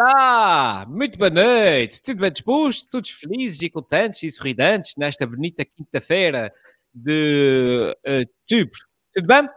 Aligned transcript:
Olá, 0.00 0.86
muito 0.88 1.18
boa 1.18 1.28
noite. 1.28 2.00
Tudo 2.00 2.20
bem 2.20 2.30
disposto? 2.30 2.88
Todos 2.88 3.10
felizes 3.10 3.60
e 3.62 3.68
contentes 3.68 4.22
e 4.22 4.30
sorridentes 4.30 4.94
nesta 4.96 5.26
bonita 5.26 5.64
quinta-feira 5.64 6.54
de 6.94 7.96
outubro. 8.06 8.78
Tudo 9.12 9.26
bem? 9.26 9.48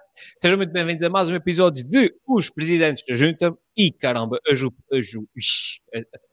Sejam 0.41 0.57
muito 0.57 0.73
bem-vindos 0.73 1.05
a 1.05 1.11
mais 1.11 1.29
um 1.29 1.35
episódio 1.35 1.87
de 1.87 2.11
Os 2.27 2.49
Presidentes 2.49 3.05
da 3.07 3.13
Junta. 3.13 3.55
E 3.77 3.91
caramba, 3.91 4.39
hoje, 4.49 4.67
hoje, 4.91 5.19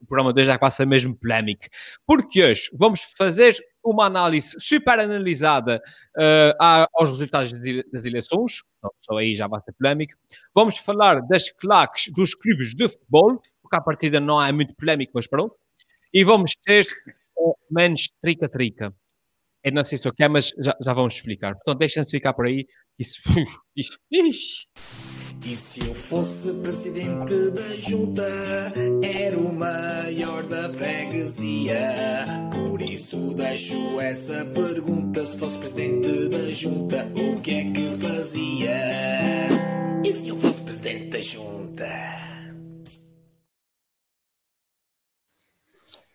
o 0.00 0.06
programa 0.06 0.32
de 0.32 0.40
hoje 0.40 0.46
já 0.46 0.58
passa 0.58 0.86
mesmo 0.86 1.14
polémico. 1.14 1.66
Porque 2.06 2.42
hoje 2.42 2.70
vamos 2.72 3.02
fazer 3.14 3.58
uma 3.84 4.06
análise 4.06 4.56
super 4.58 4.98
analisada 4.98 5.80
uh, 6.16 6.86
aos 6.94 7.10
resultados 7.10 7.52
das 7.52 8.06
eleições. 8.06 8.62
Não, 8.82 8.90
só 9.00 9.16
aí 9.16 9.34
já 9.36 9.46
vai 9.46 9.60
ser 9.62 9.72
polémico. 9.72 10.14
Vamos 10.54 10.78
falar 10.78 11.20
das 11.26 11.50
claques 11.50 12.12
dos 12.12 12.34
clubes 12.34 12.74
de 12.74 12.88
futebol, 12.88 13.40
porque 13.68 13.76
a 13.76 13.80
partida 13.80 14.18
não 14.18 14.42
é 14.42 14.50
muito 14.50 14.74
polémico, 14.74 15.12
mas 15.14 15.26
pronto. 15.26 15.54
E 16.12 16.24
vamos 16.24 16.56
ter 16.56 16.86
uh, 17.36 17.54
menos 17.70 18.08
trica-trica. 18.20 18.94
Eu 19.62 19.72
não 19.72 19.84
sei 19.84 19.98
se 19.98 20.08
o 20.08 20.12
que 20.12 20.22
é, 20.22 20.28
mas 20.28 20.52
já, 20.58 20.74
já 20.80 20.94
vamos 20.94 21.14
explicar. 21.14 21.54
Portanto, 21.54 21.78
deixem-se 21.78 22.10
ficar 22.10 22.32
por 22.32 22.46
aí. 22.46 22.66
Isso. 22.98 23.20
Ixi. 23.76 24.66
E 25.44 25.54
se 25.54 25.80
eu 25.80 25.94
fosse 25.94 26.52
presidente 26.62 27.50
da 27.50 27.76
junta, 27.76 28.22
era 29.02 29.38
o 29.38 29.52
maior 29.52 30.42
da 30.44 30.68
freguesia. 30.70 31.78
Por 32.52 32.82
isso 32.82 33.34
deixo 33.34 34.00
essa 34.00 34.44
pergunta: 34.46 35.24
se 35.24 35.38
fosse 35.38 35.58
presidente 35.58 36.28
da 36.28 36.50
junta, 36.50 37.06
o 37.16 37.40
que 37.40 37.50
é 37.52 37.70
que 37.70 37.92
fazia? 37.96 38.76
E 40.04 40.12
se 40.12 40.30
eu 40.30 40.36
fosse 40.36 40.62
presidente 40.62 41.10
da 41.10 41.20
junta? 41.20 42.27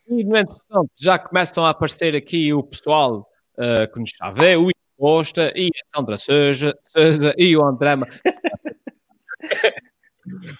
E, 0.07 0.23
no 0.23 0.37
entretanto, 0.37 0.91
já 0.99 1.17
começam 1.17 1.65
a 1.65 1.69
aparecer 1.69 2.15
aqui 2.15 2.53
o 2.53 2.61
pessoal 2.61 3.27
uh, 3.57 3.91
que 3.91 3.99
nos 3.99 4.11
está 4.11 4.27
a 4.27 4.31
ver, 4.31 4.57
o 4.57 4.69
Costa 4.97 5.51
e 5.55 5.67
a 5.67 5.97
Sandra 5.97 6.17
Souza 6.17 7.33
e 7.37 7.55
o 7.55 7.63
André. 7.63 7.95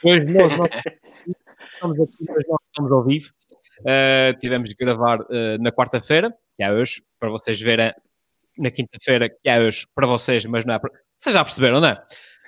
Hoje 0.03 0.25
nós, 0.25 0.57
nós 0.57 0.69
estamos 1.73 1.99
aqui, 1.99 2.25
mas 2.27 2.43
nós 2.47 2.59
estamos 2.67 2.91
ao 2.91 3.03
vivo. 3.03 3.31
Uh, 3.81 4.37
tivemos 4.39 4.69
de 4.69 4.75
gravar 4.75 5.21
uh, 5.21 5.57
na 5.59 5.71
quarta-feira, 5.71 6.33
que 6.55 6.63
é 6.63 6.71
hoje, 6.71 7.03
para 7.19 7.29
vocês 7.29 7.59
verem 7.59 7.93
na 8.57 8.71
quinta-feira, 8.71 9.29
que 9.29 9.49
é 9.49 9.59
hoje 9.59 9.85
para 9.93 10.07
vocês, 10.07 10.45
mas 10.45 10.63
não 10.63 10.75
é 10.75 10.79
para... 10.79 10.91
Vocês 11.17 11.33
já 11.33 11.43
perceberam, 11.43 11.81
não 11.81 11.89
é? 11.89 12.01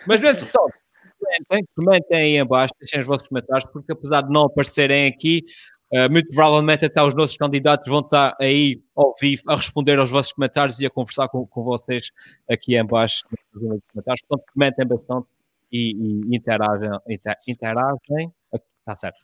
Mas 0.08 0.22
no 0.22 0.30
entretanto, 0.30 0.74
comentem, 1.20 1.66
comentem 1.76 2.18
aí 2.18 2.38
em 2.38 2.46
baixo, 2.46 2.74
deixem 2.80 3.02
os 3.02 3.08
vossos 3.08 3.28
comentários, 3.28 3.70
porque 3.72 3.92
apesar 3.92 4.22
de 4.22 4.32
não 4.32 4.44
aparecerem 4.44 5.08
aqui, 5.08 5.44
Uh, 5.92 6.12
muito 6.12 6.30
provavelmente 6.30 6.86
até 6.86 7.02
os 7.02 7.14
nossos 7.14 7.38
candidatos 7.38 7.88
vão 7.88 8.00
estar 8.00 8.36
aí 8.42 8.82
ao 8.96 9.14
vivo 9.20 9.44
a 9.48 9.56
responder 9.56 10.00
aos 10.00 10.10
vossos 10.10 10.34
comentários 10.34 10.80
e 10.80 10.86
a 10.86 10.90
conversar 10.90 11.30
com, 11.30 11.46
com 11.46 11.64
vocês 11.64 12.12
aqui 12.50 12.76
em 12.76 12.86
baixo 12.86 13.24
nos 13.54 13.82
comentários. 13.92 14.22
Portanto, 14.28 14.52
comentem 14.52 14.88
bastante 14.88 15.28
e, 15.72 15.92
e 16.32 16.36
interagem. 16.36 16.90
Inter, 17.08 17.36
interagem. 17.48 18.34
Está 18.54 18.96
certo. 18.96 19.20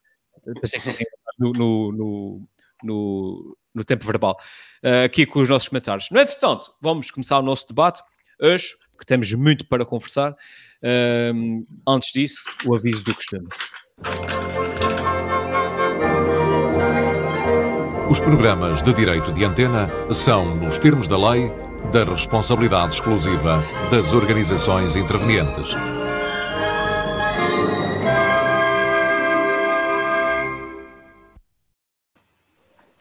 Pensei 0.59 0.79
que 0.79 1.05
no, 1.39 1.51
no, 1.51 1.91
no, 1.91 2.47
no, 2.83 3.57
no 3.73 3.83
tempo 3.83 4.05
verbal. 4.05 4.35
Uh, 4.83 5.05
aqui 5.05 5.25
com 5.25 5.39
os 5.39 5.49
nossos 5.49 5.67
comentários. 5.67 6.09
No 6.11 6.19
entretanto, 6.19 6.73
vamos 6.81 7.09
começar 7.11 7.39
o 7.39 7.43
nosso 7.43 7.67
debate 7.67 8.01
hoje, 8.39 8.75
porque 8.91 9.05
temos 9.05 9.31
muito 9.33 9.67
para 9.67 9.85
conversar. 9.85 10.33
Uh, 10.83 11.65
antes 11.87 12.11
disso, 12.11 12.43
o 12.65 12.75
aviso 12.75 13.03
do 13.03 13.15
costume. 13.15 13.47
Os 18.11 18.19
programas 18.19 18.81
de 18.81 18.93
direito 18.93 19.31
de 19.31 19.45
antena 19.45 19.89
são, 20.11 20.53
nos 20.53 20.77
termos 20.77 21.07
da 21.07 21.15
lei, 21.31 21.49
da 21.93 22.03
responsabilidade 22.03 22.95
exclusiva 22.95 23.63
das 23.89 24.11
organizações 24.11 24.97
intervenientes. 24.97 25.69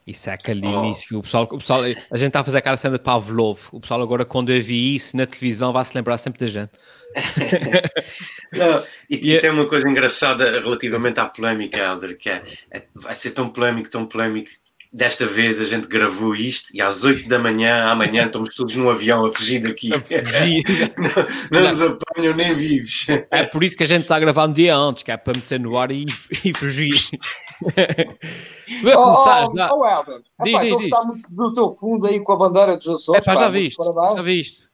Isso 0.07 0.31
é 0.31 0.35
aquele 0.35 0.65
oh. 0.65 0.85
início. 0.85 1.19
O 1.19 1.23
pessoal, 1.23 1.49
o 1.51 1.59
pessoal, 1.59 1.83
a 1.83 2.17
gente 2.17 2.29
está 2.29 2.39
a 2.39 2.45
fazer 2.45 2.59
aquela 2.59 2.77
cena 2.77 2.97
de 2.97 3.03
Pavlov. 3.03 3.63
O 3.73 3.81
pessoal 3.81 4.01
agora, 4.01 4.25
quando 4.25 4.53
eu 4.53 4.63
vi 4.63 4.95
isso 4.95 5.17
na 5.17 5.27
televisão, 5.27 5.73
vai 5.73 5.85
se 5.85 5.93
lembrar 5.93 6.19
sempre 6.19 6.39
da 6.39 6.47
gente. 6.47 6.71
Não, 8.55 8.85
e, 9.11 9.35
e, 9.35 9.39
tem 9.41 9.51
uma 9.51 9.67
coisa 9.67 9.89
engraçada 9.89 10.61
relativamente 10.61 11.19
à 11.19 11.27
polémica, 11.27 11.81
Helder, 11.81 12.17
que 12.17 12.31
é, 12.31 12.45
é, 12.71 12.85
vai 12.95 13.17
ser 13.17 13.33
tão 13.33 13.49
polémico, 13.49 13.91
tão 13.91 14.07
polémico, 14.07 14.51
Desta 14.93 15.25
vez 15.25 15.61
a 15.61 15.65
gente 15.65 15.87
gravou 15.87 16.35
isto 16.35 16.75
e 16.75 16.83
às 16.83 17.05
8 17.05 17.29
da 17.29 17.39
manhã, 17.39 17.85
amanhã, 17.85 18.27
estamos 18.27 18.53
todos 18.57 18.75
num 18.75 18.91
avião 18.91 19.25
a 19.25 19.33
fugir 19.33 19.61
daqui. 19.61 19.95
A 19.95 20.01
fugir. 20.01 20.65
não, 21.49 21.61
não, 21.61 21.69
nos 21.69 21.81
apanham 21.81 22.35
nem 22.35 22.53
vivos. 22.53 23.07
É 23.31 23.45
por 23.45 23.63
isso 23.63 23.77
que 23.77 23.85
a 23.85 23.87
gente 23.87 24.03
está 24.03 24.17
a 24.17 24.21
gravar 24.21 24.49
um 24.49 24.53
dia 24.53 24.77
antes, 24.77 25.05
que 25.05 25.13
é 25.13 25.17
para 25.17 25.35
meter 25.35 25.61
no 25.61 25.79
ar 25.79 25.93
e, 25.93 26.05
e 26.45 26.53
fugir. 26.57 26.91
Vou 28.83 28.93
começar 28.93 29.47
oh, 29.49 29.57
já. 29.57 29.71
Oh, 29.73 30.43
diz, 30.43 30.55
Epá, 30.55 30.65
diz, 30.65 30.77
diz. 30.79 30.91
muito 31.07 31.29
do 31.31 31.55
teu 31.55 31.71
fundo 31.71 32.07
aí 32.09 32.19
com 32.19 32.33
a 32.33 32.37
bandeira 32.37 32.77
dos 32.77 32.89
Açores. 32.89 33.23
É 33.23 33.25
pá, 33.25 33.35
já 33.39 33.49
viste, 33.49 33.77
já 33.85 34.23
viste. 34.23 34.70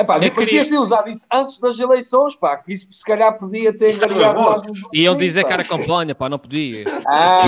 Epá, 0.00 0.18
depois 0.18 0.48
queria... 0.48 0.64
ter 0.66 0.78
usado 0.78 1.10
isso 1.10 1.26
antes 1.30 1.60
das 1.60 1.78
eleições, 1.78 2.34
pá, 2.34 2.56
que 2.56 2.72
isso 2.72 2.88
se 2.92 3.04
calhar 3.04 3.38
podia 3.38 3.70
ter 3.76 3.90
mais 3.98 4.66
um 4.66 4.72
Iam 4.94 5.14
dizer 5.14 5.44
que 5.44 5.52
era 5.52 5.62
campanha, 5.62 6.14
pá, 6.14 6.28
não 6.28 6.38
podia. 6.38 6.84
Ah, 7.06 7.42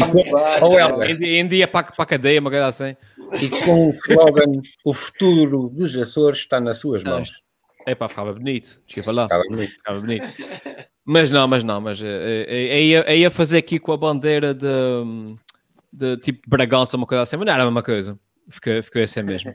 Ou 0.60 1.02
em 1.04 1.46
dia 1.46 1.66
para, 1.66 1.90
para 1.90 2.02
a 2.02 2.06
cadeia, 2.06 2.40
uma 2.40 2.50
coisa 2.50 2.66
assim. 2.66 2.96
E 3.40 3.48
com 3.64 3.88
o 3.88 3.90
slogan, 3.90 4.60
o 4.84 4.92
futuro 4.92 5.70
dos 5.70 5.96
Açores 5.96 6.40
está 6.40 6.60
nas 6.60 6.78
suas 6.78 7.02
mãos. 7.02 7.42
É 7.86 7.94
pá, 7.94 8.06
ficava 8.06 8.34
bonito, 8.34 8.80
desculpa 8.86 9.12
lá. 9.12 9.22
Ficava 9.22 9.44
bonito. 9.48 9.70
Ficava 9.70 10.00
bonito. 10.00 10.26
Mas 11.04 11.30
não, 11.30 11.48
mas 11.48 11.64
não, 11.64 11.80
mas 11.80 12.02
é, 12.02 12.46
é, 13.06 13.16
ia 13.16 13.30
fazer 13.30 13.58
aqui 13.58 13.78
com 13.78 13.92
a 13.92 13.96
bandeira 13.96 14.54
de, 14.54 14.66
de 15.92 16.16
tipo 16.18 16.48
Bragança, 16.48 16.96
uma 16.96 17.06
coisa 17.06 17.22
assim, 17.22 17.36
mas 17.36 17.46
não 17.46 17.52
era 17.54 17.62
a 17.62 17.66
mesma 17.66 17.82
coisa. 17.82 18.18
Ficou, 18.48 18.82
ficou 18.82 19.02
assim 19.02 19.22
mesmo. 19.22 19.54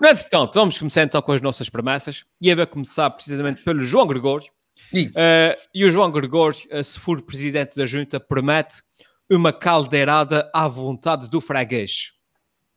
No 0.00 0.08
entretanto, 0.08 0.54
vamos 0.54 0.78
começar 0.78 1.02
então 1.02 1.20
com 1.20 1.32
as 1.32 1.42
nossas 1.42 1.68
promessas 1.68 2.24
e 2.40 2.50
a 2.50 2.54
ver 2.54 2.66
começar 2.68 3.10
precisamente 3.10 3.62
pelo 3.62 3.82
João 3.82 4.06
Gregório. 4.06 4.50
E, 4.94 5.08
uh, 5.08 5.60
e 5.74 5.84
o 5.84 5.90
João 5.90 6.10
Gregório, 6.10 6.58
uh, 6.72 6.82
se 6.82 6.98
for 6.98 7.20
presidente 7.20 7.76
da 7.76 7.84
junta, 7.84 8.18
promete 8.18 8.82
uma 9.28 9.52
caldeirada 9.52 10.50
à 10.54 10.66
vontade 10.66 11.28
do 11.28 11.38
freguês. 11.38 12.12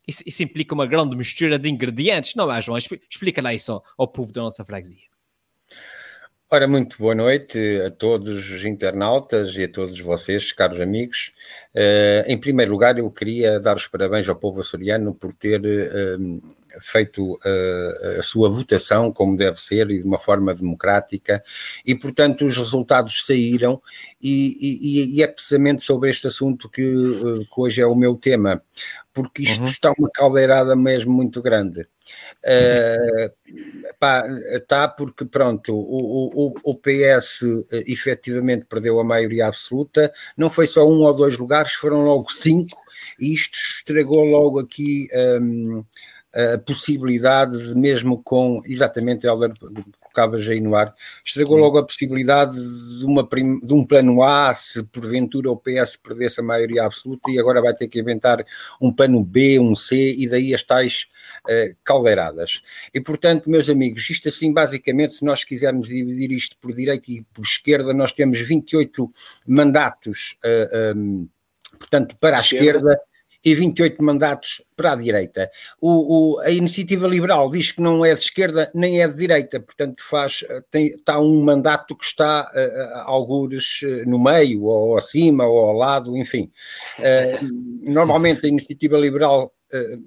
Isso, 0.05 0.21
isso, 0.25 0.43
implica 0.43 0.75
uma 0.75 0.85
grande 0.85 1.15
mistura 1.15 1.57
de 1.57 1.69
ingredientes, 1.69 2.35
não 2.35 2.51
é, 2.51 2.61
João? 2.61 2.77
Explica 2.77 3.41
lá 3.41 3.53
isso 3.53 3.71
ao, 3.71 3.83
ao 3.97 4.07
povo 4.07 4.33
da 4.33 4.41
nossa 4.41 4.65
freguesia. 4.65 5.07
Ora, 6.51 6.67
muito 6.67 6.97
boa 6.99 7.15
noite 7.15 7.81
a 7.83 7.89
todos 7.89 8.51
os 8.51 8.63
internautas 8.63 9.57
e 9.57 9.63
a 9.63 9.67
todos 9.67 9.99
vocês, 9.99 10.51
caros 10.51 10.79
amigos. 10.79 11.33
Uh, 11.73 12.29
em 12.29 12.37
primeiro 12.37 12.73
lugar, 12.73 12.99
eu 12.99 13.09
queria 13.09 13.59
dar 13.59 13.75
os 13.75 13.87
parabéns 13.87 14.29
ao 14.29 14.35
povo 14.35 14.59
açoriano 14.59 15.15
por 15.15 15.33
ter 15.33 15.61
uh, 15.61 16.55
feito 16.79 17.33
uh, 17.35 18.19
a 18.19 18.23
sua 18.23 18.49
votação 18.49 19.11
como 19.11 19.37
deve 19.37 19.61
ser 19.61 19.89
e 19.91 19.99
de 19.99 20.05
uma 20.05 20.17
forma 20.17 20.53
democrática, 20.53 21.43
e 21.85 21.95
portanto 21.95 22.45
os 22.45 22.57
resultados 22.57 23.25
saíram, 23.25 23.81
e, 24.21 24.57
e, 24.61 25.17
e 25.17 25.23
é 25.23 25.27
precisamente 25.27 25.83
sobre 25.83 26.09
este 26.09 26.27
assunto 26.27 26.69
que, 26.69 26.83
uh, 26.83 27.39
que, 27.39 27.53
hoje 27.57 27.81
é 27.81 27.85
o 27.85 27.95
meu 27.95 28.15
tema, 28.15 28.61
porque 29.13 29.43
isto 29.43 29.61
uhum. 29.61 29.67
está 29.67 29.93
uma 29.97 30.09
caldeirada 30.11 30.75
mesmo 30.75 31.11
muito 31.11 31.41
grande. 31.41 31.87
Uh, 32.43 33.31
pá, 33.99 34.25
está 34.51 34.87
porque 34.87 35.23
pronto, 35.25 35.73
o, 35.73 36.49
o, 36.49 36.53
o 36.63 36.75
PS 36.75 37.43
efetivamente 37.87 38.65
perdeu 38.65 38.99
a 38.99 39.03
maioria 39.03 39.47
absoluta, 39.47 40.11
não 40.35 40.49
foi 40.49 40.67
só 40.67 40.87
um 40.87 41.01
ou 41.01 41.15
dois 41.15 41.37
lugares, 41.37 41.73
foram 41.73 42.03
logo 42.03 42.31
cinco, 42.31 42.83
e 43.19 43.33
isto 43.33 43.55
estragou 43.55 44.23
logo 44.23 44.59
aqui 44.59 45.07
um, 45.41 45.83
a 46.33 46.57
possibilidade, 46.57 47.57
de, 47.57 47.75
mesmo 47.77 48.21
com, 48.23 48.61
exatamente, 48.65 49.27
Helder, 49.27 49.51
colocavas 50.13 50.47
aí 50.47 50.59
no 50.59 50.75
ar, 50.75 50.93
estragou 51.25 51.57
logo 51.57 51.77
a 51.77 51.85
possibilidade 51.85 52.55
de, 52.55 53.05
uma, 53.05 53.27
de 53.27 53.73
um 53.73 53.85
plano 53.85 54.21
A, 54.21 54.53
se 54.53 54.83
porventura 54.83 55.51
o 55.51 55.57
PS 55.57 55.97
perdesse 55.97 56.39
a 56.39 56.43
maioria 56.43 56.85
absoluta 56.85 57.31
e 57.31 57.39
agora 57.39 57.61
vai 57.61 57.73
ter 57.73 57.87
que 57.87 57.99
inventar 57.99 58.45
um 58.79 58.93
plano 58.93 59.23
B, 59.23 59.59
um 59.59 59.75
C 59.75 60.15
e 60.17 60.27
daí 60.27 60.53
as 60.53 60.63
tais 60.63 61.07
uh, 61.47 61.75
caldeiradas. 61.83 62.61
E 62.93 63.01
portanto, 63.01 63.49
meus 63.49 63.69
amigos, 63.69 64.07
isto 64.09 64.29
assim, 64.29 64.53
basicamente, 64.53 65.15
se 65.15 65.25
nós 65.25 65.43
quisermos 65.43 65.87
dividir 65.87 66.31
isto 66.31 66.55
por 66.61 66.73
direita 66.73 67.11
e 67.11 67.23
por 67.33 67.43
esquerda, 67.43 67.93
nós 67.93 68.13
temos 68.13 68.39
28 68.39 69.09
mandatos, 69.47 70.37
uh, 70.43 70.47
eh, 70.73 70.93
um, 70.95 71.27
portanto, 71.77 72.15
para 72.19 72.37
a 72.37 72.41
esquerda, 72.41 72.91
esquerda 72.91 73.12
e 73.43 73.53
28 73.53 74.03
mandatos 74.03 74.61
para 74.75 74.93
a 74.93 74.95
direita. 74.95 75.49
O, 75.81 76.35
o, 76.35 76.39
a 76.39 76.49
iniciativa 76.51 77.07
liberal 77.07 77.49
diz 77.51 77.71
que 77.71 77.81
não 77.81 78.05
é 78.05 78.13
de 78.13 78.21
esquerda 78.21 78.71
nem 78.73 79.01
é 79.01 79.07
de 79.07 79.17
direita, 79.17 79.59
portanto 79.59 80.01
faz, 80.01 80.43
tem, 80.71 80.87
está 80.87 81.19
um 81.19 81.43
mandato 81.43 81.95
que 81.95 82.05
está 82.05 82.49
uh, 82.53 83.01
algures 83.05 83.81
no 84.05 84.21
meio, 84.21 84.63
ou 84.63 84.97
acima, 84.97 85.45
ou 85.45 85.69
ao 85.69 85.73
lado, 85.73 86.17
enfim. 86.17 86.51
Uh, 86.99 87.91
normalmente 87.91 88.45
a 88.45 88.49
iniciativa 88.49 88.97
liberal 88.97 89.53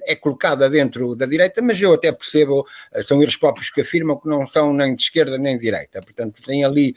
é 0.06 0.14
colocada 0.14 0.68
dentro 0.68 1.14
da 1.14 1.26
direita, 1.26 1.60
mas 1.62 1.80
eu 1.80 1.94
até 1.94 2.12
percebo, 2.12 2.66
são 3.02 3.22
eles 3.22 3.36
próprios 3.36 3.70
que 3.70 3.80
afirmam 3.80 4.18
que 4.18 4.28
não 4.28 4.46
são 4.46 4.72
nem 4.72 4.94
de 4.94 5.02
esquerda 5.02 5.38
nem 5.38 5.56
de 5.56 5.62
direita, 5.62 6.00
portanto 6.00 6.42
tem 6.42 6.64
ali 6.64 6.94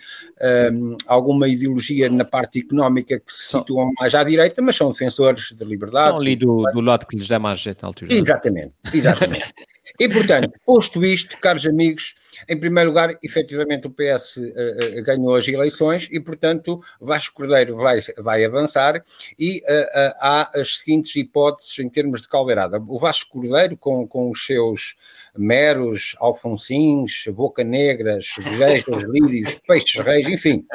um, 0.71 0.95
alguma 1.07 1.47
ideologia 1.47 2.09
na 2.09 2.25
parte 2.25 2.59
económica 2.59 3.19
que 3.19 3.33
se 3.33 3.57
situam 3.57 3.91
mais 3.99 4.13
à 4.15 4.23
direita, 4.23 4.61
mas 4.61 4.75
são 4.75 4.91
defensores 4.91 5.53
de 5.55 5.65
liberdade. 5.65 6.17
São 6.17 6.19
ali 6.19 6.35
do, 6.35 6.63
do 6.73 6.81
lado 6.81 7.05
que 7.05 7.15
lhes 7.15 7.27
dá 7.27 7.39
mais 7.39 7.59
jeito 7.59 7.81
na 7.81 7.87
altura. 7.89 8.13
Exatamente, 8.13 8.75
exatamente. 8.93 9.53
E, 9.99 10.07
portanto, 10.07 10.53
posto 10.65 11.03
isto, 11.03 11.37
caros 11.39 11.65
amigos, 11.67 12.15
em 12.47 12.57
primeiro 12.57 12.89
lugar, 12.89 13.17
efetivamente 13.21 13.85
o 13.85 13.89
PS 13.89 14.37
uh, 14.37 14.99
uh, 14.99 15.03
ganhou 15.03 15.35
as 15.35 15.45
eleições 15.45 16.07
e, 16.09 16.21
portanto, 16.21 16.81
Vasco 17.01 17.35
Cordeiro 17.35 17.75
vai, 17.75 17.99
vai 18.17 18.45
avançar 18.45 19.03
e 19.37 19.57
uh, 19.57 20.13
há 20.21 20.49
as 20.55 20.77
seguintes 20.77 21.13
hipóteses 21.17 21.77
em 21.79 21.89
termos 21.89 22.21
de 22.21 22.29
caldeirada. 22.29 22.81
O 22.87 22.97
Vasco 22.97 23.29
Cordeiro, 23.31 23.75
com, 23.75 24.07
com 24.07 24.31
os 24.31 24.45
seus 24.45 24.95
meros, 25.37 26.15
alfonsins, 26.19 27.25
boca 27.33 27.63
negras, 27.63 28.27
vejas, 28.57 29.03
lírios, 29.03 29.59
peixes 29.67 30.01
reis, 30.01 30.27
enfim, 30.27 30.65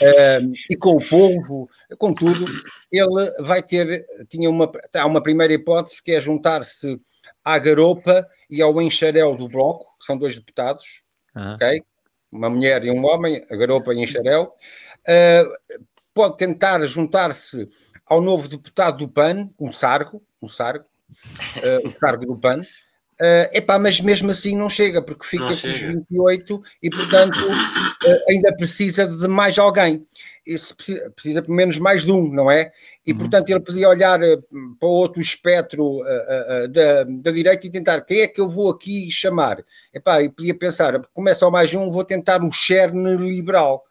Uh, 0.00 0.52
e 0.68 0.76
com 0.76 0.96
o 0.96 1.08
povo, 1.08 1.68
com 1.98 2.12
tudo, 2.12 2.46
ele 2.90 3.30
vai 3.40 3.62
ter, 3.62 4.04
tinha 4.28 4.50
uma, 4.50 4.70
há 4.94 5.06
uma 5.06 5.22
primeira 5.22 5.52
hipótese 5.52 6.02
que 6.02 6.12
é 6.12 6.20
juntar-se 6.20 6.98
à 7.44 7.58
garopa 7.58 8.26
e 8.50 8.60
ao 8.60 8.80
enxarel 8.80 9.36
do 9.36 9.48
Bloco, 9.48 9.96
que 9.98 10.04
são 10.04 10.16
dois 10.16 10.34
deputados, 10.34 11.04
uhum. 11.34 11.54
ok? 11.54 11.82
Uma 12.32 12.50
mulher 12.50 12.84
e 12.84 12.90
um 12.90 13.04
homem, 13.04 13.44
a 13.48 13.56
garopa 13.56 13.94
e 13.94 14.02
enxarel. 14.02 14.54
Uh, 15.08 15.84
pode 16.12 16.36
tentar 16.36 16.84
juntar-se 16.86 17.68
ao 18.06 18.20
novo 18.20 18.48
deputado 18.48 18.98
do 18.98 19.08
PAN, 19.08 19.50
um 19.58 19.70
Sargo, 19.70 20.22
um 20.42 20.48
Sargo, 20.48 20.86
uh, 21.58 21.88
o 21.88 21.92
Sargo 21.92 22.26
do 22.26 22.38
PAN. 22.38 22.60
Uh, 23.20 23.46
epá, 23.52 23.78
mas 23.78 24.00
mesmo 24.00 24.32
assim 24.32 24.56
não 24.56 24.68
chega, 24.68 25.00
porque 25.00 25.24
fica 25.24 25.44
com 25.44 25.52
os 25.52 25.62
28 25.62 26.62
e, 26.82 26.90
portanto, 26.90 27.38
uh, 27.38 28.24
ainda 28.28 28.52
precisa 28.56 29.06
de 29.06 29.28
mais 29.28 29.56
alguém. 29.56 30.04
Precisa, 30.44 31.10
precisa 31.12 31.42
pelo 31.42 31.54
menos 31.54 31.78
mais 31.78 32.04
de 32.04 32.10
um, 32.10 32.28
não 32.28 32.50
é? 32.50 32.72
E, 33.06 33.12
uhum. 33.12 33.18
portanto, 33.18 33.48
ele 33.50 33.60
podia 33.60 33.88
olhar 33.88 34.20
uh, 34.20 34.42
para 34.80 34.88
o 34.88 34.92
outro 34.92 35.20
espectro 35.20 36.00
da, 36.70 37.04
da 37.04 37.30
direita 37.30 37.66
e 37.66 37.70
tentar 37.70 38.00
quem 38.00 38.22
é 38.22 38.26
que 38.26 38.40
eu 38.40 38.48
vou 38.48 38.70
aqui 38.70 39.08
chamar? 39.12 39.64
Epá, 39.92 40.20
e 40.20 40.28
podia 40.28 40.54
pensar, 40.54 41.00
começa 41.12 41.44
ao 41.44 41.52
mais 41.52 41.72
um, 41.72 41.92
vou 41.92 42.04
tentar 42.04 42.42
o 42.42 42.50
Cherne 42.50 43.16
liberal. 43.16 43.84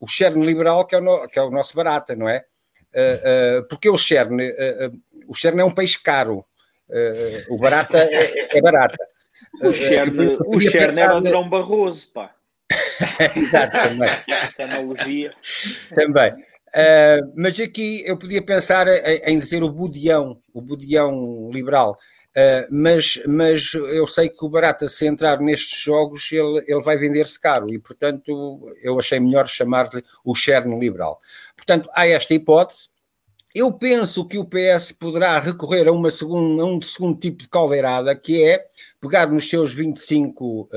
O 0.00 0.06
Cherne 0.06 0.44
liberal, 0.44 0.86
que 0.86 0.94
é 0.94 0.98
o, 0.98 1.02
no, 1.02 1.28
que 1.28 1.38
é 1.38 1.42
o 1.42 1.50
nosso 1.50 1.76
barata, 1.76 2.16
não 2.16 2.28
é? 2.28 2.44
porque 3.68 3.88
o 3.88 3.98
Cherne, 3.98 4.52
o 5.26 5.34
Cherne 5.34 5.60
é 5.60 5.64
um 5.64 5.74
peixe 5.74 6.00
caro 6.00 6.46
Uh, 6.46 6.53
o 7.48 7.58
barata 7.58 7.98
é, 7.98 8.56
é 8.56 8.60
barata. 8.60 8.96
O 9.62 9.72
Cherne, 9.72 10.36
uh, 10.36 10.56
o 10.56 10.60
Cherne 10.60 11.00
era 11.00 11.16
o 11.16 11.20
Drão 11.20 11.48
Barroso, 11.48 12.12
pá. 12.12 12.34
Exato, 13.36 13.88
também. 13.88 14.08
Essa 14.28 14.64
analogia. 14.64 15.30
Também. 15.94 16.32
Uh, 16.32 17.32
mas 17.36 17.58
aqui 17.60 18.02
eu 18.06 18.16
podia 18.16 18.42
pensar 18.42 18.86
em, 19.26 19.38
dizer 19.38 19.62
o 19.62 19.70
budião, 19.70 20.40
o 20.52 20.60
budião 20.60 21.50
liberal. 21.52 21.96
Uh, 22.36 22.66
mas, 22.68 23.20
mas 23.28 23.74
eu 23.74 24.08
sei 24.08 24.28
que 24.28 24.44
o 24.44 24.48
Barata, 24.48 24.88
se 24.88 25.06
entrar 25.06 25.38
nestes 25.38 25.80
jogos, 25.80 26.32
ele, 26.32 26.64
ele 26.66 26.82
vai 26.82 26.96
vender-se 26.96 27.38
caro 27.38 27.66
e, 27.70 27.78
portanto, 27.78 28.72
eu 28.82 28.98
achei 28.98 29.20
melhor 29.20 29.46
chamar-lhe 29.46 30.02
o 30.24 30.34
Cherne 30.34 30.76
liberal. 30.78 31.20
Portanto, 31.56 31.88
há 31.94 32.08
esta 32.08 32.34
hipótese. 32.34 32.88
Eu 33.54 33.72
penso 33.72 34.26
que 34.26 34.36
o 34.36 34.44
PS 34.44 34.90
poderá 34.90 35.38
recorrer 35.38 35.86
a, 35.86 35.92
uma 35.92 36.08
a 36.08 36.64
um 36.64 36.82
segundo 36.82 37.18
tipo 37.18 37.44
de 37.44 37.48
caldeirada, 37.48 38.14
que 38.16 38.42
é 38.42 38.66
pegar 39.00 39.28
nos 39.28 39.48
seus 39.48 39.72
25, 39.72 40.62
uh, 40.62 40.68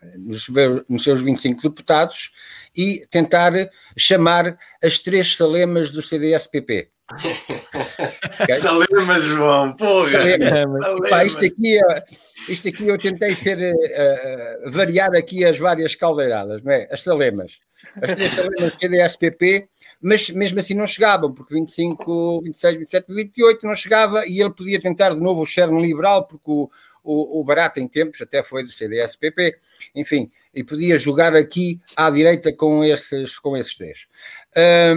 eh, 0.00 0.16
nos, 0.16 0.48
nos, 0.88 1.02
seus 1.02 1.20
25 1.20 1.60
deputados 1.60 2.30
e 2.74 3.04
tentar 3.10 3.52
chamar 3.98 4.56
as 4.80 5.00
três 5.00 5.36
salemas 5.36 5.90
do 5.90 6.00
CDS-PP. 6.00 6.88
Okay? 7.12 8.54
Salemas, 8.56 9.22
João, 9.24 9.74
porra! 9.74 10.10
Salemas. 10.12 10.48
Salemas. 10.48 11.10
Pá, 11.10 11.24
isto, 11.24 11.44
aqui, 11.44 11.78
é, 11.78 12.04
isto 12.48 12.68
aqui 12.68 12.88
eu 12.88 12.98
tentei 12.98 13.34
ser, 13.34 13.58
uh, 13.58 14.70
variar 14.70 15.14
aqui 15.14 15.44
as 15.44 15.58
várias 15.58 15.94
caldeiradas, 15.94 16.62
não 16.62 16.72
é? 16.72 16.88
As 16.90 17.02
salemas. 17.02 17.58
As 18.00 18.12
três 18.12 18.34
salemas 18.34 18.72
do 18.72 18.78
CDS-PP 18.78 19.68
mas 20.00 20.30
mesmo 20.30 20.58
assim 20.58 20.74
não 20.74 20.86
chegavam, 20.86 21.32
porque 21.32 21.54
25, 21.54 22.40
26, 22.42 22.76
27, 22.78 23.06
28 23.12 23.66
não 23.66 23.74
chegava 23.74 24.24
e 24.26 24.40
ele 24.40 24.50
podia 24.50 24.80
tentar 24.80 25.12
de 25.12 25.20
novo 25.20 25.42
o 25.42 25.46
Cherno 25.46 25.78
liberal, 25.78 26.26
porque 26.26 26.50
o, 26.50 26.70
o, 27.04 27.40
o 27.40 27.44
Barata 27.44 27.80
em 27.80 27.86
tempos 27.86 28.20
até 28.22 28.42
foi 28.42 28.62
do 28.62 28.70
CDS-PP, 28.70 29.58
enfim, 29.94 30.30
e 30.54 30.64
podia 30.64 30.98
jogar 30.98 31.36
aqui 31.36 31.80
à 31.94 32.08
direita 32.08 32.50
com 32.52 32.82
esses, 32.82 33.38
com 33.38 33.56
esses 33.56 33.76
três. 33.76 34.06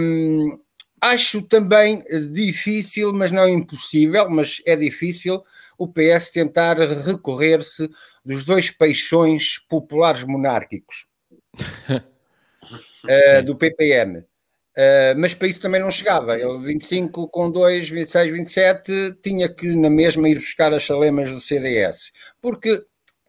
Hum, 0.00 0.58
acho 1.04 1.42
também 1.42 2.02
difícil, 2.32 3.12
mas 3.12 3.30
não 3.30 3.46
impossível, 3.48 4.30
mas 4.30 4.62
é 4.66 4.74
difícil 4.74 5.42
o 5.76 5.86
PS 5.86 6.30
tentar 6.30 6.78
recorrer-se 6.78 7.90
dos 8.24 8.44
dois 8.44 8.70
peixões 8.70 9.58
populares 9.68 10.24
monárquicos 10.24 11.06
uh, 11.90 13.44
do 13.44 13.54
PPM. 13.54 14.18
Uh, 14.76 15.14
mas 15.18 15.34
para 15.34 15.46
isso 15.46 15.60
também 15.60 15.80
não 15.80 15.90
chegava. 15.90 16.38
Ele 16.38 16.58
25 16.64 17.28
com 17.28 17.50
2, 17.50 17.88
26, 17.90 18.32
27 18.32 19.18
tinha 19.22 19.48
que 19.48 19.76
na 19.76 19.90
mesma 19.90 20.28
ir 20.28 20.36
buscar 20.36 20.72
as 20.72 20.84
salemas 20.84 21.30
do 21.30 21.38
CDS, 21.38 22.12
porque 22.40 22.82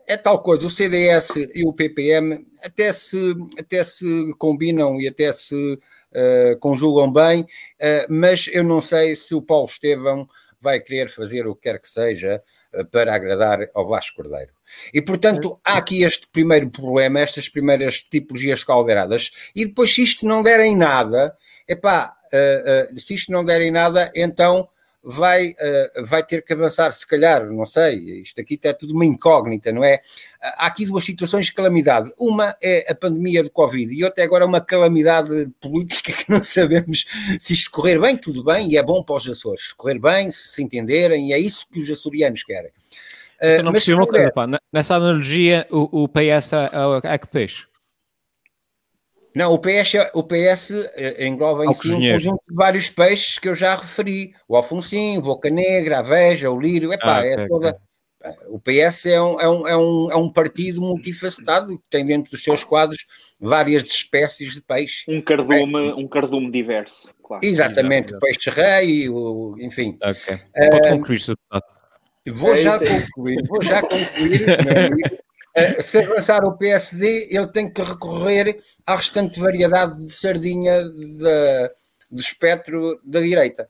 é 0.08 0.16
tal 0.16 0.42
coisa, 0.42 0.68
o 0.68 0.70
CDS 0.70 1.36
e 1.54 1.66
o 1.66 1.74
PPM 1.74 2.46
até 2.64 2.92
se, 2.92 3.18
até 3.58 3.84
se 3.84 4.34
combinam 4.38 5.00
e 5.00 5.08
até 5.08 5.32
se 5.34 5.80
uh, 6.16 6.60
conjugam 6.60 7.12
bem, 7.12 7.42
uh, 7.42 8.06
mas 8.10 8.50
eu 8.52 8.64
não 8.64 8.82
sei 8.82 9.16
se 9.16 9.36
o 9.36 9.42
Paulo 9.42 9.66
Estevão 9.66 10.28
vai 10.62 10.80
querer 10.80 11.10
fazer 11.10 11.46
o 11.46 11.56
que 11.56 11.70
quer 11.70 11.80
que 11.80 11.88
seja 11.88 12.42
para 12.92 13.14
agradar 13.14 13.70
ao 13.74 13.88
Vasco 13.88 14.18
Cordeiro. 14.18 14.52
E, 14.94 15.02
portanto, 15.02 15.60
há 15.64 15.78
aqui 15.78 16.04
este 16.04 16.28
primeiro 16.28 16.70
problema, 16.70 17.20
estas 17.20 17.48
primeiras 17.48 18.02
tipologias 18.02 18.64
caldeiradas, 18.64 19.32
e 19.56 19.66
depois, 19.66 19.94
se 19.94 20.02
isto 20.02 20.26
não 20.26 20.42
der 20.42 20.60
em 20.62 20.76
nada, 20.76 21.36
epá, 21.68 22.16
uh, 22.34 22.96
uh, 22.96 23.00
se 23.00 23.14
isto 23.14 23.32
não 23.32 23.46
der 23.46 23.62
em 23.62 23.72
nada, 23.72 24.12
então 24.16 24.68
vai, 25.06 25.50
uh, 25.50 26.06
vai 26.06 26.26
ter 26.26 26.42
que 26.44 26.52
avançar, 26.52 26.92
se 26.92 27.06
calhar, 27.06 27.46
não 27.52 27.66
sei, 27.66 28.22
isto 28.22 28.42
aqui 28.42 28.56
está 28.56 28.74
tudo 28.74 28.94
uma 28.94 29.06
incógnita, 29.06 29.72
não 29.72 29.84
é? 29.84 30.02
Há 30.42 30.66
aqui 30.66 30.86
duas 30.86 31.04
situações 31.04 31.46
de 31.46 31.54
calamidade. 31.54 32.12
Uma 32.18 32.58
é 32.62 32.92
a 32.92 32.96
pandemia 32.96 33.44
do 33.44 33.52
Covid 33.52 33.94
e 33.94 34.04
outra 34.04 34.24
é 34.24 34.26
agora 34.26 34.46
uma 34.46 34.60
calamidade 34.60 35.48
política 35.62 36.12
que 36.18 36.32
não 36.32 36.44
sabemos 36.44 37.06
se 37.40 37.54
isto 37.54 37.70
correr 37.70 38.00
bem, 38.00 38.18
tudo 38.18 38.44
bem, 38.44 38.72
e 38.72 38.78
é 38.78 38.84
bom 38.84 39.04
para 39.04 39.16
os 39.16 39.30
Açores. 39.30 39.74
Correr 39.74 40.00
bem, 40.00 40.32
se 40.32 40.64
entenderem, 40.64 41.30
e 41.30 41.34
é 41.34 41.40
isso 41.40 41.68
que 41.72 41.80
os 41.80 41.90
açorianos 41.92 42.44
querem. 42.44 42.72
Uh, 43.42 43.62
não 43.64 43.72
mas 43.72 43.88
uma 43.90 44.08
coisa, 44.08 44.32
pá, 44.32 44.48
nessa 44.74 44.96
analogia, 44.96 45.68
o, 45.70 46.04
o 46.04 46.08
PS 46.08 46.54
é, 46.54 46.66
é, 46.66 47.14
é 47.14 47.18
que 47.18 47.28
peixe? 47.28 47.66
Não, 49.36 49.54
o 49.54 49.60
PS, 49.60 49.96
o 50.14 50.24
PS 50.24 50.72
eh, 50.96 51.28
engloba 51.28 51.66
em 51.66 51.74
si 51.74 51.92
um 51.92 52.14
conjunto 52.14 52.42
de 52.48 52.56
vários 52.56 52.90
peixes 52.90 53.38
que 53.38 53.50
eu 53.50 53.54
já 53.54 53.76
referi. 53.76 54.34
O 54.48 54.56
Alfonsinho, 54.56 55.22
Boca 55.22 55.50
Negra, 55.50 56.00
a 56.00 56.02
Veja, 56.02 56.50
o 56.50 56.58
Lírio, 56.58 56.94
epá, 56.94 57.20
ah, 57.20 57.26
é 57.26 57.46
toda... 57.46 57.78
O 58.48 58.60
PS 58.60 59.06
é 59.08 59.22
um, 59.22 59.40
é, 59.40 59.48
um, 59.48 59.68
é, 59.68 59.78
um, 59.78 60.12
é 60.12 60.16
um 60.16 60.32
partido 60.32 60.82
multifacetado 60.82 61.78
que 61.78 61.84
tem 61.92 62.04
dentro 62.06 62.32
dos 62.32 62.42
seus 62.42 62.64
quadros 62.64 63.06
várias 63.40 63.84
espécies 63.84 64.54
de 64.54 64.62
peixe. 64.62 65.04
Um 65.08 65.22
cardume, 65.22 65.94
um 65.94 66.08
cardume 66.08 66.50
diverso, 66.50 67.14
claro. 67.22 67.46
Exatamente, 67.46 68.16
o 68.16 68.20
peixe-rei, 68.20 69.08
enfim. 69.60 69.98
Ok. 70.02 70.38
Pode 70.72 70.90
concluir, 70.90 71.20
Vou 72.28 72.58
já 72.58 72.80
concluir, 72.80 73.44
vou 73.48 73.62
já 73.62 73.82
concluir, 73.82 74.46
meu 74.48 74.86
amigo. 74.88 75.18
Uh, 75.58 75.82
se 75.82 76.00
avançar 76.00 76.44
o 76.44 76.58
PSD, 76.58 77.30
ele 77.32 77.48
tem 77.48 77.72
que 77.72 77.82
recorrer 77.82 78.60
à 78.86 78.96
restante 78.96 79.40
variedade 79.40 79.96
de 79.96 80.12
sardinha 80.12 80.84
de, 80.84 81.72
do 82.12 82.20
espectro 82.20 83.00
da 83.04 83.22
direita. 83.22 83.70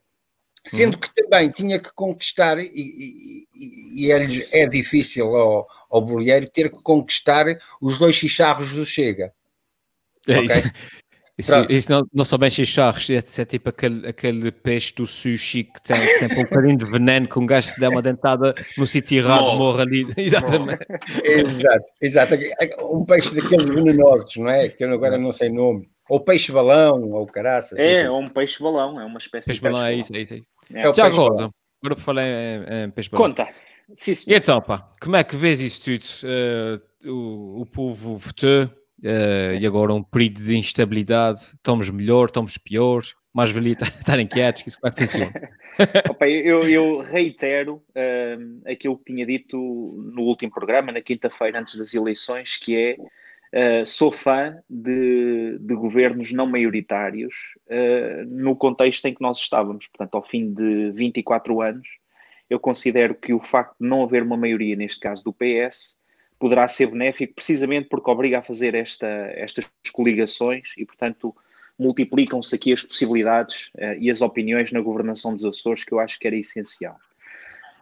Sendo 0.65 0.96
uhum. 0.96 1.00
que 1.00 1.13
também 1.13 1.51
tinha 1.51 1.80
que 1.80 1.94
conquistar, 1.94 2.58
e, 2.58 2.72
e, 2.74 4.06
e 4.08 4.12
é, 4.12 4.63
é 4.63 4.68
difícil 4.68 5.36
ao, 5.36 5.68
ao 5.92 6.01
bolieiro 6.01 6.50
ter 6.50 6.72
que 6.72 6.82
conquistar 6.82 7.46
os 7.80 8.00
dois 8.00 8.15
chicharros 8.15 8.74
do 8.74 8.84
Chega. 8.84 9.32
É 10.27 10.39
okay? 10.39 10.46
Isso, 10.46 10.72
isso 11.38 11.92
não, 11.92 12.08
não 12.13 12.24
são 12.24 12.39
bem 12.39 12.50
chicharros, 12.50 13.10
é, 13.10 13.15
é 13.18 13.46
tipo 13.46 13.70
aquele, 13.70 14.08
aquele 14.08 14.51
peixe 14.51 14.94
do 14.96 15.06
sushi 15.06 15.65
que 15.65 15.82
tem 15.82 15.96
sempre 16.18 16.39
um 16.39 16.44
bocadinho 16.44 16.77
de 16.77 16.86
veneno 16.86 17.27
que 17.27 17.38
um 17.38 17.46
gajo 17.46 17.68
se 17.68 17.80
der 17.80 17.89
uma 17.89 18.01
dentada 18.01 18.56
no 18.77 18.88
sítio 18.88 19.18
errado, 19.18 19.58
morre 19.58 19.82
ali. 19.82 20.08
Exatamente. 20.15 20.86
Exato, 21.24 21.86
exato. 22.01 22.36
Um 22.82 23.04
peixe 23.04 23.36
daqueles 23.36 23.65
venenosos, 23.65 24.36
não 24.38 24.50
é? 24.50 24.70
Que 24.70 24.86
eu 24.86 24.94
agora 24.94 25.18
não 25.18 25.32
sei 25.34 25.50
nome. 25.50 25.89
Ou 26.10 26.20
peixe-balão, 26.22 27.12
ou 27.12 27.25
caraça. 27.25 27.75
É, 27.77 28.04
é 28.04 28.12
um 28.12 28.27
peixe-balão, 28.27 29.01
é 29.01 29.06
uma 29.06 29.18
espécie 29.18 29.48
peixe-balão. 29.48 29.84
É 29.84 29.94
isso, 29.94 30.15
é 30.15 30.22
isso. 30.22 30.36
É. 30.74 30.88
É 30.88 30.94
Já 30.94 31.06
agora, 31.08 31.34
agora 31.34 31.51
para 31.82 31.96
falar 31.98 32.24
em, 32.25 32.86
em 32.86 32.92
peixe-balão. 32.92 33.30
Conta. 33.30 33.48
Sim, 33.94 34.15
sim. 34.15 34.32
E 34.32 34.36
então, 34.36 34.62
pá, 34.62 34.89
como 35.01 35.15
é 35.15 35.24
que 35.24 35.36
vês 35.36 35.60
isso 35.60 35.84
tudo? 35.84 36.06
Uh, 36.24 37.12
o, 37.12 37.62
o 37.62 37.65
povo 37.65 38.18
votou 38.18 38.70
Uh, 38.99 39.55
e 39.59 39.65
agora 39.67 39.93
um 39.93 40.01
período 40.01 40.43
de 40.43 40.57
instabilidade, 40.57 41.39
estamos 41.39 41.89
melhor, 41.89 42.27
estamos 42.27 42.57
pior, 42.57 43.03
mais 43.33 43.51
valia 43.51 43.73
estarem 43.73 44.25
quietos, 44.27 44.63
que 44.63 44.69
isso 44.69 44.79
vai 44.81 44.91
funcionar. 44.91 45.33
Eu, 46.21 46.69
eu, 46.69 47.01
reitero 47.01 47.83
uh, 47.89 48.61
aquilo 48.65 48.97
que 48.97 49.11
tinha 49.11 49.25
dito 49.25 49.57
no 49.57 50.21
último 50.21 50.49
programa, 50.53 50.89
na 50.89 51.01
quinta-feira, 51.01 51.59
antes 51.59 51.75
das 51.75 51.93
eleições, 51.93 52.55
que 52.55 52.77
é 52.77 52.95
Uh, 53.53 53.85
sou 53.85 54.11
fã 54.11 54.57
de, 54.69 55.57
de, 55.61 55.75
governos 55.75 56.33
não 56.33 56.45
maioritários 56.45 57.57
uh, 57.67 58.25
no 58.27 58.53
contexto 58.53 59.05
em 59.05 59.13
que 59.13 59.21
nós 59.21 59.39
estávamos. 59.39 59.87
Portanto, 59.87 60.15
ao 60.15 60.21
fim 60.21 60.53
de 60.53 60.91
24 60.91 61.61
anos, 61.61 61.87
eu 62.49 62.59
considero 62.59 63.15
que 63.15 63.33
o 63.33 63.39
facto 63.39 63.77
de 63.79 63.87
não 63.87 64.03
haver 64.03 64.23
uma 64.23 64.35
maioria, 64.35 64.75
neste 64.75 64.99
caso 64.99 65.23
do 65.23 65.31
PS, 65.31 65.97
poderá 66.39 66.68
ser 66.68 66.88
benéfico 66.88 67.36
precisamente 67.36 67.88
porque 67.89 68.10
obriga 68.10 68.39
a 68.39 68.44
fazer 68.44 68.75
esta, 68.75 69.08
estas 69.36 69.65
coligações 69.92 70.74
e, 70.77 70.86
portanto, 70.86 71.36
multiplicam-se 71.77 72.56
aqui 72.56 72.74
as 72.74 72.82
possibilidades 72.82 73.68
uh, 73.75 73.98
e 74.00 74.10
as 74.10 74.22
opiniões 74.22 74.72
na 74.72 74.82
governação 74.82 75.36
dos 75.36 75.46
Açores, 75.46 75.84
que 75.84 75.94
eu 75.94 76.00
acho 76.00 76.20
que 76.20 76.27
era 76.27 76.36
essencial. 76.36 76.98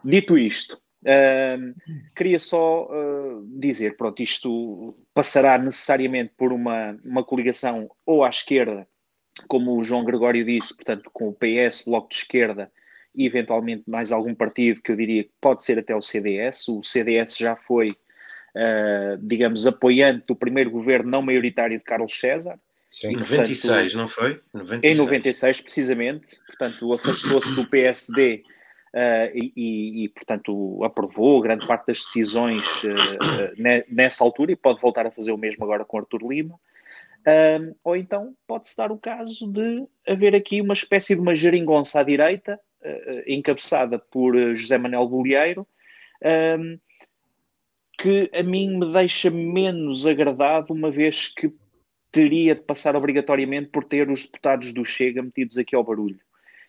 Dito 0.04 0.36
isto, 0.36 0.80
uh, 1.02 1.74
queria 2.14 2.38
só 2.38 2.86
uh, 2.86 3.44
dizer, 3.58 3.96
pronto, 3.96 4.22
isto 4.22 4.96
passará 5.12 5.56
necessariamente 5.58 6.32
por 6.36 6.52
uma, 6.52 6.98
uma 7.04 7.24
coligação 7.24 7.90
ou 8.04 8.24
à 8.24 8.28
esquerda, 8.28 8.86
como 9.48 9.76
o 9.76 9.82
João 9.82 10.04
Gregório 10.04 10.44
disse, 10.44 10.74
portanto, 10.76 11.10
com 11.12 11.28
o 11.28 11.34
PS, 11.34 11.84
Bloco 11.86 12.08
de 12.08 12.16
Esquerda, 12.16 12.70
e 13.14 13.26
eventualmente 13.26 13.84
mais 13.86 14.10
algum 14.10 14.34
partido 14.34 14.82
que 14.82 14.90
eu 14.90 14.96
diria 14.96 15.24
que 15.24 15.30
pode 15.40 15.62
ser 15.62 15.78
até 15.78 15.94
o 15.94 16.02
CDS. 16.02 16.68
O 16.68 16.82
CDS 16.82 17.36
já 17.36 17.54
foi 17.54 17.90
uh, 18.54 19.18
digamos, 19.20 19.66
apoiante 19.66 20.24
do 20.26 20.36
primeiro 20.36 20.70
governo 20.70 21.10
não 21.10 21.22
maioritário 21.22 21.76
de 21.76 21.84
Carlos 21.84 22.18
César. 22.18 22.58
Sim, 22.90 23.08
em 23.08 23.16
96, 23.16 23.66
portanto, 23.66 23.96
não 23.96 24.08
foi? 24.08 24.40
96. 24.52 24.96
Em 24.96 25.02
96, 25.02 25.60
precisamente. 25.62 26.38
Portanto, 26.46 26.92
afastou-se 26.92 27.52
do 27.52 27.68
PSD 27.68 28.44
uh, 28.44 28.50
eh, 28.94 29.32
e, 29.34 29.52
e, 29.56 30.04
e, 30.04 30.08
portanto, 30.10 30.84
aprovou 30.84 31.40
grande 31.40 31.66
parte 31.66 31.88
das 31.88 31.98
decisões 31.98 32.64
uh, 32.84 33.84
nessa 33.88 34.22
altura 34.22 34.52
e 34.52 34.56
pode 34.56 34.80
voltar 34.80 35.06
a 35.06 35.10
fazer 35.10 35.32
o 35.32 35.36
mesmo 35.36 35.64
agora 35.64 35.84
com 35.84 35.98
Artur 35.98 36.20
Lima. 36.22 36.54
Uh, 37.26 37.74
ou 37.82 37.96
então 37.96 38.32
pode-se 38.46 38.76
dar 38.76 38.92
o 38.92 38.98
caso 38.98 39.50
de 39.50 39.84
haver 40.06 40.36
aqui 40.36 40.60
uma 40.60 40.74
espécie 40.74 41.16
de 41.16 41.20
uma 41.20 41.34
geringonça 41.34 41.98
à 41.98 42.02
direita, 42.04 42.60
encabeçada 43.26 43.98
por 43.98 44.36
José 44.54 44.76
Manuel 44.76 45.08
Bolieiro, 45.08 45.66
que 47.98 48.30
a 48.34 48.42
mim 48.42 48.78
me 48.78 48.92
deixa 48.92 49.30
menos 49.30 50.06
agradado, 50.06 50.72
uma 50.72 50.90
vez 50.90 51.28
que 51.28 51.52
teria 52.10 52.54
de 52.54 52.62
passar 52.62 52.94
obrigatoriamente 52.94 53.70
por 53.70 53.84
ter 53.84 54.08
os 54.10 54.24
deputados 54.24 54.72
do 54.72 54.84
Chega 54.84 55.22
metidos 55.22 55.58
aqui 55.58 55.74
ao 55.74 55.84
barulho. 55.84 56.18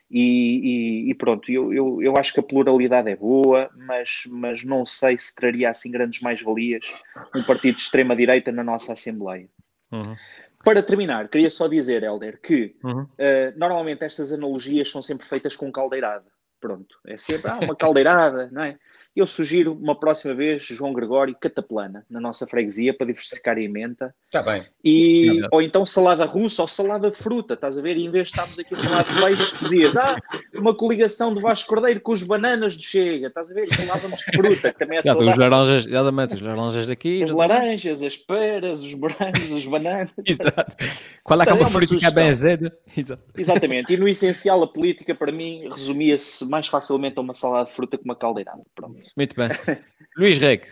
E, 0.10 1.08
e, 1.08 1.12
e 1.12 1.15
pronto, 1.15 1.51
eu, 1.51 1.74
eu, 1.74 2.01
eu, 2.01 2.13
acho 2.17 2.34
que 2.34 2.39
a 2.39 2.44
pluralidade 2.44 3.10
é 3.10 3.15
boa, 3.15 3.70
mas, 3.75 4.24
mas 4.27 4.63
não 4.63 4.86
sei 4.86 5.17
se 5.17 5.36
traria 5.36 5.70
assim 5.70 5.91
grandes 5.91 6.22
mais-valias 6.22 6.94
um 7.36 7.44
partido 7.44 7.75
de 7.75 7.82
extrema-direita 7.82 8.51
na 8.51 8.63
nossa 8.63 8.94
Assembleia. 8.94 9.50
Uhum. 9.91 10.15
Para 10.63 10.82
terminar, 10.82 11.27
queria 11.27 11.50
só 11.50 11.67
dizer, 11.67 12.03
Helder, 12.03 12.39
que 12.41 12.75
uhum. 12.84 13.01
uh, 13.01 13.58
normalmente 13.58 14.03
estas 14.03 14.32
analogias 14.32 14.89
são 14.89 15.01
sempre 15.01 15.27
feitas 15.27 15.55
com 15.55 15.72
caldeirada. 15.72 16.25
Pronto, 16.60 16.96
é 17.05 17.17
sempre 17.17 17.51
ah, 17.51 17.60
uma 17.62 17.75
caldeirada, 17.75 18.50
não 18.51 18.63
é? 18.63 18.77
Eu 19.15 19.25
sugiro 19.25 19.72
uma 19.74 19.98
próxima 19.98 20.34
vez, 20.34 20.63
João 20.63 20.91
Gregório, 20.91 21.34
cataplana 21.39 22.05
na 22.10 22.19
nossa 22.19 22.45
freguesia 22.45 22.93
para 22.93 23.07
diversificar 23.07 23.55
a 23.55 23.62
emenda. 23.62 24.13
Está 24.25 24.43
bem. 24.43 24.65
E, 24.84 25.39
ou 25.51 25.62
então 25.62 25.86
salada 25.86 26.25
russa 26.25 26.62
ou 26.62 26.67
salada 26.67 27.10
de 27.10 27.17
fruta, 27.17 27.53
estás 27.53 27.77
a 27.77 27.81
ver? 27.81 27.95
E 27.95 28.05
em 28.05 28.12
vez 28.12 28.27
de 28.27 28.31
estarmos 28.31 28.60
aqui 28.60 28.75
a 28.75 28.84
falar 28.84 29.03
de 29.03 29.22
peixe, 29.22 29.57
dizias, 29.57 29.95
ah, 29.95 30.17
uma 30.53 30.75
coligação 30.75 31.34
de 31.34 31.39
Vasco 31.39 31.69
Cordeiro 31.69 32.01
com 32.01 32.12
os 32.12 32.24
bananas 32.24 32.75
do 32.75 32.84
Chega, 32.84 33.27
estás 33.27 33.50
a 33.50 33.53
ver? 33.53 33.67
Falávamos 33.67 34.19
de 34.19 34.38
fruta, 34.38 34.74
que 34.74 34.79
também 34.79 34.98
é 34.98 35.03
salada. 35.03 35.25
Os 35.25 35.38
laranjas, 35.38 35.88
exatamente, 35.88 36.36
os 36.36 36.41
laranjas 36.41 36.86
daqui. 36.86 37.24
As 37.24 37.31
laranjas, 37.31 38.01
as 38.01 38.17
peras, 38.17 38.81
os 38.81 38.93
morangos, 38.93 39.50
os 39.50 39.65
bananas. 39.65 40.12
Exato. 40.25 40.75
Qual 41.24 41.41
é, 41.41 41.45
que 41.45 41.51
é 41.51 41.53
uma 41.53 41.69
fruta 41.69 41.95
que 41.95 42.05
é 42.05 42.12
bem 42.12 42.27
azeda? 42.27 42.77
Exato. 42.98 43.24
Exatamente. 43.38 43.93
E 43.93 43.98
no 43.98 44.10
essencial, 44.10 44.62
a 44.62 44.67
política, 44.67 45.15
para 45.15 45.31
mim, 45.31 45.69
resumia-se 45.69 46.45
mais 46.50 46.67
facilmente 46.67 47.17
a 47.17 47.22
uma 47.22 47.34
salada 47.34 47.69
de 47.69 47.75
fruta 47.75 47.98
que 47.98 48.03
uma 48.03 48.15
caldeirada. 48.15 48.62
Pronto. 48.75 49.04
Muito 49.15 49.35
bem. 49.35 49.47
Luís 50.17 50.38
Reg. 50.38 50.63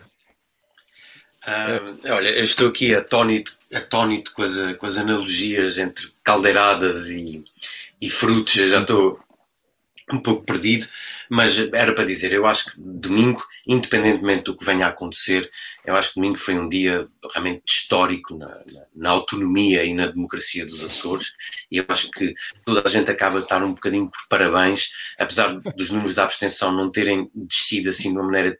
Um, 1.45 2.11
olha, 2.13 2.29
eu 2.29 2.43
estou 2.43 2.69
aqui 2.69 2.95
atónito, 2.95 3.51
atónito 3.73 4.31
com, 4.33 4.43
as, 4.43 4.73
com 4.73 4.85
as 4.85 4.97
analogias 4.97 5.77
entre 5.77 6.09
caldeiradas 6.23 7.09
e, 7.09 7.43
e 7.99 8.09
frutos, 8.09 8.55
eu 8.55 8.69
já 8.69 8.81
estou 8.81 9.19
um 10.11 10.19
pouco 10.19 10.43
perdido, 10.43 10.87
mas 11.29 11.57
era 11.73 11.93
para 11.93 12.05
dizer, 12.05 12.33
eu 12.33 12.45
acho 12.45 12.71
que 12.71 12.71
domingo, 12.77 13.41
independentemente 13.67 14.43
do 14.43 14.55
que 14.55 14.65
venha 14.65 14.85
a 14.85 14.89
acontecer, 14.89 15.49
eu 15.85 15.95
acho 15.95 16.09
que 16.09 16.15
domingo 16.15 16.37
foi 16.37 16.55
um 16.55 16.67
dia 16.67 17.07
realmente 17.31 17.63
histórico 17.65 18.37
na, 18.37 18.45
na, 18.45 18.85
na 18.95 19.09
autonomia 19.11 19.83
e 19.83 19.93
na 19.93 20.07
democracia 20.07 20.65
dos 20.65 20.83
Açores, 20.83 21.33
e 21.71 21.77
eu 21.77 21.85
acho 21.87 22.11
que 22.11 22.33
toda 22.65 22.83
a 22.85 22.89
gente 22.89 23.09
acaba 23.09 23.37
de 23.37 23.43
estar 23.43 23.63
um 23.63 23.73
bocadinho 23.73 24.09
por 24.09 24.27
parabéns, 24.27 24.89
apesar 25.17 25.59
dos 25.59 25.89
números 25.89 26.13
da 26.13 26.23
abstenção 26.23 26.71
não 26.71 26.91
terem 26.91 27.29
descido 27.33 27.89
assim 27.89 28.09
de 28.09 28.17
uma 28.17 28.25
maneira 28.25 28.57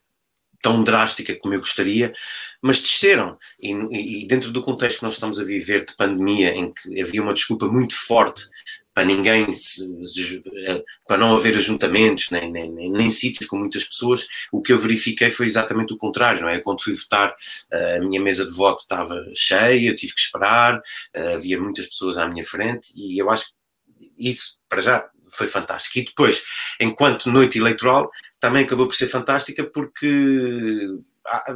tão 0.64 0.82
drástica 0.82 1.36
como 1.36 1.54
eu 1.54 1.60
gostaria, 1.60 2.14
mas 2.62 2.80
desceram. 2.80 3.38
E, 3.62 4.24
e, 4.24 4.28
dentro 4.28 4.50
do 4.50 4.64
contexto 4.64 5.00
que 5.00 5.04
nós 5.04 5.16
estamos 5.16 5.38
a 5.38 5.44
viver 5.44 5.84
de 5.84 5.94
pandemia, 5.98 6.56
em 6.56 6.74
que 6.74 7.02
havia 7.02 7.22
uma 7.22 7.34
desculpa 7.34 7.68
muito 7.68 7.94
forte 7.94 8.46
para 8.94 9.06
ninguém, 9.06 9.48
eh, 9.48 10.84
para 11.08 11.18
não 11.18 11.36
haver 11.36 11.58
ajuntamentos, 11.58 12.30
nem, 12.30 12.52
nem, 12.52 12.72
nem, 12.72 12.92
nem, 12.92 13.12
sítios 13.12 13.50
com 13.50 13.58
muitas 13.58 13.84
pessoas, 13.84 14.28
o 14.52 14.62
que 14.62 14.72
eu 14.72 14.80
verifiquei 14.80 15.32
foi 15.32 15.46
exatamente 15.46 15.94
o 15.94 15.98
contrário, 15.98 16.42
não 16.42 16.50
é? 16.50 16.60
Quando 16.60 16.84
fui 16.84 16.94
votar, 16.94 17.36
eh, 17.72 17.98
a 17.98 18.00
minha 18.00 18.22
mesa 18.22 18.46
de 18.46 18.54
voto 18.54 18.82
estava 18.82 19.16
cheia, 19.34 19.90
eu 19.90 19.96
tive 19.96 20.14
que 20.14 20.22
esperar, 20.22 20.82
eh, 21.14 21.34
havia 21.34 21.60
muitas 21.60 21.88
pessoas 21.88 22.18
à 22.18 22.28
minha 22.28 22.44
frente 22.44 22.94
e 22.96 23.18
eu 23.18 23.30
acho 23.32 23.48
que 23.48 24.12
isso, 24.18 24.62
para 24.70 24.82
já, 24.82 25.10
foi 25.32 25.48
fantástico. 25.48 25.98
E 25.98 26.06
depois, 26.06 26.44
enquanto 26.80 27.32
noite 27.32 27.58
eleitoral, 27.58 28.10
também 28.40 28.64
acabou 28.64 28.88
por 28.88 28.96
ser 28.96 29.08
fantástica 29.08 29.64
porque 29.64 30.88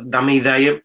dá-me 0.06 0.34
a 0.34 0.36
ideia 0.36 0.84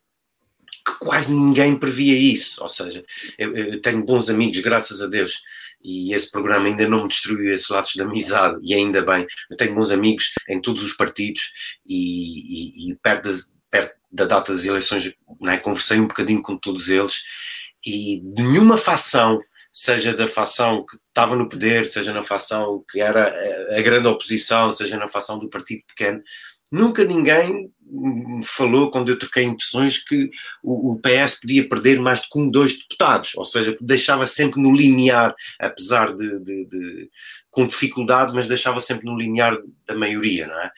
que 0.84 0.98
quase 0.98 1.32
ninguém 1.32 1.78
previa 1.78 2.16
isso. 2.16 2.62
Ou 2.62 2.68
seja, 2.68 3.04
eu, 3.38 3.56
eu, 3.56 3.80
tenho 3.80 4.04
bons 4.04 4.28
amigos, 4.28 4.60
graças 4.60 5.00
a 5.02 5.06
Deus, 5.06 5.42
e 5.82 6.14
esse 6.14 6.30
programa 6.30 6.66
ainda 6.66 6.88
não 6.88 7.02
me 7.02 7.08
destruiu 7.08 7.52
esses 7.52 7.68
laços 7.68 7.94
de 7.94 8.02
amizade, 8.02 8.56
e 8.62 8.74
ainda 8.74 9.02
bem. 9.02 9.26
Eu 9.50 9.56
tenho 9.56 9.74
bons 9.74 9.90
amigos 9.90 10.32
em 10.48 10.60
todos 10.60 10.82
os 10.82 10.94
partidos 10.94 11.52
e, 11.86 12.88
e, 12.88 12.90
e 12.90 12.96
perto, 12.96 13.24
das, 13.24 13.52
perto, 13.70 13.96
da 14.10 14.24
data 14.24 14.52
das 14.52 14.64
eleições 14.64 15.12
é? 15.48 15.56
conversei 15.58 15.98
um 15.98 16.06
bocadinho 16.06 16.42
com 16.42 16.56
todos 16.56 16.88
eles 16.88 17.22
e 17.84 18.20
de 18.24 18.42
nenhuma 18.42 18.76
facção, 18.76 19.40
seja 19.72 20.14
da 20.14 20.26
facção 20.26 20.84
que 20.84 20.96
estava 21.08 21.34
no 21.34 21.48
poder, 21.48 21.84
seja 21.84 22.12
na 22.12 22.22
facção 22.22 22.84
que 22.90 23.00
era 23.00 23.32
a 23.76 23.80
grande 23.80 24.06
oposição, 24.06 24.70
seja 24.70 24.96
na 24.96 25.08
facção 25.08 25.38
do 25.38 25.48
partido 25.48 25.82
pequeno, 25.88 26.22
nunca 26.70 27.04
ninguém 27.04 27.72
falou, 28.42 28.90
quando 28.90 29.11
eu 29.11 29.18
troquei 29.18 29.44
impressões, 29.44 29.99
que 29.99 30.30
o, 30.62 30.92
o, 30.92 31.00
PS 31.00 31.40
podia 31.40 31.68
perder 31.68 32.00
mais 32.00 32.20
de 32.20 32.28
um, 32.34 32.50
dois 32.50 32.78
deputados, 32.78 33.32
ou 33.37 33.44
seja, 33.44 33.76
deixava 33.80 34.25
sempre 34.25 34.61
no 34.61 34.75
limiar, 34.75 35.34
apesar 35.58 36.14
de, 36.14 36.38
de, 36.40 36.64
de, 36.66 37.11
com 37.50 37.66
dificuldade, 37.66 38.34
mas 38.34 38.49
deixava 38.49 38.80
sempre 38.80 39.04
no 39.04 39.16
limiar 39.16 39.56
da 39.87 39.94
maioria, 39.94 40.46
não 40.46 40.58
é? 40.61 40.70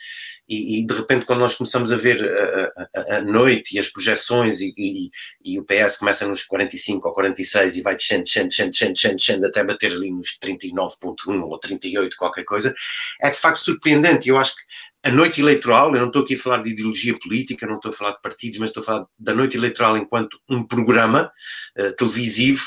E, 0.46 0.80
e 0.80 0.86
de 0.86 0.92
repente, 0.92 1.24
quando 1.24 1.40
nós 1.40 1.54
começamos 1.54 1.90
a 1.90 1.96
ver 1.96 2.22
a, 2.22 2.72
a, 3.14 3.16
a 3.16 3.20
noite 3.22 3.74
e 3.74 3.78
as 3.78 3.88
projeções, 3.88 4.60
e, 4.60 4.74
e, 4.76 5.10
e, 5.42 5.58
o 5.58 5.64
PS 5.64 5.96
começa 5.96 6.28
nos 6.28 6.44
45 6.44 7.08
ou 7.08 7.14
46 7.14 7.76
e 7.76 7.80
vai 7.80 7.96
descendo, 7.96 8.24
descendo, 8.24 8.48
descendo, 8.48 8.70
descendo, 8.70 8.92
descendo, 8.92 9.16
descendo 9.16 9.46
até 9.46 9.64
bater 9.64 9.92
ali 9.92 10.10
nos 10.10 10.38
39,1 10.38 11.42
ou 11.44 11.58
38, 11.58 12.16
qualquer 12.16 12.44
coisa, 12.44 12.74
é 13.22 13.30
de 13.30 13.38
facto 13.38 13.56
surpreendente. 13.56 14.28
Eu 14.28 14.36
acho 14.36 14.54
que 14.54 14.62
a 15.04 15.10
noite 15.10 15.40
eleitoral, 15.40 15.94
eu 15.94 16.00
não 16.00 16.06
estou 16.08 16.22
aqui 16.22 16.34
a 16.34 16.38
falar 16.38 16.62
de 16.62 16.70
ideologia 16.70 17.14
política, 17.18 17.66
não 17.66 17.76
estou 17.76 17.90
a 17.90 17.94
falar 17.94 18.12
de 18.12 18.22
partidos, 18.22 18.58
mas 18.58 18.70
estou 18.70 18.82
a 18.82 18.86
falar 18.86 19.06
da 19.18 19.34
noite 19.34 19.56
eleitoral 19.56 19.96
enquanto 19.98 20.40
um 20.48 20.66
programa 20.66 21.30
uh, 21.78 21.92
televisivo, 21.96 22.64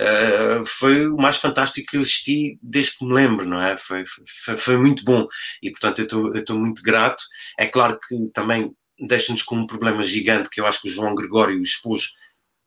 uh, 0.00 0.64
foi 0.64 1.06
o 1.06 1.16
mais 1.16 1.36
fantástico 1.36 1.90
que 1.90 1.96
eu 1.98 2.00
assisti 2.00 2.58
desde 2.62 2.96
que 2.96 3.04
me 3.04 3.12
lembro, 3.12 3.46
não 3.46 3.60
é? 3.60 3.76
Foi, 3.76 4.02
foi, 4.44 4.56
foi 4.56 4.76
muito 4.78 5.04
bom 5.04 5.28
e, 5.62 5.70
portanto, 5.70 5.98
eu 6.00 6.34
estou 6.34 6.58
muito 6.58 6.82
grato. 6.82 7.22
É 7.58 7.66
claro 7.66 7.98
que 8.00 8.30
também 8.32 8.74
deixa-nos 8.98 9.42
com 9.42 9.56
um 9.56 9.66
problema 9.66 10.02
gigante 10.02 10.48
que 10.48 10.62
eu 10.62 10.66
acho 10.66 10.80
que 10.80 10.88
o 10.88 10.90
João 10.90 11.14
Gregório 11.14 11.60
expôs 11.60 12.14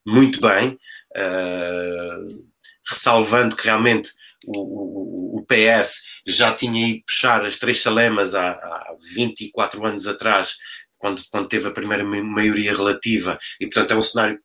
muito 0.06 0.40
bem, 0.40 0.78
uh, 1.18 2.48
ressalvando 2.88 3.56
que 3.56 3.66
realmente 3.66 4.12
o, 4.48 5.40
o, 5.40 5.46
PS 5.46 6.04
já 6.26 6.54
tinha 6.54 6.88
ido 6.88 7.04
puxar 7.06 7.46
as 7.46 7.58
três 7.58 7.82
salemas 7.82 8.34
há, 8.34 8.52
há 8.52 8.96
24 9.14 9.86
anos 9.86 10.08
atrás, 10.08 10.56
quando, 10.98 11.22
quando 11.30 11.48
teve 11.48 11.68
a 11.68 11.72
primeira 11.72 12.04
maioria 12.04 12.74
relativa, 12.74 13.38
e 13.60 13.66
portanto 13.66 13.92
é 13.92 13.96
um 13.96 14.02
cenário 14.02 14.40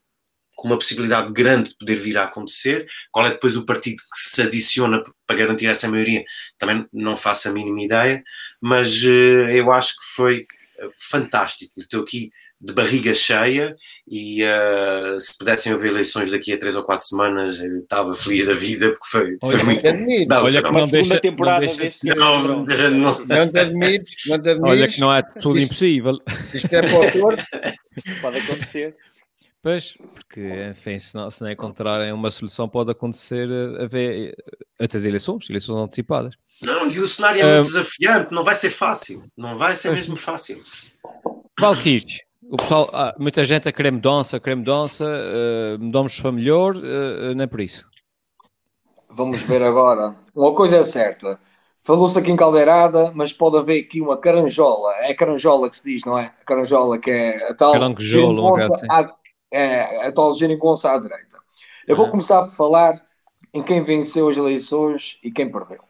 com 0.55 0.69
uma 0.69 0.77
possibilidade 0.77 1.33
grande 1.33 1.71
de 1.71 1.77
poder 1.77 1.97
vir 1.97 2.19
a 2.19 2.25
acontecer. 2.25 2.87
Qual 3.11 3.27
é 3.27 3.31
depois 3.31 3.57
o 3.57 3.65
partido 3.65 3.97
que 3.97 4.19
se 4.19 4.43
adiciona 4.43 5.03
para 5.27 5.37
garantir 5.37 5.67
essa 5.67 5.89
maioria? 5.89 6.23
Também 6.59 6.87
não 6.93 7.17
faço 7.17 7.49
a 7.49 7.53
mínima 7.53 7.83
ideia, 7.83 8.23
mas 8.61 9.03
uh, 9.03 9.49
eu 9.51 9.73
acho 9.73 9.97
que 9.97 10.05
foi 10.15 10.41
uh, 10.41 10.91
fantástico. 11.11 11.81
Estou 11.81 12.03
aqui 12.03 12.31
de 12.63 12.73
barriga 12.73 13.13
cheia 13.13 13.75
e 14.09 14.45
uh, 14.45 15.19
se 15.19 15.37
pudessem 15.37 15.73
haver 15.73 15.91
eleições 15.91 16.31
daqui 16.31 16.53
a 16.53 16.59
três 16.59 16.77
ou 16.77 16.85
quatro 16.85 17.05
semanas 17.05 17.61
eu 17.61 17.81
estava 17.81 18.15
feliz 18.15 18.47
da 18.47 18.55
vida 18.55 18.91
porque 18.91 19.07
foi, 19.11 19.37
olha, 19.43 19.57
foi 19.57 19.63
muito 19.65 19.89
admiro. 19.89 20.27
olha 20.33 20.63
que 20.63 20.71
não 20.71 20.89
deixa, 20.89 21.21
temporada 21.21 21.67
não 21.67 21.77
deixa, 21.77 21.99
não, 22.15 22.43
não, 22.43 22.65
deixa, 22.65 22.91
não, 22.91 23.27
não 23.27 23.49
te 23.51 23.59
admires, 23.59 24.15
não 24.27 24.41
te 24.41 24.51
admires. 24.51 24.81
olha 24.81 24.89
que 24.89 25.01
não 25.01 25.13
é 25.13 25.23
tudo 25.23 25.59
isso, 25.59 25.65
impossível 25.65 26.19
se 26.47 26.59
isto 26.59 26.73
é 26.73 26.83
para 26.83 26.93
o 26.93 27.03
autor 27.03 27.37
pode 28.21 28.39
acontecer 28.39 28.97
Pois, 29.61 29.95
porque, 30.15 30.41
enfim, 30.71 30.99
se 30.99 31.15
não, 31.15 31.31
se 31.31 31.41
não 31.41 31.49
encontrarem 31.49 32.13
uma 32.13 32.33
solução, 32.33 32.69
pode 32.69 32.91
acontecer 32.91 33.49
haver 33.81 34.35
outras 34.81 35.05
eleições, 35.05 35.49
eleições 35.49 35.77
antecipadas. 35.77 36.35
Não, 36.61 36.91
e 36.91 36.99
o 36.99 37.07
cenário 37.07 37.41
é 37.41 37.55
muito 37.55 37.67
desafiante, 37.67 38.35
não 38.35 38.43
vai 38.43 38.57
ser 38.57 38.71
fácil, 38.71 39.23
não 39.37 39.57
vai 39.57 39.77
ser 39.77 39.93
mesmo 39.93 40.17
fácil. 40.17 40.61
Valkyrie, 41.61 42.19
o 42.53 42.57
pessoal, 42.59 42.91
ah, 42.93 43.15
muita 43.19 43.47
gente 43.47 43.67
a 43.67 43.73
querer 43.73 43.91
mudança, 43.91 44.37
a 44.37 44.41
querer 44.41 44.57
mudança, 44.57 45.07
uh, 45.07 45.83
mudamos 45.83 46.21
para 46.21 46.31
melhor, 46.31 46.77
uh, 46.77 47.35
não 47.35 47.45
é 47.45 47.47
por 47.47 47.63
isso. 47.63 47.89
Vamos 49.09 49.41
ver 49.41 49.63
agora. 49.63 50.15
Uma 50.35 50.55
coisa 50.55 50.77
é 50.77 50.85
certa, 50.85 51.41
falou-se 51.83 52.19
aqui 52.19 52.31
em 52.31 52.37
Caldeirada, 52.37 53.11
mas 53.15 53.33
pode 53.33 53.57
haver 53.57 53.83
aqui 53.83 54.03
uma 54.03 54.19
caranjola, 54.19 54.93
é 54.97 55.15
caranjola 55.15 55.71
que 55.71 55.79
se 55.79 55.95
diz, 55.95 56.05
não 56.05 56.19
é? 56.19 56.27
A 56.27 56.45
caranjola 56.45 56.99
que 56.99 57.11
é 57.11 57.37
a 57.49 57.55
tal. 57.55 57.73
Caranjola, 57.73 58.79
é, 59.51 60.07
a 60.07 60.13
tal 60.13 60.35
geringonça 60.35 60.93
à 60.93 60.99
direita. 60.99 61.39
Eu 61.89 61.97
vou 61.97 62.11
começar 62.11 62.45
a 62.45 62.49
falar 62.49 63.01
em 63.55 63.63
quem 63.63 63.83
venceu 63.83 64.29
as 64.29 64.37
eleições 64.37 65.19
e 65.25 65.31
quem 65.31 65.51
perdeu. 65.51 65.81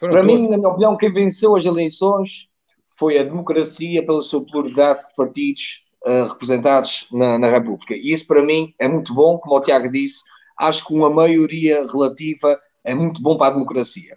Foram 0.00 0.14
Para 0.14 0.22
todos. 0.22 0.36
mim, 0.36 0.48
na 0.48 0.56
minha 0.56 0.68
opinião, 0.68 0.96
quem 0.96 1.12
venceu 1.12 1.54
as 1.54 1.64
eleições 1.64 2.48
foi 2.88 3.18
a 3.18 3.22
democracia 3.22 4.04
pela 4.04 4.20
sua 4.20 4.44
pluralidade 4.44 5.06
de 5.06 5.14
partidos 5.14 5.87
uh, 6.06 6.26
representados 6.28 7.08
na, 7.12 7.38
na, 7.38 7.48
República. 7.48 7.94
E 7.94 8.12
isso, 8.12 8.26
para 8.26 8.42
mim, 8.42 8.74
é 8.78 8.88
muito 8.88 9.14
bom. 9.14 9.38
Como 9.38 9.56
o 9.56 9.60
Tiago 9.60 9.90
disse, 9.90 10.22
acho 10.58 10.86
que 10.86 10.94
uma 10.94 11.10
maioria 11.10 11.86
relativa 11.86 12.58
é 12.84 12.94
muito 12.94 13.22
bom 13.22 13.36
para 13.36 13.48
a 13.48 13.54
democracia. 13.54 14.16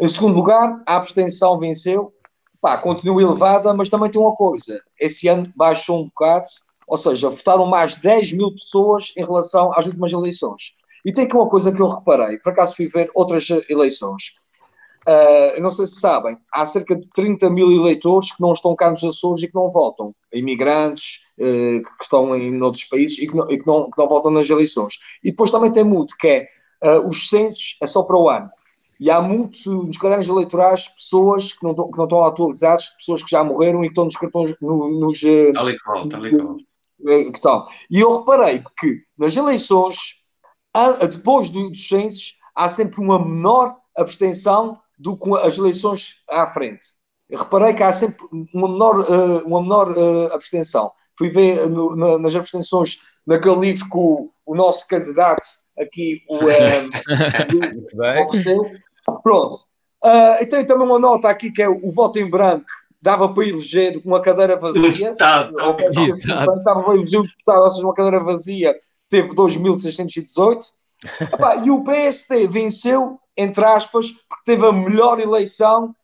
Em 0.00 0.08
segundo 0.08 0.34
lugar, 0.34 0.82
a 0.86 0.96
abstenção 0.96 1.58
venceu. 1.58 2.12
Pá, 2.60 2.78
continua 2.78 3.22
elevada, 3.22 3.72
mas 3.74 3.88
também 3.88 4.10
tem 4.10 4.20
uma 4.20 4.34
coisa. 4.34 4.80
Esse 4.98 5.28
ano 5.28 5.44
baixou 5.54 6.00
um 6.00 6.04
bocado 6.04 6.46
ou 6.86 6.96
seja, 6.96 7.28
votaram 7.28 7.66
mais 7.66 7.96
de 7.96 8.02
10 8.02 8.32
mil 8.34 8.52
pessoas 8.52 9.12
em 9.16 9.24
relação 9.24 9.72
às 9.72 9.86
últimas 9.86 10.12
eleições. 10.12 10.74
E 11.04 11.12
tem 11.12 11.24
aqui 11.24 11.34
uma 11.34 11.48
coisa 11.48 11.72
que 11.72 11.80
eu 11.80 11.88
reparei, 11.88 12.38
por 12.38 12.52
acaso 12.52 12.76
fui 12.76 12.86
ver 12.86 13.10
outras 13.14 13.48
eleições. 13.68 14.36
Uh, 15.06 15.62
não 15.62 15.70
sei 15.70 15.86
se 15.86 16.00
sabem, 16.00 16.36
há 16.52 16.66
cerca 16.66 16.96
de 16.96 17.08
30 17.14 17.48
mil 17.48 17.70
eleitores 17.70 18.32
que 18.32 18.42
não 18.42 18.52
estão 18.52 18.74
cá 18.74 18.90
nos 18.90 19.04
Açores 19.04 19.44
e 19.44 19.46
que 19.46 19.54
não 19.54 19.70
votam. 19.70 20.12
Imigrantes 20.32 21.20
uh, 21.38 21.80
que 21.80 22.02
estão 22.02 22.34
em 22.34 22.60
outros 22.60 22.82
países 22.84 23.16
e 23.20 23.28
que 23.28 23.36
não, 23.36 23.48
e 23.48 23.56
que, 23.56 23.64
não, 23.64 23.88
que 23.88 23.96
não, 23.96 24.08
votam 24.08 24.32
nas 24.32 24.50
eleições. 24.50 24.94
E 25.22 25.30
depois 25.30 25.52
também 25.52 25.70
tem 25.70 25.84
muito, 25.84 26.16
que 26.16 26.26
é 26.26 26.48
uh, 26.82 27.08
os 27.08 27.28
censos 27.28 27.76
é 27.80 27.86
só 27.86 28.02
para 28.02 28.16
o 28.16 28.28
ano. 28.28 28.50
E 28.98 29.08
há 29.08 29.20
muito 29.20 29.84
nos 29.84 29.96
cadernos 29.96 30.26
eleitorais 30.26 30.88
pessoas 30.88 31.52
que 31.52 31.62
não, 31.62 31.72
que 31.72 31.96
não 31.96 32.04
estão 32.04 32.24
atualizados, 32.24 32.88
pessoas 32.98 33.22
que 33.22 33.30
já 33.30 33.44
morreram 33.44 33.84
e 33.84 33.88
que 33.88 33.92
estão 33.92 34.06
nos 34.06 34.16
cartões 34.16 34.56
no, 34.60 34.90
nos. 34.98 35.20
Tal 35.54 35.70
e 35.70 35.78
qual, 35.78 36.08
tal 36.08 36.26
e 36.26 36.36
qual. 36.36 36.56
Eh, 37.06 37.30
que 37.30 37.40
tal. 37.40 37.68
E 37.88 38.00
eu 38.00 38.18
reparei 38.18 38.64
que 38.80 39.02
nas 39.16 39.36
eleições, 39.36 39.96
depois 41.12 41.50
dos 41.50 41.86
censos, 41.86 42.38
há 42.54 42.68
sempre 42.68 43.00
uma 43.00 43.24
menor 43.24 43.76
abstenção 43.96 44.80
do 44.98 45.16
que 45.16 45.30
as 45.38 45.58
eleições 45.58 46.22
à 46.28 46.46
frente. 46.46 46.86
Eu 47.28 47.40
reparei 47.40 47.74
que 47.74 47.82
há 47.82 47.92
sempre 47.92 48.24
uma 48.54 48.68
menor, 48.68 49.00
eh, 49.00 49.42
uma 49.44 49.60
menor 49.60 49.94
eh, 49.96 50.34
abstenção. 50.34 50.92
Fui 51.18 51.28
ver 51.28 51.68
no, 51.68 51.96
na, 51.96 52.18
nas 52.18 52.36
abstenções 52.36 52.98
naquele 53.26 53.56
livro 53.56 53.88
que 53.88 53.96
o, 53.96 54.30
o 54.46 54.54
nosso 54.54 54.86
candidato 54.86 55.42
aqui, 55.78 56.22
o, 56.28 56.36
o, 56.36 56.48
Pronto. 59.22 59.56
Uh, 60.04 60.40
e 60.40 60.46
tem 60.46 60.64
também 60.64 60.86
uma 60.86 60.98
nota 60.98 61.28
aqui 61.28 61.50
que 61.50 61.62
é 61.62 61.68
o, 61.68 61.90
voto 61.90 62.18
em 62.18 62.30
branco 62.30 62.66
dava 63.00 63.32
para 63.32 63.46
eleger 63.46 64.00
uma 64.04 64.20
cadeira 64.20 64.56
vazia. 64.56 65.14
tá, 65.16 65.50
tá, 66.26 66.46
Dava 66.64 66.82
para 66.82 66.94
eleger 66.94 67.20
um 67.20 67.24
deputado, 67.24 67.62
ou 67.62 67.70
seja, 67.70 67.84
uma 67.84 67.94
cadeira 67.94 68.20
vazia, 68.22 68.74
teve 69.08 69.28
2.618. 69.30 70.72
e 71.64 71.70
o 71.70 71.84
PST 71.84 72.46
venceu, 72.48 73.18
entre 73.36 73.64
aspas, 73.64 74.10
porque 74.10 74.42
teve 74.44 74.66
a 74.66 74.72
melhor 74.72 75.20
eleição 75.20 75.94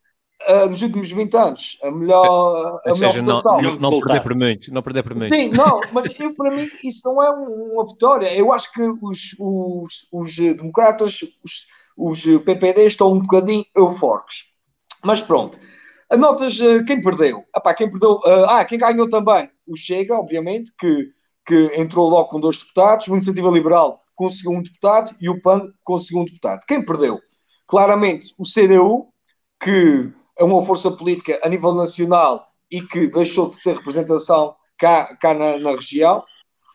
uh, 0.48 0.68
nos 0.68 0.82
últimos 0.82 1.10
20 1.10 1.36
anos. 1.36 1.78
A 1.82 1.90
melhor, 1.90 2.80
a 2.84 2.94
seja, 2.94 3.22
melhor 3.22 3.42
não, 3.42 3.62
não, 3.62 3.76
não, 3.76 4.00
perder 4.00 4.22
por 4.22 4.34
muito, 4.34 4.72
não 4.72 4.82
perder 4.82 5.02
por 5.02 5.14
muito. 5.14 5.34
Sim, 5.34 5.50
não, 5.50 5.80
mas 5.92 6.12
eu, 6.18 6.34
para 6.34 6.50
mim 6.50 6.68
isso 6.84 7.00
não 7.04 7.22
é 7.22 7.30
uma 7.30 7.86
vitória. 7.86 8.34
Eu 8.34 8.52
acho 8.52 8.72
que 8.72 8.82
os, 8.82 9.34
os, 9.38 10.08
os 10.12 10.36
democratas, 10.36 11.20
os, 11.42 11.66
os 11.96 12.22
PPD 12.44 12.86
estão 12.86 13.12
um 13.12 13.20
bocadinho 13.20 13.64
eufóricos. 13.76 14.52
Mas 15.04 15.20
pronto. 15.20 15.58
Notas 16.16 16.60
uh, 16.60 16.84
quem 16.84 17.00
perdeu? 17.00 17.44
Epá, 17.56 17.72
quem 17.72 17.90
perdeu? 17.90 18.16
Uh, 18.16 18.44
ah, 18.48 18.64
quem 18.64 18.78
ganhou 18.78 19.08
também? 19.08 19.50
O 19.66 19.74
Chega, 19.74 20.14
obviamente, 20.14 20.70
que, 20.78 21.10
que 21.46 21.72
entrou 21.80 22.08
logo 22.08 22.28
com 22.28 22.38
dois 22.38 22.58
deputados. 22.58 23.08
O 23.08 23.12
Iniciativa 23.12 23.48
Liberal 23.48 24.01
conseguiu 24.22 24.52
um 24.52 24.62
deputado 24.62 25.16
e 25.20 25.28
o 25.28 25.40
PAN 25.40 25.72
conseguiu 25.82 26.22
um 26.22 26.24
deputado. 26.24 26.60
Quem 26.66 26.84
perdeu? 26.84 27.20
Claramente 27.66 28.32
o 28.38 28.44
CDU, 28.44 29.08
que 29.60 30.12
é 30.38 30.44
uma 30.44 30.64
força 30.64 30.90
política 30.90 31.40
a 31.42 31.48
nível 31.48 31.74
nacional 31.74 32.46
e 32.70 32.80
que 32.82 33.08
deixou 33.08 33.50
de 33.50 33.60
ter 33.62 33.76
representação 33.76 34.54
cá, 34.78 35.16
cá 35.16 35.34
na, 35.34 35.58
na 35.58 35.72
região. 35.72 36.22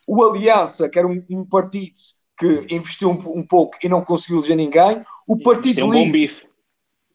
O 0.06 0.24
Aliança, 0.24 0.90
que 0.90 1.00
era 1.00 1.08
um, 1.08 1.24
um 1.30 1.46
partido 1.46 1.96
que 2.38 2.68
investiu 2.70 3.12
um, 3.12 3.40
um, 3.40 3.48
pouco 3.48 3.78
e 3.82 3.88
não 3.88 4.04
conseguiu 4.04 4.38
eleger 4.40 4.58
ninguém. 4.58 5.04
O 5.28 5.38
Partido 5.42 5.86
um 5.86 5.92
Livre 5.92 6.48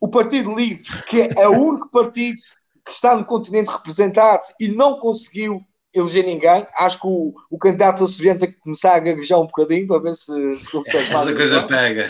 o 0.02 0.08
Partido 0.08 0.52
Livre, 0.52 0.82
que 1.08 1.20
é 1.20 1.48
o 1.48 1.60
único 1.60 1.88
partido 1.88 2.40
que 2.84 2.90
está 2.90 3.16
no 3.16 3.24
continente 3.24 3.70
representado 3.70 4.42
e 4.58 4.66
não 4.66 4.98
conseguiu 4.98 5.64
eleger 5.94 6.24
ninguém. 6.24 6.66
Acho 6.76 7.00
que 7.00 7.07
o, 7.07 7.35
o 7.50 7.59
candidato 7.59 8.05
açoriano 8.05 8.40
tem 8.40 8.52
que 8.52 8.59
começar 8.59 8.94
a 8.94 8.98
gaguejar 8.98 9.38
um 9.38 9.46
bocadinho 9.46 9.87
para 9.87 10.00
ver 10.00 10.14
se, 10.14 10.59
se 10.59 10.70
consegue. 10.70 11.12
Essa 11.12 11.35
coisa 11.35 11.66
pega. 11.66 12.09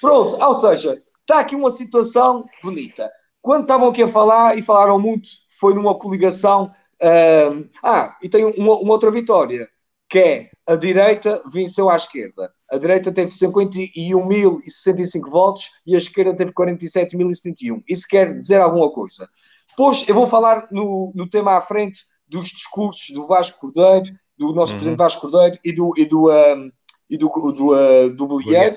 Pronto, 0.00 0.42
ou 0.42 0.54
seja, 0.54 1.02
está 1.20 1.40
aqui 1.40 1.56
uma 1.56 1.70
situação 1.70 2.46
bonita. 2.62 3.10
Quando 3.42 3.62
estavam 3.62 3.88
aqui 3.88 4.02
a 4.02 4.08
falar, 4.08 4.58
e 4.58 4.62
falaram 4.62 4.98
muito, 4.98 5.28
foi 5.60 5.74
numa 5.74 5.98
coligação. 5.98 6.72
Uh, 7.00 7.68
ah, 7.82 8.16
e 8.22 8.28
tem 8.28 8.44
uma, 8.44 8.78
uma 8.78 8.92
outra 8.92 9.10
vitória, 9.10 9.68
que 10.08 10.18
é 10.18 10.50
a 10.66 10.74
direita 10.74 11.42
venceu 11.52 11.88
à 11.88 11.96
esquerda. 11.96 12.50
A 12.68 12.78
direita 12.78 13.12
teve 13.12 13.30
51.065 13.30 15.30
votos 15.30 15.70
e 15.86 15.94
a 15.94 15.98
esquerda 15.98 16.34
teve 16.34 16.52
47.071. 16.52 17.82
Isso 17.88 18.06
quer 18.08 18.36
dizer 18.38 18.60
alguma 18.60 18.90
coisa. 18.90 19.28
Depois 19.68 20.08
eu 20.08 20.14
vou 20.14 20.26
falar 20.26 20.66
no, 20.72 21.12
no 21.14 21.28
tema 21.28 21.56
à 21.56 21.60
frente 21.60 22.04
dos 22.28 22.48
discursos 22.48 23.10
do 23.10 23.26
Vasco 23.26 23.60
Cordeiro, 23.60 24.14
do 24.38 24.52
nosso 24.52 24.72
uhum. 24.72 24.78
presidente 24.78 24.98
Vasco 24.98 25.20
Cordeiro 25.20 25.58
e 25.64 25.72
do, 25.72 25.92
e 25.96 26.04
do, 26.04 26.30
um, 26.30 26.70
e 27.08 27.16
do, 27.16 27.28
do, 27.28 27.72
uh, 27.72 28.10
do 28.10 28.26
Bolieiro. 28.26 28.76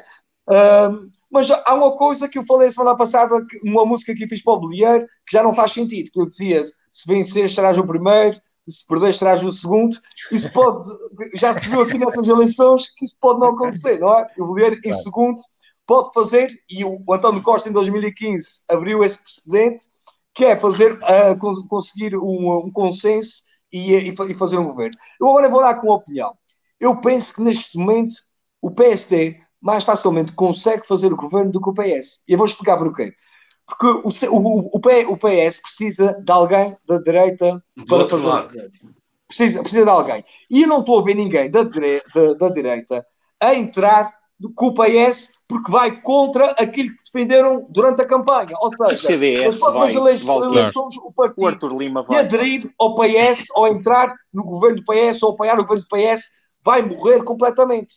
Um, 0.50 1.10
mas 1.32 1.52
há 1.52 1.76
uma 1.76 1.96
coisa 1.96 2.28
que 2.28 2.40
eu 2.40 2.46
falei 2.46 2.72
semana 2.72 2.98
passada, 2.98 3.36
uma 3.64 3.86
música 3.86 4.16
que 4.16 4.24
eu 4.24 4.28
fiz 4.28 4.44
para 4.44 4.54
o 4.54 4.60
Bolieiro, 4.60 5.06
que 5.28 5.34
já 5.34 5.44
não 5.44 5.54
faz 5.54 5.74
sentido, 5.74 6.10
que 6.12 6.20
eu 6.20 6.28
dizia, 6.28 6.64
se 6.64 7.08
vencer 7.08 7.50
serás 7.50 7.78
o 7.78 7.86
primeiro, 7.86 8.40
se 8.68 8.86
perder 8.88 9.18
traz 9.18 9.44
o 9.44 9.52
segundo, 9.52 9.98
isso 10.32 10.52
pode, 10.52 10.84
já 11.36 11.54
se 11.54 11.68
viu 11.70 11.82
aqui 11.82 11.98
nessas 11.98 12.28
eleições 12.28 12.94
que 12.96 13.06
isso 13.06 13.18
pode 13.20 13.40
não 13.40 13.50
acontecer, 13.50 14.00
não 14.00 14.14
é? 14.14 14.28
O 14.38 14.48
Bolheiro 14.48 14.80
em 14.84 14.94
segundo 14.94 15.40
pode 15.86 16.14
fazer, 16.14 16.52
e 16.70 16.86
o, 16.86 17.04
António 17.12 17.42
Costa 17.42 17.70
em 17.70 17.72
2015 17.72 18.48
abriu 18.70 19.04
esse 19.04 19.22
precedente, 19.22 19.86
que 20.34 20.46
é 20.46 20.58
fazer, 20.58 20.94
uh, 20.94 21.68
conseguir 21.68 22.16
um, 22.16 22.66
um 22.66 22.72
consenso 22.72 23.44
e, 23.72 23.94
e, 23.94 24.10
e, 24.10 24.34
fazer 24.36 24.58
um 24.58 24.68
governo. 24.68 24.98
Eu 25.20 25.28
agora 25.28 25.50
vou 25.50 25.62
dar 25.62 25.76
com 25.76 25.88
uma 25.88 25.96
opinião. 25.96 26.34
Eu 26.80 27.00
penso 27.02 27.34
que 27.34 27.42
neste 27.42 27.78
momento 27.78 28.16
o 28.62 28.72
PSD 28.72 29.40
mais 29.62 29.84
facilmente 29.84 30.32
consegue 30.34 30.88
fazer 30.88 31.12
o 31.12 31.18
governo 31.18 31.52
do 31.52 31.62
que 31.62 31.70
o 31.70 31.74
PS. 31.74 32.24
E 32.28 32.34
eu 32.34 32.38
vou 32.38 32.48
explicar 32.48 32.78
porquê. 32.78 33.14
Porque 33.68 33.86
o, 33.86 34.10
o, 34.32 34.78
o, 34.78 35.18
PS 35.18 35.62
precisa 35.62 36.14
de 36.24 36.32
alguém 36.32 36.76
da 36.88 36.98
direita 36.98 37.64
para 37.88 38.10
fazer. 38.10 38.26
Lado. 38.26 38.56
Precisa, 39.28 39.62
precisa 39.62 39.84
de 39.84 39.92
alguém. 39.92 40.24
E 40.50 40.64
eu 40.64 40.68
não 40.68 40.80
estou 40.80 41.00
a 41.00 41.04
ver 41.04 41.14
ninguém 41.14 41.52
da, 41.52 41.62
da, 41.64 42.34
da 42.34 42.50
direita 42.50 43.06
a 43.40 43.54
entrar 43.54 44.12
com 44.56 44.68
o 44.68 44.74
PS 44.74 45.32
porque 45.50 45.72
vai 45.72 46.00
contra 46.00 46.52
aquilo 46.52 46.90
que 46.90 47.04
defenderam 47.12 47.66
durante 47.72 48.04
a 48.04 48.06
campanha. 48.06 48.56
Ou 48.62 48.70
seja, 48.70 48.94
o 48.94 48.98
CDS 49.00 49.60
vai, 49.60 49.92
eleições, 49.92 50.96
o 50.98 51.12
partido 51.12 51.44
o 51.44 51.48
Arthur 51.48 51.76
Lima 51.76 52.04
vai. 52.04 52.20
de 52.28 52.36
aderir 52.36 52.72
ao 52.80 52.94
PS 52.94 53.46
ou 53.56 53.68
entrar 53.68 54.14
no 54.32 54.44
governo 54.44 54.78
do 54.78 54.86
PS 54.86 55.24
ou 55.24 55.32
apoiar 55.32 55.60
o 55.60 55.66
governo 55.66 55.84
do 55.84 55.88
PS 55.88 56.30
vai 56.64 56.84
morrer 56.84 57.24
completamente. 57.24 57.96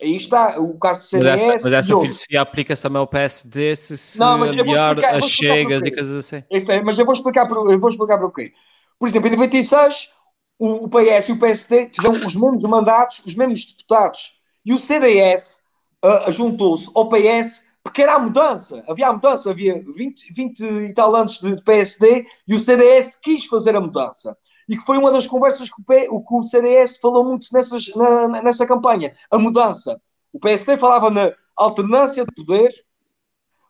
Aí 0.00 0.14
está 0.14 0.60
o 0.60 0.78
caso 0.78 1.00
do 1.00 1.08
CDS. 1.08 1.24
Mas 1.24 1.40
essa, 1.42 1.64
mas 1.64 1.72
essa 1.72 2.00
filosofia 2.00 2.40
aplica-se 2.40 2.82
também 2.82 3.00
ao 3.00 3.06
PSD 3.08 3.74
se 3.74 3.98
se 3.98 4.20
não, 4.20 4.40
aliar 4.44 5.04
as 5.04 5.28
chegas 5.28 5.82
e 5.82 5.90
coisas 5.90 6.16
assim. 6.16 6.44
É, 6.48 6.82
mas 6.82 6.96
eu 7.00 7.04
vou 7.04 7.14
explicar 7.14 7.48
por, 7.48 7.68
eu 7.68 7.80
vou 7.80 7.90
explicar 7.90 8.18
por 8.18 8.32
quê. 8.32 8.52
Por 8.96 9.08
exemplo, 9.08 9.26
em 9.26 9.32
96, 9.32 10.08
o, 10.56 10.84
o 10.84 10.88
PS 10.88 11.30
e 11.30 11.32
o 11.32 11.38
PSD 11.38 11.86
tiveram 11.86 12.14
os 12.14 12.36
mesmos 12.36 12.62
mandatos, 12.62 13.24
os 13.26 13.34
mesmos 13.34 13.66
deputados. 13.66 14.40
E 14.64 14.72
o 14.72 14.78
CDS 14.78 15.62
uh, 16.04 16.30
juntou-se 16.30 16.90
ao 16.94 17.08
PS 17.08 17.70
porque 17.82 18.02
era 18.02 18.14
a 18.14 18.18
mudança. 18.18 18.84
Havia 18.88 19.08
a 19.08 19.12
mudança, 19.12 19.50
havia 19.50 19.82
20, 19.82 20.32
20 20.32 20.60
e 20.60 20.94
tal 20.94 21.14
anos 21.14 21.40
de 21.40 21.62
PSD 21.62 22.26
e 22.46 22.54
o 22.54 22.60
CDS 22.60 23.16
quis 23.20 23.46
fazer 23.46 23.74
a 23.74 23.80
mudança 23.80 24.36
e 24.68 24.76
que 24.76 24.84
foi 24.84 24.96
uma 24.96 25.12
das 25.12 25.26
conversas 25.26 25.68
que 25.68 26.08
o, 26.10 26.20
que 26.20 26.34
o 26.34 26.42
CDS 26.42 26.98
falou 26.98 27.24
muito 27.24 27.48
nessas, 27.52 27.94
na, 27.94 28.42
nessa 28.42 28.66
campanha, 28.66 29.14
a 29.30 29.38
mudança. 29.38 30.00
O 30.32 30.38
PSD 30.38 30.76
falava 30.76 31.10
na 31.10 31.32
alternância 31.56 32.24
de 32.24 32.32
poder, 32.32 32.72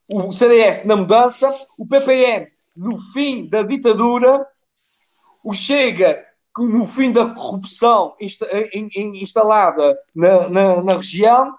o 0.09 0.31
CDS 0.33 0.85
na 0.85 0.97
mudança, 0.97 1.53
o 1.77 1.87
PPM 1.87 2.49
no 2.77 2.99
fim 3.13 3.49
da 3.49 3.63
ditadura, 3.63 4.47
o 5.45 5.53
Chega 5.53 6.25
no 6.59 6.87
fim 6.87 7.11
da 7.11 7.35
corrupção 7.35 8.15
insta, 8.21 8.47
in, 8.75 8.89
in, 8.95 9.23
instalada 9.23 9.99
na, 10.15 10.49
na, 10.49 10.83
na, 10.83 10.97
região, 10.97 11.57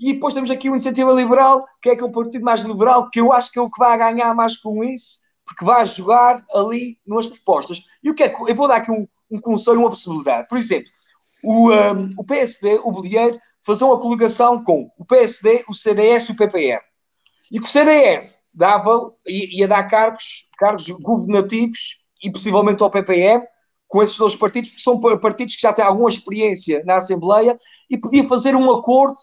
e 0.00 0.14
depois 0.14 0.32
temos 0.32 0.50
aqui 0.50 0.70
o 0.70 0.72
Iniciativa 0.72 1.12
Liberal, 1.12 1.66
que 1.82 1.90
é, 1.90 1.96
que 1.96 2.02
o 2.02 2.10
partido 2.10 2.42
mais 2.42 2.62
liberal, 2.62 3.10
que 3.10 3.20
eu 3.20 3.32
acho 3.32 3.52
que 3.52 3.58
é 3.58 3.62
o 3.62 3.70
que 3.70 3.78
vai 3.78 3.98
ganhar 3.98 4.34
mais 4.34 4.56
com 4.56 4.82
isso, 4.82 5.20
porque 5.44 5.62
vai 5.62 5.86
jogar 5.86 6.42
ali 6.54 6.98
nas 7.06 7.26
propostas. 7.26 7.84
E 8.02 8.10
o 8.10 8.14
que 8.14 8.22
é 8.22 8.30
que 8.30 8.50
eu 8.50 8.54
vou 8.54 8.66
dar 8.66 8.76
aqui 8.76 8.90
um, 8.90 9.06
um 9.30 9.38
conselho, 9.38 9.80
uma 9.80 9.90
possibilidade. 9.90 10.48
Por 10.48 10.56
exemplo, 10.56 10.90
o, 11.44 11.70
um, 11.70 12.14
o 12.16 12.24
PSD, 12.24 12.80
o 12.82 12.90
Bolieiro, 12.90 13.38
fazer 13.60 13.84
uma 13.84 14.00
coligação 14.00 14.64
com 14.64 14.90
o 14.96 15.04
PSD, 15.04 15.64
o 15.68 15.74
CDS 15.74 16.30
e 16.30 16.32
o 16.32 16.36
PPM. 16.36 16.80
E 17.52 17.58
que 17.58 17.66
o 17.66 17.70
CDS 17.70 18.44
dava, 18.54 19.12
ia, 19.26 19.68
dar 19.68 19.82
cargos, 19.84 20.48
cargos 20.56 20.88
governativos 20.88 22.04
e 22.22 22.30
possivelmente 22.30 22.82
ao 22.82 22.90
PPM, 22.90 23.44
com 23.86 24.02
esses 24.02 24.16
dois 24.16 24.36
partidos, 24.36 24.70
porque 24.70 24.82
são 24.82 24.98
partidos 25.18 25.56
que 25.56 25.62
já 25.62 25.72
têm 25.72 25.84
alguma 25.84 26.08
experiência 26.08 26.82
na 26.86 26.96
Assembleia 26.96 27.58
e 27.90 27.98
podia 27.98 28.26
fazer 28.26 28.54
um 28.54 28.70
acordo 28.70 29.18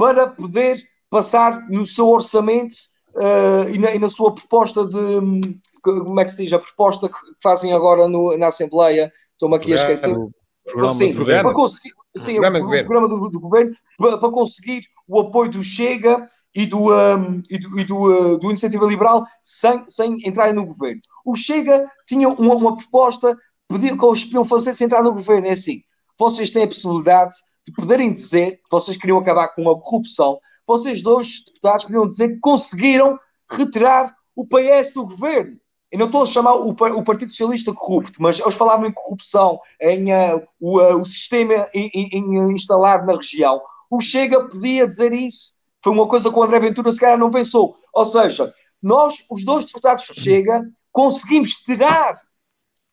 para 0.00 0.26
poder 0.28 0.82
passar 1.10 1.68
no 1.68 1.86
seu 1.86 2.08
orçamento 2.08 2.74
uh, 3.14 3.68
e, 3.68 3.78
na, 3.78 3.94
e, 3.94 3.98
na, 3.98 4.08
sua 4.08 4.34
proposta 4.34 4.86
de, 4.86 5.60
como 5.82 6.18
é 6.18 6.24
que 6.24 6.30
se 6.30 6.42
diz, 6.42 6.54
a 6.54 6.58
proposta 6.58 7.06
que 7.06 7.14
fazem 7.42 7.74
agora 7.74 8.08
no, 8.08 8.34
na 8.38 8.48
Assembleia, 8.48 9.12
estou-me 9.34 9.56
aqui 9.56 9.74
a 9.74 9.76
esquecer. 9.76 10.16
Programa, 10.64 10.94
sim, 10.94 11.14
programa. 11.14 11.42
Para 11.42 11.52
conseguir, 11.52 11.90
sim, 12.16 12.32
programa, 12.32 12.58
o, 12.60 12.62
o 12.62 12.84
programa 12.84 13.08
do, 13.08 13.28
do, 13.28 13.40
governo, 13.40 13.74
para, 13.98 14.16
para, 14.16 14.30
conseguir 14.30 14.86
o 15.06 15.20
apoio 15.20 15.50
do 15.50 15.62
Chega 15.62 16.26
e 16.54 16.64
do, 16.64 16.94
um, 16.94 17.42
e 17.50 17.58
do, 17.58 17.80
e 17.80 17.84
do, 17.84 18.34
uh, 18.34 18.38
do 18.38 18.48
Iniciativa 18.48 18.86
Liberal 18.86 19.26
sem, 19.42 19.84
sem 19.86 20.16
entrarem 20.26 20.54
no 20.54 20.64
governo. 20.64 21.02
O 21.26 21.36
Chega 21.36 21.86
tinha 22.06 22.26
uma, 22.26 22.54
uma 22.54 22.74
proposta, 22.74 23.36
pediu 23.68 23.98
que 23.98 24.04
eles 24.06 24.24
podiam 24.24 24.46
fazer 24.46 24.72
sem 24.72 24.86
entrar 24.86 25.02
no 25.02 25.12
governo. 25.12 25.46
É 25.46 25.50
assim, 25.50 25.82
vocês 26.18 26.48
têm 26.48 26.64
a 26.64 26.68
possibilidade 26.68 27.34
de 27.70 27.76
poderem 27.76 28.12
dizer 28.12 28.56
que 28.56 28.70
vocês 28.70 28.96
queriam 28.96 29.18
acabar 29.18 29.48
com 29.48 29.68
a 29.70 29.80
corrupção. 29.80 30.38
Vocês 30.66 31.02
dois 31.02 31.44
deputados 31.44 31.84
podiam 31.84 32.06
dizer 32.06 32.34
que 32.34 32.40
conseguiram 32.40 33.18
retirar 33.48 34.14
o 34.34 34.46
PS 34.46 34.92
do 34.92 35.06
governo. 35.06 35.56
Eu 35.90 35.98
não 35.98 36.06
estou 36.06 36.22
a 36.22 36.26
chamar 36.26 36.54
o, 36.54 36.70
o 36.70 37.04
Partido 37.04 37.30
Socialista 37.30 37.72
corrupto, 37.72 38.22
mas 38.22 38.38
eles 38.38 38.54
falavam 38.54 38.86
em 38.86 38.92
corrupção, 38.92 39.58
em 39.80 40.12
uh, 40.12 40.46
o, 40.60 40.78
uh, 40.78 40.96
o, 40.96 41.04
sistema 41.04 41.68
in, 41.74 41.90
in, 41.94 42.52
instalado 42.52 43.06
na 43.06 43.16
região. 43.16 43.60
O 43.90 44.00
Chega 44.00 44.48
podia 44.48 44.86
dizer 44.86 45.12
isso. 45.12 45.56
Foi 45.82 45.92
uma 45.92 46.06
coisa 46.06 46.30
que 46.30 46.38
o 46.38 46.42
André 46.42 46.60
Ventura 46.60 46.92
se 46.92 47.00
calhar 47.00 47.18
não 47.18 47.30
pensou. 47.30 47.76
Ou 47.92 48.04
seja, 48.04 48.54
nós, 48.80 49.24
os 49.28 49.44
dois 49.44 49.64
deputados 49.64 50.06
do 50.06 50.14
Chega, 50.14 50.64
conseguimos 50.92 51.54
tirar 51.54 52.16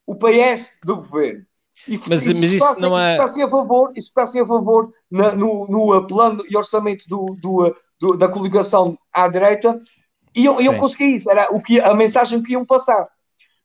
o 0.08 0.16
PS 0.16 0.74
do 0.84 0.98
governo. 0.98 1.46
E, 1.88 2.00
mas, 2.08 2.26
isso, 2.26 2.40
mas 2.40 2.52
isso 2.52 2.80
não 2.80 2.98
é. 2.98 3.14
Isso 3.14 3.22
está-se 3.22 3.44
a 3.44 3.50
favor, 3.50 3.92
isso 3.96 4.08
está 4.08 4.24
a 4.24 4.46
favor 4.46 4.94
na, 5.12 5.36
no, 5.36 5.68
no 5.68 6.08
plano 6.08 6.44
e 6.50 6.56
orçamento 6.56 7.06
do, 7.08 7.38
do, 7.42 7.76
do, 8.00 8.18
da 8.18 8.28
coligação 8.28 8.98
à 9.14 9.28
direita 9.28 9.82
e 10.38 10.46
eu, 10.46 10.62
eu 10.62 10.78
consegui 10.78 11.16
isso, 11.16 11.32
era 11.32 11.48
o 11.52 11.60
que, 11.60 11.80
a 11.80 11.96
mensagem 11.96 12.44
que 12.44 12.54
iam 12.54 12.64
passar. 12.64 13.08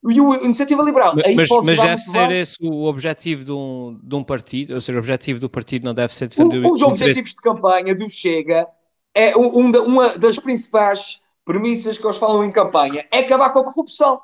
E 0.08 0.20
o 0.20 0.34
Iniciativa 0.42 0.82
Liberal. 0.82 1.14
Mas, 1.14 1.48
mas 1.64 1.78
deve 1.78 2.00
ser 2.00 2.30
esse 2.30 2.56
o 2.60 2.84
objetivo 2.84 3.44
de 3.44 3.52
um, 3.52 4.00
de 4.02 4.14
um 4.14 4.24
partido, 4.24 4.74
ou 4.74 4.80
seja, 4.80 4.96
o 4.96 5.00
objetivo 5.00 5.38
do 5.38 5.50
partido 5.50 5.84
não 5.84 5.94
deve 5.94 6.14
ser 6.14 6.28
defender 6.28 6.64
o, 6.64 6.72
Os 6.72 6.80
objetivos 6.80 7.32
de 7.32 7.36
campanha 7.36 7.94
do 7.94 8.08
Chega 8.08 8.66
é 9.14 9.36
um, 9.36 9.70
uma 9.84 10.18
das 10.18 10.38
principais 10.38 11.20
premissas 11.44 11.98
que 11.98 12.06
eles 12.06 12.16
falam 12.16 12.42
em 12.42 12.50
campanha 12.50 13.06
é 13.12 13.18
acabar 13.18 13.50
com 13.50 13.58
a 13.58 13.64
corrupção. 13.64 14.20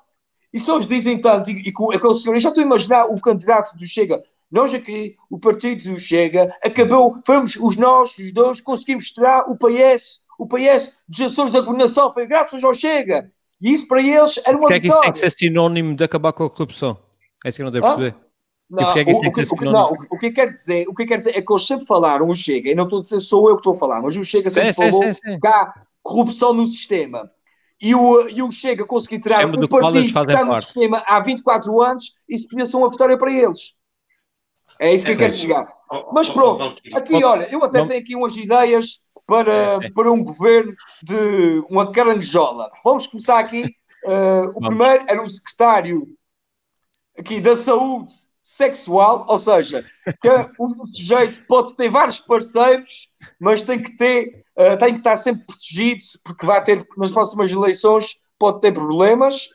E 0.52 0.58
se 0.58 0.70
eles 0.70 0.86
dizem 0.86 1.20
tanto, 1.20 1.50
e, 1.50 1.68
e 1.68 1.72
com 1.72 1.92
aquele 1.92 2.14
senhor, 2.14 2.34
eu 2.34 2.40
já 2.40 2.48
estou 2.48 2.62
a 2.62 2.66
imaginar 2.66 3.06
o 3.06 3.20
candidato 3.20 3.76
do 3.76 3.86
Chega, 3.86 4.22
nós 4.50 4.72
aqui, 4.72 5.16
o 5.30 5.38
partido 5.38 5.92
do 5.92 6.00
Chega, 6.00 6.54
acabou, 6.64 7.20
fomos 7.26 7.56
os 7.56 7.76
nós, 7.76 8.16
os 8.18 8.32
dois, 8.32 8.60
conseguimos 8.60 9.10
tirar 9.10 9.44
o 9.50 9.56
PS 9.56 10.26
o 10.38 10.46
PS 10.46 10.96
dos 11.08 11.20
Açores 11.20 11.52
da 11.52 11.60
governação 11.60 12.14
foi 12.14 12.26
graças 12.26 12.62
ao 12.62 12.72
Chega. 12.72 13.30
E 13.60 13.72
isso 13.74 13.88
para 13.88 14.00
eles 14.00 14.38
era 14.46 14.56
uma 14.56 14.60
Porquê 14.60 14.74
é 14.74 14.80
que 14.80 14.86
isso 14.86 15.00
tem 15.00 15.10
que 15.10 15.18
ser 15.18 15.30
sinónimo 15.30 15.96
de 15.96 16.04
acabar 16.04 16.32
com 16.32 16.44
a 16.44 16.50
corrupção? 16.50 16.96
É 17.44 17.48
isso 17.48 17.56
que 17.56 17.62
eu 17.62 17.64
não 17.64 17.72
devo 17.72 17.86
perceber. 17.86 18.14
Não, 18.70 18.90
é 18.90 19.04
que 19.04 19.10
o, 19.10 19.20
que, 19.32 19.66
o, 19.66 19.72
não, 19.72 19.92
o 20.10 20.18
que 20.18 20.30
quer 20.30 20.52
dizer, 20.52 20.86
o 20.86 20.94
que 20.94 21.06
quer 21.06 21.16
dizer 21.16 21.30
é 21.30 21.40
que 21.40 21.52
eles 21.52 21.66
sempre 21.66 21.86
falaram, 21.86 22.28
o 22.28 22.34
Chega, 22.34 22.70
e 22.70 22.74
não 22.74 22.84
estou 22.84 22.98
a 22.98 23.02
dizer 23.02 23.20
sou 23.20 23.48
eu 23.48 23.56
que 23.56 23.60
estou 23.60 23.72
a 23.72 23.76
falar, 23.76 24.02
mas 24.02 24.14
o 24.14 24.24
Chega 24.24 24.50
sempre 24.50 24.72
sim, 24.74 24.90
falou 24.90 25.04
sim, 25.04 25.12
sim, 25.14 25.40
que 25.40 25.46
há 25.46 25.74
corrupção 26.02 26.52
no 26.52 26.66
sistema. 26.66 27.30
E 27.80 27.94
o, 27.94 28.28
e 28.28 28.42
o 28.42 28.50
Chega 28.50 28.84
conseguiu 28.84 29.20
tirar 29.20 29.46
um 29.46 29.68
partido 29.68 30.02
que 30.02 30.32
está 30.32 30.44
no 30.44 30.60
sistema 30.60 31.02
há 31.06 31.20
24 31.20 31.80
anos, 31.80 32.14
isso 32.28 32.48
podia 32.48 32.66
ser 32.66 32.76
uma 32.76 32.90
vitória 32.90 33.16
para 33.16 33.32
eles. 33.32 33.76
É 34.80 34.92
isso 34.92 35.04
que 35.04 35.12
é 35.12 35.14
eu 35.14 35.18
quero 35.18 35.34
chegar. 35.34 35.72
Mas 36.12 36.28
pronto, 36.28 36.74
aqui 36.92 37.24
olha, 37.24 37.48
eu 37.50 37.64
até 37.64 37.84
tenho 37.84 38.00
aqui 38.00 38.16
umas 38.16 38.36
ideias 38.36 39.02
para, 39.26 39.90
para 39.92 40.10
um 40.10 40.22
governo 40.24 40.74
de 41.02 41.64
uma 41.68 41.92
caranguejola. 41.92 42.70
Vamos 42.84 43.06
começar 43.06 43.38
aqui. 43.38 43.64
Uh, 44.04 44.50
o 44.56 44.60
primeiro 44.60 45.04
era 45.06 45.22
o 45.22 45.28
secretário 45.28 46.06
aqui 47.16 47.40
da 47.40 47.56
saúde 47.56 48.14
sexual, 48.58 49.24
ou 49.28 49.38
seja, 49.38 49.84
que 50.20 50.28
o 50.58 50.86
sujeito 50.86 51.44
pode 51.46 51.76
ter 51.76 51.88
vários 51.88 52.18
parceiros, 52.18 53.08
mas 53.40 53.62
tem 53.62 53.80
que 53.80 53.96
ter, 53.96 54.44
uh, 54.58 54.76
tem 54.76 54.94
que 54.94 54.98
estar 54.98 55.16
sempre 55.16 55.46
protegido, 55.46 56.02
porque 56.24 56.44
vai 56.44 56.62
ter 56.62 56.84
nas 56.96 57.12
próximas 57.12 57.50
eleições 57.50 58.20
pode 58.38 58.60
ter 58.60 58.72
problemas. 58.72 59.48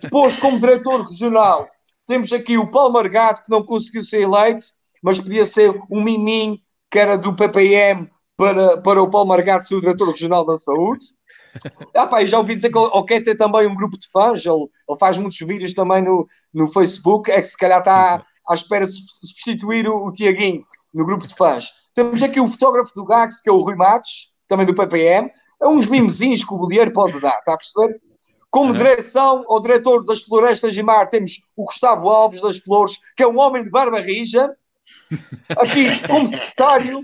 Depois, 0.00 0.36
como 0.36 0.60
diretor 0.60 1.02
regional, 1.02 1.68
temos 2.06 2.32
aqui 2.32 2.56
o 2.56 2.70
Paulo 2.70 2.92
Margado, 2.92 3.42
que 3.42 3.50
não 3.50 3.64
conseguiu 3.64 4.02
ser 4.02 4.22
eleito, 4.22 4.64
mas 5.02 5.20
podia 5.20 5.44
ser 5.44 5.70
um 5.90 6.02
miminho 6.02 6.58
que 6.90 6.98
era 6.98 7.18
do 7.18 7.34
PPM 7.34 8.08
para, 8.36 8.80
para 8.80 9.02
o 9.02 9.10
Paulo 9.10 9.28
Margato 9.28 9.66
ser 9.66 9.74
o 9.74 9.80
diretor 9.80 10.10
regional 10.10 10.44
da 10.44 10.56
saúde. 10.56 11.06
Ah, 11.94 12.06
pá, 12.06 12.24
já 12.24 12.38
ouvi 12.38 12.54
dizer 12.54 12.70
que 12.70 12.78
ele 12.78 13.04
quer 13.06 13.22
ter 13.22 13.36
também 13.36 13.66
um 13.66 13.76
grupo 13.76 13.96
de 13.98 14.08
fãs, 14.10 14.44
ele, 14.44 14.66
ele 14.88 14.98
faz 14.98 15.16
muitos 15.16 15.38
vídeos 15.38 15.72
também 15.72 16.02
no, 16.02 16.26
no 16.52 16.68
Facebook, 16.72 17.30
é 17.30 17.40
que 17.40 17.46
se 17.46 17.56
calhar 17.56 17.78
está 17.78 18.24
à 18.48 18.54
espera 18.54 18.86
de 18.86 18.92
substituir 18.92 19.88
o, 19.88 20.06
o 20.06 20.12
Tiaguinho 20.12 20.64
no 20.92 21.04
grupo 21.04 21.26
de 21.26 21.34
fãs. 21.34 21.70
Temos 21.94 22.22
aqui 22.22 22.40
o 22.40 22.48
fotógrafo 22.48 22.94
do 22.94 23.04
Gax, 23.04 23.40
que 23.40 23.48
é 23.48 23.52
o 23.52 23.58
Rui 23.58 23.74
Matos, 23.74 24.34
também 24.48 24.66
do 24.66 24.74
PPM, 24.74 25.30
é 25.62 25.68
uns 25.68 25.86
mimozinhos 25.86 26.44
que 26.44 26.52
o 26.52 26.58
Bolieiro 26.58 26.92
pode 26.92 27.18
dar, 27.20 27.38
está 27.38 27.54
a 27.54 27.56
perceber? 27.56 28.00
Como 28.50 28.70
uhum. 28.70 28.76
direção 28.76 29.44
ou 29.48 29.60
diretor 29.60 30.04
das 30.04 30.22
Florestas 30.22 30.74
de 30.74 30.82
Mar, 30.82 31.08
temos 31.08 31.48
o 31.56 31.64
Gustavo 31.64 32.08
Alves 32.08 32.40
das 32.40 32.58
Flores, 32.58 32.98
que 33.16 33.22
é 33.22 33.26
um 33.26 33.38
homem 33.38 33.64
de 33.64 33.70
barba 33.70 33.98
rija. 33.98 34.54
Aqui, 35.50 36.06
como 36.06 36.28
secretário, 36.28 37.00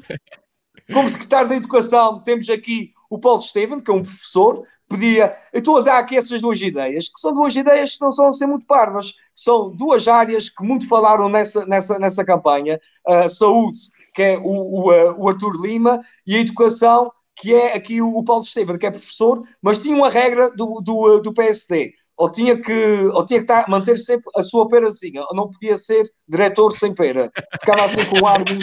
como 0.93 1.11
secretário 1.11 1.49
da 1.49 1.57
Educação, 1.57 2.21
temos 2.23 2.49
aqui 2.49 2.93
o 3.09 3.19
Paulo 3.19 3.41
Estevam, 3.41 3.81
que 3.81 3.91
é 3.91 3.95
um 3.95 4.03
professor, 4.03 4.63
pedia. 4.91 5.37
Eu 5.53 5.61
estou 5.61 5.79
a 5.79 5.83
dar 5.83 5.99
aqui 5.99 6.17
essas 6.17 6.41
duas 6.41 6.61
ideias, 6.61 7.09
que 7.09 7.21
são 7.21 7.33
duas 7.33 7.55
ideias 7.55 7.95
que 7.95 8.01
não 8.03 8.11
são 8.11 8.27
a 8.27 8.33
ser 8.33 8.47
muito 8.47 8.67
parvas, 8.67 9.15
são 9.35 9.71
duas 9.71 10.09
áreas 10.09 10.51
que 10.51 10.65
muito 10.65 10.89
falaram 10.89 11.29
nessa, 11.29 11.65
nessa, 11.65 11.99
nessa 11.99 12.25
campanha: 12.25 12.81
a 13.07 13.29
saúde, 13.29 13.81
que 14.15 14.23
é 14.23 14.39
o, 14.39 14.43
o, 14.43 15.23
o 15.23 15.29
Arthur 15.29 15.63
Lima, 15.63 16.01
e 16.27 16.37
a 16.37 16.41
educação, 16.41 17.13
que 17.37 17.55
é 17.55 17.75
aqui 17.75 18.03
o, 18.03 18.23
Paulo 18.25 18.43
Estevam, 18.43 18.77
que 18.77 18.87
é 18.87 18.91
professor, 18.91 19.43
mas 19.63 19.79
tinha 19.79 19.97
uma 19.97 20.11
regra 20.11 20.51
do, 20.51 20.81
do, 20.81 21.21
do 21.21 21.33
PSD. 21.33 21.93
Ou 22.17 22.31
tinha 22.31 22.61
que, 22.61 23.07
ou 23.15 23.25
tinha 23.25 23.39
que 23.41 23.45
estar, 23.45 23.67
manter 23.67 23.97
sempre 23.97 24.31
a 24.37 24.43
sua 24.43 24.69
perazinha, 24.69 25.23
ou 25.23 25.35
não 25.35 25.51
podia 25.51 25.79
ser 25.79 26.05
diretor 26.29 26.71
sem 26.73 26.95
pera. 26.95 27.33
Ficava 27.59 27.87
assim 27.87 28.05
com 28.05 28.23
o 28.23 28.27
ar 28.27 28.41
muito. 28.41 28.63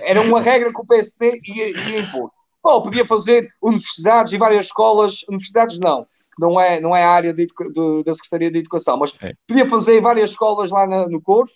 Era 0.00 0.20
uma 0.20 0.40
regra 0.40 0.72
que 0.72 0.80
o 0.80 0.86
PSD 0.86 1.40
ia, 1.44 1.70
ia 1.70 1.98
impor. 1.98 2.30
Ou 2.68 2.82
podia 2.82 3.04
fazer 3.04 3.48
universidades 3.62 4.32
e 4.32 4.38
várias 4.38 4.66
escolas, 4.66 5.22
universidades 5.28 5.78
não, 5.78 6.06
não 6.38 6.60
é, 6.60 6.80
não 6.80 6.94
é 6.94 7.02
a 7.02 7.10
área 7.10 7.34
de, 7.34 7.46
de, 7.46 8.04
da 8.04 8.14
Secretaria 8.14 8.50
de 8.50 8.58
Educação, 8.58 8.96
mas 8.96 9.12
Sim. 9.12 9.32
podia 9.46 9.68
fazer 9.68 10.00
várias 10.00 10.30
escolas 10.30 10.70
lá 10.70 10.86
na, 10.86 11.08
no 11.08 11.20
Corvo. 11.20 11.50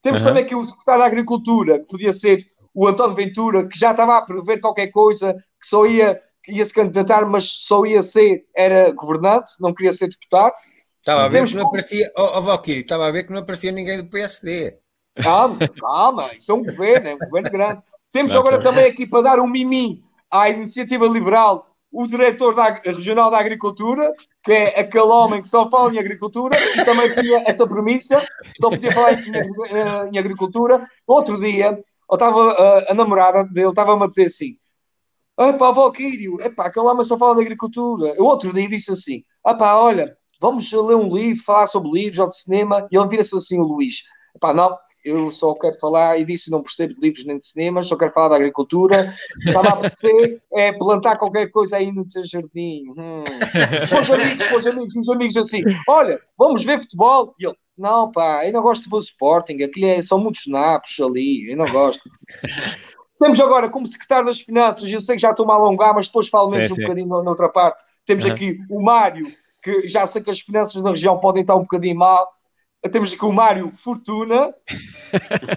Temos 0.00 0.20
uhum. 0.20 0.28
também 0.28 0.44
aqui 0.44 0.54
o 0.54 0.64
secretário 0.64 1.00
da 1.00 1.06
Agricultura, 1.06 1.78
que 1.80 1.86
podia 1.86 2.12
ser 2.12 2.46
o 2.74 2.86
António 2.86 3.16
Ventura, 3.16 3.66
que 3.66 3.78
já 3.78 3.90
estava 3.90 4.16
a 4.16 4.22
prever 4.22 4.60
qualquer 4.60 4.88
coisa, 4.88 5.34
que 5.34 5.66
só 5.66 5.86
ia, 5.86 6.20
que 6.42 6.52
ia 6.52 6.64
se 6.64 6.72
candidatar, 6.72 7.26
mas 7.26 7.44
só 7.44 7.84
ia 7.84 8.02
ser, 8.02 8.44
era 8.54 8.90
governante, 8.92 9.52
não 9.60 9.74
queria 9.74 9.92
ser 9.92 10.08
deputado. 10.08 10.54
Estava 10.98 11.24
a 11.24 11.28
ver 11.28 11.38
Temos 11.38 11.50
que 11.50 11.56
não 11.56 11.66
aparecia, 11.66 12.12
oh, 12.16 12.38
oh 12.38 12.42
Valkyrie, 12.42 12.80
estava 12.80 13.08
a 13.08 13.10
ver 13.10 13.24
que 13.24 13.32
não 13.32 13.40
aparecia 13.40 13.72
ninguém 13.72 13.98
do 13.98 14.08
PSD. 14.08 14.78
Calma, 15.20 15.58
calma, 15.80 16.30
isso 16.36 16.52
é 16.52 16.54
um 16.54 16.64
governo, 16.64 17.08
é 17.08 17.14
um 17.14 17.18
governo 17.18 17.50
grande. 17.50 17.82
Temos 18.10 18.34
agora 18.34 18.62
também 18.62 18.86
aqui 18.86 19.06
para 19.06 19.22
dar 19.22 19.40
um 19.40 19.46
mimim 19.46 20.02
à 20.32 20.48
iniciativa 20.48 21.06
liberal 21.06 21.72
o 21.92 22.06
diretor 22.06 22.54
da, 22.54 22.80
regional 22.82 23.30
da 23.30 23.38
agricultura, 23.38 24.10
que 24.42 24.50
é 24.50 24.80
aquele 24.80 25.04
homem 25.04 25.42
que 25.42 25.48
só 25.48 25.68
fala 25.68 25.92
em 25.94 25.98
agricultura, 25.98 26.56
e 26.58 26.84
também 26.86 27.14
tinha 27.14 27.44
essa 27.46 27.66
premissa, 27.66 28.24
só 28.58 28.70
podia 28.70 28.90
falar 28.92 29.12
em, 29.12 29.32
eh, 29.36 30.08
em 30.10 30.18
agricultura. 30.18 30.82
Outro 31.06 31.38
dia, 31.38 31.78
eu 32.10 32.14
estava, 32.14 32.52
a, 32.52 32.78
eh, 32.78 32.86
a 32.88 32.94
namorada 32.94 33.44
dele 33.44 33.68
estava-me 33.68 34.04
a 34.04 34.08
dizer 34.08 34.24
assim: 34.24 34.56
Epá, 35.38 35.70
Valquírio, 35.70 36.40
epá, 36.40 36.66
aquele 36.66 36.86
homem 36.86 37.04
só 37.04 37.18
fala 37.18 37.34
de 37.34 37.42
agricultura. 37.42 38.14
O 38.18 38.24
outro 38.24 38.54
dia 38.54 38.68
disse 38.68 38.90
assim: 38.90 39.22
Epá, 39.46 39.74
olha, 39.76 40.16
vamos 40.40 40.72
ler 40.72 40.94
um 40.96 41.14
livro, 41.14 41.44
falar 41.44 41.66
sobre 41.66 41.90
livros 41.90 42.18
ou 42.18 42.28
de 42.28 42.36
cinema. 42.38 42.88
E 42.90 42.96
ele 42.96 43.08
vira-se 43.08 43.36
assim, 43.36 43.60
o 43.60 43.64
Luís: 43.64 44.04
Epá, 44.34 44.54
não, 44.54 44.78
eu 45.04 45.30
só 45.30 45.54
quero 45.54 45.78
falar, 45.78 46.18
e 46.18 46.24
disse 46.24 46.50
não 46.50 46.62
percebo 46.62 46.94
de 46.94 47.00
livros 47.00 47.24
nem 47.24 47.38
de 47.38 47.46
cinemas, 47.46 47.86
só 47.86 47.96
quero 47.96 48.12
falar 48.12 48.28
da 48.28 48.36
agricultura. 48.36 49.14
Estava 49.44 49.70
a 49.70 49.76
perceber, 49.76 50.40
é 50.52 50.72
plantar 50.72 51.16
qualquer 51.16 51.50
coisa 51.50 51.76
aí 51.76 51.90
no 51.90 52.06
teu 52.06 52.24
jardim. 52.24 52.84
Hum. 52.96 53.24
Os 54.00 54.10
amigos, 54.10 54.52
os 54.52 54.66
amigos, 54.66 54.96
os 54.96 55.08
amigos 55.08 55.36
assim, 55.36 55.62
olha, 55.88 56.20
vamos 56.38 56.64
ver 56.64 56.80
futebol. 56.80 57.34
E 57.38 57.46
ele, 57.46 57.56
não 57.76 58.10
pá, 58.10 58.46
eu 58.46 58.52
não 58.52 58.62
gosto 58.62 58.84
de 58.84 58.90
ver 58.90 58.96
o 58.96 59.00
Sporting, 59.00 59.62
aquilo 59.62 59.86
é, 59.86 60.02
são 60.02 60.18
muitos 60.18 60.46
napos 60.46 60.98
ali, 61.00 61.50
eu 61.50 61.56
não 61.56 61.66
gosto. 61.66 62.08
Temos 63.18 63.40
agora 63.40 63.70
como 63.70 63.86
secretário 63.86 64.26
das 64.26 64.40
Finanças, 64.40 64.90
eu 64.90 65.00
sei 65.00 65.16
que 65.16 65.22
já 65.22 65.30
estou 65.30 65.50
a 65.50 65.54
alongar, 65.54 65.94
mas 65.94 66.06
depois 66.06 66.28
falo 66.28 66.50
menos 66.50 66.68
sim, 66.68 66.72
um 66.72 66.76
sim. 66.76 66.82
bocadinho 66.82 67.08
na 67.08 67.30
outra 67.30 67.48
parte. 67.48 67.82
Temos 68.04 68.24
uhum. 68.24 68.32
aqui 68.32 68.58
o 68.68 68.82
Mário, 68.82 69.32
que 69.62 69.86
já 69.86 70.06
sei 70.06 70.22
que 70.22 70.30
as 70.30 70.40
finanças 70.40 70.82
da 70.82 70.90
região 70.90 71.18
podem 71.20 71.42
estar 71.42 71.54
um 71.54 71.62
bocadinho 71.62 71.96
mal, 71.96 72.28
temos 72.90 73.12
aqui 73.12 73.24
o 73.24 73.32
Mário 73.32 73.70
Fortuna, 73.72 74.52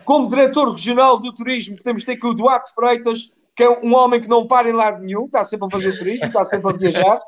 como 0.05 0.29
diretor 0.29 0.71
regional 0.71 1.19
do 1.19 1.33
turismo, 1.33 1.77
temos 1.77 2.07
aqui 2.07 2.25
o 2.25 2.33
Duarte 2.33 2.73
Freitas, 2.73 3.33
que 3.55 3.63
é 3.63 3.69
um 3.69 3.95
homem 3.95 4.21
que 4.21 4.27
não 4.27 4.47
para 4.47 4.69
em 4.69 4.73
lado 4.73 5.01
nenhum, 5.01 5.25
está 5.25 5.43
sempre 5.43 5.67
a 5.67 5.71
fazer 5.71 5.97
turismo, 5.97 6.27
está 6.27 6.45
sempre 6.45 6.71
a 6.71 6.77
viajar. 6.77 7.21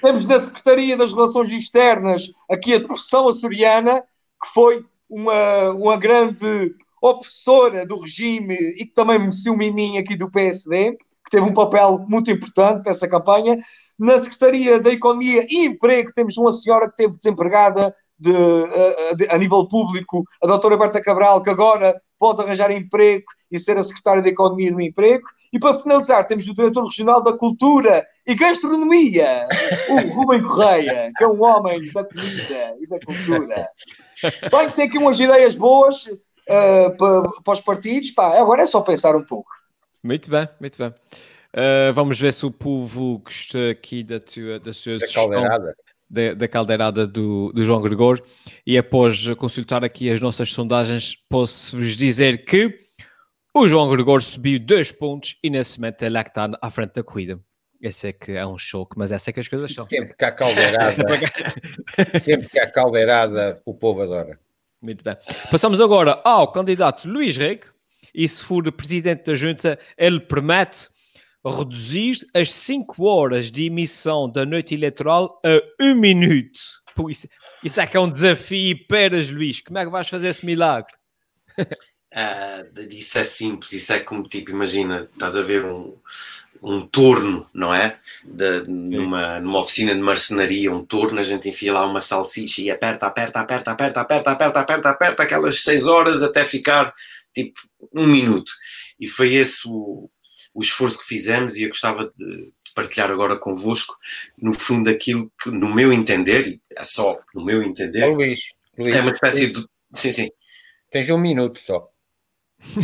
Temos 0.00 0.24
da 0.24 0.38
Secretaria 0.38 0.96
das 0.96 1.12
Relações 1.12 1.50
Externas 1.50 2.32
aqui 2.48 2.74
a 2.74 2.80
profissão 2.80 3.28
açoriana, 3.28 4.02
que 4.42 4.48
foi 4.52 4.84
uma, 5.08 5.70
uma 5.70 5.96
grande 5.96 6.74
opressora 7.02 7.86
do 7.86 7.98
regime 8.00 8.54
e 8.54 8.86
que 8.86 8.94
também 8.94 9.18
mereceu 9.18 9.52
um 9.52 9.56
miminho 9.56 10.00
aqui 10.00 10.16
do 10.16 10.30
PSD, 10.30 10.92
que 10.92 11.30
teve 11.30 11.44
um 11.44 11.54
papel 11.54 12.04
muito 12.08 12.30
importante 12.30 12.86
nessa 12.86 13.08
campanha. 13.08 13.58
Na 13.98 14.18
Secretaria 14.18 14.78
da 14.78 14.90
Economia 14.90 15.46
e 15.48 15.66
Emprego 15.66 16.12
temos 16.14 16.36
uma 16.36 16.52
senhora 16.52 16.86
que 16.86 16.92
esteve 16.92 17.16
desempregada 17.16 17.94
de, 18.20 18.30
a, 19.10 19.14
de, 19.14 19.28
a 19.30 19.38
nível 19.38 19.66
público, 19.66 20.24
a 20.42 20.46
doutora 20.46 20.76
Berta 20.76 21.00
Cabral, 21.00 21.42
que 21.42 21.48
agora 21.48 22.00
pode 22.18 22.42
arranjar 22.42 22.70
emprego 22.70 23.24
e 23.50 23.58
ser 23.58 23.78
a 23.78 23.82
secretária 23.82 24.22
da 24.22 24.28
Economia 24.28 24.68
e 24.68 24.72
do 24.72 24.80
Emprego. 24.80 25.24
E 25.50 25.58
para 25.58 25.78
finalizar, 25.78 26.26
temos 26.26 26.46
o 26.46 26.54
diretor 26.54 26.84
regional 26.84 27.22
da 27.22 27.32
Cultura 27.32 28.06
e 28.26 28.34
Gastronomia, 28.34 29.48
o 29.88 30.00
Rubem 30.14 30.42
Correia, 30.42 31.10
que 31.16 31.24
é 31.24 31.26
um 31.26 31.42
homem 31.42 31.90
da 31.92 32.04
comida 32.04 32.76
e 32.78 32.86
da 32.86 33.00
cultura. 33.00 33.68
Bem, 34.50 34.70
tem 34.76 34.84
aqui 34.84 34.98
umas 34.98 35.18
ideias 35.18 35.56
boas 35.56 36.06
uh, 36.06 36.96
para, 36.98 37.22
para 37.42 37.52
os 37.54 37.60
partidos. 37.60 38.10
Pá, 38.10 38.38
agora 38.38 38.62
é 38.62 38.66
só 38.66 38.82
pensar 38.82 39.16
um 39.16 39.24
pouco. 39.24 39.50
Muito 40.02 40.30
bem, 40.30 40.46
muito 40.60 40.76
bem. 40.76 40.88
Uh, 40.88 41.92
vamos 41.94 42.20
ver 42.20 42.32
se 42.32 42.44
o 42.44 42.50
povo 42.50 43.18
gosta 43.24 43.70
aqui 43.70 44.04
da, 44.04 44.20
tua, 44.20 44.60
da 44.60 44.72
sua 44.72 44.98
da 44.98 45.08
caldeirada 45.12 45.74
da, 46.10 46.34
da 46.34 46.48
caldeirada 46.48 47.06
do, 47.06 47.52
do 47.52 47.64
João 47.64 47.80
Gregor 47.80 48.20
e 48.66 48.76
após 48.76 49.28
consultar 49.36 49.84
aqui 49.84 50.10
as 50.10 50.20
nossas 50.20 50.52
sondagens, 50.52 51.14
posso-vos 51.28 51.96
dizer 51.96 52.44
que 52.44 52.76
o 53.54 53.68
João 53.68 53.88
Gregor 53.88 54.20
subiu 54.20 54.58
dois 54.58 54.90
pontos 54.90 55.36
e 55.42 55.48
nesse 55.48 55.78
momento 55.78 56.02
ele 56.02 56.18
é 56.18 56.24
que 56.24 56.30
está 56.30 56.50
à 56.60 56.70
frente 56.70 56.94
da 56.94 57.02
corrida. 57.04 57.38
Esse 57.80 58.08
é 58.08 58.12
que 58.12 58.32
é 58.32 58.46
um 58.46 58.58
choque, 58.58 58.98
mas 58.98 59.10
essa 59.10 59.30
é 59.30 59.32
que 59.32 59.40
as 59.40 59.48
coisas 59.48 59.72
são. 59.72 59.84
Sempre 59.84 60.14
que 60.14 60.24
há 60.24 60.32
caldeirada, 60.32 61.02
sempre 62.20 62.48
que 62.48 62.58
há 62.58 62.70
caldeirada, 62.70 63.62
o 63.64 63.72
povo 63.72 64.02
adora. 64.02 64.38
Muito 64.82 65.02
bem. 65.02 65.16
Passamos 65.50 65.80
agora 65.80 66.20
ao 66.24 66.52
candidato 66.52 67.08
Luís 67.08 67.36
Rego, 67.36 67.66
e 68.14 68.28
se 68.28 68.42
for 68.42 68.70
presidente 68.72 69.24
da 69.24 69.34
junta, 69.34 69.78
ele 69.96 70.20
promete 70.20 70.88
reduzir 71.44 72.18
as 72.34 72.52
5 72.52 73.02
horas 73.04 73.50
de 73.50 73.66
emissão 73.66 74.30
da 74.30 74.44
noite 74.44 74.74
eleitoral 74.74 75.40
a 75.44 75.60
1 75.82 75.94
minuto. 75.94 76.60
Pô, 76.94 77.08
isso, 77.08 77.26
isso 77.64 77.80
é 77.80 77.86
que 77.86 77.96
é 77.96 78.00
um 78.00 78.10
desafio, 78.10 78.86
peras, 78.86 79.30
Luís. 79.30 79.60
Como 79.60 79.78
é 79.78 79.84
que 79.84 79.90
vais 79.90 80.08
fazer 80.08 80.28
esse 80.28 80.44
milagre? 80.44 80.92
Uh, 81.58 82.80
isso 82.90 83.18
é 83.18 83.22
simples, 83.22 83.72
isso 83.72 83.92
é 83.92 84.00
como 84.00 84.24
tipo, 84.28 84.50
imagina, 84.50 85.08
estás 85.14 85.36
a 85.36 85.42
ver 85.42 85.64
um, 85.64 85.96
um 86.62 86.86
torno, 86.86 87.48
não 87.54 87.72
é? 87.72 87.96
De, 88.22 88.64
numa, 88.68 89.40
numa 89.40 89.60
oficina 89.60 89.94
de 89.94 90.00
marcenaria, 90.00 90.70
um 90.70 90.84
torno, 90.84 91.20
a 91.20 91.22
gente 91.22 91.48
enfia 91.48 91.72
lá 91.72 91.86
uma 91.86 92.00
salsicha 92.02 92.60
e 92.60 92.70
aperta, 92.70 93.06
aperta, 93.06 93.40
aperta, 93.40 93.70
aperta, 93.70 94.00
aperta, 94.00 94.30
aperta, 94.30 94.60
aperta, 94.60 94.90
aperta, 94.90 95.22
aquelas 95.22 95.62
6 95.62 95.86
horas 95.86 96.22
até 96.22 96.44
ficar 96.44 96.92
tipo 97.32 97.58
um 97.94 98.06
minuto. 98.06 98.52
E 98.98 99.06
foi 99.06 99.32
esse 99.32 99.66
o, 99.66 100.10
o 100.54 100.62
esforço 100.62 100.98
que 100.98 101.04
fizemos 101.04 101.56
e 101.56 101.64
eu 101.64 101.68
gostava 101.68 102.12
de 102.16 102.52
partilhar 102.74 103.10
agora 103.10 103.36
convosco, 103.36 103.96
no 104.38 104.52
fundo, 104.52 104.88
aquilo 104.88 105.30
que, 105.42 105.50
no 105.50 105.74
meu 105.74 105.92
entender, 105.92 106.46
e 106.46 106.60
é 106.76 106.84
só 106.84 107.18
no 107.34 107.44
meu 107.44 107.62
entender, 107.62 108.04
oh, 108.04 108.14
Luís, 108.14 108.40
Luís, 108.78 108.96
é 108.96 109.00
uma 109.00 109.12
espécie 109.12 109.46
Luís. 109.46 109.60
de. 109.60 109.66
Sim, 109.94 110.12
sim. 110.12 110.28
Tens 110.90 111.10
um 111.10 111.18
minuto 111.18 111.60
só. 111.60 111.88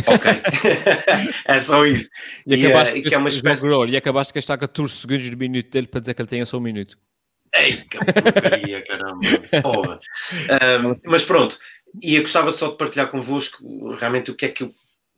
Ok, 0.07 0.31
é 1.45 1.59
só 1.59 1.85
isso. 1.85 2.09
E, 2.45 2.55
e, 2.55 2.65
acabaste, 2.65 2.99
uh, 2.99 3.13
é 3.13 3.17
uma 3.17 3.29
espécie... 3.29 3.67
e 3.67 3.97
acabaste 3.97 4.33
de 4.33 4.37
gastar 4.37 4.57
14 4.57 4.93
segundos 4.93 5.29
do 5.29 5.37
minuto 5.37 5.69
dele 5.69 5.87
para 5.87 5.99
dizer 5.99 6.13
que 6.13 6.21
ele 6.21 6.29
tenha 6.29 6.45
só 6.45 6.57
um 6.57 6.61
minuto. 6.61 6.97
Ei, 7.55 7.77
que 7.77 7.97
porcaria, 7.97 8.83
caramba, 8.83 9.19
porra. 9.61 9.99
Um, 10.83 10.99
mas 11.05 11.23
pronto, 11.23 11.57
e 12.01 12.15
eu 12.15 12.21
gostava 12.21 12.51
só 12.51 12.69
de 12.69 12.77
partilhar 12.77 13.09
convosco 13.09 13.93
realmente 13.95 14.31
o 14.31 14.35
que 14.35 14.45
é 14.45 14.49
que, 14.49 14.69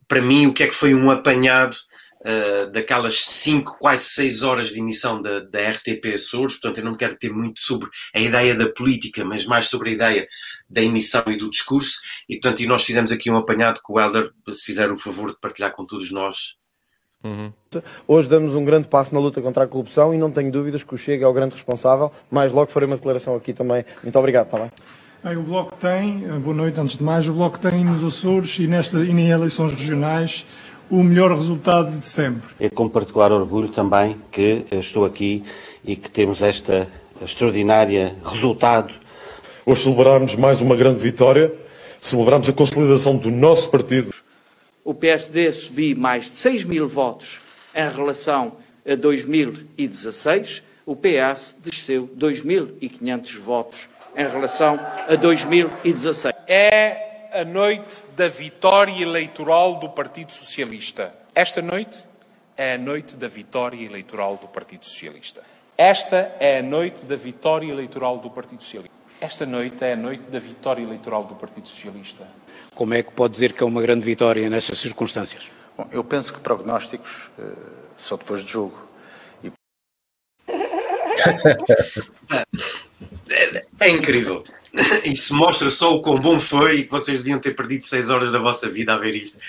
para 0.07 0.21
mim, 0.21 0.45
o 0.47 0.53
que 0.53 0.63
é 0.63 0.67
que 0.67 0.75
foi 0.75 0.93
um 0.93 1.09
apanhado 1.09 1.77
uh, 2.21 2.71
daquelas 2.71 3.19
5, 3.21 3.77
quase 3.79 4.05
6 4.05 4.43
horas 4.43 4.69
de 4.69 4.79
emissão 4.79 5.21
da, 5.21 5.39
da 5.39 5.69
RTP 5.69 6.13
Açores, 6.13 6.53
portanto 6.55 6.79
eu 6.79 6.85
não 6.85 6.95
quero 6.95 7.15
ter 7.15 7.31
muito 7.31 7.61
sobre 7.61 7.89
a 8.13 8.19
ideia 8.19 8.55
da 8.55 8.69
política, 8.69 9.23
mas 9.23 9.45
mais 9.45 9.67
sobre 9.67 9.89
a 9.89 9.93
ideia 9.93 10.27
da 10.69 10.81
emissão 10.81 11.23
e 11.27 11.37
do 11.37 11.49
discurso, 11.49 11.99
e 12.27 12.35
portanto 12.35 12.61
e 12.61 12.67
nós 12.67 12.83
fizemos 12.83 13.11
aqui 13.11 13.29
um 13.29 13.37
apanhado 13.37 13.79
com 13.83 13.93
o 13.93 13.99
Helder, 13.99 14.31
se 14.51 14.65
fizer 14.65 14.91
o 14.91 14.97
favor 14.97 15.31
de 15.31 15.39
partilhar 15.39 15.71
com 15.71 15.83
todos 15.83 16.11
nós. 16.11 16.57
Uhum. 17.21 17.51
Hoje 18.07 18.29
damos 18.29 18.55
um 18.55 18.63
grande 18.63 18.87
passo 18.87 19.13
na 19.13 19.19
luta 19.19 19.41
contra 19.41 19.65
a 19.65 19.67
corrupção 19.67 20.13
e 20.13 20.17
não 20.17 20.31
tenho 20.31 20.49
dúvidas 20.49 20.83
que 20.83 20.95
o 20.95 20.97
Chega 20.97 21.25
é 21.25 21.27
o 21.27 21.33
grande 21.33 21.53
responsável, 21.53 22.11
mais 22.31 22.51
logo 22.51 22.71
farei 22.71 22.87
uma 22.87 22.95
declaração 22.95 23.35
aqui 23.35 23.53
também. 23.53 23.83
Muito 24.01 24.17
obrigado, 24.17 24.45
está 24.45 24.57
bem? 24.57 24.71
Bem, 25.21 25.35
o 25.35 25.43
Bloco 25.43 25.75
tem, 25.75 26.21
boa 26.39 26.55
noite 26.55 26.79
antes 26.79 26.97
de 26.97 27.03
mais, 27.03 27.27
o 27.27 27.33
Bloco 27.33 27.59
tem 27.59 27.83
nos 27.83 28.05
Açores 28.05 28.57
e, 28.57 28.67
nesta, 28.67 28.99
e 28.99 29.11
em 29.11 29.29
eleições 29.29 29.73
regionais 29.73 30.45
o 30.89 31.03
melhor 31.03 31.31
resultado 31.31 31.95
de 31.95 32.03
sempre. 32.03 32.49
É 32.59 32.69
com 32.69 32.89
particular 32.89 33.31
orgulho 33.31 33.69
também 33.69 34.17
que 34.31 34.65
estou 34.71 35.05
aqui 35.05 35.43
e 35.83 35.95
que 35.95 36.09
temos 36.09 36.41
este 36.41 36.87
extraordinário 37.21 38.15
resultado. 38.23 38.93
Hoje 39.65 39.83
celebramos 39.83 40.35
mais 40.35 40.61
uma 40.61 40.75
grande 40.75 40.99
vitória, 40.99 41.53
celebramos 42.01 42.49
a 42.49 42.53
consolidação 42.53 43.15
do 43.15 43.29
nosso 43.29 43.69
partido. 43.69 44.13
O 44.83 44.93
PSD 44.93 45.51
subiu 45.51 45.97
mais 45.97 46.25
de 46.25 46.37
6 46.37 46.63
mil 46.65 46.87
votos 46.87 47.39
em 47.75 47.89
relação 47.89 48.53
a 48.89 48.95
2016, 48.95 50.63
o 50.85 50.95
PS 50.95 51.55
desceu 51.63 52.09
2.500 52.17 53.37
votos 53.37 53.89
em 54.17 54.27
relação 54.27 54.79
a 55.07 55.15
2016. 55.15 56.33
É 56.47 57.08
a 57.31 57.45
noite 57.45 58.05
da 58.15 58.27
vitória 58.27 59.01
eleitoral 59.01 59.75
do 59.75 59.89
Partido 59.89 60.31
Socialista. 60.31 61.13
Esta 61.33 61.61
noite 61.61 62.03
é 62.57 62.73
a 62.73 62.77
noite 62.77 63.15
da 63.15 63.27
vitória 63.27 63.83
eleitoral 63.83 64.37
do 64.37 64.47
Partido 64.47 64.85
Socialista. 64.85 65.43
Esta 65.77 66.35
é 66.39 66.59
a 66.59 66.63
noite 66.63 67.05
da 67.05 67.15
vitória 67.15 67.71
eleitoral 67.71 68.17
do 68.17 68.29
Partido 68.29 68.63
Socialista. 68.63 68.95
Esta 69.21 69.45
noite 69.45 69.83
é 69.83 69.93
a 69.93 69.95
noite 69.95 70.23
da 70.29 70.39
vitória 70.39 70.81
eleitoral 70.81 71.23
do 71.25 71.35
Partido 71.35 71.69
Socialista. 71.69 72.27
Como 72.73 72.93
é 72.93 73.03
que 73.03 73.11
pode 73.11 73.33
dizer 73.33 73.53
que 73.53 73.61
é 73.61 73.65
uma 73.65 73.81
grande 73.81 74.05
vitória 74.05 74.49
nessas 74.49 74.79
circunstâncias? 74.79 75.47
Bom, 75.77 75.87
eu 75.91 76.03
penso 76.03 76.33
que 76.33 76.39
prognósticos 76.39 77.29
uh, 77.37 77.55
só 77.97 78.17
depois 78.17 78.43
de 78.43 78.51
jogo. 78.51 78.77
E... 79.43 79.51
é, 83.29 83.65
é 83.79 83.89
incrível. 83.89 84.43
Isso 85.03 85.33
mostra 85.35 85.69
só 85.69 85.95
o 85.95 86.01
quão 86.01 86.17
bom 86.17 86.39
foi 86.39 86.79
e 86.79 86.83
que 86.83 86.91
vocês 86.91 87.19
deviam 87.19 87.39
ter 87.39 87.55
perdido 87.55 87.83
6 87.83 88.09
horas 88.09 88.31
da 88.31 88.39
vossa 88.39 88.69
vida 88.69 88.93
a 88.93 88.97
ver 88.97 89.15
isto. 89.15 89.39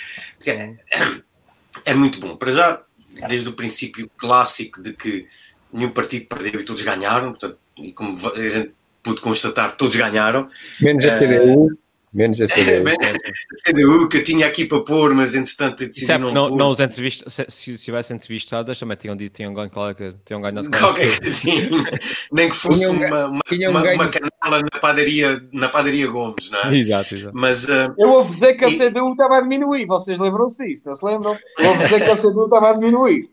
É, 0.46 0.74
é 1.84 1.94
muito 1.94 2.20
bom. 2.20 2.36
Para 2.36 2.52
já, 2.52 2.82
desde 3.28 3.48
o 3.48 3.52
princípio 3.52 4.10
clássico 4.16 4.82
de 4.82 4.92
que 4.92 5.26
nenhum 5.72 5.90
partido 5.90 6.26
perdeu 6.26 6.60
e 6.60 6.64
todos 6.64 6.82
ganharam, 6.82 7.30
portanto, 7.30 7.58
e 7.76 7.92
como 7.92 8.16
a 8.28 8.48
gente 8.48 8.72
pude 9.02 9.20
constatar, 9.20 9.76
todos 9.76 9.96
ganharam. 9.96 10.48
Menos 10.80 11.04
a 11.04 11.18
CDU. 11.18 11.66
Uh, 11.66 11.78
Menos 12.12 12.40
a 12.40 12.48
CDU. 12.48 12.88
a 12.88 13.70
CDU 13.70 14.08
que 14.08 14.16
eu 14.16 14.24
tinha 14.24 14.46
aqui 14.46 14.64
para 14.64 14.80
pôr, 14.80 15.14
mas 15.14 15.36
entretanto 15.36 15.86
decidi 15.86 16.18
não, 16.18 16.50
não, 16.50 16.70
os 16.70 16.80
entrevist... 16.80 17.22
se, 17.28 17.46
se 17.48 17.78
tivesse 17.78 18.12
entrevistadas 18.12 18.78
também 18.80 18.96
tinham 18.96 19.16
dito 19.16 19.36
tinham 19.36 19.54
ganho 19.54 19.70
qualquer 19.70 20.14
tinham 20.24 20.40
ganhado 20.40 20.68
qualquer 20.72 21.16
coisinha. 21.16 21.70
Nem 22.32 22.48
que 22.48 22.56
fosse 22.56 22.88
um, 22.88 22.96
uma, 22.96 23.26
uma, 23.26 23.26
um 23.28 23.70
uma, 23.70 23.92
uma, 23.92 24.08
canala 24.08 24.62
na 24.72 24.80
padaria, 24.80 25.40
na 25.52 25.68
padaria 25.68 26.08
Gomes, 26.08 26.50
não 26.50 26.62
é? 26.64 26.76
Exato, 26.76 27.14
exato. 27.14 27.32
Mas, 27.36 27.68
uh, 27.68 27.94
eu 27.96 28.08
ouvi 28.10 28.32
dizer 28.32 28.54
que 28.54 28.64
a 28.64 28.68
CDU 28.68 29.12
estava 29.12 29.38
a 29.38 29.40
diminuir, 29.42 29.86
vocês 29.86 30.18
lembram-se 30.18 30.66
disso, 30.66 30.82
não 30.86 30.94
se 30.96 31.06
lembram? 31.06 31.38
Eu 31.58 31.68
ouvi 31.68 31.84
dizer 31.84 32.04
que 32.04 32.10
a 32.10 32.16
CDU 32.16 32.44
estava 32.44 32.70
a 32.70 32.72
diminuir. 32.72 33.30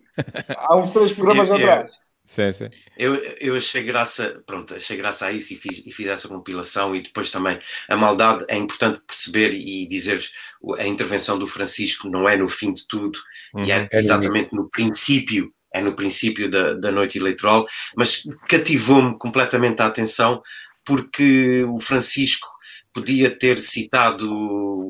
Há 0.56 0.78
uns 0.78 0.92
três 0.92 1.14
programas 1.14 1.50
atrás. 1.52 1.92
Sim, 2.28 2.52
sim. 2.52 2.68
Eu, 2.98 3.16
eu 3.40 3.56
achei 3.56 3.82
graça, 3.82 4.44
pronto, 4.46 4.76
achei 4.76 4.98
graça 4.98 5.28
a 5.28 5.32
isso 5.32 5.54
e 5.54 5.56
fiz, 5.56 5.82
e 5.86 5.90
fiz 5.90 6.08
essa 6.08 6.28
compilação 6.28 6.94
e 6.94 7.02
depois 7.02 7.32
também 7.32 7.58
a 7.88 7.96
maldade 7.96 8.44
é 8.50 8.58
importante 8.58 9.02
perceber 9.08 9.54
e 9.54 9.88
dizer-vos 9.88 10.34
a 10.78 10.86
intervenção 10.86 11.40
do 11.40 11.48
Francisco 11.48 12.10
não 12.10 12.28
é 12.28 12.36
no 12.36 12.50
fim 12.50 12.74
de 12.74 12.86
tudo 12.86 13.18
uhum, 13.54 13.64
e 13.64 13.72
é, 13.72 13.88
é 13.90 13.98
exatamente 13.98 14.54
no 14.54 14.70
princípio, 14.70 15.54
é 15.74 15.82
no 15.82 15.94
princípio 15.94 16.52
da, 16.52 16.74
da 16.74 16.92
noite 16.92 17.18
eleitoral, 17.18 17.66
mas 17.96 18.24
cativou-me 18.50 19.18
completamente 19.18 19.82
a 19.82 19.86
atenção 19.86 20.42
porque 20.84 21.64
o 21.64 21.80
Francisco 21.80 22.57
podia 22.98 23.30
ter 23.30 23.60
citado 23.60 24.28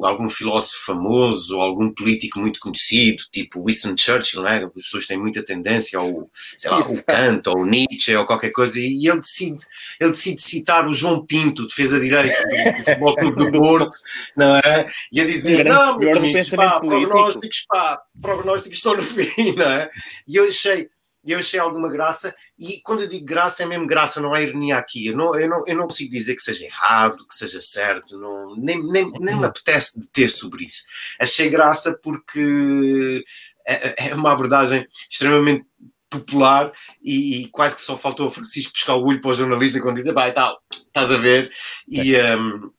algum 0.02 0.30
filósofo 0.30 0.86
famoso 0.86 1.58
ou 1.58 1.62
algum 1.62 1.94
político 1.94 2.40
muito 2.40 2.58
conhecido, 2.58 3.22
tipo 3.30 3.66
Winston 3.66 3.96
Churchill, 3.98 4.44
né? 4.44 4.64
as 4.64 4.84
pessoas 4.84 5.08
têm 5.08 5.18
muita 5.18 5.44
tendência 5.44 6.00
ao, 6.00 6.30
sei 6.58 6.72
lá, 6.72 6.80
o 6.80 7.04
Kant 7.04 7.50
ou 7.50 7.66
Nietzsche 7.66 8.16
ou 8.16 8.26
qualquer 8.26 8.52
coisa, 8.52 8.80
e 8.80 9.10
ele 9.10 9.20
decide, 9.20 9.58
ele 10.00 10.12
decide 10.12 10.42
citar 10.42 10.88
o 10.88 10.94
João 10.94 11.26
Pinto, 11.26 11.68
defesa 11.68 12.00
direita 12.00 12.42
do, 12.44 12.78
do 12.78 12.84
Futebol 12.86 13.16
Clube 13.18 13.36
do 13.36 13.52
Porto, 13.60 13.98
não 14.38 14.56
é? 14.56 14.88
E 15.12 15.20
a 15.20 15.26
dizer, 15.26 15.66
não, 15.66 15.98
meus 15.98 16.16
amigos, 16.16 16.50
pá, 16.52 16.80
prognósticos, 16.80 17.66
pá, 17.68 18.02
prognósticos 18.22 18.80
só 18.80 18.96
no 18.96 19.04
fim, 19.04 19.54
não 19.54 19.70
é? 19.70 19.90
E 20.26 20.38
eu 20.38 20.48
achei, 20.48 20.90
e 21.28 21.34
eu 21.34 21.40
achei 21.40 21.60
alguma 21.60 21.90
graça, 21.90 22.34
e 22.58 22.80
quando 22.80 23.02
eu 23.02 23.08
digo 23.08 23.26
graça, 23.26 23.62
é 23.62 23.66
mesmo 23.66 23.86
graça, 23.86 24.22
não 24.22 24.34
há 24.34 24.42
ironia 24.42 24.78
aqui. 24.78 25.08
Eu 25.08 25.18
não, 25.18 25.36
eu 25.38 25.50
não, 25.50 25.68
eu 25.68 25.76
não 25.76 25.84
consigo 25.84 26.10
dizer 26.10 26.36
que 26.36 26.42
seja 26.42 26.66
errado, 26.66 27.28
que 27.28 27.36
seja 27.36 27.60
certo, 27.60 28.18
não, 28.18 28.56
nem, 28.56 28.82
nem, 28.82 29.12
nem 29.20 29.36
me 29.36 29.46
apetece 29.46 30.00
ter 30.14 30.30
sobre 30.30 30.64
isso. 30.64 30.86
Achei 31.20 31.50
graça 31.50 32.00
porque 32.02 33.26
é, 33.68 34.08
é 34.08 34.16
uma 34.16 34.32
abordagem 34.32 34.86
extremamente 35.10 35.66
popular 36.10 36.72
e, 37.04 37.42
e, 37.42 37.50
quase 37.50 37.76
que 37.76 37.82
só 37.82 37.98
faltou 37.98 38.28
o 38.28 38.32
Francisco 38.32 38.72
buscar 38.72 38.96
o 38.96 39.06
olho 39.06 39.20
para 39.20 39.32
o 39.32 39.34
jornalista 39.34 39.82
quando 39.82 39.98
diz, 39.98 40.06
vai 40.14 40.32
tal, 40.32 40.58
estás 40.72 41.12
a 41.12 41.18
ver? 41.18 41.52
E, 41.86 42.16
um, 42.16 42.72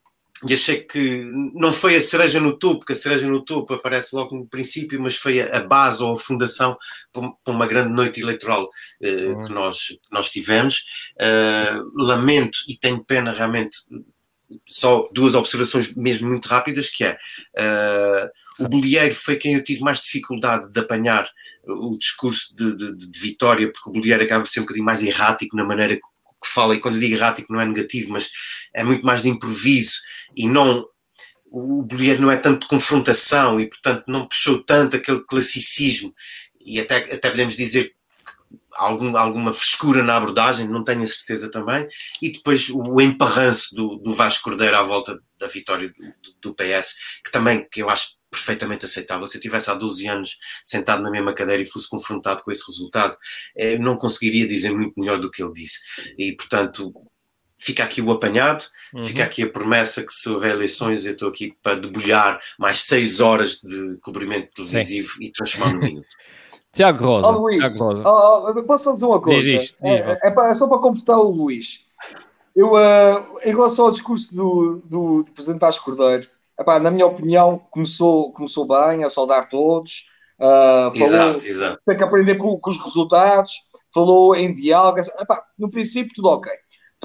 e 0.47 0.53
achei 0.53 0.81
que 0.81 1.29
não 1.53 1.73
foi 1.73 1.95
a 1.95 2.01
cereja 2.01 2.39
no 2.39 2.57
topo, 2.57 2.79
porque 2.79 2.93
a 2.93 2.95
cereja 2.95 3.27
no 3.27 3.43
topo 3.43 3.73
aparece 3.73 4.15
logo 4.15 4.35
no 4.35 4.47
princípio, 4.47 5.01
mas 5.01 5.15
foi 5.15 5.41
a, 5.41 5.59
base 5.59 6.01
ou 6.01 6.13
a 6.13 6.17
fundação 6.17 6.77
para 7.11 7.53
uma 7.53 7.67
grande 7.67 7.93
noite 7.93 8.21
eleitoral 8.21 8.63
uh, 8.65 9.07
uhum. 9.07 9.43
que, 9.43 9.51
nós, 9.51 9.87
que 9.87 9.99
nós 10.11 10.29
tivemos. 10.29 10.85
Uh, 11.19 11.91
lamento 12.01 12.57
e 12.69 12.77
tenho 12.77 13.03
pena 13.03 13.33
realmente 13.33 13.77
só 14.67 15.07
duas 15.13 15.35
observações 15.35 15.93
mesmo 15.95 16.29
muito 16.29 16.47
rápidas, 16.47 16.89
que 16.89 17.03
é 17.03 17.17
uh, 17.57 18.63
o 18.63 18.67
Bolieiro 18.67 19.13
foi 19.13 19.35
quem 19.35 19.55
eu 19.55 19.63
tive 19.63 19.81
mais 19.81 19.99
dificuldade 19.99 20.71
de 20.71 20.79
apanhar 20.79 21.29
o 21.67 21.97
discurso 21.97 22.55
de, 22.55 22.75
de, 22.75 22.95
de 22.95 23.19
Vitória, 23.19 23.71
porque 23.71 23.89
o 23.89 23.93
Bolieiro 23.93 24.23
acaba 24.23 24.45
ser 24.45 24.61
um 24.61 24.63
bocadinho 24.63 24.85
mais 24.85 25.03
errático 25.03 25.55
na 25.55 25.65
maneira 25.65 25.99
que 26.49 26.53
fala, 26.53 26.75
e 26.75 26.79
quando 26.79 26.95
eu 26.95 27.01
digo 27.01 27.15
errático 27.15 27.53
não 27.53 27.61
é 27.61 27.65
negativo, 27.65 28.11
mas 28.11 28.29
é 28.73 28.83
muito 28.83 29.05
mais 29.05 29.21
de 29.21 29.29
improviso 29.29 29.99
e 30.35 30.47
não 30.47 30.85
o 31.51 31.81
Bolieiro 31.83 32.21
não 32.21 32.29
é 32.29 32.37
tanto 32.37 32.61
de 32.61 32.67
confrontação 32.67 33.59
e 33.59 33.67
portanto 33.67 34.03
não 34.07 34.27
puxou 34.27 34.63
tanto 34.63 34.95
aquele 34.95 35.21
classicismo. 35.21 36.13
E 36.63 36.79
até, 36.79 36.97
até 36.97 37.29
podemos 37.29 37.55
dizer 37.55 37.95
algum, 38.73 39.17
alguma 39.17 39.53
frescura 39.53 40.03
na 40.03 40.15
abordagem, 40.15 40.67
não 40.67 40.83
tenho 40.83 41.01
a 41.01 41.07
certeza 41.07 41.49
também, 41.49 41.87
e 42.21 42.31
depois 42.31 42.69
o 42.69 43.01
emparranço 43.01 43.75
do, 43.75 43.95
do 43.97 44.13
Vasco 44.13 44.43
Cordeiro 44.43 44.77
à 44.77 44.83
volta 44.83 45.19
da 45.39 45.47
vitória 45.47 45.89
do, 45.89 46.49
do, 46.49 46.55
PS, 46.55 46.95
que 47.23 47.31
também 47.31 47.67
que 47.69 47.81
eu 47.81 47.89
acho 47.89 48.18
perfeitamente 48.29 48.85
aceitável. 48.85 49.27
Se 49.27 49.37
eu 49.37 49.41
tivesse 49.41 49.69
há 49.69 49.73
12 49.73 50.07
anos 50.07 50.37
sentado 50.63 51.01
na 51.01 51.11
mesma 51.11 51.33
cadeira 51.33 51.61
e 51.61 51.65
fosse 51.65 51.89
confrontado 51.89 52.43
com 52.43 52.51
esse 52.51 52.65
resultado, 52.67 53.17
eu 53.55 53.75
eh, 53.75 53.77
não 53.77 53.97
conseguiria 53.97 54.47
dizer 54.47 54.71
muito 54.71 54.99
melhor 54.99 55.19
do 55.19 55.31
que 55.31 55.43
ele 55.43 55.53
disse. 55.53 55.79
E, 56.17 56.33
portanto, 56.33 56.93
fica 57.59 57.83
aqui 57.83 58.01
o 58.01 58.09
apanhado, 58.09 58.63
uhum. 58.93 59.03
fica 59.03 59.23
aqui 59.23 59.43
a 59.43 59.49
promessa 59.49 60.03
que 60.03 60.13
se 60.13 60.29
houver 60.29 60.51
eleições 60.51 61.05
eu 61.05 61.11
estou 61.11 61.27
aqui 61.27 61.53
para 61.61 61.79
debulhar 61.79 62.39
mais 62.57 62.79
seis 62.79 63.19
horas 63.19 63.59
de 63.59 63.97
cobrimento 64.01 64.53
televisivo 64.53 65.09
Sim. 65.09 65.25
e 65.25 65.31
transformar 65.31 65.73
no 65.73 65.79
minuto. 65.81 66.07
Tiago 66.71 67.03
Rosa. 67.03 67.27
Oh, 67.29 67.39
Luís, 67.39 67.57
Tiago 67.57 67.79
Rosa. 67.79 68.03
Oh, 68.05 68.63
posso 68.63 68.83
só 68.83 68.93
dizer 68.93 69.05
uma 69.05 69.19
coisa? 69.19 69.41
Diz 69.41 69.63
isto, 69.63 69.77
diz, 69.81 69.91
é, 70.01 70.19
é, 70.23 70.51
é, 70.51 70.55
só 70.55 70.67
para 70.67 70.77
completar 70.77 71.17
o 71.17 71.31
Luís. 71.31 71.85
Eu, 72.55 72.73
uh, 72.73 73.39
em 73.43 73.51
relação 73.51 73.85
ao 73.85 73.91
discurso 73.91 74.33
do, 74.35 74.81
do, 74.85 75.23
do 75.23 75.31
Presidente 75.31 75.61
Vasco 75.61 75.85
Cordeiro, 75.85 76.27
epá, 76.59 76.79
na 76.79 76.91
minha 76.91 77.07
opinião, 77.07 77.59
começou, 77.71 78.31
começou 78.33 78.67
bem, 78.67 79.03
a 79.03 79.09
saudar 79.09 79.47
todos. 79.47 80.09
Uh, 80.39 80.91
falou, 80.91 81.07
exato, 81.07 81.47
exato. 81.47 81.81
Tem 81.85 81.97
que 81.97 82.03
aprender 82.03 82.35
com, 82.35 82.57
com, 82.59 82.69
os 82.69 82.77
resultados, 82.77 83.53
falou 83.93 84.35
em 84.35 84.53
diálogo. 84.53 84.99
Epá, 84.99 85.43
no 85.57 85.69
princípio, 85.69 86.13
tudo 86.13 86.29
ok. 86.29 86.51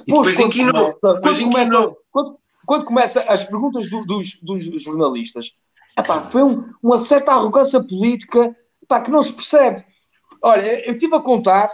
Depois, 0.07 0.37
depois 0.37 0.55
quando, 0.55 0.73
começa, 0.73 1.21
quando, 1.21 1.41
começa, 1.41 1.97
quando, 2.11 2.39
quando, 2.67 2.85
começa 2.85 3.21
as 3.23 3.45
perguntas 3.45 3.89
do, 3.89 4.05
dos, 4.05 4.41
dos, 4.43 4.83
jornalistas, 4.83 5.57
epá, 5.97 6.21
foi 6.21 6.43
um, 6.43 6.69
uma 6.83 6.99
certa 6.99 7.33
arrogância 7.33 7.81
política 7.83 8.55
epá, 8.83 9.01
que 9.01 9.11
não 9.11 9.23
se 9.23 9.33
percebe. 9.33 9.85
Olha, 10.43 10.87
eu 10.87 10.93
estive 10.93 11.15
a 11.15 11.21
contar, 11.21 11.71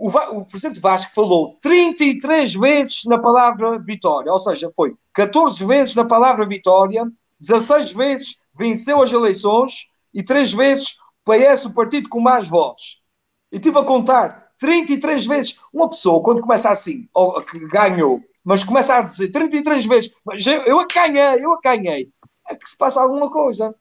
o, 0.00 0.38
o 0.38 0.44
presidente 0.46 0.80
Vasco 0.80 1.12
falou 1.14 1.58
33 1.60 2.54
vezes 2.54 3.04
na 3.04 3.18
palavra 3.18 3.78
vitória, 3.78 4.32
ou 4.32 4.38
seja, 4.38 4.72
foi 4.74 4.94
14 5.12 5.62
vezes 5.64 5.94
na 5.94 6.04
palavra 6.04 6.46
vitória, 6.46 7.06
16 7.38 7.92
vezes 7.92 8.36
venceu 8.56 9.02
as 9.02 9.12
eleições 9.12 9.90
e 10.14 10.22
3 10.22 10.52
vezes 10.52 10.96
PS, 11.24 11.66
o 11.66 11.74
partido 11.74 12.08
com 12.08 12.18
mais 12.18 12.48
votos. 12.48 13.02
E 13.52 13.56
estive 13.56 13.78
a 13.78 13.84
contar 13.84 14.50
33 14.58 15.26
vezes. 15.26 15.58
Uma 15.72 15.88
pessoa, 15.88 16.22
quando 16.22 16.40
começa 16.40 16.70
assim, 16.70 17.08
ou 17.12 17.42
que 17.42 17.58
ganhou, 17.68 18.22
mas 18.42 18.64
começa 18.64 18.94
a 18.94 19.02
dizer 19.02 19.28
33 19.28 19.84
vezes, 19.84 20.14
mas 20.24 20.46
eu, 20.46 20.62
eu 20.62 20.80
a 20.80 20.86
ganhei, 20.86 21.44
eu 21.44 21.52
a 21.52 21.60
ganhei, 21.62 22.10
é 22.48 22.54
que 22.54 22.68
se 22.68 22.76
passa 22.76 23.02
alguma 23.02 23.30
coisa. 23.30 23.74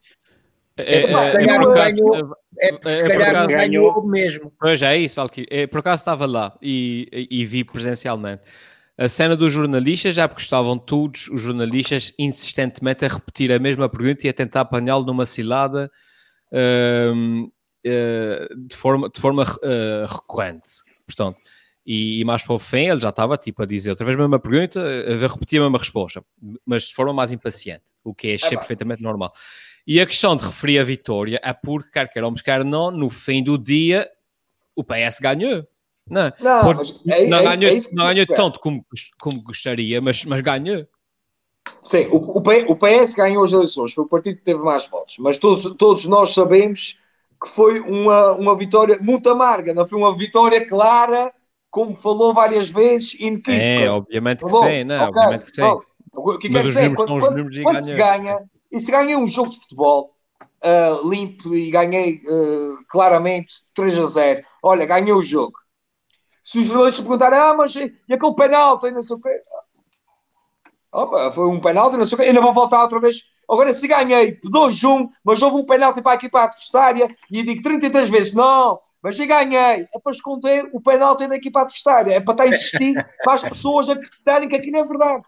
É, 0.80 1.04
é, 1.04 1.18
se 1.18 1.30
é, 1.30 1.32
calhar 1.32 1.62
é, 1.62 1.92
ganhou, 1.92 2.38
é, 2.58 2.70
é, 2.70 2.92
se 2.92 3.08
calhar 3.08 3.48
ganhou 3.48 4.08
mesmo. 4.08 4.54
Pois 4.60 4.82
é 4.82 4.98
isso, 4.98 5.16
Valkyrie. 5.16 5.48
É, 5.50 5.68
por 5.68 5.80
acaso 5.80 6.02
estava 6.02 6.26
lá 6.26 6.58
e, 6.62 7.08
e, 7.12 7.42
e, 7.42 7.46
vi 7.46 7.64
presencialmente. 7.64 8.44
A 8.98 9.08
cena 9.08 9.36
dos 9.36 9.52
jornalistas, 9.52 10.16
já 10.16 10.28
porque 10.28 10.42
estavam 10.42 10.78
todos 10.78 11.30
os 11.30 11.42
jornalistas 11.42 12.14
insistentemente 12.20 13.06
a 13.06 13.08
repetir 13.08 13.52
a 13.52 13.60
mesma 13.60 13.88
pergunta 13.88 14.28
e 14.28 14.30
a 14.30 14.34
tentar 14.34 14.62
apanhá-lo 14.62 15.06
numa 15.06 15.26
cilada 15.26 15.90
um, 16.52 17.50
uh, 17.86 18.68
de 18.68 18.76
forma, 18.76 19.10
de 19.10 19.22
forma 19.22 19.44
uh, 19.44 20.06
recorrente. 20.06 20.70
Portanto, 21.06 21.38
e, 21.86 22.20
e, 22.20 22.26
mais 22.26 22.44
para 22.44 22.56
o 22.56 22.60
fim 22.60 22.90
ele 22.90 23.00
já 23.00 23.10
estava 23.10 23.38
tipo 23.38 23.64
a 23.64 23.66
dizer 23.66 23.92
outra 23.92 24.06
vez 24.06 24.18
a 24.18 24.22
mesma 24.22 24.38
pergunta, 24.40 24.80
a 24.80 25.28
repetir 25.28 25.60
a 25.60 25.64
mesma 25.64 25.80
resposta, 25.80 26.24
mas 26.66 26.84
de 26.84 26.94
forma 26.94 27.14
mais 27.14 27.32
impaciente, 27.32 27.86
o 28.04 28.14
que 28.14 28.28
é, 28.28 28.36
é 28.36 28.50
perfeitamente 28.50 29.02
normal. 29.02 29.32
E 29.90 30.00
a 30.00 30.06
questão 30.06 30.36
de 30.36 30.46
referir 30.46 30.78
a 30.78 30.84
vitória 30.84 31.42
é 31.44 31.52
porque, 31.52 31.90
quer 31.90 32.08
queiramos, 32.08 32.44
quer 32.44 32.64
não, 32.64 32.92
no 32.92 33.10
fim 33.10 33.42
do 33.42 33.58
dia 33.58 34.08
o 34.76 34.84
PS 34.84 35.18
ganhou. 35.20 35.66
Não, 36.08 36.32
não, 36.40 36.72
é, 37.08 37.26
não 37.28 37.38
é, 37.40 37.44
ganhou, 37.44 37.76
é 37.76 37.80
não 37.92 38.06
ganhou 38.06 38.28
tanto 38.28 38.60
como, 38.60 38.86
como 39.20 39.42
gostaria, 39.42 40.00
mas, 40.00 40.24
mas 40.26 40.42
ganhou. 40.42 40.86
Sim, 41.84 42.06
o, 42.12 42.18
o, 42.38 42.76
PS 42.76 43.16
ganhou 43.16 43.44
as 43.44 43.52
eleições, 43.52 43.92
foi 43.92 44.04
o 44.04 44.08
partido 44.08 44.38
que 44.38 44.44
teve 44.44 44.60
mais 44.60 44.86
votos, 44.86 45.18
mas 45.18 45.38
todos, 45.38 45.64
todos 45.76 46.06
nós 46.06 46.36
sabemos 46.36 47.00
que 47.42 47.50
foi 47.50 47.80
uma, 47.80 48.34
uma 48.34 48.56
vitória 48.56 49.00
muito 49.02 49.28
amarga, 49.28 49.74
não 49.74 49.88
foi 49.88 49.98
uma 49.98 50.16
vitória 50.16 50.68
clara, 50.68 51.34
como 51.72 51.96
falou 51.96 52.32
várias 52.32 52.70
vezes, 52.70 53.16
inequívoca. 53.16 53.54
É, 53.54 53.90
obviamente 53.90 54.46
que 54.46 54.52
sim, 54.52 54.84
não, 54.84 55.08
okay. 55.08 55.08
obviamente 55.08 55.46
que 55.46 55.56
sim. 55.56 55.62
Bom, 55.62 55.82
o 56.14 56.38
que 56.38 56.48
Mas 56.48 56.68
os 56.68 56.74
dizer? 56.76 56.90
números 56.90 57.06
quando, 57.06 57.08
são 57.08 57.18
os 57.18 57.30
números 57.30 57.58
quando, 57.58 57.58
e 57.58 57.64
quando 57.64 57.82
se 57.82 57.96
ganha, 57.96 58.50
e 58.72 58.80
se 58.80 58.92
ganha 58.92 59.18
um 59.18 59.28
jogo 59.28 59.52
de 59.52 59.60
futebol 59.60 60.16
uh, 60.64 61.08
limpo 61.08 61.56
e 61.56 61.72
ganhei 61.72 62.22
uh, 62.26 62.78
claramente 62.88 63.54
3 63.74 64.00
a 64.00 64.06
0, 64.06 64.46
olha, 64.64 64.86
ganhei 64.86 65.14
o 65.14 65.24
jogo. 65.24 65.58
Se 66.44 66.60
os 66.60 66.68
jornalistas 66.68 67.04
perguntarem, 67.04 67.40
ah, 67.40 67.54
mas 67.54 67.76
e 67.76 67.94
aquele 68.12 68.36
penalti, 68.36 68.92
não 68.92 69.04
sei 69.04 69.16
o 69.16 69.22
quê, 69.22 69.42
Opa, 70.92 71.32
foi 71.32 71.48
um 71.48 71.62
penalti, 71.62 71.98
não 71.98 72.06
sei 72.06 72.16
o 72.16 72.20
quê, 72.20 72.28
ainda 72.28 72.42
vou 72.42 72.54
voltar 72.54 72.82
outra 72.82 73.00
vez. 73.00 73.24
Agora, 73.48 73.74
se 73.74 73.88
ganhei 73.88 74.40
2-1, 74.42 75.08
mas 75.24 75.42
houve 75.42 75.58
um 75.58 75.66
penalti 75.66 76.02
para 76.02 76.14
a 76.14 76.16
equipa 76.16 76.44
adversária 76.44 77.08
e 77.32 77.40
eu 77.40 77.46
digo 77.46 77.62
33 77.62 78.10
vezes, 78.10 78.34
não, 78.34 78.80
mas 79.02 79.20
eu 79.20 79.28
ganhei. 79.28 79.88
É 79.94 80.00
para 80.04 80.12
esconder 80.12 80.68
o 80.74 80.82
penalti 80.82 81.28
da 81.28 81.36
equipa 81.36 81.62
adversária, 81.62 82.14
é 82.14 82.20
para 82.20 82.34
estar 82.34 82.44
a 82.44 82.48
insistir 82.48 82.94
para 83.24 83.34
as 83.34 83.44
pessoas 83.44 83.90
acreditarem 83.90 84.50
que 84.50 84.56
aquilo 84.56 84.74
não 84.74 84.80
é 84.80 84.88
verdade. 84.88 85.24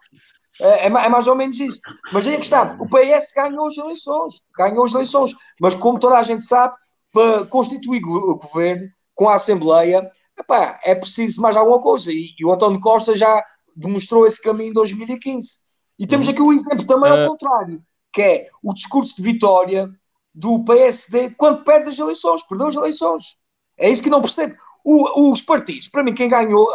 É, 0.60 0.86
é, 0.86 0.86
é, 0.86 1.08
mais 1.08 1.26
ou 1.26 1.34
menos 1.34 1.58
isso. 1.58 1.80
Mas 2.12 2.26
aí 2.26 2.34
é 2.34 2.36
que 2.36 2.44
está. 2.44 2.76
O 2.78 2.86
PS 2.86 3.32
ganhou 3.34 3.66
as 3.66 3.76
eleições. 3.76 4.34
Ganhou 4.56 4.84
as 4.84 4.92
eleições. 4.92 5.32
Mas 5.60 5.74
como 5.74 5.98
toda 5.98 6.18
a 6.18 6.22
gente 6.22 6.44
sabe, 6.44 6.74
para 7.12 7.46
constituir 7.46 8.02
o 8.04 8.36
governo 8.36 8.88
com 9.14 9.28
a 9.28 9.36
Assembleia, 9.36 10.10
epá, 10.38 10.80
é 10.84 10.94
preciso 10.94 11.40
mais 11.40 11.56
alguma 11.56 11.80
coisa. 11.80 12.12
E, 12.12 12.34
e, 12.38 12.44
o 12.44 12.52
António 12.52 12.80
Costa 12.80 13.16
já 13.16 13.44
demonstrou 13.74 14.26
esse 14.26 14.42
caminho 14.42 14.70
em 14.70 14.74
2015. 14.74 15.48
E 15.98 16.06
temos 16.06 16.28
aqui 16.28 16.42
um 16.42 16.52
exemplo 16.52 16.84
também 16.86 17.10
ao 17.10 17.24
uh... 17.24 17.28
contrário, 17.28 17.82
que 18.12 18.22
é 18.22 18.48
o 18.62 18.74
discurso 18.74 19.16
de 19.16 19.22
vitória 19.22 19.90
do 20.34 20.64
PSD 20.64 21.30
quando 21.30 21.64
perde 21.64 21.90
as 21.90 21.98
eleições, 21.98 22.42
perdeu 22.42 22.68
as 22.68 22.76
eleições. 22.76 23.36
É 23.78 23.88
isso 23.88 24.02
que 24.02 24.10
não 24.10 24.20
percebe. 24.20 24.56
O, 24.84 25.30
os 25.30 25.42
partidos, 25.42 25.88
para 25.88 26.02
mim, 26.02 26.14
quem 26.14 26.28
ganhou 26.28 26.68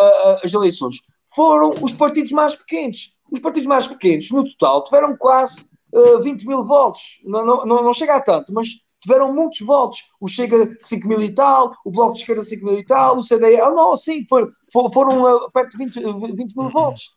as 0.43 0.53
eleições 0.53 0.97
foram 1.37 1.75
os 1.83 1.93
partidos 1.93 2.31
mais 2.31 2.55
pequenos. 2.55 3.15
Os 3.31 3.39
partidos 3.39 3.67
mais 3.67 3.85
pequenos, 3.85 4.31
no 4.31 4.43
total, 4.43 4.83
tiveram 4.83 5.15
quase 5.15 5.69
uh, 5.93 6.19
20 6.23 6.47
mil 6.47 6.63
votos. 6.63 7.19
Não, 7.23 7.45
não, 7.45 7.83
não, 7.83 7.93
chega 7.93 8.15
a 8.15 8.21
tanto, 8.21 8.51
mas 8.51 8.69
tiveram 8.99 9.31
muitos 9.31 9.59
votos. 9.59 9.99
O 10.19 10.27
Chega 10.27 10.75
5 10.79 11.07
mil 11.07 11.21
e 11.21 11.35
tal, 11.35 11.75
o 11.85 11.91
Bloco 11.91 12.15
de 12.15 12.21
Esquerda 12.21 12.41
5 12.41 12.65
mil 12.65 12.79
e 12.79 12.83
tal, 12.83 13.19
o 13.19 13.23
CDE. 13.23 13.61
Ah, 13.61 13.69
não, 13.69 13.95
sim, 13.95 14.25
for, 14.27 14.51
for, 14.73 14.91
foram 14.91 15.21
uh, 15.21 15.51
perto 15.51 15.77
de 15.77 15.85
20, 15.85 15.99
20 16.35 16.55
mil 16.55 16.69
votos. 16.71 17.11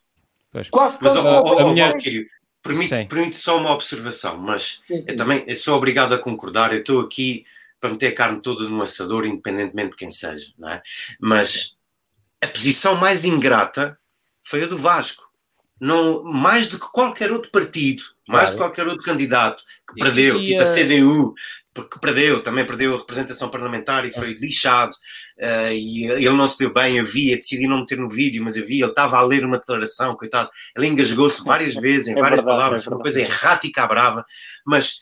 Pois. 0.51 0.69
Quase 0.69 0.99
mas, 1.01 1.13
tanto. 1.13 1.27
Oh, 1.27 1.63
oh, 1.63 1.69
minha... 1.73 1.97
permite, 2.61 3.05
permite 3.05 3.37
só 3.37 3.57
uma 3.57 3.71
observação, 3.71 4.37
mas 4.37 4.83
sim, 4.87 5.01
sim. 5.01 5.05
eu 5.07 5.15
também 5.15 5.43
eu 5.47 5.55
sou 5.55 5.75
obrigado 5.75 6.13
a 6.13 6.19
concordar. 6.19 6.71
Eu 6.71 6.81
estou 6.81 6.99
aqui 6.99 7.43
para 7.79 7.89
meter 7.89 8.09
a 8.09 8.15
carne 8.15 8.39
toda 8.39 8.69
no 8.69 8.83
assador, 8.83 9.25
independentemente 9.25 9.91
de 9.91 9.95
quem 9.95 10.11
seja, 10.11 10.53
não 10.59 10.69
é? 10.69 10.83
Mas 11.19 11.75
a 12.39 12.47
posição 12.47 12.95
mais 12.95 13.25
ingrata 13.25 13.97
foi 14.51 14.63
a 14.63 14.67
do 14.67 14.77
Vasco. 14.77 15.23
Não, 15.79 16.23
mais 16.23 16.67
do 16.67 16.77
que 16.77 16.91
qualquer 16.91 17.31
outro 17.31 17.49
partido, 17.49 18.03
mais 18.27 18.49
claro. 18.49 18.51
do 18.51 18.51
que 18.51 18.57
qualquer 18.57 18.87
outro 18.87 19.03
candidato 19.03 19.63
que 19.89 19.99
perdeu, 19.99 20.39
e, 20.39 20.45
tipo 20.45 20.61
a 20.61 20.65
CDU, 20.65 21.33
porque 21.73 21.97
perdeu, 21.99 22.43
também 22.43 22.65
perdeu 22.65 22.93
a 22.93 22.97
representação 22.99 23.49
parlamentar 23.49 24.05
e 24.05 24.13
foi 24.13 24.33
lixado, 24.33 24.93
uh, 25.39 25.71
e 25.71 26.05
ele 26.05 26.29
não 26.31 26.45
se 26.45 26.59
deu 26.59 26.71
bem, 26.71 26.97
eu 26.97 27.05
vi, 27.05 27.31
eu 27.31 27.37
decidi 27.37 27.65
não 27.65 27.79
meter 27.79 27.97
no 27.97 28.09
vídeo, 28.09 28.43
mas 28.43 28.55
eu 28.55 28.63
vi, 28.65 28.81
ele 28.81 28.91
estava 28.91 29.17
a 29.17 29.23
ler 29.23 29.43
uma 29.43 29.57
declaração, 29.57 30.15
coitado, 30.15 30.51
ele 30.77 30.85
engasgou-se 30.85 31.43
várias 31.43 31.73
vezes, 31.81 32.09
em 32.09 32.11
é 32.11 32.15
várias 32.15 32.41
verdade, 32.41 32.57
palavras, 32.57 32.85
é 32.85 32.89
uma 32.89 32.99
coisa 32.99 33.21
errática, 33.21 33.87
brava, 33.87 34.23
mas 34.63 34.99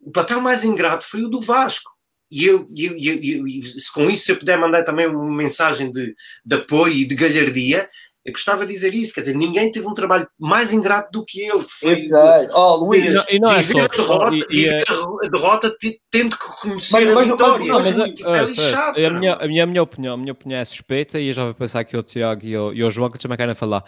o 0.00 0.10
papel 0.10 0.42
mais 0.42 0.62
ingrato 0.62 1.04
foi 1.04 1.22
o 1.22 1.28
do 1.28 1.40
Vasco, 1.40 1.90
e 2.30 2.44
eu, 2.44 2.68
eu, 2.76 2.92
eu, 2.98 3.46
eu, 3.48 3.62
se 3.62 3.90
com 3.90 4.04
isso 4.10 4.30
eu 4.30 4.36
puder 4.36 4.58
mandar 4.58 4.84
também 4.84 5.06
uma 5.06 5.34
mensagem 5.34 5.90
de, 5.90 6.14
de 6.44 6.56
apoio 6.56 6.92
e 6.92 7.06
de 7.06 7.14
galhardia, 7.14 7.88
eu 8.28 8.32
gostava 8.32 8.66
de 8.66 8.74
dizer 8.74 8.92
isso, 8.92 9.14
quer 9.14 9.22
dizer, 9.22 9.34
ninguém 9.34 9.70
teve 9.70 9.86
um 9.86 9.94
trabalho 9.94 10.28
mais 10.38 10.70
ingrato 10.70 11.10
do 11.18 11.24
que 11.24 11.40
ele. 11.40 11.64
Foi, 11.66 11.94
Exato. 11.94 12.54
Oh, 12.54 12.76
Luís, 12.76 13.06
e 13.06 13.10
não, 13.10 13.24
e 13.30 13.38
não 13.40 13.50
é 13.50 13.62
só, 13.62 13.78
a 13.78 13.86
derrota, 13.86 14.34
e, 14.34 14.46
e 14.50 14.66
é... 14.66 14.82
a 14.82 15.28
derrota 15.28 15.76
tendo 16.10 16.36
que 16.36 16.44
reconhecer 16.46 17.06
mas, 17.06 17.16
a 17.16 17.30
vitória. 17.30 17.72
Mas, 17.72 17.96
não, 17.96 18.06
mas, 18.06 18.20
é, 18.20 18.44
lixado, 18.44 19.06
a, 19.06 19.10
minha, 19.10 19.34
a, 19.34 19.48
minha, 19.48 19.64
a 19.64 19.66
minha 19.66 19.82
opinião, 19.82 20.14
a 20.14 20.16
minha 20.18 20.32
opinião 20.32 20.60
é 20.60 20.64
suspeita 20.66 21.18
e 21.18 21.28
eu 21.28 21.32
já 21.32 21.44
vou 21.44 21.54
pensar 21.54 21.84
que 21.84 21.96
o 21.96 22.02
Tiago 22.02 22.44
e 22.44 22.54
o, 22.54 22.70
e 22.74 22.84
o 22.84 22.90
João 22.90 23.10
que 23.10 23.18
também 23.18 23.38
querem 23.38 23.54
falar. 23.54 23.82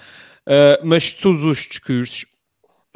Uh, 0.49 0.80
mas 0.82 1.12
todos 1.12 1.45
os 1.45 1.59
discursos, 1.59 2.24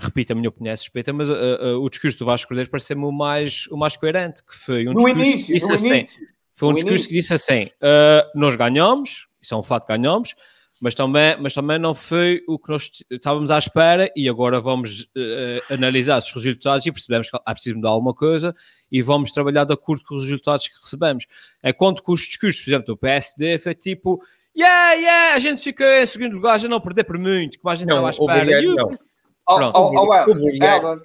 repito, 0.01 0.32
a 0.32 0.36
minha 0.36 0.49
opinião 0.49 0.72
é 0.72 0.76
suspeita, 0.76 1.12
mas 1.12 1.28
uh, 1.28 1.34
uh, 1.34 1.84
o 1.84 1.90
discurso 1.90 2.18
do 2.18 2.24
Vasco 2.24 2.49
Cordeiro 2.49 2.70
parece-me 2.70 3.05
o 3.05 3.12
mais, 3.12 3.66
o 3.70 3.76
mais 3.76 3.99
coerente, 3.99 4.42
que 4.42 4.57
foi 4.57 4.88
um 4.88 4.95
no 4.95 5.05
discurso 5.05 5.20
início, 5.20 5.47
que 5.47 5.53
disse 5.53 5.72
assim, 5.72 5.95
início. 5.95 6.20
foi 6.55 6.68
um 6.68 6.70
no 6.70 6.76
discurso 6.76 6.95
início. 6.95 7.09
que 7.09 7.14
disse 7.14 7.34
assim, 7.34 7.68
nós 8.34 8.57
ganhamos, 8.57 9.26
isso 9.42 9.55
é 9.55 9.59
um 9.59 9.62
fato, 9.62 9.86
ganhamos, 9.86 10.34
mas 10.80 10.94
também, 10.94 11.36
mas 11.40 11.54
também 11.54 11.78
não 11.78 11.94
foi 11.94 12.42
o 12.48 12.58
que 12.58 12.70
nós 12.70 12.90
estávamos 13.10 13.50
à 13.50 13.58
espera 13.58 14.10
e 14.16 14.28
agora 14.28 14.60
vamos 14.60 15.02
uh, 15.02 15.72
analisar 15.72 16.18
os 16.18 16.32
resultados 16.32 16.84
e 16.86 16.92
percebemos 16.92 17.30
que 17.30 17.36
há 17.44 17.52
preciso 17.52 17.76
mudar 17.76 17.90
alguma 17.90 18.14
coisa 18.14 18.54
e 18.90 19.00
vamos 19.00 19.32
trabalhar 19.32 19.64
de 19.64 19.72
acordo 19.72 20.04
com 20.04 20.16
os 20.16 20.24
resultados 20.24 20.68
que 20.68 20.74
recebemos. 20.80 21.26
Enquanto 21.62 22.02
que 22.02 22.12
os 22.12 22.20
discursos, 22.20 22.62
por 22.62 22.70
exemplo, 22.70 22.86
do 22.86 22.96
PSD 22.96 23.58
foi 23.58 23.74
tipo 23.74 24.20
yeah, 24.56 24.92
yeah, 24.94 25.34
a 25.34 25.38
gente 25.38 25.62
fica 25.62 26.02
em 26.02 26.06
segundo 26.06 26.34
lugar, 26.34 26.58
já 26.58 26.68
não 26.68 26.80
perder 26.80 27.04
por 27.04 27.18
muito, 27.18 27.58
como 27.60 27.72
a 27.72 27.74
gente 27.74 27.88
não, 27.88 28.08
estava 28.08 28.34
à 28.34 28.42
espera. 28.42 28.62
E, 28.62 28.74
não. 28.74 28.90
Pronto. 29.46 29.78
Oh, 29.78 29.92
oh, 29.94 30.08
well, 30.08 31.00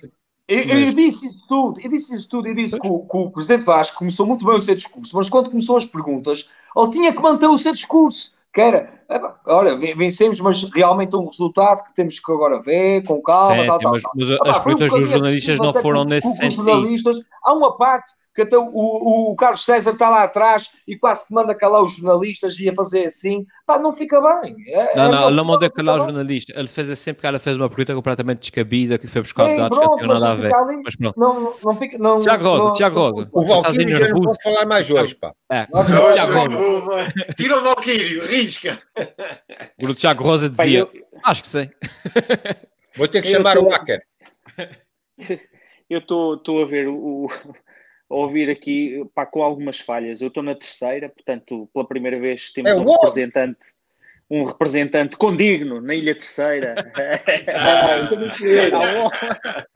eu, 0.47 0.63
eu, 0.63 0.93
disse 0.93 1.28
isso 1.28 1.45
tudo, 1.47 1.80
eu 1.80 1.89
disse 1.91 2.15
isso 2.15 2.28
tudo, 2.28 2.47
eu 2.47 2.55
disse 2.55 2.80
que 2.80 2.88
o, 2.88 3.05
que 3.05 3.17
o 3.17 3.30
Presidente 3.30 3.65
Vasco 3.65 3.99
começou 3.99 4.26
muito 4.26 4.43
bem 4.43 4.55
o 4.55 4.61
seu 4.61 4.74
discurso, 4.74 5.15
mas 5.15 5.30
quando 5.30 5.51
começou 5.51 5.78
as 5.78 5.86
perguntas, 5.86 6.49
ele 6.76 6.89
tinha 6.89 7.13
que 7.13 7.22
manter 7.22 7.45
o 7.45 7.57
seu 7.57 7.72
discurso 7.72 8.34
que 8.60 8.64
era, 8.64 9.34
olha, 9.47 9.78
vencemos, 9.95 10.39
mas 10.41 10.64
realmente 10.72 11.16
um 11.16 11.26
resultado 11.26 11.84
que 11.86 11.95
temos 11.95 12.20
que 12.20 12.32
agora 12.32 12.62
ver, 12.62 13.05
com 13.05 13.22
calma, 13.22 13.66
tal, 13.66 13.80
tal, 13.80 13.91
mas, 13.93 14.01
tal. 14.01 14.12
mas 14.16 14.32
as 14.49 14.60
perguntas 14.60 14.91
dos 14.91 15.10
jornalistas 15.10 15.60
não 15.60 15.74
foram 15.74 16.03
nesse 16.03 16.36
sentido. 16.36 16.66
Jornalistas, 16.66 17.20
há 17.43 17.53
uma 17.53 17.78
parte 17.78 18.12
que 18.36 18.44
até 18.44 18.58
o, 18.58 18.70
o, 18.72 19.32
o, 19.32 19.36
Carlos 19.36 19.66
César 19.66 19.92
está 19.92 20.10
lá 20.10 20.24
atrás 20.24 20.70
e 20.88 20.98
quase 20.98 21.28
que 21.28 21.34
manda 21.34 21.56
calar 21.56 21.84
os 21.84 21.96
jornalistas 21.96 22.60
e 22.60 22.70
a 22.70 22.74
fazer 22.74 23.08
assim, 23.08 23.46
pá, 23.66 23.80
não 23.80 23.96
fica 23.96 24.22
bem. 24.22 24.56
É, 24.68 24.96
não, 24.96 25.06
é 25.06 25.12
não, 25.12 25.28
ele 25.28 25.36
não 25.36 25.46
manda 25.46 25.70
calar 25.70 26.00
os 26.00 26.06
jornalistas, 26.06 26.56
ele 26.56 26.68
fez 26.68 26.90
assim 26.90 27.14
porque 27.14 27.28
ela 27.28 27.40
fez 27.40 27.58
uma 27.58 27.70
pergunta 27.70 27.96
completamente 27.96 28.40
descabida 28.40 28.98
que 28.98 29.08
foi 29.08 29.22
buscar 29.22 29.56
dados 29.56 29.78
pronto, 29.78 29.98
que 29.98 30.06
não 30.06 30.16
tinham 30.16 30.20
nada 30.20 30.32
a 30.32 30.36
ver. 30.36 30.56
Ali, 30.56 30.82
mas 30.84 30.96
pronto. 30.96 31.20
Não, 31.20 31.56
não 31.64 31.74
fica, 31.76 31.98
não, 31.98 32.20
Tiago 32.20 32.44
Rosa, 32.44 32.66
não, 32.66 32.74
Tiago 32.74 33.00
Rosa. 33.00 33.30
O 33.32 33.46
Valkyrie 33.46 33.92
já 33.92 34.08
não 34.10 34.22
pode 34.22 34.44
falar 34.44 34.66
mais 34.66 34.90
hoje, 34.90 35.16
pá. 35.16 35.34
É, 35.52 35.66
Tiago 35.66 36.34
Rosa. 36.56 37.14
Tira 37.36 37.58
o 37.58 37.64
Valkyrie, 37.64 38.20
risca. 38.22 38.82
O 39.82 39.94
Tiago 39.94 40.24
Rosa 40.24 40.50
dizia, 40.50 40.88
acho 41.24 41.42
que 41.42 41.48
sei. 41.48 41.70
Vou 42.96 43.08
ter 43.08 43.22
que 43.22 43.28
chamar 43.28 43.58
o 43.58 43.70
hacker. 43.70 44.02
Eu 45.90 46.00
estou 46.00 46.62
a 46.62 46.66
ver 46.68 46.88
o, 46.88 47.28
ouvir 48.10 48.49
aqui 48.49 49.05
pá, 49.14 49.26
com 49.26 49.43
algumas 49.43 49.80
falhas. 49.80 50.22
Eu 50.22 50.30
estou 50.30 50.43
na 50.43 50.55
terceira, 50.55 51.07
portanto, 51.07 51.70
pela 51.74 51.88
primeira 51.88 52.20
vez 52.20 52.51
temos 52.51 52.72
é 52.72 52.76
um 52.76 52.84
representante, 52.84 53.60
um 54.30 54.43
representante 54.43 55.16
condigno 55.16 55.80
na 55.80 55.93
Ilha 55.93 56.16
Terceira. 56.16 56.76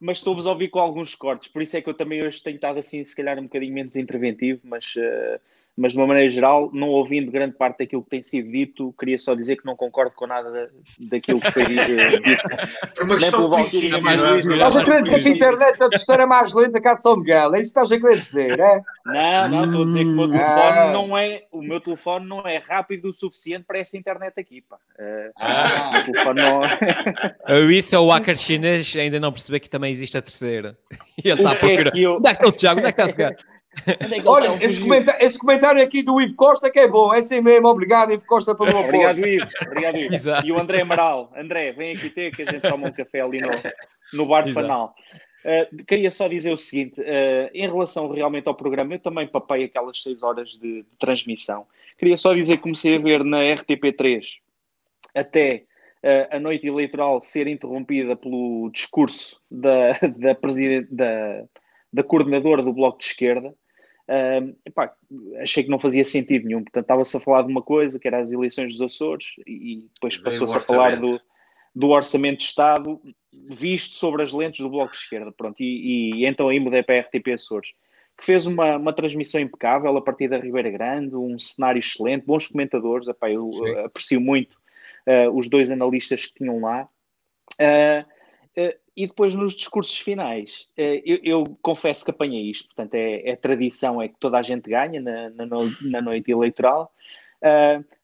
mas 0.00 0.18
estou-vos 0.18 0.46
a 0.46 0.50
ouvir 0.50 0.68
com 0.68 0.78
alguns 0.78 1.14
cortes, 1.14 1.50
por 1.50 1.60
isso 1.60 1.76
é 1.76 1.82
que 1.82 1.88
eu 1.88 1.94
também 1.94 2.24
hoje 2.24 2.42
tenho 2.42 2.54
estado 2.54 2.78
assim, 2.78 3.02
se 3.02 3.16
calhar 3.16 3.38
um 3.38 3.44
bocadinho 3.44 3.74
menos 3.74 3.96
interventivo, 3.96 4.60
mas 4.64 4.94
uh, 4.96 5.40
mas 5.78 5.92
de 5.92 5.98
uma 5.98 6.08
maneira 6.08 6.28
geral, 6.28 6.70
não 6.72 6.88
ouvindo 6.88 7.30
grande 7.30 7.54
parte 7.54 7.78
daquilo 7.78 8.02
que 8.02 8.10
tem 8.10 8.20
sido 8.20 8.50
dito, 8.50 8.92
queria 8.98 9.16
só 9.16 9.32
dizer 9.32 9.56
que 9.56 9.64
não 9.64 9.76
concordo 9.76 10.12
com 10.16 10.26
nada 10.26 10.70
daquilo 10.98 11.40
que 11.40 11.52
foi 11.52 11.66
dito. 11.66 11.86
Por 12.96 13.04
uma 13.04 13.14
questão 13.14 13.48
de 13.48 13.56
princípio, 13.56 13.98
Estás 13.98 14.76
a 14.76 14.84
querer 14.84 15.02
dizer 15.04 15.22
que 15.22 15.28
a 15.28 15.30
internet 15.30 15.78
da 15.78 15.88
terceira 15.88 16.22
é 16.24 16.26
mais 16.26 16.52
lenta 16.52 16.80
que 16.80 16.88
a 16.88 16.94
de 16.94 17.02
São 17.02 17.16
Miguel, 17.16 17.54
é 17.54 17.60
isso 17.60 17.72
que 17.72 17.80
estás 17.80 17.92
a 17.92 18.00
querer 18.00 18.20
dizer, 18.20 18.58
é? 18.58 18.82
Não, 19.06 19.48
não, 19.48 19.64
estou 19.66 19.82
a 19.82 19.86
dizer 19.86 20.04
que 20.04 20.10
o 20.10 20.14
meu 20.14 20.30
telefone 20.30 20.78
ah. 20.78 20.92
não 20.92 21.18
é, 21.18 21.44
o 21.52 21.62
meu 21.62 21.80
telefone 21.80 22.26
não 22.26 22.48
é 22.48 22.58
rápido 22.58 23.08
o 23.08 23.12
suficiente 23.12 23.64
para 23.64 23.78
esta 23.78 23.96
internet 23.96 24.34
aqui, 24.36 24.62
pá. 24.62 24.76
Uh, 24.98 25.32
ah. 25.36 26.00
O 26.00 26.12
telefone 26.12 26.40
não... 26.42 27.70
Isso 27.70 27.94
é 27.94 27.98
o 28.00 28.10
hacker 28.10 28.36
chinês 28.36 28.96
ainda 28.96 29.20
não 29.20 29.30
perceber 29.30 29.60
que 29.60 29.70
também 29.70 29.92
existe 29.92 30.18
a 30.18 30.22
terceira. 30.22 30.76
E 31.22 31.28
ele 31.30 31.40
está 31.40 31.50
a 31.50 31.54
é 31.54 31.56
procurar. 31.56 31.96
É. 31.96 32.08
Onde 32.08 32.28
é 32.28 32.34
que 32.34 32.36
está 32.36 32.48
o 32.48 32.52
Tiago? 32.52 32.80
Onde 32.80 32.88
é 32.88 32.92
que 32.92 33.00
está 33.00 33.04
esse 33.04 33.14
gajo? 33.14 33.57
É 33.86 34.28
Olha, 34.28 34.64
esse 34.64 34.80
comentário, 34.80 35.26
esse 35.26 35.38
comentário, 35.38 35.82
aqui 35.82 36.02
do 36.02 36.20
Ivo 36.20 36.34
Costa 36.34 36.70
que 36.70 36.78
é 36.78 36.88
bom, 36.88 37.14
é 37.14 37.18
assim 37.18 37.40
mesmo, 37.40 37.68
obrigado 37.68 38.12
Ivo 38.12 38.24
Costa 38.26 38.54
pelo 38.54 38.70
apoio. 38.70 38.86
Obrigado 38.86 39.26
Ivo, 39.26 39.46
obrigado 39.66 39.96
Ivo. 39.96 40.14
E 40.44 40.52
o 40.52 40.58
André 40.58 40.80
Amaral, 40.80 41.32
André, 41.36 41.72
vem 41.72 41.94
aqui 41.94 42.10
ter 42.10 42.34
que 42.34 42.42
a 42.42 42.50
gente 42.50 42.62
toma 42.62 42.88
um 42.88 42.92
café 42.92 43.20
ali 43.20 43.40
no, 43.40 43.48
no 44.14 44.26
bar 44.26 44.42
de 44.42 44.52
Panal. 44.52 44.94
Uh, 45.44 45.84
queria 45.84 46.10
só 46.10 46.26
dizer 46.26 46.52
o 46.52 46.58
seguinte, 46.58 47.00
uh, 47.00 47.50
em 47.54 47.66
relação 47.66 48.10
realmente 48.10 48.48
ao 48.48 48.54
programa, 48.54 48.94
eu 48.94 48.98
também 48.98 49.26
papei 49.26 49.64
aquelas 49.64 50.02
6 50.02 50.22
horas 50.22 50.50
de, 50.50 50.82
de, 50.82 50.96
transmissão. 50.98 51.66
Queria 51.96 52.16
só 52.16 52.34
dizer 52.34 52.56
que 52.56 52.62
comecei 52.62 52.96
a 52.96 52.98
ver 52.98 53.24
na 53.24 53.38
RTP3 53.38 54.38
até 55.14 55.64
uh, 56.02 56.36
a 56.36 56.40
noite 56.40 56.66
eleitoral 56.66 57.22
ser 57.22 57.46
interrompida 57.46 58.16
pelo 58.16 58.68
discurso 58.70 59.40
da, 59.50 59.90
da, 60.18 60.34
presidente, 60.34 60.88
da, 60.92 61.44
da 61.92 62.02
coordenadora 62.02 62.62
do 62.62 62.72
Bloco 62.72 62.98
de 62.98 63.06
Esquerda, 63.06 63.54
Uh, 64.08 64.56
epá, 64.64 64.94
achei 65.42 65.62
que 65.62 65.68
não 65.68 65.78
fazia 65.78 66.04
sentido 66.04 66.46
nenhum. 66.46 66.62
Portanto, 66.62 66.84
estava-se 66.84 67.16
a 67.16 67.20
falar 67.20 67.42
de 67.42 67.50
uma 67.50 67.62
coisa, 67.62 67.98
que 67.98 68.08
era 68.08 68.20
as 68.20 68.30
eleições 68.30 68.72
dos 68.72 68.80
Açores, 68.80 69.34
e 69.46 69.86
depois 69.94 70.16
passou-se 70.16 70.56
a 70.56 70.60
falar 70.60 70.96
do, 70.96 71.20
do 71.74 71.88
orçamento 71.88 72.38
de 72.38 72.44
Estado 72.44 73.00
visto 73.32 73.96
sobre 73.96 74.22
as 74.22 74.32
lentes 74.32 74.60
do 74.60 74.70
Bloco 74.70 74.92
de 74.92 74.98
Esquerda. 74.98 75.30
Pronto, 75.30 75.60
e, 75.60 76.22
e 76.22 76.26
então 76.26 76.48
aí 76.48 76.58
mudei 76.58 76.82
para 76.82 76.96
a 76.96 77.00
RTP 77.00 77.34
Açores, 77.34 77.74
que 78.16 78.24
fez 78.24 78.46
uma, 78.46 78.76
uma 78.78 78.92
transmissão 78.94 79.40
impecável 79.40 79.94
a 79.96 80.00
partir 80.00 80.28
da 80.28 80.38
Ribeira 80.38 80.70
Grande, 80.70 81.14
um 81.14 81.38
cenário 81.38 81.78
excelente, 81.78 82.24
bons 82.24 82.46
comentadores. 82.46 83.08
Epá, 83.08 83.30
eu 83.30 83.52
Sim. 83.52 83.78
aprecio 83.80 84.20
muito 84.20 84.56
uh, 85.06 85.30
os 85.36 85.50
dois 85.50 85.70
analistas 85.70 86.26
que 86.26 86.34
tinham 86.34 86.60
lá. 86.60 86.88
Uh, 87.60 88.18
e 88.98 89.06
depois 89.06 89.32
nos 89.32 89.54
discursos 89.54 89.96
finais, 89.96 90.66
eu, 90.76 91.20
eu, 91.22 91.44
confesso 91.62 92.04
que 92.04 92.10
apanhei 92.10 92.50
isto, 92.50 92.66
portanto, 92.66 92.94
é, 92.94 93.30
é, 93.30 93.36
tradição, 93.36 94.02
é 94.02 94.08
que 94.08 94.16
toda 94.18 94.36
a 94.36 94.42
gente 94.42 94.68
ganha 94.68 95.00
na, 95.00 95.30
na, 95.30 95.46
na 95.82 96.02
noite 96.02 96.32
eleitoral, 96.32 96.92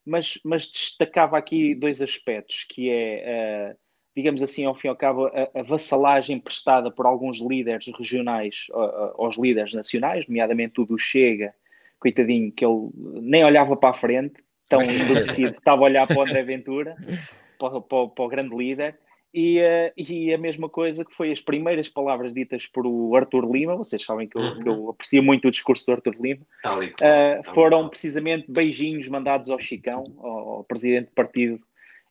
mas, 0.05 0.39
mas, 0.41 0.71
destacava 0.71 1.37
aqui 1.37 1.75
dois 1.75 2.01
aspectos, 2.01 2.63
que 2.63 2.89
é, 2.89 3.75
digamos 4.15 4.41
assim, 4.41 4.63
ao 4.63 4.73
fim 4.73 4.87
e 4.87 4.89
ao 4.89 4.95
cabo, 4.95 5.25
a, 5.25 5.59
a 5.59 5.63
vassalagem 5.63 6.39
prestada 6.39 6.89
por 6.89 7.05
alguns 7.05 7.41
líderes 7.41 7.87
regionais 7.87 8.67
aos 9.15 9.37
líderes 9.37 9.73
nacionais, 9.73 10.29
nomeadamente 10.29 10.79
o 10.79 10.85
do 10.85 10.97
Chega, 10.97 11.53
coitadinho, 11.99 12.53
que 12.53 12.65
ele 12.65 12.89
nem 13.21 13.43
olhava 13.43 13.75
para 13.75 13.89
a 13.89 13.93
frente, 13.93 14.41
tão 14.69 14.79
endurecido 14.81 15.57
estava 15.57 15.81
a 15.81 15.85
olhar 15.85 16.07
para 16.07 16.17
o 16.17 16.21
André 16.21 16.41
Ventura, 16.43 16.95
para, 17.59 17.81
para, 17.81 18.07
para 18.07 18.23
o 18.23 18.29
grande 18.29 18.55
líder. 18.55 18.97
E, 19.37 19.59
uh, 19.59 19.91
e, 19.97 20.33
a 20.33 20.37
mesma 20.37 20.69
coisa 20.69 21.03
que 21.03 21.13
foi 21.13 21.29
as 21.29 21.41
primeiras 21.41 21.89
palavras 21.89 22.33
ditas 22.33 22.65
por 22.65 22.87
o 22.87 23.13
Arthur 23.17 23.51
Lima, 23.51 23.75
vocês 23.75 24.01
sabem 24.01 24.29
que 24.29 24.37
eu, 24.37 24.41
uhum. 24.41 24.63
que 24.63 24.69
eu 24.69 24.89
aprecio 24.91 25.21
muito 25.21 25.49
o 25.49 25.51
discurso 25.51 25.85
do 25.85 25.91
Arthur 25.91 26.15
Lima, 26.17 26.45
uh, 26.65 27.53
foram 27.53 27.89
precisamente 27.89 28.49
beijinhos 28.49 29.09
mandados 29.09 29.49
ao 29.49 29.59
Chicão, 29.59 30.05
ao, 30.19 30.49
ao 30.49 30.63
presidente 30.63 31.07
do 31.07 31.11
partido, 31.11 31.59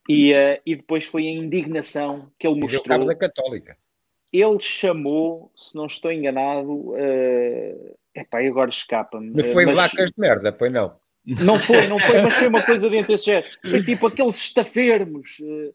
e, 0.07 0.35
uh, 0.35 0.61
e 0.67 0.77
depois 0.77 1.07
foi 1.07 1.27
a 1.27 1.31
indignação 1.31 2.31
que 2.39 2.47
ele 2.47 2.61
mostrou. 2.61 2.85
cabo 2.85 3.07
da 3.07 3.15
Católica. 3.15 3.75
Ele 4.31 4.61
chamou, 4.61 5.51
se 5.57 5.75
não 5.75 5.87
estou 5.87 6.13
enganado, 6.13 6.91
uh, 6.91 7.97
epá, 8.15 8.47
agora 8.47 8.69
escapa-me. 8.69 9.31
Não 9.31 9.45
foi 9.45 9.65
mas... 9.65 9.77
vacas 9.77 10.11
de 10.11 10.19
merda, 10.19 10.53
pois 10.53 10.71
não. 10.71 10.95
Não 11.25 11.59
foi, 11.59 11.87
não 11.87 11.99
foi, 11.99 12.21
mas 12.21 12.35
foi 12.35 12.49
uma 12.49 12.63
coisa 12.63 12.91
dentro 12.91 13.09
desse 13.09 13.25
género. 13.25 13.49
Foi 13.65 13.83
tipo 13.83 14.09
aqueles 14.09 14.37
estafermos. 14.37 15.39
Uh, 15.41 15.75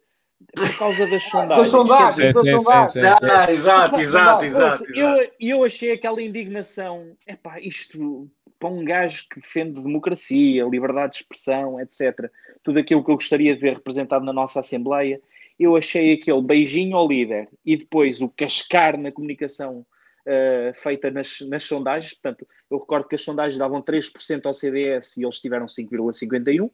por 0.55 0.77
causa 0.77 1.07
das 1.07 1.23
sondagens. 1.23 1.57
Das 1.57 1.69
sondagens, 1.69 2.33
das 2.33 2.49
sondagens. 2.49 3.05
Ah, 3.05 3.51
exato, 3.51 3.95
exato, 3.99 4.45
exato. 4.45 4.85
Eu, 4.93 5.31
eu 5.39 5.63
achei 5.63 5.91
aquela 5.91 6.21
indignação, 6.21 7.15
epá, 7.27 7.59
isto 7.59 8.29
para 8.59 8.69
um 8.69 8.83
gajo 8.83 9.25
que 9.29 9.39
defende 9.39 9.81
democracia, 9.81 10.65
liberdade 10.65 11.13
de 11.13 11.17
expressão, 11.19 11.79
etc., 11.79 12.29
tudo 12.61 12.79
aquilo 12.79 13.03
que 13.03 13.09
eu 13.09 13.15
gostaria 13.15 13.55
de 13.55 13.61
ver 13.61 13.75
representado 13.75 14.25
na 14.25 14.33
nossa 14.33 14.59
Assembleia, 14.59 15.21
eu 15.57 15.75
achei 15.75 16.13
aquele 16.13 16.41
beijinho 16.41 16.95
ao 16.95 17.07
líder 17.07 17.49
e 17.65 17.77
depois 17.77 18.21
o 18.21 18.29
cascar 18.29 18.97
na 18.97 19.11
comunicação 19.11 19.85
uh, 20.25 20.73
feita 20.73 21.09
nas, 21.09 21.39
nas 21.41 21.63
sondagens. 21.63 22.13
Portanto, 22.13 22.47
eu 22.69 22.77
recordo 22.77 23.07
que 23.07 23.15
as 23.15 23.21
sondagens 23.21 23.57
davam 23.57 23.81
3% 23.81 24.45
ao 24.45 24.53
CDS 24.53 25.17
e 25.17 25.23
eles 25.23 25.39
tiveram 25.39 25.65
5,51%. 25.65 26.69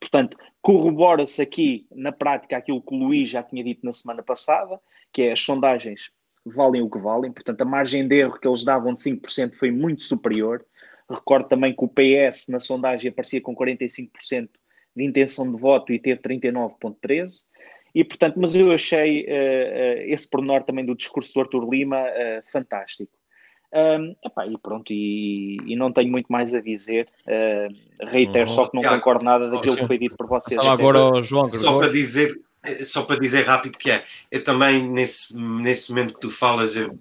Portanto, 0.00 0.36
corrobora-se 0.60 1.40
aqui 1.40 1.86
na 1.90 2.12
prática 2.12 2.56
aquilo 2.56 2.82
que 2.82 2.94
o 2.94 2.98
Luís 2.98 3.30
já 3.30 3.42
tinha 3.42 3.64
dito 3.64 3.84
na 3.84 3.92
semana 3.92 4.22
passada, 4.22 4.80
que 5.12 5.22
é 5.22 5.32
as 5.32 5.40
sondagens 5.40 6.10
valem 6.46 6.82
o 6.82 6.90
que 6.90 6.98
valem, 6.98 7.32
portanto, 7.32 7.60
a 7.62 7.64
margem 7.64 8.06
de 8.06 8.20
erro 8.20 8.38
que 8.38 8.46
eles 8.46 8.64
davam 8.64 8.94
de 8.94 9.00
5% 9.00 9.54
foi 9.54 9.70
muito 9.70 10.04
superior. 10.04 10.64
Recordo 11.10 11.48
também 11.48 11.74
que 11.74 11.84
o 11.84 11.88
PS 11.88 12.46
na 12.48 12.60
sondagem 12.60 13.10
aparecia 13.10 13.40
com 13.40 13.54
45% 13.54 14.48
de 14.94 15.04
intenção 15.04 15.50
de 15.50 15.60
voto 15.60 15.92
e 15.92 15.98
teve 15.98 16.20
39,13%. 16.20 17.44
E, 17.94 18.04
portanto, 18.04 18.38
mas 18.38 18.54
eu 18.54 18.70
achei 18.72 19.22
uh, 19.22 19.26
uh, 19.26 20.12
esse 20.12 20.28
pormenor 20.28 20.62
também 20.64 20.84
do 20.84 20.94
discurso 20.94 21.32
do 21.32 21.40
Arthur 21.40 21.66
Lima 21.68 22.02
uh, 22.02 22.42
fantástico. 22.52 23.10
Um, 23.76 24.16
epá, 24.24 24.46
e 24.46 24.56
pronto, 24.56 24.90
e, 24.90 25.58
e, 25.66 25.76
não 25.76 25.92
tenho 25.92 26.10
muito 26.10 26.32
mais 26.32 26.54
a 26.54 26.60
dizer. 26.60 27.08
reitero 28.00 28.48
só 28.48 28.66
que 28.66 28.74
não 28.74 28.82
concordo 28.82 29.22
nada 29.22 29.50
daquilo 29.50 29.76
que 29.76 29.86
foi 29.86 29.98
dito 29.98 30.16
por 30.16 30.26
vocês. 30.26 30.58
Só 30.64 30.72
agora, 30.72 31.22
João, 31.22 31.50
só 31.50 31.78
para 31.78 31.92
dizer, 31.92 32.32
só 32.82 33.02
para 33.02 33.20
dizer 33.20 33.42
rápido 33.42 33.76
que 33.76 33.90
é, 33.90 34.02
eu 34.30 34.42
também 34.42 34.82
nesse, 34.88 35.36
nesse 35.36 35.90
momento 35.90 36.14
que 36.14 36.20
tu 36.20 36.30
falas, 36.30 36.74
eu 36.74 36.98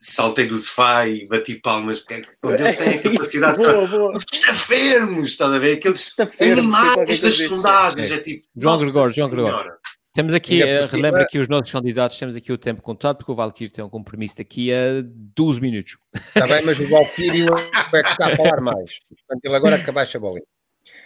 saltei 0.00 0.46
do 0.46 0.56
sofá 0.56 1.06
e 1.06 1.26
bati 1.26 1.56
palmas, 1.56 2.00
porque 2.00 2.24
quando 2.40 2.60
ele 2.60 2.72
tem 2.72 2.88
a 2.94 3.02
capacidade 3.02 3.58
boa, 3.58 3.72
para 3.72 3.86
boa. 3.86 4.12
estafermos, 4.32 5.28
estás 5.28 5.52
a 5.52 5.58
ver? 5.58 5.76
Aqueles 5.76 6.14
animais 6.40 7.20
das 7.20 7.36
sondagens, 7.36 8.10
é 8.10 8.18
tipo. 8.18 8.46
João 8.56 8.78
Gregório, 8.78 9.14
João 9.14 9.28
Gregório. 9.28 9.72
Temos 10.16 10.34
aqui, 10.34 10.62
uh, 10.62 10.86
relembra 10.90 11.24
aqui 11.24 11.38
os 11.38 11.46
nossos 11.46 11.70
candidatos, 11.70 12.18
temos 12.18 12.34
aqui 12.34 12.50
o 12.50 12.56
tempo 12.56 12.80
contado, 12.80 13.18
porque 13.18 13.30
o 13.30 13.34
Valkyrie 13.34 13.70
tem 13.70 13.84
um 13.84 13.90
compromisso 13.90 14.38
daqui 14.38 14.72
a 14.72 15.02
12 15.04 15.60
minutos. 15.60 15.98
Está 16.14 16.46
bem, 16.46 16.64
mas 16.64 16.80
o 16.80 16.88
Valkyrie 16.88 17.44
é 17.44 18.02
que 18.02 18.08
está 18.08 18.32
a 18.32 18.36
falar 18.36 18.62
mais. 18.62 18.98
Portanto, 19.00 19.44
ele 19.44 19.54
agora 19.54 19.76
acabaixa 19.76 20.16
a 20.16 20.20
bolinha. 20.22 20.46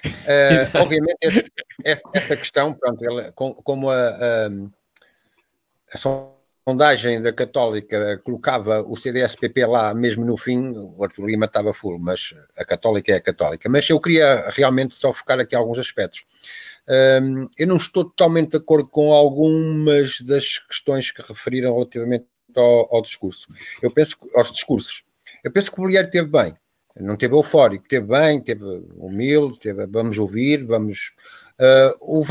Uh, 0.04 0.78
obviamente, 0.80 1.50
essa 1.84 2.36
questão, 2.36 2.72
pronto, 2.72 3.04
ele, 3.04 3.32
como 3.32 3.90
a, 3.90 4.10
a, 4.10 4.48
a 5.92 5.98
sondagem 6.70 7.20
da 7.20 7.32
Católica 7.32 8.20
colocava 8.24 8.80
o 8.82 8.94
CDS-PP 8.94 9.66
lá 9.66 9.92
mesmo 9.92 10.24
no 10.24 10.36
fim, 10.36 10.72
o 10.76 11.02
Arthur 11.02 11.26
Lima 11.26 11.46
estava 11.46 11.72
full, 11.74 11.98
mas 11.98 12.32
a 12.56 12.64
Católica 12.64 13.12
é 13.12 13.16
a 13.16 13.20
Católica. 13.20 13.68
Mas 13.68 13.90
eu 13.90 14.00
queria 14.00 14.48
realmente 14.50 14.94
só 14.94 15.12
focar 15.12 15.40
aqui 15.40 15.56
alguns 15.56 15.78
aspectos. 15.78 16.24
Um, 16.88 17.48
eu 17.58 17.66
não 17.66 17.76
estou 17.76 18.04
totalmente 18.04 18.50
de 18.50 18.56
acordo 18.58 18.88
com 18.88 19.12
algumas 19.12 20.20
das 20.20 20.58
questões 20.58 21.10
que 21.10 21.22
referiram 21.22 21.72
relativamente 21.72 22.26
ao, 22.56 22.94
ao 22.94 23.02
discurso. 23.02 23.48
Eu 23.82 23.90
penso 23.90 24.18
que, 24.18 24.28
aos 24.36 24.52
discursos. 24.52 25.04
Eu 25.42 25.50
penso 25.50 25.72
que 25.72 25.78
o 25.78 25.82
Bolieiro 25.82 26.08
teve 26.08 26.28
bem, 26.28 26.54
não 27.00 27.16
teve 27.16 27.34
eufórico, 27.34 27.88
teve 27.88 28.06
bem, 28.06 28.40
teve 28.40 28.64
humilde, 28.96 29.58
teve, 29.58 29.86
vamos 29.86 30.18
ouvir, 30.18 30.64
vamos. 30.64 31.12
Uh, 31.58 32.18
o 32.18 32.22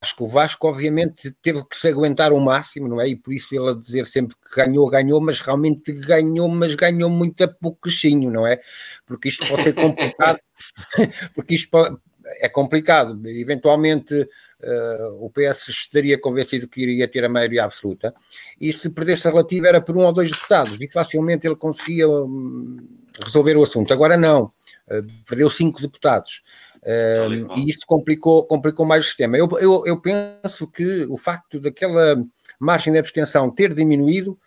Vasco, 0.00 0.24
o 0.24 0.26
Vasco, 0.28 0.68
obviamente, 0.68 1.32
teve 1.42 1.64
que 1.64 1.76
se 1.76 1.88
aguentar 1.88 2.32
o 2.32 2.40
máximo, 2.40 2.88
não 2.88 3.00
é? 3.00 3.08
E 3.08 3.16
por 3.16 3.32
isso 3.32 3.54
ele 3.54 3.70
a 3.70 3.74
dizer 3.74 4.06
sempre 4.06 4.36
que 4.36 4.56
ganhou, 4.56 4.88
ganhou, 4.88 5.20
mas 5.20 5.40
realmente 5.40 5.92
ganhou, 5.92 6.48
mas 6.48 6.74
ganhou 6.74 7.10
muito 7.10 7.42
a 7.42 7.48
pouquinho, 7.48 8.30
não 8.30 8.46
é? 8.46 8.60
Porque 9.04 9.28
isto 9.28 9.46
pode 9.48 9.62
ser 9.62 9.72
complicado, 9.74 10.38
porque 11.34 11.56
isto 11.56 12.00
é 12.40 12.48
complicado. 12.48 13.20
Eventualmente 13.28 14.14
uh, 14.14 15.24
o 15.24 15.30
PS 15.30 15.68
estaria 15.68 16.18
convencido 16.18 16.68
que 16.68 16.82
iria 16.82 17.08
ter 17.08 17.24
a 17.24 17.28
maioria 17.28 17.64
absoluta 17.64 18.14
e 18.60 18.72
se 18.72 18.90
perdesse 18.90 19.26
a 19.26 19.30
relativa 19.30 19.68
era 19.68 19.80
por 19.80 19.96
um 19.96 20.04
ou 20.04 20.12
dois 20.12 20.30
deputados 20.30 20.76
e 20.80 20.90
facilmente 20.90 21.46
ele 21.46 21.56
conseguia 21.56 22.08
um, 22.08 22.76
resolver 23.22 23.56
o 23.56 23.62
assunto. 23.62 23.92
Agora 23.92 24.16
não, 24.16 24.44
uh, 24.44 25.06
perdeu 25.26 25.50
cinco 25.50 25.80
deputados. 25.80 26.42
Uh, 26.82 27.58
e 27.58 27.68
isso 27.68 27.80
complicou, 27.86 28.44
complicou 28.44 28.86
mais 28.86 29.04
o 29.04 29.06
sistema. 29.06 29.36
Eu, 29.36 29.48
eu, 29.60 29.82
eu 29.86 30.00
penso 30.00 30.66
que 30.68 31.04
o 31.08 31.18
facto 31.18 31.60
daquela 31.60 32.22
margem 32.58 32.92
de 32.92 32.98
abstenção 32.98 33.50
ter 33.50 33.74
diminuído 33.74 34.38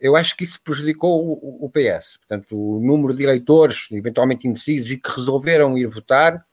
eu 0.00 0.14
acho 0.14 0.36
que 0.36 0.44
isso 0.44 0.60
prejudicou 0.62 1.26
o, 1.26 1.64
o, 1.64 1.70
PS. 1.70 2.18
Portanto, 2.18 2.56
o 2.56 2.80
número 2.80 3.12
de 3.12 3.24
eleitores, 3.24 3.88
eventualmente 3.90 4.46
indecisos, 4.46 4.90
e 4.90 4.96
que 4.96 5.10
resolveram 5.10 5.76
ir 5.76 5.86
votar, 5.86 6.44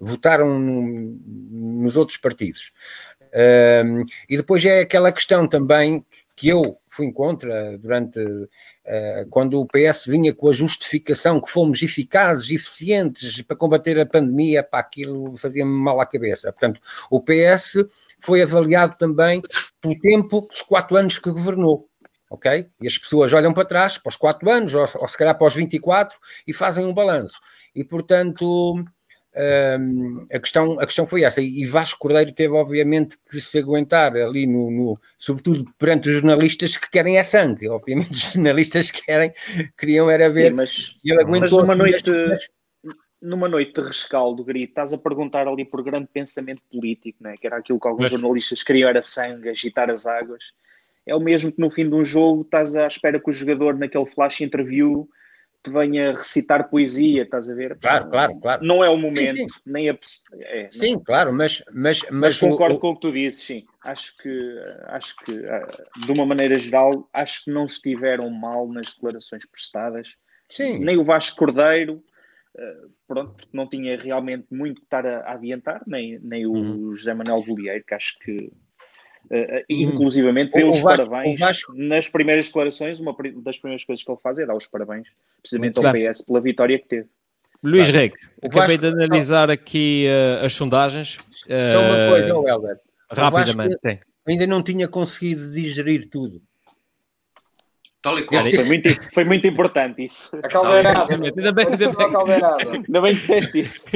votaram 0.00 0.58
no, 0.58 1.16
nos 1.80 1.96
outros 1.96 2.18
partidos. 2.18 2.72
Um, 3.84 4.04
e 4.28 4.36
depois 4.36 4.64
é 4.64 4.80
aquela 4.80 5.12
questão 5.12 5.46
também 5.46 6.04
que 6.34 6.48
eu 6.48 6.78
fui 6.88 7.12
contra 7.12 7.76
durante 7.78 8.18
quando 9.30 9.60
o 9.60 9.66
PS 9.66 10.06
vinha 10.06 10.34
com 10.34 10.48
a 10.48 10.52
justificação 10.52 11.40
que 11.40 11.50
fomos 11.50 11.82
eficazes, 11.82 12.50
eficientes 12.50 13.42
para 13.42 13.56
combater 13.56 13.98
a 13.98 14.06
pandemia, 14.06 14.62
para 14.62 14.80
aquilo 14.80 15.36
fazia-me 15.36 15.70
mal 15.70 16.00
à 16.00 16.06
cabeça. 16.06 16.52
Portanto, 16.52 16.80
o 17.10 17.20
PS 17.20 17.84
foi 18.20 18.42
avaliado 18.42 18.96
também 18.96 19.42
pelo 19.80 19.98
tempo 20.00 20.42
dos 20.42 20.62
quatro 20.62 20.96
anos 20.96 21.18
que 21.18 21.30
governou. 21.30 21.88
Ok? 22.30 22.68
E 22.80 22.86
as 22.86 22.98
pessoas 22.98 23.32
olham 23.32 23.54
para 23.54 23.64
trás, 23.64 23.96
para 23.96 24.10
os 24.10 24.16
quatro 24.16 24.50
anos, 24.50 24.74
ou, 24.74 24.86
ou 24.96 25.08
se 25.08 25.16
calhar 25.16 25.36
para 25.36 25.46
os 25.46 25.54
24, 25.54 26.18
e 26.46 26.52
fazem 26.52 26.84
um 26.84 26.92
balanço. 26.92 27.38
E, 27.74 27.82
portanto, 27.82 28.84
um, 29.38 30.26
a, 30.32 30.38
questão, 30.40 30.80
a 30.80 30.84
questão 30.84 31.06
foi 31.06 31.22
essa, 31.22 31.40
e 31.40 31.64
Vasco 31.64 32.00
Cordeiro 32.00 32.32
teve 32.32 32.54
obviamente 32.54 33.16
que 33.30 33.40
se 33.40 33.58
aguentar 33.58 34.16
ali 34.16 34.46
no, 34.46 34.68
no, 34.68 34.94
sobretudo 35.16 35.64
perante 35.78 36.08
os 36.08 36.16
jornalistas 36.16 36.76
que 36.76 36.90
querem 36.90 37.18
é 37.18 37.22
sangue, 37.22 37.68
obviamente 37.68 38.10
os 38.10 38.32
jornalistas 38.32 38.90
querem, 38.90 39.32
queriam 39.78 40.10
era 40.10 40.28
ver, 40.28 40.50
Sim, 40.50 40.56
mas, 40.56 40.96
ele 41.04 41.22
aguentou 41.22 41.60
mas 41.60 41.68
numa 41.68 41.76
noite, 41.76 42.10
mas... 42.10 42.48
numa 43.22 43.48
noite 43.48 43.80
de 43.80 43.86
rescaldo, 43.86 44.42
Grito, 44.42 44.70
estás 44.70 44.92
a 44.92 44.98
perguntar 44.98 45.46
ali 45.46 45.64
por 45.64 45.84
grande 45.84 46.08
pensamento 46.12 46.62
político, 46.70 47.22
né? 47.22 47.34
que 47.40 47.46
era 47.46 47.58
aquilo 47.58 47.78
que 47.78 47.86
alguns 47.86 48.10
mas... 48.10 48.10
jornalistas 48.10 48.64
queriam 48.64 48.88
era 48.88 49.02
sangue, 49.02 49.48
agitar 49.48 49.88
as 49.88 50.04
águas, 50.04 50.52
é 51.06 51.14
o 51.14 51.20
mesmo 51.20 51.52
que 51.52 51.60
no 51.60 51.70
fim 51.70 51.88
de 51.88 51.94
um 51.94 52.04
jogo 52.04 52.42
estás 52.42 52.74
à 52.74 52.88
espera 52.88 53.20
que 53.20 53.30
o 53.30 53.32
jogador 53.32 53.78
naquele 53.78 54.06
flash 54.06 54.40
interview 54.40 55.08
te 55.62 55.70
venha 55.70 56.12
recitar 56.12 56.70
poesia, 56.70 57.22
estás 57.22 57.48
a 57.48 57.54
ver? 57.54 57.78
Claro, 57.78 58.10
claro, 58.10 58.40
claro. 58.40 58.64
Não 58.64 58.84
é 58.84 58.88
o 58.88 58.96
momento, 58.96 59.36
sim, 59.36 59.48
sim. 59.48 59.60
nem 59.66 59.90
a. 59.90 59.98
É, 60.40 60.68
sim, 60.70 60.92
não. 60.94 61.04
claro, 61.04 61.32
mas. 61.32 61.62
Mas, 61.72 62.02
mas, 62.02 62.10
mas 62.10 62.38
concordo 62.38 62.76
o, 62.76 62.78
com 62.78 62.90
o 62.90 62.94
que 62.94 63.00
tu 63.00 63.12
dizes, 63.12 63.42
sim. 63.42 63.64
Acho 63.84 64.16
que, 64.16 64.58
acho 64.86 65.16
que, 65.16 65.44
ah, 65.46 65.68
de 66.04 66.12
uma 66.12 66.26
maneira 66.26 66.54
geral, 66.56 67.08
acho 67.12 67.44
que 67.44 67.50
não 67.50 67.64
estiveram 67.64 68.30
mal 68.30 68.68
nas 68.68 68.94
declarações 68.94 69.46
prestadas. 69.46 70.16
Sim. 70.48 70.84
Nem 70.84 70.96
o 70.96 71.02
Vasco 71.02 71.36
Cordeiro, 71.36 72.02
ah, 72.56 72.86
pronto, 73.06 73.34
porque 73.34 73.56
não 73.56 73.68
tinha 73.68 73.96
realmente 73.96 74.46
muito 74.50 74.80
que 74.80 74.86
estar 74.86 75.06
a, 75.06 75.32
adiantar, 75.32 75.82
nem, 75.86 76.18
nem 76.20 76.46
o 76.46 76.52
uhum. 76.52 76.96
José 76.96 77.14
Manuel 77.14 77.44
Bolieiro, 77.44 77.84
que 77.84 77.94
acho 77.94 78.18
que 78.20 78.52
Uh, 79.30 79.62
inclusivamente, 79.68 80.52
deu 80.52 80.70
os 80.70 80.80
Vasco, 80.80 81.08
parabéns 81.10 81.38
Vasco... 81.38 81.74
nas 81.74 82.08
primeiras 82.08 82.46
declarações. 82.46 82.98
Uma 82.98 83.14
das 83.36 83.58
primeiras 83.58 83.84
coisas 83.84 84.04
que 84.04 84.10
ele 84.10 84.18
faz 84.22 84.38
é 84.38 84.46
dar 84.46 84.56
os 84.56 84.66
parabéns, 84.66 85.06
precisamente 85.42 85.78
Muito 85.78 85.86
ao 85.86 86.10
PS, 86.10 86.22
pela 86.22 86.40
vitória 86.40 86.78
que 86.78 86.88
teve. 86.88 87.08
Luís 87.62 87.90
claro. 87.90 88.02
Reque, 88.02 88.26
acabei 88.42 88.78
Vasco... 88.78 88.96
de 88.96 89.04
analisar 89.04 89.50
aqui 89.50 90.06
uh, 90.08 90.44
as 90.44 90.52
sondagens. 90.54 91.18
Só 91.46 91.80
uma 91.80 92.08
coisa, 92.10 92.36
uh, 92.36 92.48
Helder. 92.48 92.76
Rapidamente, 93.10 93.76
sim. 93.80 93.98
Ainda 94.26 94.46
não 94.46 94.62
tinha 94.62 94.86
conseguido 94.88 95.52
digerir 95.52 96.08
tudo. 96.08 96.40
Tal 98.00 98.18
e 98.18 98.22
qual. 98.22 98.48
Foi 98.48 98.64
muito, 98.64 98.88
foi 99.12 99.24
muito 99.24 99.46
importante 99.46 100.04
isso. 100.04 100.36
A 100.36 100.48
caldeirada. 100.48 101.14
Ainda 101.14 101.52
bem, 101.52 101.66
ainda 101.66 101.92
bem, 101.92 102.12
caldeirada. 102.12 102.70
ainda 102.70 103.00
bem 103.00 103.14
que 103.14 103.20
disseste 103.20 103.60
isso. 103.60 103.88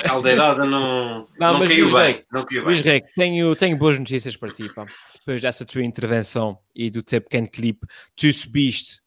A 0.00 0.02
caldeirada 0.02 0.64
não, 0.66 1.26
não, 1.38 1.58
não 1.58 1.66
caiu 1.66 1.90
bem. 1.90 2.12
Rei, 2.12 2.24
não 2.30 2.44
caiu 2.44 2.64
Luís 2.64 2.82
Rei, 2.82 3.02
tenho, 3.16 3.56
tenho 3.56 3.76
boas 3.78 3.98
notícias 3.98 4.36
para 4.36 4.52
ti. 4.52 4.68
Pá. 4.74 4.86
Depois 5.14 5.40
dessa 5.40 5.64
tua 5.64 5.82
intervenção 5.82 6.58
e 6.74 6.90
do 6.90 7.02
teu 7.02 7.20
pequeno 7.20 7.48
clipe, 7.48 7.86
tu 8.14 8.30
subiste 8.30 9.00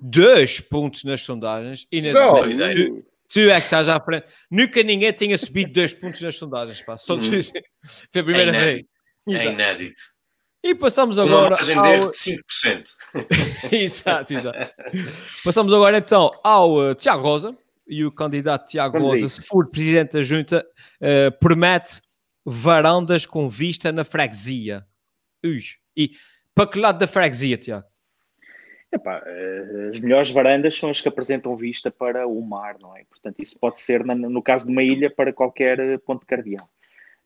dois 0.00 0.58
pontos 0.58 1.04
nas 1.04 1.20
sondagens. 1.20 1.86
E 1.92 1.96
nesse 1.96 2.12
Só, 2.12 2.34
tu, 2.36 3.04
tu 3.32 3.40
é 3.40 3.52
que 3.52 3.58
estás 3.58 3.88
à 3.88 4.00
frente. 4.00 4.26
Nunca 4.50 4.82
ninguém 4.82 5.12
tinha 5.12 5.36
subido 5.36 5.74
dois 5.74 5.92
pontos 5.92 6.22
nas 6.22 6.36
sondagens. 6.36 6.80
Pá. 6.80 6.96
Só 6.96 7.18
tu, 7.18 7.26
hum. 7.26 7.30
foi 8.10 8.20
a 8.20 8.24
primeira 8.24 8.56
é 8.56 8.60
vez. 8.64 8.82
É 9.28 9.46
inédito. 9.46 10.11
E 10.62 10.74
passamos 10.76 11.18
agora. 11.18 11.56
Uma 11.56 11.56
margem 11.56 11.82
de 11.82 11.88
erro 11.88 12.10
de 12.10 12.16
5%. 12.16 12.88
exato, 13.72 14.32
exato. 14.32 14.74
Passamos 15.44 15.74
agora 15.74 15.98
então 15.98 16.30
ao 16.44 16.78
uh, 16.78 16.94
Tiago 16.94 17.22
Rosa. 17.22 17.56
E 17.84 18.04
o 18.04 18.12
candidato 18.12 18.68
Tiago 18.68 18.92
Vamos 18.94 19.10
Rosa, 19.10 19.28
se 19.28 19.46
for 19.46 19.68
presidente 19.68 20.12
da 20.12 20.22
junta, 20.22 20.64
uh, 21.00 21.36
promete 21.38 22.00
varandas 22.44 23.26
com 23.26 23.48
vista 23.48 23.90
na 23.90 24.04
freguesia. 24.04 24.86
Ui. 25.44 25.58
E 25.96 26.12
para 26.54 26.70
que 26.70 26.78
lado 26.78 26.98
da 26.98 27.08
freguesia, 27.08 27.58
Tiago? 27.58 27.86
Epá, 28.92 29.18
uh, 29.18 29.88
as 29.90 29.98
melhores 29.98 30.30
varandas 30.30 30.76
são 30.76 30.90
as 30.90 31.00
que 31.00 31.08
apresentam 31.08 31.56
vista 31.56 31.90
para 31.90 32.26
o 32.26 32.40
mar, 32.40 32.76
não 32.80 32.96
é? 32.96 33.04
Portanto, 33.04 33.42
isso 33.42 33.58
pode 33.58 33.80
ser, 33.80 34.04
no 34.04 34.42
caso 34.42 34.66
de 34.66 34.72
uma 34.72 34.82
ilha, 34.82 35.10
para 35.10 35.32
qualquer 35.32 35.98
ponto 36.00 36.24
cardeal. 36.24 36.70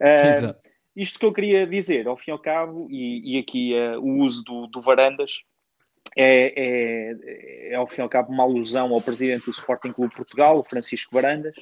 Uh, 0.01 0.29
Exato 0.29 0.76
isto 0.97 1.19
que 1.19 1.27
eu 1.27 1.33
queria 1.33 1.67
dizer, 1.67 2.09
ao 2.09 2.17
fim 2.17 2.31
e 2.31 2.33
ao 2.33 2.39
cabo, 2.39 2.89
e, 2.91 3.37
e 3.37 3.39
aqui 3.39 3.75
uh, 3.75 4.01
o 4.01 4.23
uso 4.23 4.43
do, 4.45 4.67
do 4.69 4.81
Varandas 4.81 5.43
é, 6.17 6.53
é, 6.57 7.71
é, 7.71 7.75
ao 7.75 7.87
fim 7.87 8.01
e 8.01 8.03
ao 8.03 8.09
cabo, 8.09 8.33
uma 8.33 8.45
alusão 8.45 8.93
ao 8.93 9.01
presidente 9.01 9.45
do 9.45 9.51
Sporting 9.51 9.93
Clube 9.93 10.15
Portugal, 10.15 10.65
Francisco 10.65 11.15
Varandas, 11.15 11.55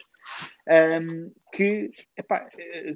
um, 1.03 1.32
que 1.53 1.91
epá, 2.16 2.49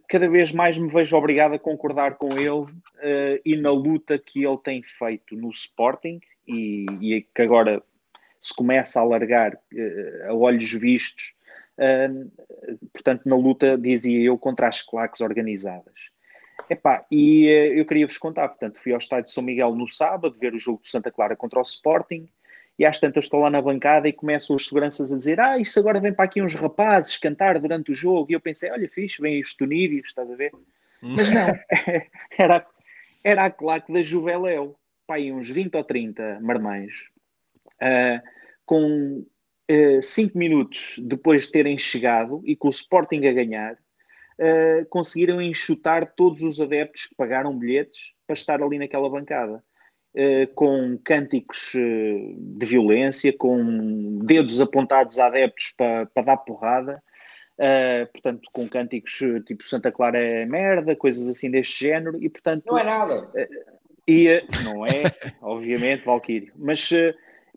cada 0.09 0.29
vez 0.29 0.53
mais 0.53 0.79
me 0.79 0.91
vejo 0.91 1.17
obrigado 1.17 1.55
a 1.55 1.59
concordar 1.59 2.15
com 2.15 2.29
ele 2.39 2.51
uh, 2.51 3.41
e 3.45 3.57
na 3.57 3.71
luta 3.71 4.19
que 4.19 4.45
ele 4.45 4.59
tem 4.59 4.83
feito 4.83 5.37
no 5.37 5.51
Sporting 5.51 6.21
e, 6.47 6.87
e 7.01 7.23
que 7.35 7.43
agora 7.43 7.83
se 8.41 8.55
começa 8.55 8.99
a 8.99 9.03
alargar 9.03 9.55
uh, 9.55 10.31
a 10.31 10.35
olhos 10.35 10.73
vistos, 10.73 11.35
uh, 11.79 12.79
portanto, 12.93 13.23
na 13.27 13.37
luta, 13.37 13.77
dizia 13.77 14.23
eu, 14.23 14.39
contra 14.39 14.69
as 14.69 14.81
claques 14.81 15.21
organizadas. 15.21 15.95
Epá, 16.69 17.05
e 17.11 17.47
uh, 17.47 17.79
eu 17.79 17.87
queria 17.87 18.07
vos 18.07 18.19
contar, 18.19 18.49
portanto, 18.49 18.79
fui 18.79 18.93
ao 18.93 18.99
estádio 18.99 19.27
de 19.27 19.33
São 19.33 19.43
Miguel 19.43 19.75
no 19.75 19.89
sábado 19.89 20.37
ver 20.39 20.55
o 20.55 20.59
jogo 20.59 20.81
do 20.81 20.89
Santa 20.89 21.11
Clara 21.11 21.37
contra 21.37 21.59
o 21.59 21.63
Sporting 21.63 22.29
e 22.79 22.87
às 22.87 23.01
tantas 23.01 23.25
estou 23.25 23.41
lá 23.41 23.51
na 23.51 23.61
bancada 23.61 24.09
e 24.09 24.13
começam 24.13 24.55
os 24.55 24.69
seguranças 24.69 25.13
a 25.13 25.17
dizer 25.17 25.41
ah, 25.41 25.59
isso 25.59 25.79
agora 25.79 26.01
vem 26.01 26.13
para 26.13 26.25
aqui 26.25 26.41
uns 26.41 26.55
rapazes 26.55 27.17
cantar 27.17 27.59
durante 27.59 27.91
o 27.91 27.95
jogo 27.95 28.31
e 28.31 28.35
eu 28.35 28.41
pensei, 28.41 28.71
olha 28.71 28.89
fixe, 28.89 29.21
vem 29.21 29.41
os 29.41 29.55
tunídeos, 29.55 30.09
estás 30.09 30.31
a 30.31 30.37
ver? 30.37 30.53
Mas 31.01 31.31
não, 31.31 31.47
era, 32.39 32.67
era 33.25 33.45
a 33.47 33.51
claque 33.51 33.93
da 33.93 34.03
Juveléu, 34.03 34.77
pai, 35.07 35.33
uns 35.33 35.51
20 35.51 35.77
ou 35.77 35.85
30 35.85 36.39
marmães, 36.41 37.11
uh, 37.83 38.23
com 38.65 39.25
5 40.03 40.35
uh, 40.35 40.39
minutos 40.39 40.97
depois 40.99 41.47
de 41.47 41.53
terem 41.53 41.77
chegado 41.77 42.43
e 42.45 42.55
com 42.55 42.69
o 42.69 42.71
Sporting 42.71 43.27
a 43.27 43.33
ganhar, 43.33 43.79
uh, 44.39 44.87
conseguiram 44.89 45.41
enxutar 45.41 46.15
todos 46.15 46.43
os 46.43 46.61
adeptos 46.61 47.07
que 47.07 47.15
pagaram 47.15 47.57
bilhetes 47.57 48.13
para 48.27 48.35
estar 48.35 48.63
ali 48.63 48.79
naquela 48.79 49.09
bancada. 49.09 49.63
Uh, 50.15 50.53
com 50.55 50.99
cânticos 51.05 51.75
uh, 51.75 52.35
de 52.39 52.67
violência, 52.67 53.33
com 53.33 54.19
dedos 54.25 54.61
apontados 54.61 55.19
a 55.19 55.27
adeptos 55.27 55.75
para, 55.77 56.07
para 56.07 56.23
dar 56.25 56.37
porrada, 56.39 57.03
uh, 57.61 58.11
portanto, 58.13 58.49
com 58.53 58.69
cânticos 58.69 59.23
tipo 59.47 59.63
Santa 59.65 59.93
Clara 59.93 60.19
é 60.19 60.47
merda, 60.47 60.97
coisas 60.97 61.29
assim 61.29 61.51
deste 61.51 61.85
género, 61.85 62.19
e 62.23 62.29
portanto. 62.29 62.65
Não 62.67 62.79
é 62.79 62.85
nada! 62.85 63.31
e, 64.09 64.43
não 64.65 64.85
é, 64.87 65.03
obviamente, 65.43 66.05
Valkyrie, 66.05 66.51
mas 66.57 66.91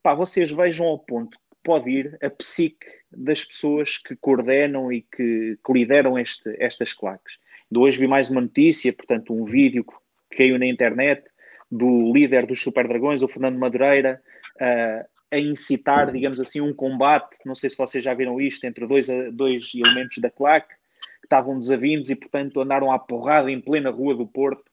pá, 0.03 0.13
vocês 0.13 0.51
vejam 0.51 0.85
ao 0.85 0.99
ponto 0.99 1.39
que 1.39 1.55
pode 1.63 1.89
ir 1.89 2.17
a 2.21 2.29
psique 2.29 2.85
das 3.11 3.43
pessoas 3.43 3.97
que 3.97 4.15
coordenam 4.15 4.91
e 4.91 5.01
que, 5.01 5.57
que 5.63 5.73
lideram 5.73 6.17
este, 6.17 6.55
estas 6.59 6.93
claques. 6.93 7.37
De 7.69 7.79
hoje 7.79 7.97
vi 7.97 8.07
mais 8.07 8.29
uma 8.29 8.41
notícia, 8.41 8.91
portanto, 8.93 9.33
um 9.33 9.45
vídeo 9.45 9.83
que 9.83 10.37
caiu 10.37 10.57
na 10.57 10.65
internet 10.65 11.23
do 11.71 12.11
líder 12.11 12.45
dos 12.45 12.61
Super 12.61 12.87
Dragões, 12.87 13.23
o 13.23 13.27
Fernando 13.29 13.57
Madureira, 13.57 14.21
uh, 14.57 15.05
a 15.31 15.39
incitar, 15.39 16.11
digamos 16.11 16.39
assim, 16.39 16.59
um 16.59 16.73
combate. 16.73 17.37
Não 17.45 17.55
sei 17.55 17.69
se 17.69 17.77
vocês 17.77 18.03
já 18.03 18.13
viram 18.13 18.41
isto, 18.41 18.65
entre 18.65 18.85
dois, 18.85 19.07
dois 19.31 19.71
elementos 19.73 20.17
da 20.17 20.29
claque 20.29 20.67
que 20.67 21.27
estavam 21.27 21.57
desavindos 21.57 22.09
e, 22.09 22.15
portanto, 22.15 22.59
andaram 22.59 22.91
à 22.91 22.99
porrada 22.99 23.49
em 23.49 23.61
plena 23.61 23.89
rua 23.89 24.13
do 24.13 24.27
Porto. 24.27 24.69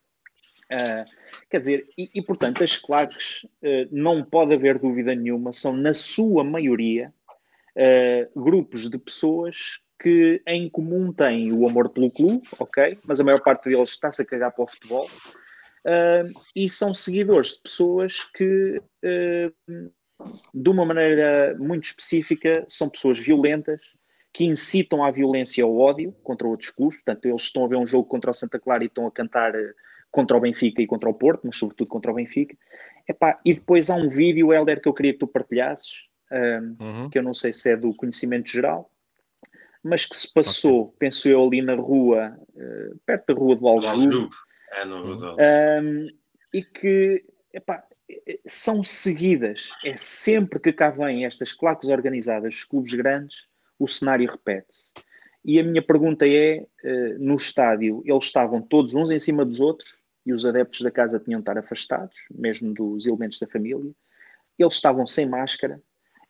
Uh, 0.73 1.05
quer 1.49 1.61
dizer, 1.61 1.87
e, 1.97 2.11
e, 2.13 2.21
portanto, 2.21 2.65
as 2.65 2.77
claques, 2.77 3.45
uh, 3.63 3.89
não 3.93 4.25
pode 4.25 4.53
haver 4.53 4.79
dúvida 4.79 5.15
nenhuma, 5.15 5.53
são, 5.53 5.77
na 5.77 5.95
sua 5.95 6.43
maioria, 6.43 7.15
uh, 7.79 8.41
grupos 8.41 8.91
de 8.91 8.99
pessoas 8.99 9.81
que 10.01 10.43
em 10.47 10.69
comum 10.69 11.13
têm 11.13 11.53
o 11.53 11.67
amor 11.67 11.91
pelo 11.91 12.11
clube, 12.11 12.47
ok? 12.59 12.99
Mas 13.05 13.19
a 13.19 13.25
maior 13.25 13.41
parte 13.41 13.69
deles 13.69 13.91
está-se 13.91 14.23
a 14.23 14.25
cagar 14.25 14.53
para 14.53 14.65
o 14.65 14.69
futebol. 14.69 15.09
Uh, 15.85 16.31
e 16.55 16.69
são 16.69 16.93
seguidores 16.93 17.53
de 17.53 17.63
pessoas 17.63 18.25
que, 18.35 18.81
uh, 19.05 19.91
de 20.55 20.71
uma 20.71 20.85
maneira 20.85 21.57
muito 21.59 21.85
específica, 21.85 22.65
são 22.69 22.89
pessoas 22.89 23.19
violentas, 23.19 23.97
que 24.33 24.45
incitam 24.45 25.03
à 25.03 25.11
violência 25.11 25.61
e 25.61 25.65
ao 25.65 25.77
ódio 25.77 26.13
contra 26.23 26.47
outros 26.47 26.71
clubes. 26.71 26.99
Portanto, 26.99 27.27
eles 27.27 27.43
estão 27.43 27.65
a 27.65 27.69
ver 27.69 27.77
um 27.77 27.87
jogo 27.87 28.09
contra 28.09 28.31
o 28.31 28.35
Santa 28.35 28.59
Clara 28.59 28.85
e 28.85 28.87
estão 28.87 29.07
a 29.07 29.11
cantar 29.11 29.53
contra 30.11 30.37
o 30.37 30.41
Benfica 30.41 30.83
e 30.83 30.87
contra 30.87 31.09
o 31.09 31.15
Porto, 31.15 31.43
mas 31.45 31.57
sobretudo 31.57 31.89
contra 31.89 32.11
o 32.11 32.15
Benfica. 32.15 32.57
Epá, 33.09 33.41
e 33.45 33.55
depois 33.55 33.91
há 33.91 33.95
um 33.95 34.09
vídeo, 34.09 34.53
Helder, 34.53 34.81
que 34.81 34.89
eu 34.89 34.95
queria 34.95 35.13
que 35.13 35.19
tu 35.19 35.27
partilhasses, 35.27 36.08
um, 36.33 36.77
uhum. 36.81 37.11
que 37.11 37.19
eu 37.19 37.23
não 37.23 37.35
sei 37.35 37.53
se 37.53 37.71
é 37.71 37.77
do 37.77 37.95
conhecimento 37.95 38.51
geral, 38.51 38.91
mas 39.83 40.05
que 40.05 40.17
se 40.17 40.33
passou, 40.33 40.83
okay. 40.83 40.97
penso 40.99 41.29
eu, 41.29 41.45
ali 41.45 41.63
na 41.63 41.75
rua, 41.75 42.39
uh, 42.55 42.99
perto 43.07 43.35
da 43.35 43.41
rua 43.41 43.57
do 43.57 43.69
Aljube. 43.69 44.29
É, 45.39 45.81
um, 45.81 46.09
e 46.53 46.63
que 46.63 47.25
epá, 47.53 47.85
são 48.47 48.83
seguidas. 48.83 49.71
É 49.85 49.97
sempre 49.97 50.59
que 50.59 50.73
cá 50.73 50.91
vêm 50.91 51.25
estas 51.25 51.53
claques 51.53 51.89
organizadas, 51.89 52.57
os 52.57 52.65
clubes 52.65 52.95
grandes, 52.95 53.47
o 53.79 53.87
cenário 53.87 54.31
repete-se. 54.31 54.93
E 55.45 55.59
a 55.59 55.63
minha 55.63 55.83
pergunta 55.83 56.27
é: 56.27 56.67
uh, 56.85 57.19
no 57.19 57.37
estádio, 57.37 58.03
eles 58.05 58.25
estavam 58.25 58.61
todos 58.61 58.95
uns 58.95 59.11
em 59.11 59.19
cima 59.19 59.45
dos 59.45 59.61
outros 59.61 59.99
e 60.27 60.33
os 60.33 60.45
adeptos 60.45 60.83
da 60.83 60.91
casa 60.91 61.19
tinham 61.19 61.41
de 61.41 61.43
estar 61.43 61.57
afastados, 61.57 62.19
mesmo 62.31 62.75
dos 62.75 63.07
elementos 63.07 63.39
da 63.39 63.47
família. 63.47 63.93
Eles 64.59 64.75
estavam 64.75 65.07
sem 65.07 65.27
máscara, 65.27 65.81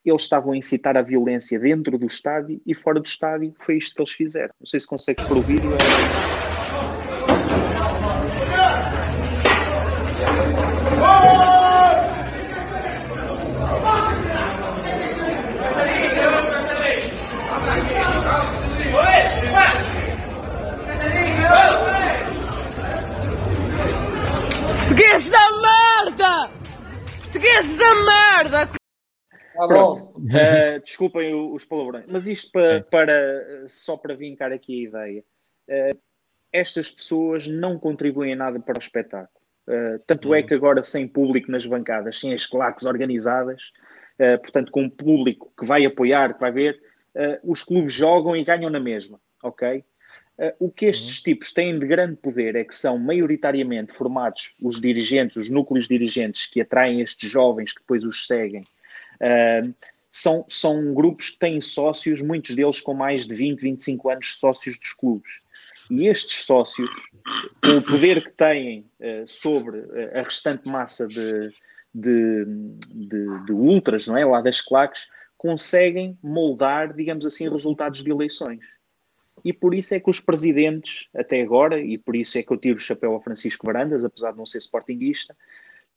eles 0.04 0.22
estavam 0.22 0.52
a 0.52 0.56
incitar 0.56 0.96
a 0.96 1.02
violência 1.02 1.58
dentro 1.58 1.98
do 1.98 2.06
estádio 2.06 2.60
e 2.66 2.74
fora 2.74 3.00
do 3.00 3.06
estádio 3.06 3.54
foi 3.60 3.76
isto 3.76 3.94
que 3.94 4.02
eles 4.02 4.12
fizeram. 4.12 4.54
Não 4.60 4.66
sei 4.66 4.80
se 4.80 4.86
consegues 4.86 5.24
vídeo. 5.42 5.74
É... 5.74 6.48
Portugueses 24.88 25.30
da 25.30 25.52
merda! 25.60 26.50
Portugueses 27.20 27.76
da 27.76 27.94
merda! 27.94 28.77
Bom. 29.66 30.14
Uh, 30.16 30.80
desculpem 30.84 31.34
os 31.34 31.64
palavrões, 31.64 32.04
mas 32.08 32.26
isto 32.26 32.52
para, 32.52 32.82
para, 32.82 33.64
só 33.66 33.96
para 33.96 34.14
vincar 34.14 34.52
aqui 34.52 34.86
a 34.86 34.88
ideia. 34.88 35.24
Uh, 35.68 35.98
estas 36.52 36.90
pessoas 36.90 37.46
não 37.46 37.78
contribuem 37.78 38.34
nada 38.34 38.58
para 38.60 38.76
o 38.76 38.80
espetáculo. 38.80 39.38
Uh, 39.68 39.98
tanto 40.06 40.32
é 40.34 40.40
uhum. 40.40 40.46
que 40.46 40.54
agora, 40.54 40.82
sem 40.82 41.06
público 41.06 41.50
nas 41.50 41.66
bancadas, 41.66 42.18
sem 42.18 42.32
as 42.32 42.46
claques 42.46 42.86
organizadas, 42.86 43.70
uh, 44.18 44.38
portanto, 44.40 44.72
com 44.72 44.82
um 44.84 44.90
público 44.90 45.52
que 45.58 45.66
vai 45.66 45.84
apoiar, 45.84 46.32
que 46.32 46.40
vai 46.40 46.50
ver, 46.50 46.80
uh, 47.14 47.38
os 47.50 47.62
clubes 47.62 47.92
jogam 47.92 48.34
e 48.34 48.42
ganham 48.42 48.70
na 48.70 48.80
mesma, 48.80 49.20
ok? 49.42 49.84
o 50.60 50.70
que 50.70 50.86
estes 50.86 51.18
uhum. 51.18 51.24
tipos 51.24 51.52
têm 51.52 51.76
de 51.76 51.84
grande 51.84 52.14
poder 52.14 52.54
é 52.54 52.62
que 52.62 52.72
são 52.72 52.96
maioritariamente 52.96 53.92
formados 53.92 54.54
os 54.62 54.80
dirigentes, 54.80 55.36
os 55.36 55.50
núcleos 55.50 55.88
dirigentes 55.88 56.46
que 56.46 56.60
atraem 56.60 57.00
estes 57.00 57.28
jovens 57.28 57.72
que 57.72 57.80
depois 57.80 58.04
os 58.04 58.24
seguem. 58.24 58.62
São, 60.10 60.44
são 60.48 60.94
grupos 60.94 61.30
que 61.30 61.38
têm 61.38 61.60
sócios, 61.60 62.20
muitos 62.20 62.54
deles 62.54 62.80
com 62.80 62.94
mais 62.94 63.26
de 63.26 63.34
20, 63.34 63.60
25 63.60 64.10
anos 64.10 64.34
sócios 64.34 64.78
dos 64.78 64.92
clubes. 64.92 65.30
E 65.90 66.06
estes 66.06 66.44
sócios, 66.44 66.90
com 67.62 67.78
o 67.78 67.82
poder 67.82 68.22
que 68.22 68.30
têm 68.32 68.84
uh, 69.00 69.26
sobre 69.26 69.78
uh, 69.78 70.18
a 70.18 70.22
restante 70.22 70.68
massa 70.68 71.08
de, 71.08 71.50
de, 71.94 72.44
de, 72.90 73.44
de, 73.46 73.52
ultras, 73.52 74.06
não 74.06 74.16
é? 74.16 74.24
Lá 74.24 74.42
das 74.42 74.60
claques, 74.60 75.08
conseguem 75.36 76.18
moldar, 76.22 76.92
digamos 76.92 77.24
assim, 77.24 77.48
resultados 77.48 78.02
de 78.02 78.10
eleições. 78.10 78.60
E 79.44 79.52
por 79.52 79.74
isso 79.74 79.94
é 79.94 80.00
que 80.00 80.10
os 80.10 80.20
presidentes, 80.20 81.08
até 81.14 81.40
agora, 81.40 81.80
e 81.80 81.96
por 81.96 82.16
isso 82.16 82.36
é 82.36 82.42
que 82.42 82.52
eu 82.52 82.58
tiro 82.58 82.76
o 82.76 82.80
chapéu 82.80 83.14
a 83.14 83.20
Francisco 83.20 83.64
Varandas, 83.64 84.04
apesar 84.04 84.32
de 84.32 84.38
não 84.38 84.44
ser 84.44 84.58
sportinguista, 84.58 85.34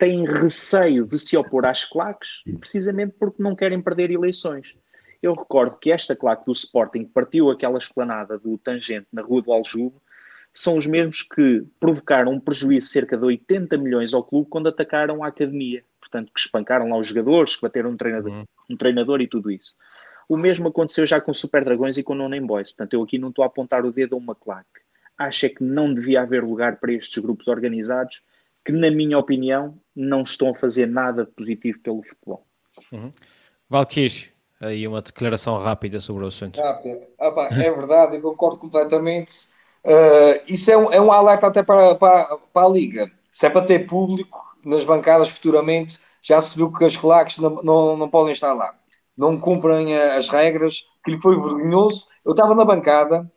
têm 0.02 0.26
receio 0.26 1.06
de 1.06 1.20
se 1.20 1.38
opor 1.38 1.64
às 1.64 1.86
claques, 1.86 2.42
precisamente 2.60 3.14
porque 3.20 3.44
não 3.44 3.56
querem 3.56 3.80
perder 3.80 4.10
eleições. 4.10 4.76
Eu 5.22 5.36
recordo 5.36 5.78
que 5.78 5.92
esta 5.92 6.16
claque 6.16 6.44
do 6.48 6.52
Sporting 6.52 7.06
partiu 7.06 7.52
aquela 7.52 7.78
esplanada 7.78 8.40
do 8.40 8.58
Tangente 8.58 9.06
na 9.14 9.22
Rua 9.22 9.44
do 9.44 9.54
Aljube, 9.54 9.96
são 10.56 10.76
os 10.76 10.88
mesmos 10.88 11.22
que 11.22 11.64
provocaram 11.80 12.32
um 12.32 12.40
prejuízo 12.40 12.88
de 12.88 12.94
cerca 12.94 13.16
de 13.16 13.24
80 13.24 13.78
milhões 13.78 14.12
ao 14.12 14.24
clube 14.24 14.50
quando 14.50 14.70
atacaram 14.70 15.24
a 15.24 15.28
academia. 15.28 15.84
Portanto, 16.00 16.32
que 16.34 16.40
espancaram 16.40 16.90
lá 16.90 16.98
os 16.98 17.06
jogadores, 17.06 17.56
que 17.56 17.62
bateram 17.62 17.92
um 17.92 17.96
treinador, 17.96 18.32
uhum. 18.32 18.46
um 18.72 18.76
treinador 18.76 19.22
e 19.22 19.28
tudo 19.28 19.52
isso. 19.52 19.76
O 20.28 20.36
mesmo 20.36 20.68
aconteceu 20.68 21.06
já 21.06 21.22
com 21.22 21.32
Super 21.32 21.64
Dragões 21.64 22.00
e 22.00 22.04
com 22.04 22.16
No 22.16 22.28
Name 22.28 22.48
Boys. 22.48 22.72
Portanto, 22.72 22.96
eu 22.96 23.04
aqui 23.04 23.20
não 23.20 23.30
estou 23.30 23.44
a 23.44 23.46
apontar 23.46 23.86
o 23.86 23.92
dedo 23.92 24.16
a 24.16 24.18
uma 24.18 24.34
claque. 24.34 24.82
Acho 25.16 25.46
é 25.46 25.50
que 25.50 25.64
não 25.64 25.94
devia 25.94 26.24
haver 26.24 26.44
lugar 26.44 26.78
para 26.78 26.92
estes 26.92 27.22
grupos 27.22 27.48
organizados 27.48 28.24
que, 28.66 28.72
na 28.72 28.92
minha 28.92 29.18
opinião, 29.18 29.78
não 29.96 30.22
estão 30.22 30.50
a 30.50 30.56
fazer 30.56 30.88
nada 30.88 31.26
de 31.26 31.32
positivo 31.32 31.80
pelo 31.80 32.04
futebol. 32.04 32.46
Uhum. 32.92 33.12
Valkyrie, 33.70 34.30
aí 34.60 34.88
uma 34.88 35.02
declaração 35.02 35.58
rápida 35.58 36.00
sobre 36.00 36.24
o 36.24 36.28
assunto. 36.28 36.60
Ah, 36.62 37.32
pá, 37.32 37.50
é 37.52 37.72
verdade, 37.72 38.16
eu 38.16 38.22
concordo 38.22 38.60
completamente. 38.60 39.50
Uh, 39.84 40.42
isso 40.48 40.70
é 40.70 40.78
um, 40.78 40.92
é 40.92 41.02
um 41.02 41.12
alerta 41.12 41.48
até 41.48 41.64
para, 41.64 41.96
para, 41.96 42.38
para, 42.54 42.68
a 42.68 42.70
Liga. 42.70 43.12
Se 43.32 43.48
é 43.48 43.50
para 43.50 43.66
ter 43.66 43.88
público 43.88 44.40
nas 44.64 44.86
bancadas 44.86 45.30
futuramente, 45.30 46.00
já 46.22 46.42
se 46.42 46.56
viu 46.56 46.72
que 46.72 46.86
as 46.86 46.96
claques 46.96 47.38
não, 47.38 47.64
não, 47.64 47.98
não 47.98 48.10
podem 48.10 48.34
estar 48.34 48.54
lá. 48.54 48.76
Não 49.18 49.40
cumprem 49.40 49.98
as 49.98 50.30
regras, 50.30 50.86
que 51.04 51.12
lhe 51.12 51.22
foi 51.22 51.36
vergonhoso. 51.36 52.10
Eu 52.24 52.32
estava 52.32 52.54
na 52.54 52.64
bancada 52.64 53.30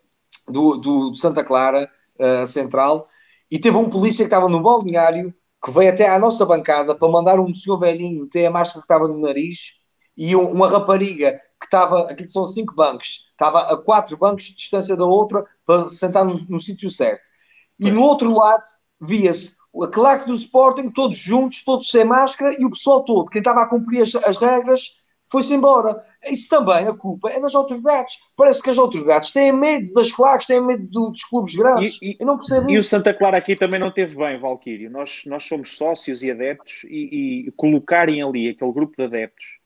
do, 0.47 0.77
do, 0.77 1.11
do 1.11 1.17
Santa 1.17 1.43
Clara 1.43 1.91
uh, 2.19 2.47
Central 2.47 3.09
e 3.55 3.59
teve 3.61 3.77
um 3.77 3.89
polícia 3.89 4.25
que 4.25 4.27
estava 4.27 4.49
no 4.49 4.61
balneário 4.61 5.33
que 5.65 5.71
veio 5.71 5.93
até 5.93 6.09
à 6.09 6.19
nossa 6.19 6.45
bancada 6.45 6.93
para 6.93 7.09
mandar 7.09 7.39
um 7.39 7.55
senhor 7.55 7.79
velhinho 7.79 8.27
ter 8.27 8.47
a 8.47 8.51
máscara 8.51 8.81
que 8.81 8.93
estava 8.93 9.07
no 9.07 9.21
nariz 9.21 9.75
e 10.17 10.35
uma 10.35 10.69
rapariga 10.69 11.41
que 11.61 11.67
estava, 11.67 12.11
aqui 12.11 12.27
são 12.27 12.49
cinco 12.49 12.75
bancos, 12.75 13.29
estava 13.31 13.61
a 13.73 13.77
quatro 13.77 14.17
bancos 14.17 14.47
de 14.47 14.57
distância 14.57 14.97
da 14.97 15.05
outra 15.05 15.47
para 15.65 15.89
sentar 15.89 16.25
no, 16.25 16.35
no 16.49 16.59
sítio 16.59 16.91
certo. 16.91 17.31
E 17.79 17.93
no 17.93 18.03
outro 18.03 18.35
lado 18.35 18.65
via-se 19.01 19.55
a 19.81 19.87
claque 19.87 20.27
do 20.27 20.35
Sporting, 20.35 20.91
todos 20.91 21.17
juntos, 21.17 21.63
todos 21.63 21.89
sem 21.89 22.05
máscara, 22.05 22.61
e 22.61 22.65
o 22.65 22.71
pessoal 22.71 23.05
todo, 23.05 23.31
quem 23.31 23.39
estava 23.39 23.63
a 23.63 23.67
cumprir 23.67 24.03
as, 24.03 24.17
as 24.17 24.37
regras, 24.37 25.05
foi-se 25.31 25.55
embora. 25.55 26.05
Isso 26.29 26.49
também, 26.49 26.87
a 26.87 26.95
culpa 26.95 27.31
é 27.31 27.41
das 27.41 27.55
autoridades. 27.55 28.19
Parece 28.37 28.63
que 28.63 28.71
as 28.71 28.79
autoridades 28.79 29.33
têm 29.33 29.53
medo 29.53 29.93
das 29.93 30.13
claques, 30.13 30.47
têm 30.47 30.61
medo 30.61 30.87
do, 30.87 31.11
dos 31.11 31.25
clubes 31.25 31.55
grandes. 31.55 31.99
E, 32.01 32.11
e, 32.13 32.17
Eu 32.21 32.27
não 32.27 32.37
percebo 32.37 32.71
E 32.71 32.75
isso. 32.75 32.87
o 32.87 32.91
Santa 32.91 33.13
Clara 33.13 33.39
aqui 33.39 33.57
também 33.57 33.81
não 33.81 33.91
teve 33.91 34.17
bem, 34.17 34.39
Valquírio. 34.39 34.91
Nós, 34.91 35.25
nós 35.27 35.45
somos 35.45 35.77
sócios 35.77 36.23
e 36.23 36.31
adeptos, 36.31 36.85
e, 36.85 37.47
e 37.47 37.53
colocarem 37.53 38.23
ali 38.23 38.49
aquele 38.49 38.73
grupo 38.73 38.97
de 38.97 39.05
adeptos 39.05 39.59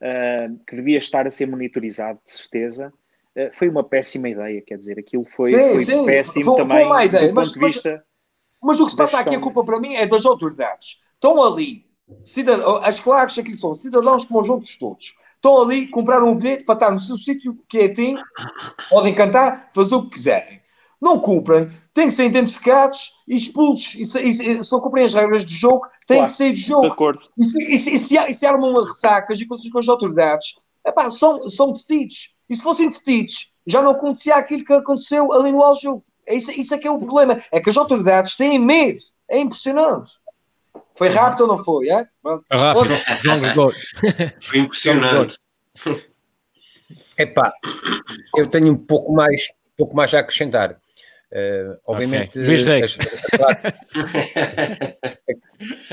uh, 0.00 0.58
que 0.66 0.76
devia 0.76 0.98
estar 0.98 1.26
a 1.26 1.30
ser 1.30 1.46
monitorizado, 1.46 2.18
de 2.24 2.30
certeza, 2.30 2.92
uh, 3.36 3.50
foi 3.52 3.68
uma 3.68 3.84
péssima 3.84 4.28
ideia. 4.28 4.62
Quer 4.62 4.78
dizer, 4.78 4.98
aquilo 4.98 5.24
foi, 5.24 5.50
sim, 5.50 5.70
foi 5.70 5.84
sim. 5.84 6.06
péssimo 6.06 6.44
foi, 6.44 6.56
também 6.56 6.88
foi 6.88 7.04
ideia, 7.06 7.28
do 7.28 7.34
mas, 7.34 7.48
ponto 7.48 7.58
de 7.60 7.66
vista. 7.66 7.90
Mas, 7.92 8.04
mas 8.62 8.80
o 8.80 8.84
que 8.84 8.90
se 8.90 8.96
passa 8.96 9.18
aqui, 9.18 9.34
a 9.34 9.40
culpa 9.40 9.64
para 9.64 9.80
mim 9.80 9.94
é 9.94 10.06
das 10.06 10.24
autoridades. 10.24 11.02
Estão 11.14 11.42
ali, 11.42 11.86
cidadão, 12.24 12.76
as 12.76 13.00
claques 13.00 13.38
aqui 13.38 13.56
são 13.56 13.74
cidadãos 13.74 14.24
como 14.24 14.40
os 14.40 14.48
outros 14.48 14.76
todos. 14.76 15.16
Estão 15.44 15.60
ali, 15.60 15.88
compraram 15.88 16.30
um 16.30 16.34
bilhete 16.34 16.64
para 16.64 16.74
estar 16.74 16.90
no 16.90 16.98
seu 16.98 17.18
sítio 17.18 17.54
quietinho, 17.68 18.18
podem 18.88 19.14
cantar, 19.14 19.70
fazer 19.74 19.94
o 19.94 20.04
que 20.04 20.14
quiserem. 20.14 20.58
Não 20.98 21.20
cumprem, 21.20 21.70
têm 21.92 22.06
que 22.06 22.14
ser 22.14 22.24
identificados 22.24 23.12
e 23.28 23.36
expulsos. 23.36 23.94
E 23.94 24.06
se, 24.06 24.22
e 24.22 24.32
se, 24.32 24.72
não 24.72 24.80
cumprem 24.80 25.04
as 25.04 25.12
regras 25.12 25.44
de 25.44 25.54
jogo, 25.54 25.86
têm 26.06 26.16
claro, 26.16 26.32
que 26.32 26.38
sair 26.38 26.54
de 26.54 26.62
jogo. 26.62 26.86
De 26.86 26.92
acordo. 26.92 27.20
E 27.36 27.44
se, 27.44 27.58
e, 27.58 27.78
se, 27.78 27.94
e 27.94 27.98
se, 27.98 28.18
e 28.18 28.32
se 28.32 28.46
armam 28.46 28.72
ressacas 28.84 29.38
e 29.38 29.46
com 29.46 29.78
as 29.78 29.86
autoridades, 29.86 30.54
epá, 30.82 31.10
são, 31.10 31.42
são 31.42 31.72
detidos. 31.72 32.38
E 32.48 32.56
se 32.56 32.62
fossem 32.62 32.88
detidos, 32.88 33.52
já 33.66 33.82
não 33.82 33.90
acontecia 33.90 34.36
aquilo 34.36 34.64
que 34.64 34.72
aconteceu 34.72 35.30
ali 35.30 35.52
no 35.52 35.62
Aljo. 35.62 36.02
É 36.26 36.36
isso, 36.36 36.50
isso 36.52 36.74
é 36.74 36.78
que 36.78 36.88
é 36.88 36.90
o 36.90 36.98
problema. 36.98 37.44
É 37.52 37.60
que 37.60 37.68
as 37.68 37.76
autoridades 37.76 38.34
têm 38.34 38.58
medo. 38.58 39.00
É 39.28 39.38
impressionante. 39.38 40.14
Foi 40.96 41.08
rápido 41.08 41.42
ou 41.42 41.48
não 41.48 41.64
foi? 41.64 41.88
É? 41.88 42.06
Rápido, 42.50 42.94
João 43.22 43.40
Gregório. 43.40 43.78
Foi 44.40 44.58
impressionante. 44.58 45.38
Epá, 47.18 47.52
eu 48.36 48.48
tenho 48.48 48.72
um 48.72 48.76
pouco 48.76 49.12
mais, 49.12 49.48
um 49.72 49.76
pouco 49.76 49.96
mais 49.96 50.12
a 50.14 50.20
acrescentar. 50.20 50.78
Uh, 51.32 51.76
obviamente, 51.84 52.38
okay. 52.38 52.82
a, 52.84 53.36
claque, 53.36 53.74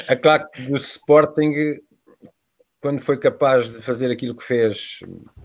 a 0.08 0.16
claque 0.16 0.62
do 0.64 0.78
Sporting, 0.78 1.80
quando 2.80 3.02
foi 3.02 3.18
capaz 3.18 3.72
de 3.72 3.82
fazer 3.82 4.12
aquilo 4.12 4.36
que 4.36 4.44
fez 4.44 5.00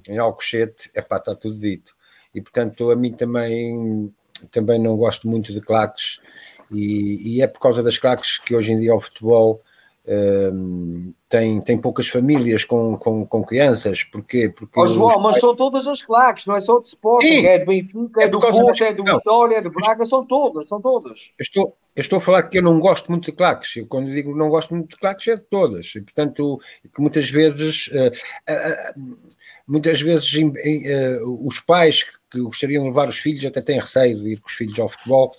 em 0.07 0.19
Alcochete, 0.19 0.91
epá, 0.95 1.17
está 1.17 1.35
tudo 1.35 1.59
dito. 1.59 1.95
E 2.35 2.43
portanto, 2.43 2.91
a 2.91 2.97
mim 2.97 3.13
também, 3.13 4.13
também 4.51 4.79
não 4.79 4.97
gosto 4.99 5.27
muito 5.27 5.51
de 5.51 5.63
claques, 5.63 6.21
e, 6.71 7.37
e 7.37 7.43
é 7.43 7.47
por 7.47 7.61
causa 7.61 7.83
das 7.83 7.99
claques 7.99 8.39
que 8.39 8.55
hoje 8.55 8.73
em 8.73 8.81
dia 8.81 8.95
o 8.95 9.01
futebol 9.01 9.63
um, 10.09 11.13
tem, 11.29 11.61
tem 11.61 11.77
poucas 11.77 12.07
famílias 12.07 12.65
com, 12.65 12.97
com, 12.97 13.27
com 13.27 13.45
crianças, 13.45 14.05
porquê? 14.05 14.49
Porque 14.49 14.79
oh, 14.79 14.87
João, 14.87 15.21
mas 15.21 15.41
são 15.41 15.55
todas 15.57 15.87
as 15.89 16.01
claques, 16.01 16.47
não 16.47 16.57
é 16.57 16.61
só 16.61 16.79
de 16.79 16.87
Sporting, 16.87 17.27
Sim, 17.27 17.47
é 17.47 17.59
de 17.59 17.65
Benfica, 17.65 18.21
é, 18.21 18.25
é 18.25 18.29
do 18.29 18.39
Porto, 18.39 18.67
das... 18.67 18.81
é 18.81 18.95
do 18.95 19.03
não. 19.03 19.17
Vitória, 19.17 19.57
é 19.57 19.61
do 19.61 19.71
Braga, 19.71 20.07
são 20.07 20.25
todas, 20.25 20.69
são 20.69 20.81
todas. 20.81 21.33
Eu 21.37 21.43
estou, 21.43 21.77
eu 21.97 22.01
estou 22.01 22.19
a 22.19 22.21
falar 22.21 22.45
que 22.45 22.59
eu 22.59 22.63
não 22.63 22.79
gosto 22.79 23.11
muito 23.11 23.25
de 23.25 23.33
claques, 23.33 23.75
eu, 23.77 23.87
quando 23.87 24.13
digo 24.13 24.37
não 24.37 24.49
gosto 24.49 24.75
muito 24.75 24.91
de 24.91 24.97
claques 24.97 25.27
é 25.27 25.35
de 25.35 25.43
todas, 25.43 25.93
e 25.97 26.01
portanto, 26.01 26.61
que 26.95 27.01
muitas 27.01 27.29
vezes, 27.29 27.89
uh, 27.89 28.07
uh, 28.07 29.01
uh, 29.01 29.17
muitas 29.67 30.01
vezes 30.01 30.33
os 31.43 31.59
pais 31.59 32.05
que 32.31 32.41
gostariam 32.41 32.85
de 32.85 32.91
levar 32.91 33.09
os 33.09 33.19
filhos 33.19 33.45
até 33.45 33.61
têm 33.61 33.81
receio 33.81 34.21
de 34.21 34.35
ir 34.35 34.41
com 34.41 34.47
os 34.47 34.55
filhos 34.55 34.79
ao 34.79 34.89
futebol, 34.89 35.33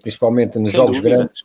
principalmente 0.00 0.58
nos 0.58 0.70
Sem 0.70 0.76
jogos 0.76 0.96
dúvida. 0.96 1.16
grandes 1.16 1.44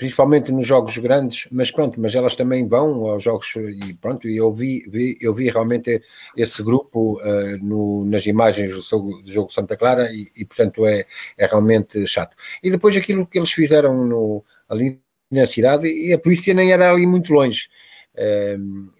principalmente 0.00 0.50
nos 0.50 0.66
jogos 0.66 0.96
grandes, 0.96 1.46
mas 1.52 1.70
pronto, 1.70 2.00
mas 2.00 2.14
elas 2.14 2.34
também 2.34 2.66
vão 2.66 3.04
aos 3.04 3.22
jogos 3.22 3.54
e 3.54 3.92
pronto, 4.00 4.26
e 4.26 4.34
eu 4.34 4.50
vi, 4.50 4.82
vi 4.88 5.18
eu 5.20 5.34
vi 5.34 5.50
realmente 5.50 6.00
esse 6.34 6.62
grupo 6.62 7.20
uh, 7.20 7.58
no, 7.62 8.06
nas 8.06 8.24
imagens 8.24 8.74
do, 8.74 8.80
seu, 8.80 8.98
do 8.98 9.30
jogo 9.30 9.52
Santa 9.52 9.76
Clara 9.76 10.10
e, 10.10 10.26
e, 10.34 10.46
portanto 10.46 10.86
é, 10.86 11.04
é 11.36 11.44
realmente 11.44 12.06
chato. 12.06 12.34
E 12.62 12.70
depois 12.70 12.96
aquilo 12.96 13.26
que 13.26 13.38
eles 13.38 13.52
fizeram 13.52 14.06
no, 14.06 14.42
ali 14.70 14.98
na 15.30 15.44
cidade, 15.44 15.86
e 15.86 16.14
a 16.14 16.18
polícia 16.18 16.54
nem 16.54 16.72
era 16.72 16.90
ali 16.90 17.06
muito 17.06 17.30
longe. 17.34 17.68
Uh, 18.14 18.90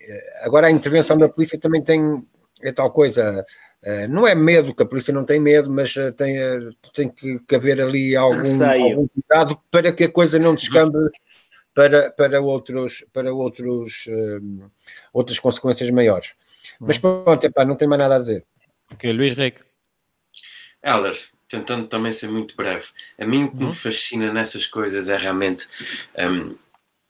agora 0.42 0.66
a 0.66 0.70
intervenção 0.70 1.16
da 1.16 1.30
polícia 1.30 1.58
também 1.58 1.80
tem 1.80 2.22
é 2.60 2.72
tal 2.72 2.90
coisa, 2.90 3.42
não 4.08 4.26
é 4.26 4.34
medo, 4.34 4.74
que 4.74 4.82
a 4.82 4.86
polícia 4.86 5.12
não 5.12 5.24
tem 5.24 5.40
medo, 5.40 5.70
mas 5.70 5.94
uh, 5.96 6.12
tem, 6.12 6.38
uh, 6.38 6.74
tem 6.92 7.08
que, 7.08 7.38
que, 7.40 7.54
haver 7.54 7.80
ali 7.80 8.14
algum, 8.14 8.64
algum, 8.64 9.08
cuidado 9.08 9.58
para 9.70 9.90
que 9.92 10.04
a 10.04 10.12
coisa 10.12 10.38
não 10.38 10.54
descambe 10.54 10.98
para, 11.72 12.10
para, 12.10 12.40
outros, 12.42 13.04
para 13.12 13.32
outros, 13.32 14.06
outras 15.12 15.38
consequências 15.38 15.90
maiores. 15.90 16.34
Mas 16.78 17.02
uhum. 17.02 17.24
pronto, 17.24 17.44
epá, 17.44 17.64
não 17.64 17.76
tem 17.76 17.88
mais 17.88 18.02
nada 18.02 18.16
a 18.16 18.18
dizer. 18.18 18.44
Ok, 18.92 19.10
Luís 19.12 19.34
Rico. 19.34 19.64
Helder, 20.82 21.16
tentando 21.48 21.86
também 21.86 22.12
ser 22.12 22.28
muito 22.28 22.56
breve, 22.56 22.86
a 23.18 23.26
mim 23.26 23.44
o 23.44 23.50
que 23.50 23.62
uhum. 23.62 23.68
me 23.68 23.74
fascina 23.74 24.32
nessas 24.32 24.66
coisas 24.66 25.08
é 25.08 25.16
realmente 25.16 25.68
um, 26.18 26.56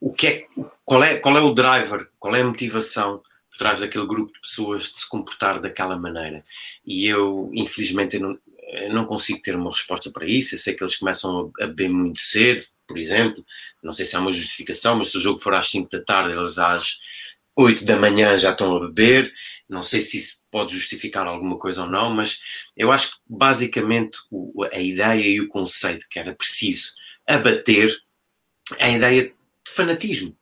o 0.00 0.12
que 0.12 0.26
é, 0.26 0.46
qual, 0.84 1.04
é, 1.04 1.16
qual 1.16 1.36
é 1.36 1.40
o 1.40 1.54
driver, 1.54 2.08
qual 2.18 2.34
é 2.34 2.40
a 2.40 2.44
motivação 2.44 3.22
por 3.50 3.58
trás 3.58 3.80
daquele 3.80 4.06
grupo 4.06 4.32
de 4.32 4.40
pessoas 4.40 4.84
de 4.84 5.00
se 5.00 5.08
comportar 5.08 5.60
daquela 5.60 5.98
maneira. 5.98 6.42
E 6.86 7.06
eu, 7.06 7.50
infelizmente, 7.52 8.16
eu 8.16 8.22
não, 8.22 8.38
eu 8.72 8.94
não 8.94 9.04
consigo 9.04 9.40
ter 9.42 9.56
uma 9.56 9.70
resposta 9.70 10.10
para 10.10 10.26
isso. 10.26 10.54
Eu 10.54 10.58
sei 10.58 10.74
que 10.74 10.82
eles 10.82 10.96
começam 10.96 11.50
a 11.60 11.66
beber 11.66 11.88
muito 11.88 12.20
cedo, 12.20 12.64
por 12.86 12.96
exemplo. 12.96 13.44
Não 13.82 13.92
sei 13.92 14.06
se 14.06 14.16
há 14.16 14.20
uma 14.20 14.32
justificação, 14.32 14.96
mas 14.96 15.08
se 15.08 15.16
o 15.16 15.20
jogo 15.20 15.40
for 15.40 15.54
às 15.54 15.68
5 15.68 15.90
da 15.90 16.02
tarde, 16.02 16.34
eles 16.34 16.58
às 16.58 16.98
8 17.56 17.84
da 17.84 17.96
manhã 17.96 18.36
já 18.38 18.52
estão 18.52 18.76
a 18.76 18.80
beber. 18.80 19.32
Não 19.68 19.82
sei 19.82 20.00
se 20.00 20.16
isso 20.16 20.42
pode 20.50 20.72
justificar 20.74 21.26
alguma 21.26 21.58
coisa 21.58 21.82
ou 21.82 21.90
não, 21.90 22.10
mas 22.14 22.40
eu 22.76 22.92
acho 22.92 23.12
que 23.12 23.16
basicamente 23.28 24.18
a 24.72 24.78
ideia 24.78 25.26
e 25.26 25.40
o 25.40 25.48
conceito 25.48 26.06
que 26.08 26.18
era 26.18 26.34
preciso 26.34 26.92
abater 27.26 27.94
é 28.78 28.86
a 28.86 28.90
ideia 28.90 29.22
de 29.24 29.34
fanatismo 29.68 30.36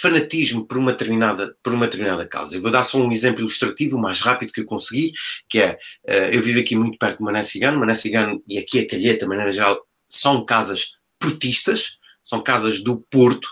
fanatismo 0.00 0.66
por 0.66 0.76
uma 0.76 0.92
determinada, 0.92 1.56
por 1.62 1.72
uma 1.72 1.86
determinada 1.86 2.26
causa. 2.26 2.56
Eu 2.56 2.62
vou 2.62 2.70
dar 2.70 2.84
só 2.84 2.98
um 2.98 3.10
exemplo 3.10 3.40
ilustrativo, 3.40 3.96
o 3.96 4.00
mais 4.00 4.20
rápido 4.20 4.52
que 4.52 4.60
eu 4.60 4.66
consegui, 4.66 5.12
que 5.48 5.58
é, 5.58 5.78
uh, 6.08 6.32
eu 6.32 6.42
vivo 6.42 6.60
aqui 6.60 6.76
muito 6.76 6.98
perto 6.98 7.18
de 7.18 7.24
Mané 7.24 7.42
Cigano, 7.42 7.78
Mané 7.78 7.94
Cigano 7.94 8.42
e 8.46 8.58
aqui 8.58 8.80
a 8.80 8.86
Calheta, 8.86 9.24
de 9.24 9.28
maneira 9.28 9.50
geral, 9.50 9.86
são 10.06 10.44
casas 10.44 10.96
portistas, 11.18 11.98
são 12.22 12.42
casas 12.42 12.80
do 12.80 12.98
Porto, 13.10 13.48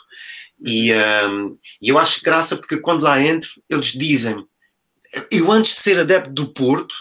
e, 0.61 0.93
um, 0.93 0.97
ehm, 0.97 1.57
e 1.83 1.89
eu 1.89 1.99
acho 1.99 2.23
graça 2.23 2.57
porque 2.57 2.79
quando 2.79 3.03
lá 3.03 3.21
entro, 3.21 3.51
eles 3.69 3.93
dizem 3.93 4.47
eu 5.31 5.51
antes 5.51 5.75
de 5.75 5.81
ser 5.81 5.99
adepto 5.99 6.31
do 6.31 6.53
Porto, 6.53 6.95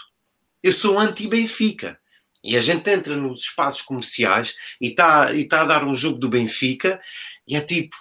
eu 0.62 0.72
sou 0.72 0.98
anti-Benfica. 0.98 1.98
E 2.42 2.56
a 2.56 2.60
gente 2.60 2.88
entra 2.90 3.16
nos 3.16 3.40
espaços 3.40 3.80
comerciais 3.80 4.54
e 4.80 4.88
está 4.88 5.32
e 5.32 5.48
tá 5.48 5.62
a 5.62 5.64
dar 5.64 5.84
um 5.84 5.94
jogo 5.94 6.18
do 6.18 6.28
Benfica 6.28 7.00
e 7.48 7.56
é 7.56 7.60
tipo, 7.60 7.96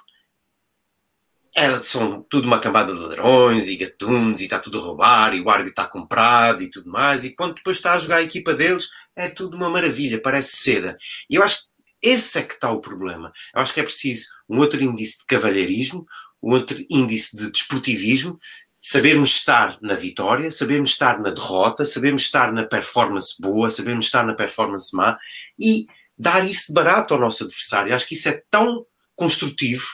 é, 1.56 1.80
são 1.82 2.24
tudo 2.24 2.46
uma 2.46 2.60
cambada 2.60 2.92
de 2.92 3.00
ladrões 3.00 3.70
e 3.70 3.78
gatunos 3.78 4.42
e 4.42 4.46
está 4.46 4.60
tudo 4.60 4.80
a 4.80 4.82
roubar 4.82 5.36
e 5.36 5.42
o 5.42 5.50
árbitro 5.50 5.70
está 5.70 5.86
comprado 5.86 6.64
e 6.64 6.70
tudo 6.70 6.90
mais. 6.90 7.24
E 7.24 7.36
quando 7.36 7.56
depois 7.56 7.78
está 7.78 7.94
a 7.94 8.00
jogar 8.00 8.18
a 8.18 8.24
equipa 8.24 8.54
deles, 8.54 8.90
é 9.16 9.30
tudo 9.30 9.56
uma 9.56 9.70
maravilha, 9.70 10.22
parece 10.22 10.58
seda. 10.58 10.98
E 11.30 11.36
eu 11.36 11.44
acho 11.44 11.62
que 11.62 11.68
esse 12.02 12.40
é 12.40 12.42
que 12.42 12.56
está 12.56 12.72
o 12.72 12.82
problema. 12.82 13.32
Eu 13.54 13.62
acho 13.62 13.74
que 13.74 13.80
é 13.80 13.84
preciso 13.84 14.28
um 14.50 14.60
outro 14.60 14.84
índice 14.84 15.20
de 15.20 15.26
cavalheirismo, 15.26 16.06
um 16.42 16.54
outro 16.54 16.78
índice 16.90 17.38
de 17.38 17.52
desportivismo, 17.52 18.40
sabermos 18.82 19.38
estar 19.38 19.78
na 19.82 19.94
vitória, 19.94 20.52
sabermos 20.52 20.90
estar 20.90 21.22
na 21.22 21.30
derrota, 21.30 21.86
sabermos 21.86 22.24
estar 22.24 22.52
na 22.52 22.66
performance 22.66 23.36
boa, 23.40 23.70
sabermos 23.70 24.06
estar 24.06 24.26
na 24.26 24.34
performance 24.34 24.94
má 24.96 25.18
e 25.58 25.86
dar 26.18 26.46
isso 26.46 26.68
de 26.68 26.74
barato 26.74 27.14
ao 27.14 27.20
nosso 27.20 27.44
adversário. 27.44 27.94
Acho 27.94 28.08
que 28.08 28.16
isso 28.16 28.28
é 28.28 28.44
tão 28.50 28.86
construtivo 29.16 29.86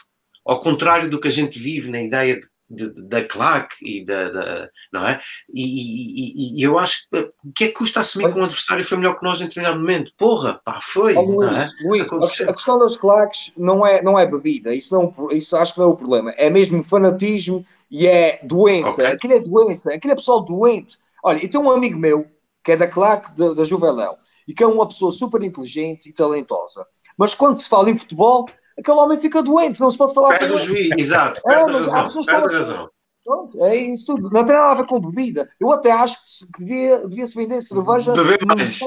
ao 0.49 0.59
contrário 0.59 1.09
do 1.09 1.19
que 1.19 1.27
a 1.27 1.31
gente 1.31 1.59
vive 1.59 1.91
na 1.91 2.01
ideia 2.01 2.39
de, 2.39 2.91
de, 2.91 3.07
da 3.07 3.23
claque 3.23 3.75
e 3.81 4.03
da, 4.03 4.29
da, 4.29 4.69
não 4.91 5.07
é? 5.07 5.19
E, 5.53 5.63
e, 5.63 6.59
e, 6.59 6.63
eu 6.63 6.79
acho 6.79 7.07
que 7.07 7.19
o 7.43 7.53
que 7.53 7.63
é 7.65 7.67
que 7.67 7.73
custa 7.73 7.99
assumir 7.99 8.31
que 8.31 8.39
um 8.39 8.43
adversário 8.43 8.83
foi 8.83 8.97
melhor 8.97 9.17
que 9.19 9.23
nós 9.23 9.39
em 9.39 9.45
determinado 9.45 9.79
momento? 9.79 10.11
Porra, 10.17 10.59
pá, 10.65 10.79
foi. 10.81 11.15
Oh, 11.15 11.21
Luís, 11.21 11.51
é? 11.51 11.69
Luís, 11.83 12.41
a, 12.41 12.49
a, 12.49 12.53
questão 12.53 12.79
das 12.79 12.97
claques 12.97 13.53
não 13.55 13.85
é, 13.85 14.01
não 14.01 14.17
é 14.17 14.25
bebida, 14.25 14.73
isso, 14.73 14.93
não, 14.93 15.13
isso 15.31 15.55
acho 15.55 15.73
que 15.73 15.79
não 15.79 15.89
é 15.89 15.91
o 15.91 15.97
problema, 15.97 16.31
é 16.31 16.49
mesmo 16.49 16.83
fanatismo 16.83 17.63
e 17.89 18.07
é 18.07 18.39
doença. 18.43 18.89
Okay. 18.89 19.05
Aquilo 19.05 19.33
é 19.33 19.39
doença, 19.39 19.93
aquilo 19.93 20.13
é 20.13 20.15
pessoal 20.15 20.41
doente. 20.41 20.97
Olha, 21.23 21.43
eu 21.43 21.49
tenho 21.49 21.63
um 21.63 21.71
amigo 21.71 21.97
meu 21.97 22.25
que 22.63 22.71
é 22.71 22.77
da 22.77 22.87
claque 22.87 23.35
da, 23.37 23.53
da 23.53 23.65
Juveléu 23.65 24.17
e 24.47 24.53
que 24.53 24.63
é 24.63 24.67
uma 24.67 24.87
pessoa 24.87 25.11
super 25.11 25.43
inteligente 25.43 26.09
e 26.09 26.13
talentosa. 26.13 26.87
Mas 27.15 27.35
quando 27.35 27.59
se 27.59 27.69
fala 27.69 27.89
em 27.89 27.97
futebol, 27.97 28.47
aquele 28.79 28.97
homem 28.97 29.17
fica 29.17 29.43
doente, 29.43 29.79
não 29.79 29.91
se 29.91 29.97
pode 29.97 30.13
falar. 30.13 30.39
Perde 30.39 30.53
o 30.53 30.57
juiz, 30.59 30.91
exato, 30.97 31.41
é, 31.45 31.55
perde 31.55 31.75
é, 31.75 31.89
razão, 31.89 32.23
perde 32.23 32.55
razão. 32.55 32.89
Pronto, 33.23 33.63
é 33.63 33.75
isso 33.75 34.07
tudo. 34.07 34.29
Não 34.31 34.43
tem 34.43 34.55
nada 34.55 34.71
a 34.71 34.75
ver 34.75 34.87
com 34.87 34.99
bebida. 34.99 35.47
Eu 35.59 35.71
até 35.71 35.91
acho 35.91 36.17
que 36.51 36.63
devia, 36.63 37.07
devia 37.07 37.27
se 37.27 37.35
vender 37.35 37.61
cerveja 37.61 38.11
Beber 38.13 38.43
mais. 38.45 38.79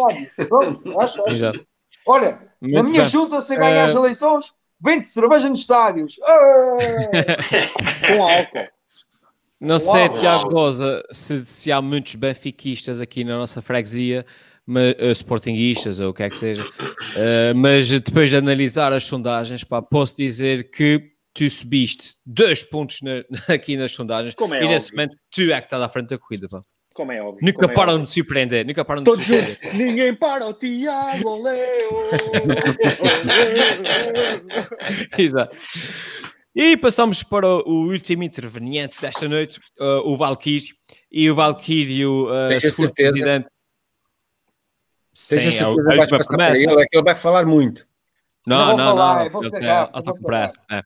Pronto, 0.48 0.82
acho, 1.00 1.22
acho. 1.28 1.66
Olha, 2.06 2.40
Muito 2.60 2.74
na 2.74 2.82
minha 2.82 3.02
bem. 3.02 3.10
junta, 3.10 3.40
se 3.40 3.54
ganhar 3.54 3.84
as 3.84 3.94
eleições, 3.94 4.52
vende 4.80 5.06
cerveja 5.06 5.48
nos 5.48 5.60
estádios. 5.60 6.16
com 8.06 8.22
álcool. 8.24 8.72
Não 9.60 9.78
sei, 9.78 10.08
Tiago 10.08 10.50
Rosa, 10.50 11.04
se, 11.12 11.44
se 11.44 11.70
há 11.70 11.80
muitos 11.80 12.16
benfiquistas 12.16 13.00
aqui 13.00 13.22
na 13.22 13.38
nossa 13.38 13.62
freguesia, 13.62 14.26
mas, 14.66 14.94
uh, 14.94 15.10
sportinguistas 15.12 16.00
ou 16.00 16.10
o 16.10 16.14
que 16.14 16.22
é 16.22 16.30
que 16.30 16.36
seja, 16.36 16.64
uh, 16.64 17.54
mas 17.54 17.88
depois 17.88 18.30
de 18.30 18.36
analisar 18.36 18.92
as 18.92 19.04
sondagens, 19.04 19.64
pá, 19.64 19.82
posso 19.82 20.16
dizer 20.16 20.70
que 20.70 21.12
tu 21.34 21.48
subiste 21.48 22.16
dois 22.24 22.62
pontos 22.62 23.00
na, 23.02 23.24
aqui 23.52 23.76
nas 23.76 23.92
sondagens 23.92 24.34
Como 24.34 24.54
é 24.54 24.62
e 24.62 24.68
nesse 24.68 24.92
momento 24.92 25.16
tu 25.30 25.42
é 25.42 25.58
que 25.60 25.66
estás 25.66 25.82
à 25.82 25.88
frente 25.88 26.10
da 26.10 26.18
corrida. 26.18 26.48
Pá. 26.48 26.62
Como 26.94 27.10
é 27.10 27.22
óbvio. 27.22 27.40
Nunca 27.42 27.66
é 27.66 27.74
param 27.74 27.94
óbvio. 27.94 28.06
de 28.06 28.12
surpreender, 28.12 28.66
nunca 28.66 28.84
param 28.84 29.02
Todos 29.02 29.26
de 29.26 29.32
surpreender. 29.34 29.62
juntos. 29.62 29.78
Ninguém 29.78 30.14
para 30.14 30.46
o 30.46 30.52
Tiago 30.52 31.42
Leo. 31.42 32.02
Exato. 35.16 35.56
E 36.54 36.76
passamos 36.76 37.22
para 37.22 37.48
o 37.48 37.88
último 37.88 38.22
interveniente 38.22 39.00
desta 39.00 39.26
noite, 39.26 39.58
uh, 39.80 40.02
o 40.04 40.16
Valkyrie. 40.18 40.74
E 41.10 41.30
o 41.30 41.34
Valkyrie, 41.34 42.04
uh, 42.04 42.60
se 42.60 42.70
for 42.72 42.92
presidente, 42.92 43.46
Sim, 45.12 45.36
Tens 45.36 45.48
a 45.48 45.50
certeza 45.50 45.76
que 45.76 45.96
vais 45.96 46.10
passar 46.10 46.36
para 46.36 46.58
ele, 46.58 46.72
é 46.72 46.86
que 46.86 46.96
ele 46.96 47.04
vai 47.04 47.14
falar 47.14 47.46
muito. 47.46 47.86
Não, 48.46 48.76
não, 48.76 48.96
não. 48.96 48.96
não. 48.96 49.20
É. 50.70 50.82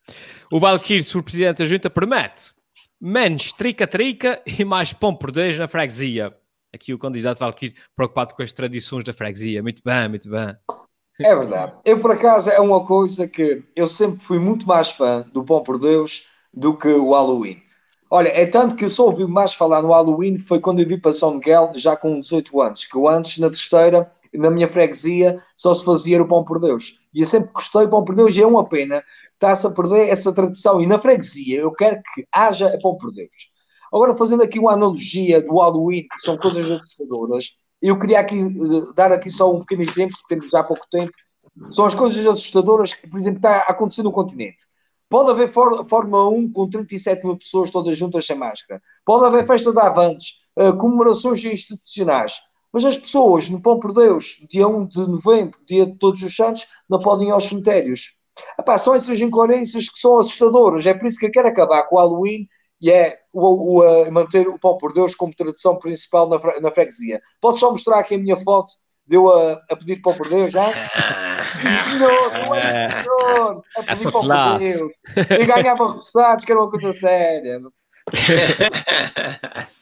O 0.53 0.61
Valkyrie, 0.61 1.03
se 1.03 1.13
for 1.13 1.23
presidente 1.23 1.59
da 1.59 1.65
junta, 1.65 1.89
promete 1.89 2.53
menos 3.01 3.53
trica-trica 3.53 4.43
e 4.47 4.65
mais 4.65 4.93
pão 4.93 5.15
por 5.15 5.31
dois 5.31 5.59
na 5.59 5.69
freguesia. 5.69 6.35
Aqui 6.75 6.93
o 6.93 6.99
candidato 6.99 7.39
Valkyrie 7.39 7.75
preocupado 7.95 8.35
com 8.35 8.43
as 8.43 8.53
tradições 8.53 9.05
da 9.05 9.13
freguesia. 9.13 9.63
Muito 9.63 9.83
bem, 9.85 10.09
muito 10.09 10.29
bem. 10.29 10.55
É 11.19 11.35
verdade. 11.35 11.73
Eu, 11.85 11.99
por 12.01 12.11
acaso, 12.11 12.51
é 12.51 12.61
uma 12.61 12.85
coisa 12.85 13.27
que 13.27 13.63
eu 13.75 13.89
sempre 13.89 14.23
fui 14.23 14.39
muito 14.39 14.67
mais 14.67 14.91
fã 14.91 15.27
do 15.33 15.43
Pão 15.43 15.63
por 15.63 15.79
Deus 15.79 16.27
do 16.53 16.77
que 16.77 16.89
o 16.89 17.13
Halloween. 17.13 17.63
Olha, 18.09 18.29
é 18.29 18.47
tanto 18.47 18.77
que 18.77 18.85
eu 18.85 18.91
só 18.91 19.07
ouvi 19.07 19.27
mais 19.27 19.55
falar 19.55 19.83
no 19.83 19.89
Halloween 19.89 20.39
foi 20.39 20.61
quando 20.61 20.81
eu 20.81 20.87
vi 20.87 20.99
para 20.99 21.13
São 21.13 21.35
Miguel 21.35 21.73
já 21.75 21.97
com 21.97 22.21
18 22.21 22.61
anos, 22.61 22.85
que 22.85 22.97
eu 22.97 23.09
antes, 23.09 23.39
na 23.39 23.49
terceira, 23.49 24.11
na 24.33 24.51
minha 24.51 24.69
freguesia 24.69 25.43
só 25.57 25.75
se 25.75 25.85
fazia 25.85 26.23
o 26.23 26.29
pão 26.29 26.45
por 26.45 26.61
Deus. 26.61 27.01
E 27.13 27.21
eu 27.21 27.27
sempre 27.27 27.51
gostei 27.53 27.83
do 27.83 27.91
pão 27.91 28.05
por 28.05 28.15
Deus 28.15 28.37
e 28.37 28.43
é 28.43 28.47
uma 28.47 28.65
pena 28.69 29.03
está-se 29.35 29.67
a 29.67 29.71
perder 29.71 30.09
essa 30.09 30.33
tradição. 30.33 30.81
E 30.81 30.87
na 30.87 31.01
freguesia 31.01 31.61
eu 31.61 31.73
quero 31.73 32.01
que 32.15 32.27
haja 32.33 32.79
pão 32.83 32.97
por 32.97 33.13
Deus. 33.13 33.51
Agora, 33.93 34.17
fazendo 34.17 34.43
aqui 34.43 34.59
uma 34.59 34.73
analogia 34.73 35.41
do 35.41 35.57
Halloween, 35.57 36.07
que 36.09 36.21
são 36.21 36.37
coisas 36.37 36.71
assustadoras, 36.71 37.59
eu 37.81 37.99
queria 37.99 38.21
aqui 38.21 38.39
eh, 38.39 38.93
dar 38.95 39.13
aqui 39.13 39.31
só 39.31 39.53
um 39.55 39.61
pequeno 39.61 39.83
exemplo, 39.83 40.17
que 40.17 40.29
temos 40.29 40.51
já 40.51 40.61
há 40.61 40.65
pouco 40.65 40.87
tempo. 40.91 41.13
São 41.71 41.87
as 41.87 41.95
coisas 41.95 42.27
assustadoras 42.27 42.95
que, 42.95 43.09
por 43.09 43.19
exemplo, 43.19 43.39
está 43.39 43.59
a 43.59 43.71
acontecer 43.71 44.03
no 44.03 44.13
continente. 44.13 44.65
Pode 45.09 45.31
haver 45.31 45.53
Fórmula 45.53 46.29
1 46.31 46.53
com 46.53 46.69
37 46.69 47.25
mil 47.25 47.39
pessoas 47.39 47.71
todas 47.71 47.97
juntas 47.97 48.27
sem 48.27 48.37
máscara. 48.37 48.83
Pode 49.05 49.25
haver 49.25 49.47
festa 49.47 49.73
de 49.73 49.79
avantes, 49.79 50.41
uh, 50.57 50.77
comemorações 50.77 51.45
institucionais. 51.45 52.35
Mas 52.73 52.85
as 52.85 52.97
pessoas, 52.97 53.49
no 53.49 53.63
Pão 53.63 53.79
por 53.79 53.93
Deus, 53.93 54.45
dia 54.51 54.67
1 54.67 54.87
de 54.87 54.99
novembro, 54.99 55.59
dia 55.67 55.87
de 55.87 55.97
Todos 55.97 56.23
os 56.23 56.35
Santos, 56.35 56.67
não 56.89 56.99
podem 56.99 57.29
ir 57.29 57.31
aos 57.31 57.45
cemitérios. 57.45 58.17
Epá, 58.59 58.77
são 58.77 58.95
essas 58.95 59.21
incoerências 59.21 59.89
que 59.89 59.99
são 59.99 60.19
assustadoras. 60.19 60.85
É 60.85 60.93
por 60.93 61.07
isso 61.07 61.19
que 61.19 61.27
eu 61.27 61.31
quero 61.31 61.49
acabar 61.49 61.85
com 61.85 61.97
o 61.97 61.99
Halloween 61.99 62.49
e 62.81 62.91
é 62.91 63.19
o, 63.33 63.81
o, 63.81 64.13
manter 64.13 64.49
o 64.49 64.59
Pão 64.59 64.77
por 64.77 64.93
Deus 64.93 65.15
como 65.15 65.35
tradição 65.35 65.79
principal 65.79 66.29
na, 66.29 66.39
na 66.61 66.71
freguesia. 66.71 67.23
Podes 67.41 67.61
só 67.61 67.71
mostrar 67.71 68.01
aqui 68.01 68.17
a 68.17 68.19
minha 68.19 68.37
foto 68.37 68.75
deu 69.07 69.29
a, 69.31 69.63
a 69.71 69.77
pedir 69.77 70.03
pão 70.03 70.15
por 70.15 70.29
Deus, 70.29 70.53
já? 70.53 70.67
não, 71.99 72.47
não 72.47 72.55
é 72.55 72.89
senhor, 72.91 73.63
a 73.77 73.81
pedir 73.81 73.93
Essa 73.93 74.13
pão 74.13 74.21
classe. 74.23 74.79
por 74.79 75.15
Deus. 75.15 75.41
E 75.41 75.47
ganhava 75.47 75.87
roçados, 75.87 76.45
que 76.45 76.53
era 76.53 76.61
uma 76.61 76.71
coisa 76.71 76.93
séria. 76.93 77.61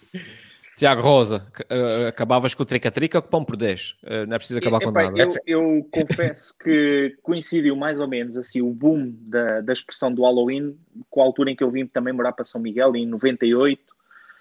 Tiago 0.76 1.02
Rosa, 1.02 1.46
uh, 1.70 2.08
acabavas 2.08 2.52
com 2.52 2.64
o 2.64 2.66
trica-trica 2.66 3.18
ou 3.18 3.22
com 3.22 3.28
pão 3.28 3.44
por 3.44 3.56
10? 3.56 3.90
Uh, 3.90 3.96
eh, 4.06 4.26
não 4.26 4.34
é 4.34 4.38
preciso 4.38 4.58
acabar 4.58 4.80
com 4.80 4.90
nada. 4.90 5.16
Eu, 5.16 5.28
eu 5.46 5.88
confesso 5.90 6.58
que 6.58 7.16
coincidiu 7.22 7.76
mais 7.76 8.00
ou 8.00 8.08
menos 8.08 8.36
assim 8.36 8.60
o 8.60 8.70
boom 8.70 9.14
da, 9.20 9.60
da 9.60 9.72
expressão 9.72 10.12
do 10.12 10.22
Halloween 10.22 10.76
com 11.08 11.22
a 11.22 11.24
altura 11.24 11.52
em 11.52 11.56
que 11.56 11.62
eu 11.62 11.70
vim 11.70 11.86
também 11.86 12.12
morar 12.12 12.32
para 12.32 12.44
São 12.44 12.60
Miguel, 12.60 12.96
em 12.96 13.06
98. 13.06 13.93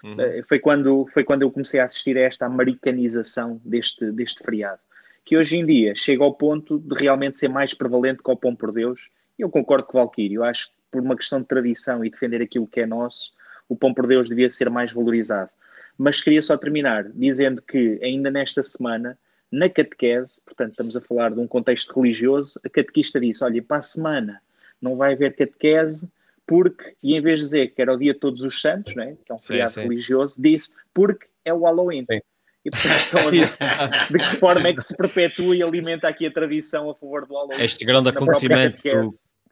Uhum. 0.04 0.12
Uh, 0.12 0.44
foi, 0.46 0.58
quando, 0.58 1.06
foi 1.06 1.24
quando 1.24 1.42
eu 1.42 1.50
comecei 1.50 1.80
a 1.80 1.84
assistir 1.84 2.16
a 2.16 2.20
esta 2.20 2.46
americanização 2.46 3.60
deste, 3.64 4.12
deste 4.12 4.44
feriado. 4.44 4.80
Que 5.24 5.36
hoje 5.36 5.56
em 5.56 5.64
dia 5.66 5.94
chega 5.96 6.22
ao 6.22 6.34
ponto 6.34 6.78
de 6.78 6.94
realmente 6.94 7.38
ser 7.38 7.48
mais 7.48 7.74
prevalente 7.74 8.22
que 8.22 8.30
o 8.30 8.36
pão 8.36 8.54
por 8.54 8.70
Deus. 8.70 9.08
Eu 9.38 9.50
concordo 9.50 9.86
com 9.86 9.98
o. 9.98 10.12
Eu 10.18 10.44
acho 10.44 10.68
que 10.68 10.74
por 10.92 11.00
uma 11.00 11.16
questão 11.16 11.40
de 11.40 11.48
tradição 11.48 12.04
e 12.04 12.10
defender 12.10 12.40
aquilo 12.40 12.66
que 12.66 12.80
é 12.80 12.86
nosso, 12.86 13.32
o 13.68 13.74
pão 13.74 13.92
por 13.92 14.06
Deus 14.06 14.28
devia 14.28 14.50
ser 14.50 14.70
mais 14.70 14.92
valorizado 14.92 15.50
mas 15.96 16.20
queria 16.20 16.42
só 16.42 16.56
terminar 16.56 17.04
dizendo 17.10 17.62
que 17.62 17.98
ainda 18.02 18.30
nesta 18.30 18.62
semana, 18.62 19.18
na 19.50 19.68
catequese, 19.68 20.40
portanto 20.44 20.70
estamos 20.70 20.96
a 20.96 21.00
falar 21.00 21.30
de 21.30 21.40
um 21.40 21.46
contexto 21.46 21.94
religioso, 22.00 22.58
a 22.64 22.68
catequista 22.68 23.20
disse, 23.20 23.44
olha, 23.44 23.62
para 23.62 23.78
a 23.78 23.82
semana 23.82 24.40
não 24.80 24.96
vai 24.96 25.14
haver 25.14 25.34
catequese 25.34 26.10
porque, 26.46 26.96
e 27.02 27.14
em 27.16 27.20
vez 27.20 27.38
de 27.38 27.44
dizer 27.44 27.74
que 27.74 27.80
era 27.80 27.92
o 27.92 27.98
dia 27.98 28.12
de 28.12 28.20
todos 28.20 28.42
os 28.42 28.60
santos, 28.60 28.94
né, 28.94 29.16
que 29.24 29.32
é 29.32 29.34
um 29.34 29.38
feriado 29.38 29.70
sim, 29.70 29.82
sim. 29.82 29.88
religioso, 29.88 30.40
disse 30.40 30.76
porque 30.92 31.26
é 31.44 31.52
o 31.52 31.64
Halloween. 31.64 32.02
Sim. 32.02 32.20
E 32.64 32.70
portanto, 32.70 32.96
estão 32.96 33.28
a 33.28 33.30
ver 33.30 34.08
de 34.10 34.18
que 34.18 34.36
forma 34.36 34.68
é 34.68 34.72
que 34.72 34.80
se 34.80 34.96
perpetua 34.96 35.54
e 35.54 35.62
alimenta 35.62 36.08
aqui 36.08 36.26
a 36.26 36.32
tradição 36.32 36.90
a 36.90 36.94
favor 36.94 37.26
do 37.26 37.34
Halloween. 37.34 37.62
Este 37.62 37.84
grande 37.84 38.08
acontecimento, 38.08 38.82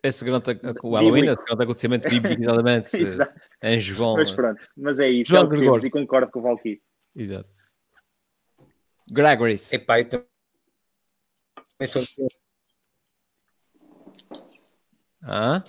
esse 0.03 0.25
grande 0.25 0.45
o 0.83 0.95
Halloween, 0.95 1.27
esse 1.27 1.45
grande 1.45 1.63
acontecimento 1.63 2.09
bíblico, 2.09 2.43
exatamente, 2.43 2.97
em 3.63 3.79
João. 3.79 4.17
Mas 4.17 4.33
pronto, 4.33 4.67
mas 4.77 4.99
é 4.99 5.09
isso, 5.11 5.31
João 5.31 5.43
é 5.45 5.71
o 5.71 5.87
e 5.87 5.91
concordo 5.91 6.31
com 6.31 6.39
o 6.39 6.43
Valkyrie. 6.43 6.81
Exato. 7.15 7.49
Gregory. 9.11 9.57
Epá, 9.73 10.01
eu 10.01 10.09
também 10.09 10.27
sou... 11.87 12.03
Ah? 15.23 15.63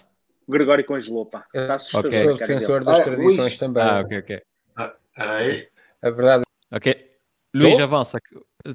O 0.47 0.51
Gregório 0.51 0.85
congelou, 0.85 1.25
pá. 1.25 1.45
Está 1.53 1.75
assustador. 1.75 2.09
Okay. 2.09 2.23
Sou 2.23 2.37
defensor 2.37 2.83
das 2.83 2.99
tradições 2.99 3.57
também. 3.57 3.83
Ah, 3.83 4.01
ok, 4.01 4.19
ok. 4.19 4.41
Ah, 4.75 4.93
aí. 5.15 5.67
A 6.01 6.09
verdade. 6.09 6.43
Ok. 6.71 7.13
Luís, 7.55 7.77
Tô? 7.77 7.83
avança. 7.83 8.19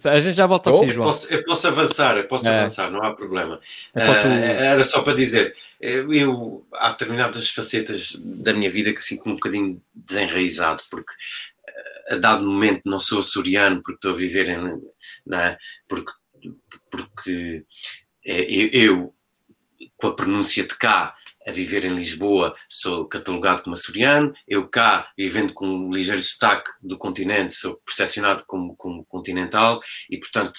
A 0.04 0.18
gente 0.18 0.36
já 0.36 0.46
volta 0.46 0.70
a 0.70 0.78
ti, 0.80 0.88
João. 0.88 1.08
Eu 1.08 1.12
posso, 1.12 1.34
eu 1.34 1.44
posso 1.44 1.66
avançar, 1.66 2.16
eu 2.16 2.28
posso 2.28 2.48
é. 2.48 2.58
avançar, 2.58 2.90
não 2.90 3.02
há 3.02 3.12
problema. 3.12 3.60
É 3.94 4.04
uh, 4.04 4.12
era 4.12 4.84
só 4.84 5.02
para 5.02 5.14
dizer, 5.14 5.56
eu, 5.80 6.12
eu, 6.12 6.66
há 6.74 6.90
determinadas 6.90 7.50
facetas 7.50 8.14
da 8.16 8.52
minha 8.52 8.70
vida 8.70 8.92
que 8.92 9.02
sinto-me 9.02 9.32
um 9.32 9.36
bocadinho 9.36 9.82
desenraizado, 9.94 10.84
porque 10.90 11.12
uh, 11.12 12.14
a 12.14 12.16
dado 12.16 12.44
momento 12.44 12.82
não 12.84 13.00
sou 13.00 13.18
açoriano, 13.18 13.82
porque 13.82 13.96
estou 13.96 14.12
a 14.12 14.16
viver 14.16 14.48
em. 14.48 14.80
Não 15.26 15.38
é? 15.38 15.58
Porque, 15.88 16.12
porque 16.90 17.64
é, 18.24 18.42
eu, 18.42 18.68
eu, 18.72 19.14
com 19.96 20.06
a 20.06 20.14
pronúncia 20.14 20.64
de 20.64 20.76
cá, 20.76 21.16
a 21.48 21.50
viver 21.50 21.84
em 21.84 21.94
Lisboa, 21.94 22.54
sou 22.68 23.06
catalogado 23.06 23.62
como 23.62 23.74
açoriano, 23.74 24.34
eu 24.46 24.68
cá, 24.68 25.10
vivendo 25.16 25.54
com 25.54 25.66
um 25.66 25.90
ligeiro 25.90 26.20
sotaque 26.20 26.70
do 26.82 26.98
continente, 26.98 27.54
sou 27.54 27.80
percepcionado 27.86 28.44
como, 28.46 28.76
como 28.76 29.02
continental 29.06 29.80
e, 30.10 30.18
portanto, 30.18 30.52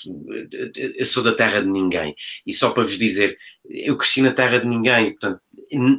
eu 0.74 1.06
sou 1.06 1.22
da 1.22 1.36
terra 1.36 1.62
de 1.62 1.68
ninguém. 1.68 2.16
E 2.46 2.52
só 2.52 2.72
para 2.72 2.84
vos 2.84 2.98
dizer, 2.98 3.38
eu 3.70 3.96
cresci 3.96 4.24
na 4.24 4.32
terra 4.32 4.58
de 4.58 4.66
ninguém, 4.66 5.12
portanto, 5.12 5.40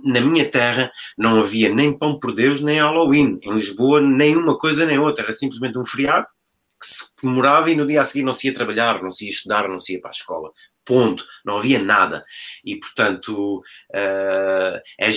na 0.04 0.20
minha 0.20 0.50
terra 0.50 0.90
não 1.16 1.38
havia 1.38 1.72
nem 1.72 1.96
pão 1.96 2.18
por 2.18 2.34
Deus, 2.34 2.60
nem 2.60 2.80
Halloween. 2.80 3.38
Em 3.42 3.52
Lisboa, 3.52 4.00
nem 4.00 4.36
uma 4.36 4.58
coisa 4.58 4.84
nem 4.84 4.98
outra, 4.98 5.22
era 5.22 5.32
simplesmente 5.32 5.78
um 5.78 5.84
feriado 5.84 6.26
que 6.80 6.86
se 6.86 7.14
comemorava 7.20 7.70
e 7.70 7.76
no 7.76 7.86
dia 7.86 8.00
a 8.00 8.04
seguir 8.04 8.24
não 8.24 8.32
se 8.32 8.48
ia 8.48 8.54
trabalhar, 8.54 9.02
não 9.02 9.10
se 9.10 9.26
ia 9.26 9.30
estudar, 9.30 9.68
não 9.68 9.78
se 9.78 9.92
ia 9.92 10.00
para 10.00 10.10
a 10.10 10.12
escola 10.12 10.50
ponto, 10.90 11.24
não 11.44 11.56
havia 11.56 11.78
nada. 11.78 12.24
E, 12.64 12.74
portanto, 12.76 13.58
uh, 13.94 14.80
é 14.98 15.08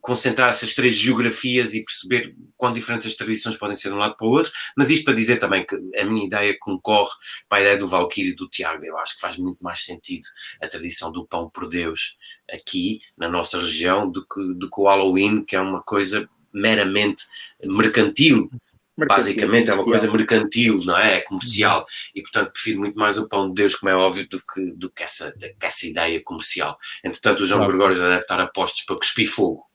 concentrar 0.00 0.48
essas 0.48 0.72
três 0.72 0.94
geografias 0.94 1.74
e 1.74 1.84
perceber 1.84 2.34
quão 2.56 2.72
diferentes 2.72 3.06
as 3.06 3.14
tradições 3.14 3.58
podem 3.58 3.76
ser 3.76 3.90
de 3.90 3.94
um 3.94 3.98
lado 3.98 4.16
para 4.16 4.26
o 4.26 4.30
outro, 4.30 4.50
mas 4.74 4.88
isto 4.88 5.04
para 5.04 5.12
dizer 5.12 5.36
também 5.36 5.66
que 5.66 5.76
a 5.98 6.04
minha 6.06 6.24
ideia 6.24 6.56
concorre 6.58 7.12
para 7.46 7.58
a 7.58 7.60
ideia 7.60 7.76
do 7.76 7.86
Valkyrie 7.86 8.30
e 8.30 8.34
do 8.34 8.48
Tiago. 8.48 8.84
Eu 8.86 8.96
acho 8.98 9.16
que 9.16 9.20
faz 9.20 9.36
muito 9.36 9.62
mais 9.62 9.84
sentido 9.84 10.26
a 10.62 10.66
tradição 10.66 11.12
do 11.12 11.26
pão 11.26 11.50
por 11.50 11.68
Deus 11.68 12.16
aqui, 12.50 13.00
na 13.18 13.28
nossa 13.28 13.58
região, 13.58 14.10
do 14.10 14.26
que, 14.26 14.40
do 14.54 14.70
que 14.70 14.80
o 14.80 14.84
Halloween, 14.84 15.44
que 15.44 15.54
é 15.54 15.60
uma 15.60 15.82
coisa 15.82 16.26
meramente 16.54 17.24
mercantil 17.62 18.50
basicamente 18.96 19.70
é 19.70 19.74
uma 19.74 19.84
coisa 19.84 20.10
mercantil, 20.10 20.84
não 20.84 20.96
é? 20.96 21.16
É 21.16 21.20
comercial. 21.20 21.80
Uhum. 21.80 21.86
E, 22.14 22.22
portanto, 22.22 22.52
prefiro 22.52 22.80
muito 22.80 22.98
mais 22.98 23.18
o 23.18 23.28
pão 23.28 23.48
de 23.48 23.54
Deus, 23.54 23.74
como 23.74 23.90
é 23.90 23.94
óbvio, 23.94 24.28
do 24.28 24.38
que, 24.38 24.72
do 24.72 24.90
que, 24.90 25.02
essa, 25.02 25.32
que 25.32 25.66
essa 25.66 25.86
ideia 25.86 26.22
comercial. 26.22 26.76
Entretanto, 27.04 27.40
o 27.40 27.46
João 27.46 27.60
claro. 27.60 27.72
Gregório 27.72 27.96
já 27.96 28.08
deve 28.08 28.22
estar 28.22 28.40
a 28.40 28.46
postos 28.46 28.84
para 28.84 28.96
cuspir 28.96 29.28
fogo. 29.28 29.66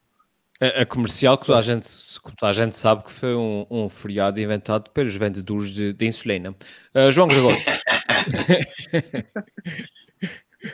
A, 0.59 0.81
a, 0.81 0.85
comercial, 0.85 1.37
que 1.37 1.45
toda 1.45 1.59
a 1.59 1.61
gente, 1.61 1.87
toda 2.35 2.49
a 2.49 2.53
gente 2.53 2.77
sabe 2.77 3.03
que 3.03 3.11
foi 3.11 3.35
um, 3.35 3.65
um 3.69 3.89
feriado 3.89 4.39
inventado 4.39 4.89
pelos 4.91 5.15
vendedores 5.15 5.69
de, 5.69 5.93
de 5.93 6.05
insulina. 6.05 6.55
Uh, 6.95 7.11
João 7.11 7.27
Gregório. 7.27 7.57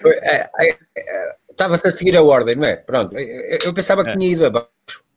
É, 0.06 0.50
é, 0.60 0.78
é, 0.98 1.36
estava-se 1.52 1.88
a 1.88 1.92
seguir 1.92 2.16
a 2.16 2.24
ordem, 2.24 2.56
não 2.56 2.66
é? 2.66 2.78
Pronto, 2.78 3.16
eu 3.18 3.74
pensava 3.74 4.04
que 4.04 4.12
tinha 4.12 4.32
ido 4.32 4.46
abaixo. 4.46 4.73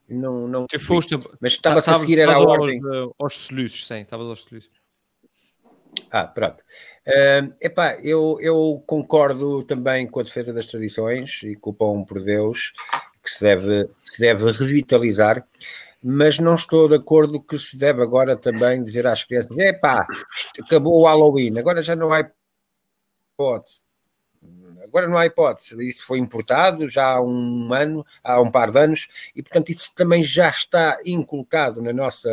Não, 0.08 0.46
não 0.46 0.66
tu 0.66 0.78
foste, 0.78 1.18
mas 1.40 1.52
estava-se 1.52 1.90
a 1.90 1.98
seguir 1.98 2.20
era 2.20 2.34
a 2.34 2.40
ordem. 2.40 2.80
Aos, 2.84 3.12
aos 3.18 3.34
soluços, 3.34 3.86
sim, 3.86 4.00
estavas 4.00 4.26
aos 4.26 4.42
soluços. 4.42 4.70
Ah, 6.10 6.26
pronto. 6.26 6.62
Uh, 7.06 7.54
epá, 7.60 7.96
eu, 8.02 8.38
eu 8.40 8.82
concordo 8.86 9.62
também 9.64 10.06
com 10.06 10.20
a 10.20 10.22
defesa 10.22 10.52
das 10.52 10.66
tradições 10.66 11.42
e 11.42 11.56
com 11.56 11.70
o 11.70 11.74
pão 11.74 12.04
por 12.04 12.22
Deus, 12.22 12.72
que 13.22 13.32
se 13.32 13.42
deve, 13.42 13.88
se 14.04 14.20
deve 14.20 14.50
revitalizar, 14.52 15.46
mas 16.02 16.38
não 16.38 16.54
estou 16.54 16.88
de 16.88 16.96
acordo 16.96 17.42
que 17.42 17.58
se 17.58 17.76
deve 17.76 18.02
agora 18.02 18.36
também 18.36 18.82
dizer 18.82 19.06
às 19.06 19.24
crianças: 19.24 19.56
epá, 19.58 20.06
acabou 20.62 21.00
o 21.00 21.06
Halloween, 21.06 21.58
agora 21.58 21.82
já 21.82 21.96
não 21.96 22.12
há 22.12 22.30
hipótese. 23.34 23.85
Agora 24.86 25.08
não 25.08 25.16
há 25.16 25.26
hipótese, 25.26 25.76
isso 25.86 26.04
foi 26.04 26.18
importado 26.18 26.88
já 26.88 27.12
há 27.12 27.22
um 27.22 27.72
ano, 27.72 28.04
há 28.22 28.40
um 28.40 28.50
par 28.50 28.70
de 28.70 28.78
anos, 28.78 29.08
e 29.34 29.42
portanto 29.42 29.70
isso 29.70 29.94
também 29.94 30.22
já 30.22 30.48
está 30.48 30.98
inculcado 31.04 31.82
na 31.82 31.92
nossa 31.92 32.30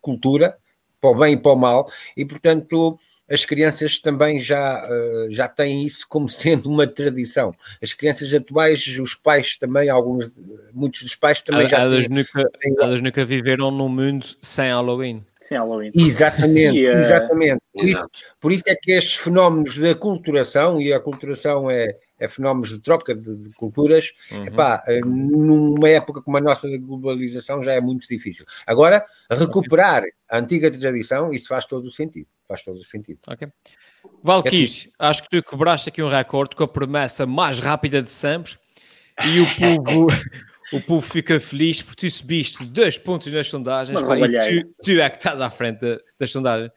cultura, 0.00 0.56
para 1.00 1.10
o 1.10 1.14
bem 1.14 1.34
e 1.34 1.36
para 1.36 1.52
o 1.52 1.56
mal, 1.56 1.90
e 2.16 2.24
portanto 2.24 2.98
as 3.28 3.44
crianças 3.44 3.98
também 3.98 4.38
já, 4.38 4.86
uh, 4.88 5.30
já 5.30 5.48
têm 5.48 5.84
isso 5.84 6.06
como 6.08 6.28
sendo 6.30 6.70
uma 6.70 6.86
tradição. 6.86 7.54
As 7.82 7.92
crianças 7.92 8.32
atuais, 8.32 8.86
os 9.00 9.14
pais 9.14 9.56
também, 9.56 9.88
alguns, 9.88 10.38
muitos 10.72 11.02
dos 11.02 11.16
pais 11.16 11.40
também 11.40 11.68
já 11.68 11.78
elas 11.78 12.06
têm, 12.06 12.16
nunca, 12.16 12.50
elas 12.80 13.00
nunca 13.00 13.24
viveram 13.24 13.70
num 13.70 13.88
mundo 13.88 14.26
sem 14.40 14.68
Halloween. 14.68 15.24
Sem 15.46 15.56
Halloween. 15.56 15.90
Exatamente, 15.94 16.76
e, 16.76 16.88
uh, 16.88 16.98
exatamente. 16.98 17.60
Por 17.72 17.84
isso, 17.84 18.06
por 18.40 18.52
isso, 18.52 18.64
é 18.66 18.74
que 18.74 18.90
estes 18.90 19.14
fenómenos 19.14 19.78
da 19.78 19.94
culturação, 19.94 20.80
e 20.80 20.92
a 20.92 20.98
culturação 20.98 21.70
é, 21.70 21.96
é 22.18 22.26
fenómenos 22.26 22.70
de 22.70 22.80
troca 22.80 23.14
de, 23.14 23.36
de 23.36 23.54
culturas, 23.54 24.12
uhum. 24.32 24.44
epá, 24.44 24.82
numa 25.04 25.88
época 25.88 26.20
como 26.20 26.36
a 26.36 26.40
nossa 26.40 26.68
da 26.68 26.76
globalização 26.76 27.62
já 27.62 27.72
é 27.72 27.80
muito 27.80 28.08
difícil. 28.08 28.44
Agora, 28.66 29.04
recuperar 29.30 30.02
a 30.28 30.38
antiga 30.38 30.68
tradição, 30.68 31.32
isso 31.32 31.46
faz 31.46 31.64
todo 31.64 31.84
o 31.84 31.90
sentido. 31.90 32.26
Faz 32.48 32.64
todo 32.64 32.78
o 32.78 32.84
sentido. 32.84 33.20
Ok. 33.28 33.48
Valkyrie, 34.22 34.88
é 34.88 35.06
acho 35.06 35.22
que 35.22 35.28
tu 35.30 35.48
quebraste 35.48 35.90
aqui 35.90 36.02
um 36.02 36.08
recorde 36.08 36.56
com 36.56 36.64
a 36.64 36.68
promessa 36.68 37.24
mais 37.24 37.60
rápida 37.60 38.02
de 38.02 38.10
sempre 38.10 38.56
e 39.24 39.40
o 39.40 39.46
povo 39.84 40.08
o 40.72 40.80
povo 40.80 41.00
fica 41.00 41.38
feliz 41.38 41.82
porque 41.82 42.08
tu 42.08 42.10
subiste 42.10 42.66
dois 42.72 42.98
pontos 42.98 43.32
nas 43.32 43.48
sondagens 43.48 44.00
pá, 44.00 44.18
e 44.18 44.62
tu, 44.62 44.74
tu, 44.82 44.90
é 45.00 45.08
que 45.08 45.16
estás 45.16 45.40
à 45.40 45.50
frente 45.50 45.80
das 46.18 46.30
sondagens. 46.30 46.70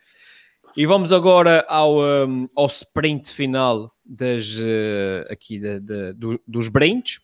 E 0.77 0.85
vamos 0.85 1.11
agora 1.11 1.65
ao, 1.67 1.99
um, 1.99 2.47
ao 2.55 2.67
sprint 2.67 3.33
final 3.33 3.91
das, 4.05 4.59
uh, 4.59 5.31
aqui 5.31 5.59
de, 5.59 5.79
de, 5.79 6.13
do, 6.13 6.39
dos 6.47 6.67
brindes 6.67 7.19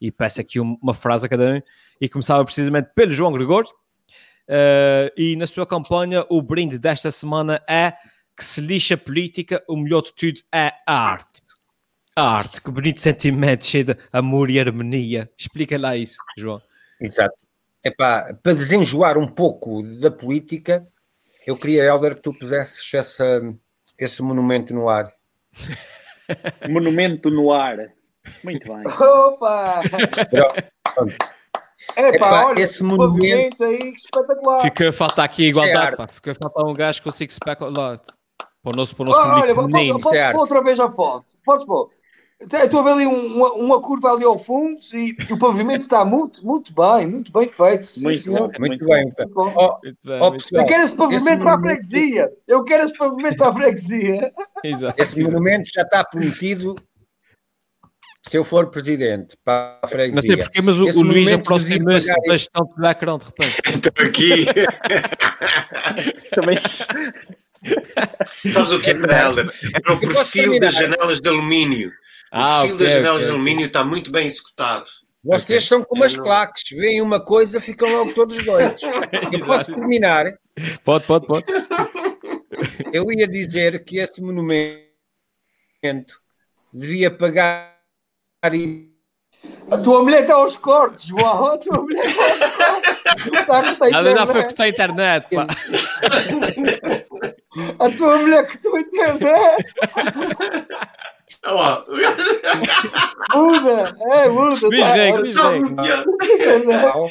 e 0.00 0.10
peço 0.10 0.40
aqui 0.40 0.60
uma 0.60 0.94
frase 0.94 1.26
a 1.26 1.28
cada 1.28 1.54
um 1.54 1.62
e 2.00 2.08
começava 2.08 2.44
precisamente 2.44 2.90
pelo 2.94 3.12
João 3.12 3.32
Gregor 3.32 3.64
uh, 3.64 5.10
e 5.16 5.34
na 5.36 5.46
sua 5.46 5.66
campanha 5.66 6.24
o 6.28 6.42
brinde 6.42 6.78
desta 6.78 7.10
semana 7.10 7.62
é 7.68 7.94
que 8.36 8.44
se 8.44 8.60
lixa 8.60 8.94
a 8.94 8.98
política, 8.98 9.62
o 9.68 9.76
melhor 9.76 10.02
de 10.02 10.14
tudo 10.14 10.40
é 10.52 10.72
a 10.86 10.94
arte. 10.94 11.40
A 12.16 12.22
arte, 12.22 12.60
que 12.60 12.70
bonito 12.70 13.00
sentimento, 13.00 13.66
cheio 13.66 13.84
de 13.84 13.96
amor 14.12 14.50
e 14.50 14.58
harmonia. 14.58 15.30
Explica 15.38 15.78
lá 15.78 15.96
isso, 15.96 16.16
João. 16.36 16.60
Exato. 17.00 17.34
Epá, 17.82 18.34
para 18.42 18.54
desenjoar 18.54 19.16
um 19.16 19.26
pouco 19.26 19.82
da 20.00 20.10
política, 20.10 20.86
eu 21.46 21.56
queria, 21.56 21.84
Helder, 21.84 22.16
que 22.16 22.22
tu 22.22 22.34
pusesses 22.34 22.92
essa, 22.92 23.40
esse 23.98 24.22
monumento 24.22 24.74
no 24.74 24.88
ar. 24.88 25.12
monumento 26.68 27.30
no 27.30 27.52
ar. 27.52 27.78
Muito 28.44 28.70
bem. 28.70 28.86
Opa! 28.86 29.82
É 31.96 32.18
pá, 32.18 32.46
olha, 32.46 32.60
esse 32.60 32.82
monumento 32.82 33.64
aí, 33.64 33.92
que 33.92 34.00
espetacular. 34.00 34.60
Fica 34.60 34.90
a 34.90 34.92
faltar 34.92 35.24
aqui 35.24 35.46
a 35.46 35.48
igualdade, 35.48 35.94
é 35.94 35.96
pá. 35.96 36.06
Fica 36.06 36.32
a 36.32 36.34
faltar 36.34 36.64
um 36.66 36.74
gajo 36.74 36.98
que 36.98 37.04
consiga 37.04 37.32
se 37.32 37.40
para 37.40 37.66
o 37.66 37.70
nosso, 37.70 38.94
para 38.94 39.02
o 39.02 39.06
nosso 39.06 39.18
olha, 39.18 39.54
público 39.54 40.00
Pode 40.00 40.32
pôr 40.32 40.40
outra 40.40 40.62
vez 40.62 40.78
a 40.78 40.92
foto. 40.92 41.32
Podes 41.44 41.66
pôr. 41.66 41.90
Estou 42.40 42.80
a 42.80 42.82
ver 42.82 42.90
ali 42.92 43.06
uma, 43.06 43.52
uma, 43.52 43.82
curva 43.82 44.12
ali 44.12 44.24
ao 44.24 44.38
fundo 44.38 44.80
e, 44.94 45.14
o 45.30 45.38
pavimento 45.38 45.82
está 45.82 46.06
muito, 46.06 46.44
muito 46.44 46.72
bem, 46.72 47.06
muito 47.06 47.30
bem 47.30 47.50
feito. 47.50 48.00
Muito, 48.00 48.22
sim, 48.22 48.30
bom, 48.30 48.44
muito, 48.44 48.60
muito, 48.60 48.84
bem. 48.86 49.04
Muito 49.04 49.16
bem. 49.16 49.28
Oh, 49.36 50.26
oh, 50.26 50.32
pessoal, 50.32 50.62
eu 50.62 50.66
quero 50.66 50.84
esse 50.84 50.94
pavimento 50.94 51.28
esse 51.28 51.42
para 51.42 51.54
a 51.54 51.60
freguesia. 51.60 52.32
Eu 52.48 52.64
quero 52.64 52.84
esse 52.84 52.96
pavimento 52.96 53.36
para 53.36 53.48
a 53.48 53.52
freguesia. 53.52 54.32
Exato. 54.64 55.02
Esse 55.02 55.22
monumento 55.22 55.70
já 55.70 55.82
está 55.82 56.02
prometido 56.02 56.76
se 58.26 58.38
eu 58.38 58.44
for 58.44 58.70
presidente 58.70 59.36
para 59.44 59.78
a 59.82 59.86
freguesia. 59.86 60.14
Não 60.14 60.22
sei 60.22 60.36
porquê, 60.38 60.62
mas 60.62 60.80
o, 60.80 60.84
o 60.84 61.02
Luís 61.02 61.30
aproxima-se 61.30 62.06
da 62.06 62.32
gestão 62.32 62.64
de 62.64 62.82
Lacrão 62.82 63.18
de 63.18 63.26
repente. 63.26 63.60
Estou 63.86 64.06
aqui. 64.06 64.46
Também. 66.34 66.56
Sabes 68.50 68.72
o 68.72 68.80
que 68.80 68.90
é, 68.90 68.94
Helder? 68.94 69.52
Era 69.74 69.92
o 69.92 70.00
perfil 70.00 70.58
das 70.58 70.72
janelas 70.72 71.20
de 71.20 71.28
alumínio. 71.28 71.92
Ah, 72.30 72.62
o 72.62 72.66
fio 72.66 72.74
okay, 72.74 72.86
das 72.86 72.94
janelas 72.94 73.16
okay. 73.16 73.26
de 73.26 73.32
alumínio 73.32 73.66
está 73.66 73.84
muito 73.84 74.10
bem 74.10 74.26
executado. 74.26 74.88
Vocês 75.22 75.44
okay. 75.44 75.60
são 75.60 75.82
como 75.82 76.04
as 76.04 76.16
claques, 76.16 76.70
veem 76.70 77.02
uma 77.02 77.22
coisa, 77.22 77.60
ficam 77.60 77.90
logo 77.90 78.14
todos 78.14 78.42
doidos. 78.44 78.80
Eu 79.32 79.44
posso 79.44 79.66
terminar? 79.66 80.32
Pode, 80.82 81.06
pode, 81.06 81.26
pode. 81.26 81.44
Eu 82.92 83.04
ia 83.12 83.28
dizer 83.28 83.84
que 83.84 83.98
esse 83.98 84.22
monumento 84.22 84.70
devia 86.72 87.10
pagar. 87.10 87.78
A 89.70 89.78
tua 89.78 90.02
mulher 90.02 90.22
está 90.22 90.34
aos 90.34 90.56
cortes, 90.56 91.06
João. 91.06 91.46
A 91.46 91.58
tua 91.58 91.82
mulher 91.82 92.04
está 92.04 93.56
aos 93.56 93.76
cortes. 93.76 93.92
Ela 93.92 94.14
não 94.14 94.26
foi 94.26 94.42
cortar 94.42 94.64
a 94.64 94.68
internet, 94.68 95.28
pá. 95.34 95.46
A 97.78 97.90
tua 97.90 98.18
mulher 98.18 98.48
que 98.48 98.58
tu 98.58 98.78
internet. 98.78 99.74
Olha 101.46 101.84
Muda, 103.34 103.96
é, 104.12 104.28
muda. 104.28 104.66
Luís 104.66 104.80
tá, 104.80 104.94
Rego, 104.94 105.20
Luís 105.20 105.34
Rego. 105.36 107.10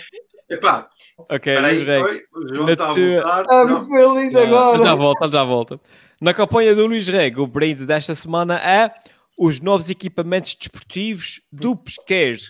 Epá, 0.50 0.90
Ok, 1.30 1.60
Luís 1.60 1.84
Rego. 1.84 2.08
o 2.36 2.48
João 2.48 2.70
está 2.70 2.88
a 2.88 2.92
voltar. 2.94 3.46
Ah, 3.50 3.66
Não. 3.66 4.22
lindo 4.22 4.40
agora. 4.40 4.84
Já 4.84 4.96
volta, 4.96 5.30
já 5.32 5.44
volta. 5.44 5.80
Na 6.22 6.34
campanha 6.34 6.76
do 6.76 6.86
Luís 6.86 7.08
Rego, 7.08 7.44
o 7.44 7.48
brinde 7.48 7.86
desta 7.86 8.14
semana 8.16 8.58
é 8.60 8.94
os 9.38 9.60
novos 9.62 9.90
equipamentos 9.90 10.56
desportivos 10.56 11.42
do 11.52 11.76
pesqueiro. 11.76 12.42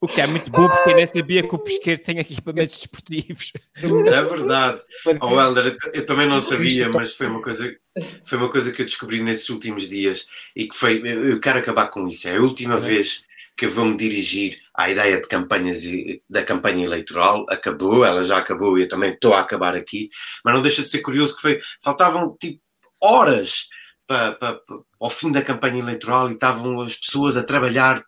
O 0.00 0.08
que 0.08 0.20
é 0.20 0.26
muito 0.26 0.50
bom, 0.50 0.68
porque 0.68 0.90
eu 0.90 0.96
nem 0.96 1.06
sabia 1.06 1.42
que 1.46 1.54
o 1.54 1.58
pesqueiro 1.58 2.02
tem 2.02 2.18
equipamentos 2.18 2.76
desportivos. 2.76 3.52
É 3.76 4.22
verdade. 4.22 4.82
Oh, 5.20 5.40
Helder, 5.40 5.76
eu- 5.94 6.06
também 6.06 6.26
não 6.26 6.40
sabia, 6.40 6.88
mas 6.88 7.14
foi 7.14 7.26
uma 7.28 7.40
coisa, 7.42 7.76
foi 8.24 8.38
uma 8.38 8.50
coisa 8.50 8.72
que 8.72 8.82
eu 8.82 8.86
descobri 8.86 9.20
nesses 9.20 9.48
últimos 9.50 9.88
dias 9.88 10.26
e 10.56 10.66
que 10.68 10.76
foi. 10.76 11.00
Eu 11.04 11.38
quero 11.40 11.58
acabar 11.58 11.88
com 11.88 12.06
isso. 12.08 12.28
É 12.28 12.36
a 12.36 12.40
última 12.40 12.76
vez 12.76 13.22
que 13.56 13.66
eu 13.66 13.70
vou 13.70 13.84
me 13.84 13.96
dirigir 13.96 14.58
à 14.74 14.90
ideia 14.90 15.20
de 15.20 15.28
campanhas 15.28 15.84
e 15.84 16.22
da 16.28 16.42
campanha 16.42 16.84
eleitoral. 16.84 17.44
Acabou, 17.48 18.04
ela 18.04 18.22
já 18.24 18.38
acabou 18.38 18.78
e 18.78 18.82
eu 18.82 18.88
também 18.88 19.12
estou 19.12 19.34
a 19.34 19.40
acabar 19.40 19.74
aqui, 19.74 20.08
mas 20.44 20.54
não 20.54 20.62
deixa 20.62 20.82
de 20.82 20.88
ser 20.88 21.00
curioso 21.00 21.36
que 21.36 21.42
foi. 21.42 21.60
Faltavam 21.82 22.36
tipo 22.40 22.60
horas 23.00 23.66
para, 24.06 24.32
para- 24.32 24.54
para- 24.54 24.78
ao 25.00 25.10
fim 25.10 25.30
da 25.30 25.42
campanha 25.42 25.78
eleitoral 25.80 26.30
e 26.30 26.34
estavam 26.34 26.80
as 26.80 26.96
pessoas 26.96 27.36
a 27.36 27.42
trabalhar 27.44 28.02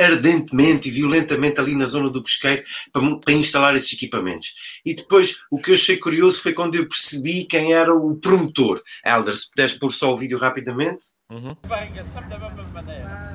ardentemente 0.00 0.88
e 0.88 0.90
violentamente 0.90 1.60
ali 1.60 1.74
na 1.74 1.86
zona 1.86 2.10
do 2.10 2.22
pesqueiro 2.22 2.62
para, 2.92 3.16
para 3.18 3.34
instalar 3.34 3.74
esses 3.74 3.92
equipamentos. 3.92 4.54
E 4.84 4.94
depois, 4.94 5.36
o 5.50 5.58
que 5.58 5.70
eu 5.70 5.74
achei 5.74 5.96
curioso 5.96 6.42
foi 6.42 6.52
quando 6.52 6.74
eu 6.74 6.88
percebi 6.88 7.44
quem 7.44 7.72
era 7.72 7.94
o 7.94 8.16
promotor. 8.16 8.82
Helder, 9.04 9.36
se 9.36 9.50
puderes 9.50 9.74
pôr 9.74 9.90
só 9.90 10.12
o 10.12 10.16
vídeo 10.16 10.38
rapidamente. 10.38 11.06
Venga, 11.30 12.04
sempre 12.04 12.30
da 12.30 12.38
mesma 12.38 12.62
maneira. 12.64 13.34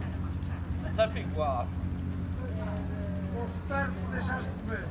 Sempre 0.95 1.21
igual. 1.21 1.67
deixaste 4.11 4.49
de 4.49 4.69
ver. 4.69 4.85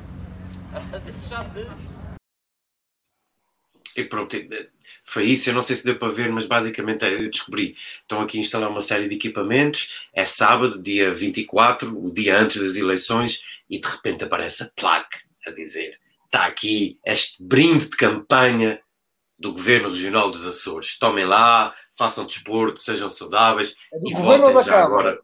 Deixar 1.20 1.44
de. 1.50 1.93
E 3.96 4.04
pronto, 4.04 4.34
eh, 4.36 4.68
foi 5.04 5.24
isso. 5.24 5.48
Eu 5.50 5.54
não 5.54 5.62
sei 5.62 5.76
se 5.76 5.84
deu 5.84 5.96
para 5.96 6.08
ver, 6.08 6.28
mas 6.30 6.46
basicamente 6.46 7.04
eh, 7.04 7.14
eu 7.24 7.30
descobri. 7.30 7.76
Estão 8.02 8.20
aqui 8.20 8.38
a 8.38 8.40
instalar 8.40 8.68
uma 8.70 8.80
série 8.80 9.08
de 9.08 9.14
equipamentos. 9.16 10.06
É 10.12 10.24
sábado, 10.24 10.78
dia 10.82 11.12
24, 11.12 11.96
o 11.96 12.10
dia 12.12 12.38
antes 12.38 12.60
das 12.60 12.76
eleições, 12.76 13.42
e 13.70 13.78
de 13.80 13.86
repente 13.88 14.24
aparece 14.24 14.64
a 14.64 14.70
placa 14.74 15.18
a 15.46 15.50
dizer: 15.50 15.98
está 16.26 16.46
aqui 16.46 16.98
este 17.04 17.42
brinde 17.42 17.90
de 17.90 17.96
campanha 17.96 18.80
do 19.38 19.52
Governo 19.52 19.88
Regional 19.90 20.30
dos 20.30 20.46
Açores. 20.46 20.98
Tomem 20.98 21.24
lá, 21.24 21.74
façam 21.96 22.24
desporto, 22.26 22.80
sejam 22.80 23.08
saudáveis 23.08 23.76
É 23.92 23.98
do 23.98 24.08
e 24.10 24.12
governo 24.12 24.46
ou 24.46 24.52
votem 24.52 24.54
da 24.54 24.62
já 24.62 24.70
Câmara? 24.72 24.86
agora. 25.10 25.20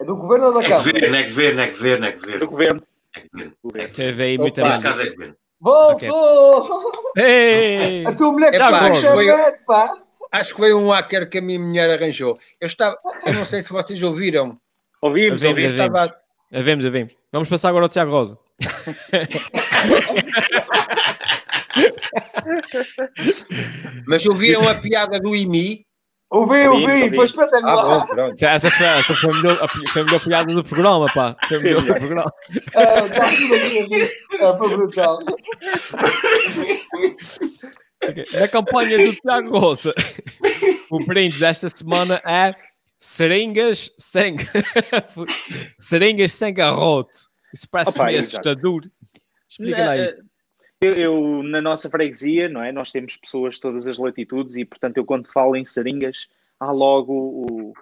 É 0.00 0.04
do 0.04 0.16
governo 0.16 0.46
ou 0.46 0.52
da 0.54 0.60
É 0.60 0.62
Câmara? 0.68 0.82
governo, 0.92 1.16
é 1.16 1.22
governo, 1.24 1.60
é 1.60 1.66
governo, 1.66 2.06
é 2.06 2.12
governo. 2.12 2.38
Do 2.40 2.46
governo. 2.48 2.86
É 3.14 3.22
governo. 3.62 3.94
Teve 3.94 4.22
aí 4.22 4.38
muita 4.38 4.62
Nesse 4.62 4.76
merda. 4.82 4.88
caso 4.90 5.02
é 5.02 5.10
governo. 5.10 5.36
Voltou! 5.60 6.92
Ei! 7.16 8.06
A 8.06 8.14
tua 8.14 8.32
mulher 8.32 8.50
que 8.50 8.56
Epá, 8.56 8.70
está 8.70 8.86
acho, 8.86 9.00
que 9.00 9.06
foi, 9.08 9.26
pá. 9.66 9.94
acho 10.32 10.54
que 10.54 10.60
foi 10.60 10.74
um 10.74 10.90
hacker 10.90 11.28
que 11.28 11.38
a 11.38 11.42
minha 11.42 11.58
mulher 11.58 11.90
arranjou. 11.90 12.36
Eu 12.60 12.66
estava, 12.66 12.96
eu 13.24 13.32
não 13.32 13.44
sei 13.44 13.62
se 13.62 13.72
vocês 13.72 14.02
ouviram. 14.02 14.58
Ouvimos, 15.00 15.42
Havemos, 15.42 15.62
Eu 15.62 15.68
estava, 15.68 16.14
havemos, 16.52 16.84
havemos. 16.84 17.14
Vamos 17.32 17.48
passar 17.48 17.70
agora 17.70 17.86
ao 17.86 17.88
Tiago 17.88 18.10
Rosa. 18.10 18.38
mas 24.06 24.24
ouviram 24.26 24.68
a 24.68 24.74
piada 24.74 25.18
do 25.20 25.34
IMI? 25.34 25.86
Ouvi, 26.28 26.66
ouvi, 26.66 27.14
foi 27.14 27.24
espetacular. 27.24 28.02
Ah, 28.02 28.14
bom. 28.14 28.34
Essa 28.40 28.68
foi, 28.70 28.86
essa 28.86 29.14
foi, 29.14 29.30
a, 29.30 29.36
melhor, 29.36 29.58
a, 29.62 29.68
foi 29.68 30.02
a 30.02 30.04
melhor 30.04 30.24
piada 30.24 30.54
do 30.54 30.64
programa, 30.64 31.06
pá. 31.14 31.36
Foi 31.46 31.56
a 31.56 31.60
melhor 31.60 31.82
do 31.82 31.94
programa. 31.94 32.32
Está 32.50 33.00
tudo 33.00 33.54
aqui, 33.54 33.78
aqui. 33.78 34.10
Ah, 34.40 34.56
foi 34.58 34.68
brutal. 34.76 35.18
Na 38.40 38.48
campanha 38.48 38.98
do 38.98 39.14
Tiago 39.14 39.58
Rosa, 39.58 39.92
o 40.90 41.04
brinde 41.04 41.38
desta 41.38 41.68
semana 41.68 42.20
é 42.24 42.54
seringas 42.98 43.92
sem, 43.96 44.36
seringas 45.78 46.32
sem 46.32 46.52
garrote. 46.52 47.18
Isso 47.54 47.68
parece 47.70 47.90
Opa, 47.90 48.06
meio 48.06 48.20
assustador. 48.20 48.82
Explica 49.48 49.84
lá 49.84 49.96
isso. 49.96 50.16
Eu, 50.86 50.92
eu, 50.94 51.42
na 51.42 51.60
nossa 51.60 51.88
freguesia, 51.90 52.48
não 52.48 52.62
é? 52.62 52.70
Nós 52.72 52.90
temos 52.92 53.16
pessoas 53.16 53.54
de 53.56 53.60
todas 53.60 53.86
as 53.86 53.98
latitudes 53.98 54.56
e, 54.56 54.64
portanto, 54.64 54.96
eu 54.96 55.04
quando 55.04 55.26
falo 55.32 55.56
em 55.56 55.64
seringas, 55.64 56.28
há 56.60 56.70
logo 56.70 57.12
o, 57.12 57.72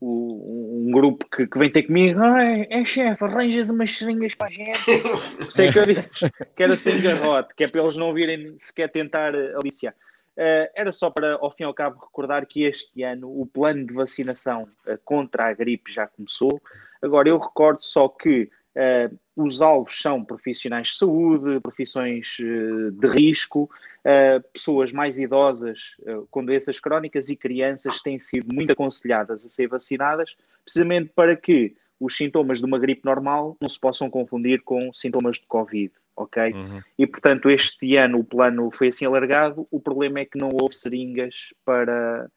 o- 0.00 0.86
um 0.86 0.90
grupo 0.90 1.26
que, 1.30 1.46
que 1.46 1.58
vem 1.58 1.70
ter 1.70 1.84
comigo. 1.84 2.20
Ah, 2.22 2.42
é, 2.44 2.66
é 2.70 2.84
chefe, 2.84 3.22
arranjas 3.24 3.70
umas 3.70 3.96
seringas 3.96 4.34
para 4.34 4.48
a 4.48 4.50
gente. 4.50 4.78
Sei 5.50 5.70
que 5.70 5.78
eu 5.78 5.86
disse 5.86 6.28
que 6.56 6.62
era 6.62 6.76
sem 6.76 7.00
garrote, 7.00 7.54
que 7.54 7.64
é 7.64 7.68
para 7.68 7.80
eles 7.82 7.96
não 7.96 8.12
virem 8.12 8.54
sequer 8.58 8.90
tentar 8.90 9.34
aliciar. 9.34 9.94
Eh, 10.38 10.70
era 10.74 10.92
só 10.92 11.08
para, 11.10 11.34
ao 11.34 11.50
fim 11.50 11.62
e 11.62 11.66
ao 11.66 11.72
cabo, 11.74 11.98
recordar 11.98 12.44
que 12.46 12.64
este 12.64 13.02
ano 13.02 13.28
o 13.28 13.46
plano 13.46 13.86
de 13.86 13.94
vacinação 13.94 14.68
eh, 14.86 14.98
contra 15.04 15.46
a 15.48 15.52
gripe 15.54 15.90
já 15.92 16.06
começou. 16.06 16.60
Agora, 17.00 17.28
eu 17.28 17.38
recordo 17.38 17.78
só 17.82 18.06
que 18.08 18.50
eh, 18.74 19.10
os 19.36 19.60
alvos 19.60 20.00
são 20.00 20.24
profissionais 20.24 20.88
de 20.88 20.94
saúde, 20.94 21.60
profissões 21.60 22.38
eh, 22.40 22.90
de 22.90 23.06
risco, 23.06 23.70
eh, 24.02 24.40
pessoas 24.52 24.92
mais 24.92 25.18
idosas 25.18 25.94
eh, 26.06 26.22
com 26.30 26.42
doenças 26.42 26.80
crónicas 26.80 27.28
e 27.28 27.36
crianças 27.36 28.00
têm 28.00 28.18
sido 28.18 28.52
muito 28.52 28.72
aconselhadas 28.72 29.44
a 29.44 29.48
ser 29.50 29.68
vacinadas, 29.68 30.34
precisamente 30.64 31.12
para 31.14 31.36
que 31.36 31.76
os 32.00 32.16
sintomas 32.16 32.60
de 32.60 32.64
uma 32.64 32.78
gripe 32.78 33.04
normal 33.04 33.58
não 33.60 33.68
se 33.68 33.78
possam 33.78 34.08
confundir 34.08 34.62
com 34.62 34.90
sintomas 34.94 35.36
de 35.36 35.46
Covid, 35.46 35.92
ok? 36.16 36.54
E, 36.98 37.06
portanto, 37.06 37.50
este 37.50 37.96
ano 37.96 38.20
o 38.20 38.24
plano 38.24 38.70
foi 38.70 38.88
assim 38.88 39.06
alargado. 39.06 39.66
O 39.70 39.80
problema 39.80 40.20
é 40.20 40.24
que 40.26 40.38
não 40.38 40.50
houve 40.60 40.76
seringas 40.76 41.54
para, 41.64 42.30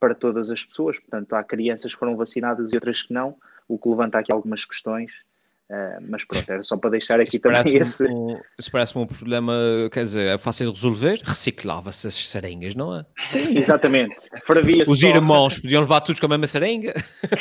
para 0.00 0.12
todas 0.12 0.50
as 0.50 0.64
pessoas. 0.64 0.98
Portanto, 0.98 1.34
há 1.34 1.44
crianças 1.44 1.92
que 1.94 1.98
foram 2.00 2.16
vacinadas 2.16 2.72
e 2.72 2.76
outras 2.76 3.02
que 3.02 3.12
não, 3.12 3.36
o 3.68 3.78
que 3.78 3.88
levanta 3.88 4.18
aqui 4.18 4.32
algumas 4.32 4.64
questões. 4.64 5.12
Ah, 5.68 5.98
mas 6.00 6.24
pronto, 6.24 6.48
era 6.48 6.62
só 6.62 6.76
para 6.76 6.90
deixar 6.90 7.18
aqui 7.20 7.40
também 7.40 7.76
esse. 7.78 8.06
um, 8.08 8.38
isso 8.56 8.70
parece-me 8.70 9.02
um 9.02 9.06
problema, 9.06 9.52
quer 9.90 10.04
dizer, 10.04 10.28
é 10.28 10.38
fácil 10.38 10.66
de 10.70 10.76
resolver. 10.76 11.20
Reciclava-se 11.24 12.06
as 12.06 12.14
seringas, 12.14 12.76
não 12.76 12.96
é? 12.96 13.04
Sim, 13.16 13.58
exatamente. 13.58 14.16
Os 14.86 15.00
só, 15.00 15.08
irmãos 15.08 15.58
podiam 15.58 15.82
levar 15.82 16.02
todos 16.02 16.20
com 16.20 16.26
a 16.26 16.28
mesma 16.28 16.46
seringa. 16.46 16.94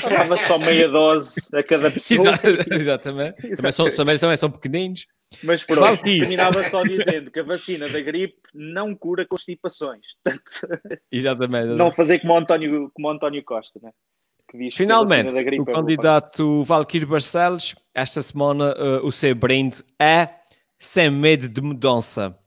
dava 0.10 0.38
só 0.38 0.58
meia 0.58 0.90
dose 0.90 1.36
a 1.54 1.62
cada 1.62 1.90
pessoa. 1.92 2.34
Exa- 2.44 2.66
Exatamente. 2.76 3.56
Também 3.56 3.72
são, 3.72 3.88
também 3.88 4.18
são, 4.18 4.36
são 4.38 4.50
pequeninos. 4.52 5.06
Mas 5.44 5.64
pronto, 5.64 6.02
terminava 6.04 6.64
só 6.70 6.82
dizendo 6.84 7.30
que 7.30 7.40
a 7.40 7.44
vacina 7.44 7.88
da 7.90 8.00
gripe 8.00 8.38
não 8.54 8.96
cura 8.96 9.26
constipações. 9.26 10.02
Portanto, 10.24 11.02
Exatamente. 11.12 11.74
não 11.76 11.92
fazer 11.92 12.20
como 12.20 12.34
o 12.34 12.38
António, 12.38 12.90
como 12.94 13.08
o 13.08 13.12
António 13.12 13.44
Costa, 13.44 13.80
né? 13.84 13.92
Que 14.56 14.64
diz 14.64 14.74
que 14.74 14.78
Finalmente, 14.78 15.34
da 15.34 15.44
gripe 15.44 15.64
o 15.68 15.70
é 15.70 15.74
candidato 15.74 16.64
Valquírio 16.64 17.08
Barcelos, 17.08 17.76
esta 17.94 18.22
semana 18.22 18.76
eh, 18.78 19.00
o 19.04 19.12
seu 19.12 19.36
brinde 19.36 19.84
é 20.00 20.30
sem 20.78 21.10
medo 21.10 21.48
de 21.48 21.62
mudança. 21.62 22.38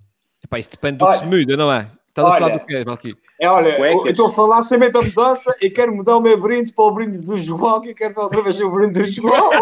Epá, 0.43 0.59
isso 0.59 0.71
depende 0.71 0.99
do 0.99 1.05
que 1.05 1.11
Olha, 1.11 1.19
se 1.19 1.27
muda, 1.27 1.57
não 1.57 1.73
é? 1.73 1.91
Estás 2.21 2.29
a 2.29 2.35
falar 2.39 2.47
olha, 2.51 2.59
do 2.59 2.67
quê, 2.67 2.85
Valquírio? 2.85 3.19
É, 3.41 3.49
olha, 3.49 3.77
Cuecas. 3.77 4.05
eu 4.05 4.11
estou 4.11 4.27
a 4.29 4.33
falar 4.33 4.63
sem 4.63 4.79
medo 4.79 5.01
da 5.01 5.07
mudança 5.07 5.55
e 5.61 5.71
quero 5.71 5.95
mudar 5.95 6.17
o 6.17 6.21
meu 6.21 6.41
brinde 6.41 6.73
para 6.73 6.85
o 6.85 6.91
brinde 6.91 7.19
do 7.19 7.39
João, 7.39 7.81
que 7.81 7.91
eu 7.91 7.95
quero 7.95 8.21
outra 8.21 8.43
vez 8.43 8.61
o 8.61 8.71
brinde 8.71 8.95
do 8.95 9.07
João. 9.07 9.51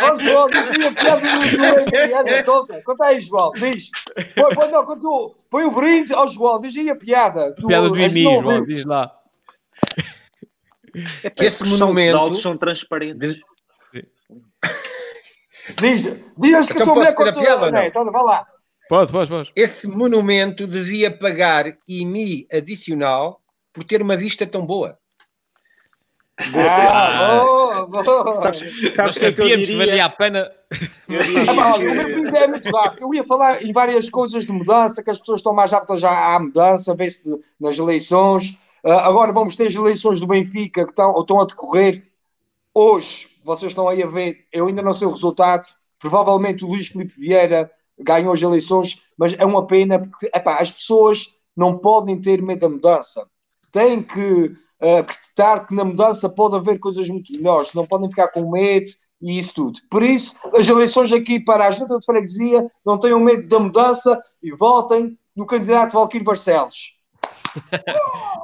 Ó 0.00 0.16
João, 0.18 0.48
diz 0.48 0.70
aí 0.70 0.86
a 0.86 0.92
piada 0.92 1.20
do 1.20 1.46
João, 1.46 1.84
piada 1.84 2.42
toda. 2.44 2.82
Conta 2.82 3.04
aí, 3.06 3.20
João, 3.20 3.50
diz. 3.52 3.90
Põe, 4.34 4.54
põe, 4.54 4.68
não, 4.70 4.84
quando 4.84 5.00
tu- 5.02 5.34
põe 5.50 5.64
o 5.64 5.70
brinde 5.70 6.12
ao 6.14 6.28
João, 6.28 6.60
diz 6.60 6.76
aí 6.76 6.90
a 6.90 6.96
piada. 6.96 7.54
Tu- 7.54 7.66
Piada 7.66 7.88
do 7.88 7.98
Imi, 7.98 8.22
João, 8.22 8.64
diz 8.64 8.84
lá. 8.84 9.10
É 11.22 11.30
Que 11.30 11.44
esse 11.46 11.62
os 11.64 11.70
monumento- 11.80 12.16
saltos 12.18 12.42
são 12.42 12.56
transparentes. 12.56 13.36
Diz, 15.80 16.02
diz 16.36 16.66
que 16.66 16.72
Então 16.74 16.82
a 16.82 16.84
tua 16.84 16.94
mulher 16.94 17.14
posso 17.14 17.16
ter 17.16 17.22
a 17.22 17.32
contou- 17.32 17.42
piada 17.42 17.70
não? 17.72 17.82
Então, 17.84 18.04
vai 18.12 18.22
lá. 18.22 18.46
Pode, 18.88 19.10
pode, 19.10 19.30
pode. 19.30 19.52
Esse 19.56 19.88
monumento 19.88 20.66
devia 20.66 21.10
pagar 21.10 21.76
IMI 21.88 22.46
adicional 22.52 23.40
por 23.72 23.84
ter 23.84 24.02
uma 24.02 24.16
vista 24.16 24.46
tão 24.46 24.64
boa. 24.64 24.98
Ah, 26.54 27.86
sabes, 28.40 28.94
sabes 28.94 29.18
que 29.18 29.26
é 29.26 29.32
que 29.32 29.40
eu 29.40 29.46
diria? 29.46 29.66
que 29.66 29.76
valia 29.76 30.04
a 30.04 30.08
pena. 30.08 30.50
Eu 31.08 31.22
diria 31.22 31.42
Ah, 31.52 32.38
é 32.38 32.46
muito. 32.48 32.68
Eu 33.00 33.14
ia 33.14 33.24
falar 33.24 33.62
em 33.62 33.72
várias 33.72 34.10
coisas 34.10 34.44
de 34.44 34.52
mudança, 34.52 35.02
que 35.02 35.10
as 35.10 35.18
pessoas 35.18 35.40
estão 35.40 35.54
mais 35.54 35.72
aptas 35.72 36.00
já 36.00 36.34
à 36.34 36.38
mudança, 36.40 36.94
vê-se 36.94 37.30
nas 37.58 37.78
eleições. 37.78 38.58
Ah, 38.84 39.06
agora 39.06 39.32
vamos 39.32 39.54
ter 39.54 39.68
as 39.68 39.74
eleições 39.74 40.20
do 40.20 40.26
Benfica 40.26 40.84
que 40.84 40.90
estão, 40.90 41.18
estão 41.20 41.40
a 41.40 41.44
decorrer. 41.44 42.04
Hoje, 42.74 43.28
vocês 43.44 43.70
estão 43.70 43.88
aí 43.88 44.02
a 44.02 44.06
ver, 44.06 44.46
eu 44.52 44.66
ainda 44.66 44.82
não 44.82 44.92
sei 44.92 45.06
o 45.06 45.12
resultado. 45.12 45.64
Provavelmente 46.00 46.64
o 46.64 46.68
Luís 46.68 46.88
Filipe 46.88 47.14
Vieira 47.18 47.70
ganhou 47.98 48.32
as 48.32 48.42
eleições, 48.42 49.02
mas 49.16 49.34
é 49.38 49.44
uma 49.44 49.66
pena 49.66 49.98
porque 49.98 50.30
epá, 50.34 50.56
as 50.58 50.70
pessoas 50.70 51.34
não 51.56 51.78
podem 51.78 52.20
ter 52.20 52.42
medo 52.42 52.60
da 52.60 52.68
mudança. 52.68 53.26
Têm 53.70 54.02
que 54.02 54.54
ah, 54.80 54.98
acreditar 54.98 55.66
que 55.66 55.74
na 55.74 55.84
mudança 55.84 56.28
pode 56.28 56.56
haver 56.56 56.78
coisas 56.78 57.08
muito 57.08 57.32
melhores, 57.32 57.72
não 57.74 57.86
podem 57.86 58.08
ficar 58.08 58.28
com 58.28 58.50
medo 58.50 58.90
e 59.22 59.38
isso 59.38 59.54
tudo. 59.54 59.80
Por 59.90 60.02
isso, 60.02 60.36
as 60.54 60.68
eleições 60.68 61.12
aqui 61.12 61.40
para 61.40 61.66
a 61.66 61.70
Junta 61.70 61.98
de 61.98 62.04
Freguesia 62.04 62.70
não 62.84 62.98
tenham 62.98 63.20
medo 63.20 63.48
da 63.48 63.58
mudança 63.58 64.20
e 64.42 64.50
votem 64.52 65.18
no 65.34 65.46
candidato 65.46 65.92
Valquírio 65.94 66.24
Barcelos. 66.26 66.94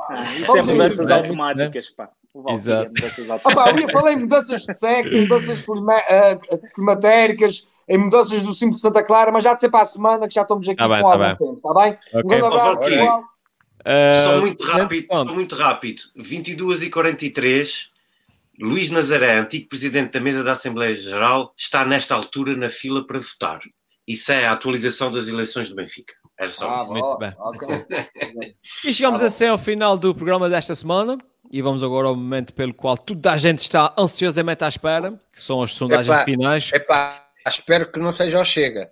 Ah, 0.09 0.23
isso 0.37 0.57
é 0.57 0.63
mudanças 0.63 1.11
automáticas, 1.11 1.91
pá. 1.91 2.11
É 2.47 2.53
Exato. 2.53 2.91
mudanças 2.91 3.31
Ah, 3.31 3.33
automáticas. 3.35 3.93
pá, 3.93 4.01
eu 4.01 4.09
em 4.09 4.17
mudanças 4.21 4.63
de 4.63 4.75
sexo, 4.75 5.17
mudanças 5.19 5.65
ah, 6.09 6.59
climatéricas, 6.75 7.69
em 7.91 7.99
mudanças 7.99 8.41
do 8.43 8.53
de 8.53 8.79
Santa 8.81 9.03
Clara, 9.03 9.31
mas 9.33 9.43
já 9.45 9.53
de 9.53 9.61
ser 9.61 9.69
para 9.69 9.83
a 9.83 9.87
semana 9.87 10.29
que 10.29 10.35
já 10.35 10.43
estamos 10.43 10.67
aqui 10.69 10.77
Tá 10.77 10.89
bem, 10.89 11.03
com 11.03 11.09
tá 11.09 11.13
algum 11.13 11.25
bem. 11.27 11.37
tempo, 11.37 11.55
está 11.57 11.75
bem? 11.83 11.93
Ok. 11.93 12.23
Um 12.25 12.29
grande 12.29 12.47
abraço, 12.47 12.79
pessoal. 12.81 13.25
Ah, 13.85 14.13
Só 14.13 14.41
muito 14.41 14.65
rápido, 14.65 15.07
só 15.13 15.25
muito 15.25 15.55
rápido. 15.57 16.03
22 16.17 16.83
e 16.85 16.91
43 16.91 17.91
Luís 18.61 18.91
Nazaré, 18.91 19.39
antigo 19.39 19.69
presidente 19.69 20.13
da 20.13 20.21
mesa 20.21 20.45
da 20.45 20.53
Assembleia 20.53 20.95
Geral, 20.95 21.53
está 21.57 21.85
nesta 21.85 22.15
altura 22.15 22.55
na 22.57 22.69
fila 22.69 23.07
para 23.07 23.19
votar. 23.19 23.59
Isso 24.07 24.31
é 24.33 24.47
a 24.47 24.53
atualização 24.53 25.11
das 25.11 25.29
eleições 25.29 25.69
do 25.71 25.75
Benfica. 25.75 26.13
Era 26.39 26.51
só 26.53 26.71
Ah, 26.71 26.79
isso. 26.83 26.93
Muito 26.93 27.17
bem. 27.19 27.33
ok. 27.39 27.69
E 28.85 28.93
chegamos 28.95 29.23
assim 29.23 29.47
ao 29.47 29.59
final 29.59 29.97
do 29.97 30.15
programa 30.15 30.49
desta 30.49 30.75
semana. 30.75 31.17
E 31.53 31.61
vamos 31.63 31.83
agora 31.83 32.07
ao 32.07 32.15
momento 32.15 32.53
pelo 32.55 32.73
qual 32.73 32.97
toda 32.97 33.33
a 33.33 33.37
gente 33.37 33.59
está 33.61 33.93
ansiosamente 33.99 34.63
à 34.63 34.69
espera, 34.69 35.21
que 35.35 35.43
são 35.43 35.61
as 35.63 35.73
sondagens 35.75 36.07
Epá, 36.15 36.25
finais. 36.25 36.71
Epá, 36.73 37.25
espero 37.47 37.91
que 37.91 37.99
não 37.99 38.13
seja 38.13 38.41
o 38.41 38.45
Chega. 38.45 38.91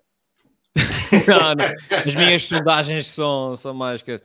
Não, 1.27 1.55
não. 1.55 1.65
As 2.07 2.15
minhas 2.15 2.45
sondagens 2.45 3.07
são, 3.09 3.57
são 3.57 3.75
mais 3.75 4.03
que. 4.03 4.21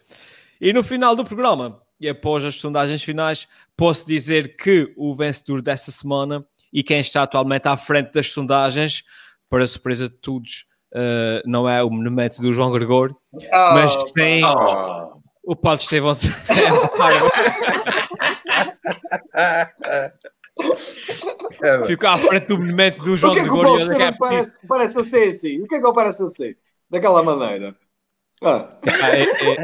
E 0.60 0.72
no 0.72 0.84
final 0.84 1.16
do 1.16 1.24
programa, 1.24 1.82
e 2.00 2.08
após 2.08 2.46
as 2.46 2.56
sondagens 2.56 3.02
finais, 3.02 3.48
posso 3.76 4.06
dizer 4.06 4.56
que 4.56 4.94
o 4.96 5.16
vencedor 5.16 5.62
dessa 5.62 5.92
semana 5.92 6.46
e 6.72 6.84
quem 6.84 7.00
está 7.00 7.24
atualmente 7.24 7.68
à 7.68 7.78
frente 7.78 8.12
das 8.12 8.32
sondagens, 8.32 9.04
para 9.50 9.66
surpresa 9.66 10.10
de 10.10 10.16
todos, 10.16 10.66
eh, 10.94 11.42
não 11.46 11.70
é 11.70 11.84
o 11.84 11.90
monumento 11.90 12.42
do 12.42 12.52
João 12.52 12.72
Gregor, 12.72 13.16
mas 13.52 13.94
sim 14.16 14.42
o 15.44 15.56
Paulo 15.56 15.80
Estevão 15.80 16.14
Paiva. 21.60 21.84
Ficou 21.86 22.10
à 22.10 22.18
frente 22.18 22.48
do 22.48 22.58
monumento 22.60 23.02
do 23.02 23.14
O 23.14 23.18
João 23.18 23.34
que 23.34 23.40
é 23.40 23.44
que 23.44 23.50
o 23.50 23.54
Gregor 23.54 23.66
Paulo 23.66 23.80
e 23.80 23.84
ele 23.84 23.96
quer 23.96 24.12
Esteban 24.12 24.18
parece, 24.20 24.68
parece 24.68 25.00
a 25.00 25.04
ser 25.04 25.30
assim? 25.30 25.62
O 25.62 25.68
que 25.68 25.76
é 25.76 25.80
que 25.80 25.86
ele 25.86 25.94
parece 25.94 26.24
a 26.24 26.28
ser? 26.28 26.58
Daquela 26.90 27.24
maneira. 27.24 27.76
Ah. 28.46 28.68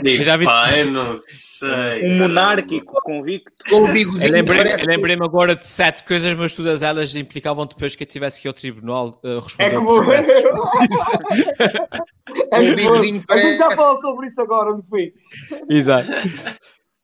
Eu 0.06 0.24
já 0.24 0.38
vi. 0.38 0.45
Eu 0.78 0.86
não 0.91 1.11
sei. 1.14 2.06
Um 2.14 2.18
monárquico 2.20 2.94
convicto. 3.03 3.52
Com 3.70 3.84
o 3.84 3.88
bigodinho 3.90 4.26
Eu 4.26 4.32
lembrei- 4.32 4.61
eu 4.74 4.86
lembrei-me 4.88 5.26
agora 5.26 5.53
de 5.53 5.68
sete 5.68 6.02
coisas, 6.06 6.34
mas 6.34 6.53
todas 6.53 6.82
elas 6.82 7.14
implicavam 7.14 7.66
depois 7.66 7.94
que 7.94 8.03
eu 8.03 8.07
tivesse 8.07 8.41
que 8.41 8.48
ir 8.48 8.49
ao 8.49 8.53
tribunal 8.53 9.20
uh, 9.22 9.40
responder. 9.40 9.66
É 9.66 9.76
como. 9.76 9.98
processo. 9.98 10.34
É 12.52 12.57
como- 12.61 12.76
bigodinho 12.76 13.24
A 13.28 13.38
gente 13.38 13.57
já 13.57 13.72
falou 13.72 13.98
sobre 13.98 14.28
isso 14.28 14.40
agora 14.40 14.72
no 14.72 14.84
fim. 14.84 15.11
Exato. 15.68 16.07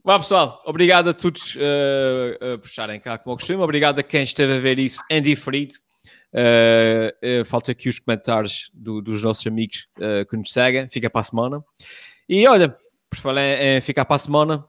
Vá 0.06 0.20
pessoal, 0.20 0.62
obrigado 0.68 1.10
a 1.10 1.14
todos 1.14 1.56
uh, 1.56 1.60
uh, 2.54 2.60
por 2.60 2.68
estarem 2.68 3.00
cá 3.00 3.18
como 3.18 3.34
eu 3.34 3.38
costumo. 3.38 3.64
Obrigado 3.64 3.98
a 3.98 4.04
quem 4.04 4.22
esteve 4.22 4.54
a 4.54 4.60
ver 4.60 4.78
isso 4.78 5.02
em 5.10 5.20
diferido. 5.20 5.74
Uh, 6.32 7.42
uh, 7.42 7.46
faltam 7.46 7.72
aqui 7.72 7.90
os 7.90 7.98
comentários 7.98 8.70
do- 8.72 9.02
dos 9.02 9.24
nossos 9.24 9.48
amigos 9.48 9.88
uh, 9.98 10.24
que 10.30 10.38
nos 10.38 10.52
seguem. 10.52 10.88
Fica 10.90 11.10
para 11.10 11.22
a 11.22 11.24
semana. 11.24 11.64
E 12.30 12.48
olha, 12.48 12.78
por 13.10 13.18
falar 13.18 13.42
em 13.42 13.82
ficar 13.82 14.06
para 14.06 14.16
a 14.18 14.20
semana, 14.20 14.66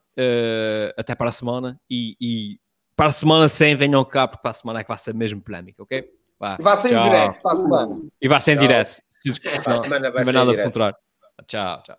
até 0.97 1.15
para 1.15 1.29
a 1.29 1.33
semana. 1.33 1.79
E, 1.91 2.17
e 2.19 2.59
para 2.97 3.07
a 3.09 3.13
semana 3.13 3.47
sem 3.47 3.75
venham 3.75 4.03
cá, 4.07 4.27
porque 4.27 4.41
para 4.41 4.53
a 4.53 4.55
semana 4.55 4.81
é 4.81 4.85
que 4.85 4.89
vai 4.89 4.97
ser 4.97 5.13
mesmo 5.13 5.43
polémica, 5.43 5.83
ok? 5.83 6.03
Vá, 6.41 6.57
Vai 6.59 6.77
ser 6.79 6.95
em 6.95 7.03
direto 7.03 7.43
para 7.43 7.53
a 7.53 7.57
semana. 7.57 8.01
E 8.23 8.29
vai 8.29 8.41
ser 8.41 8.53
em 8.53 8.59
direto. 8.59 8.89
Se, 8.89 9.33
se, 9.35 9.41
vai 10.15 10.25
não 10.33 10.53
é 10.53 10.55
em. 10.63 10.65
Tchau, 11.47 11.83
tchau. 11.83 11.99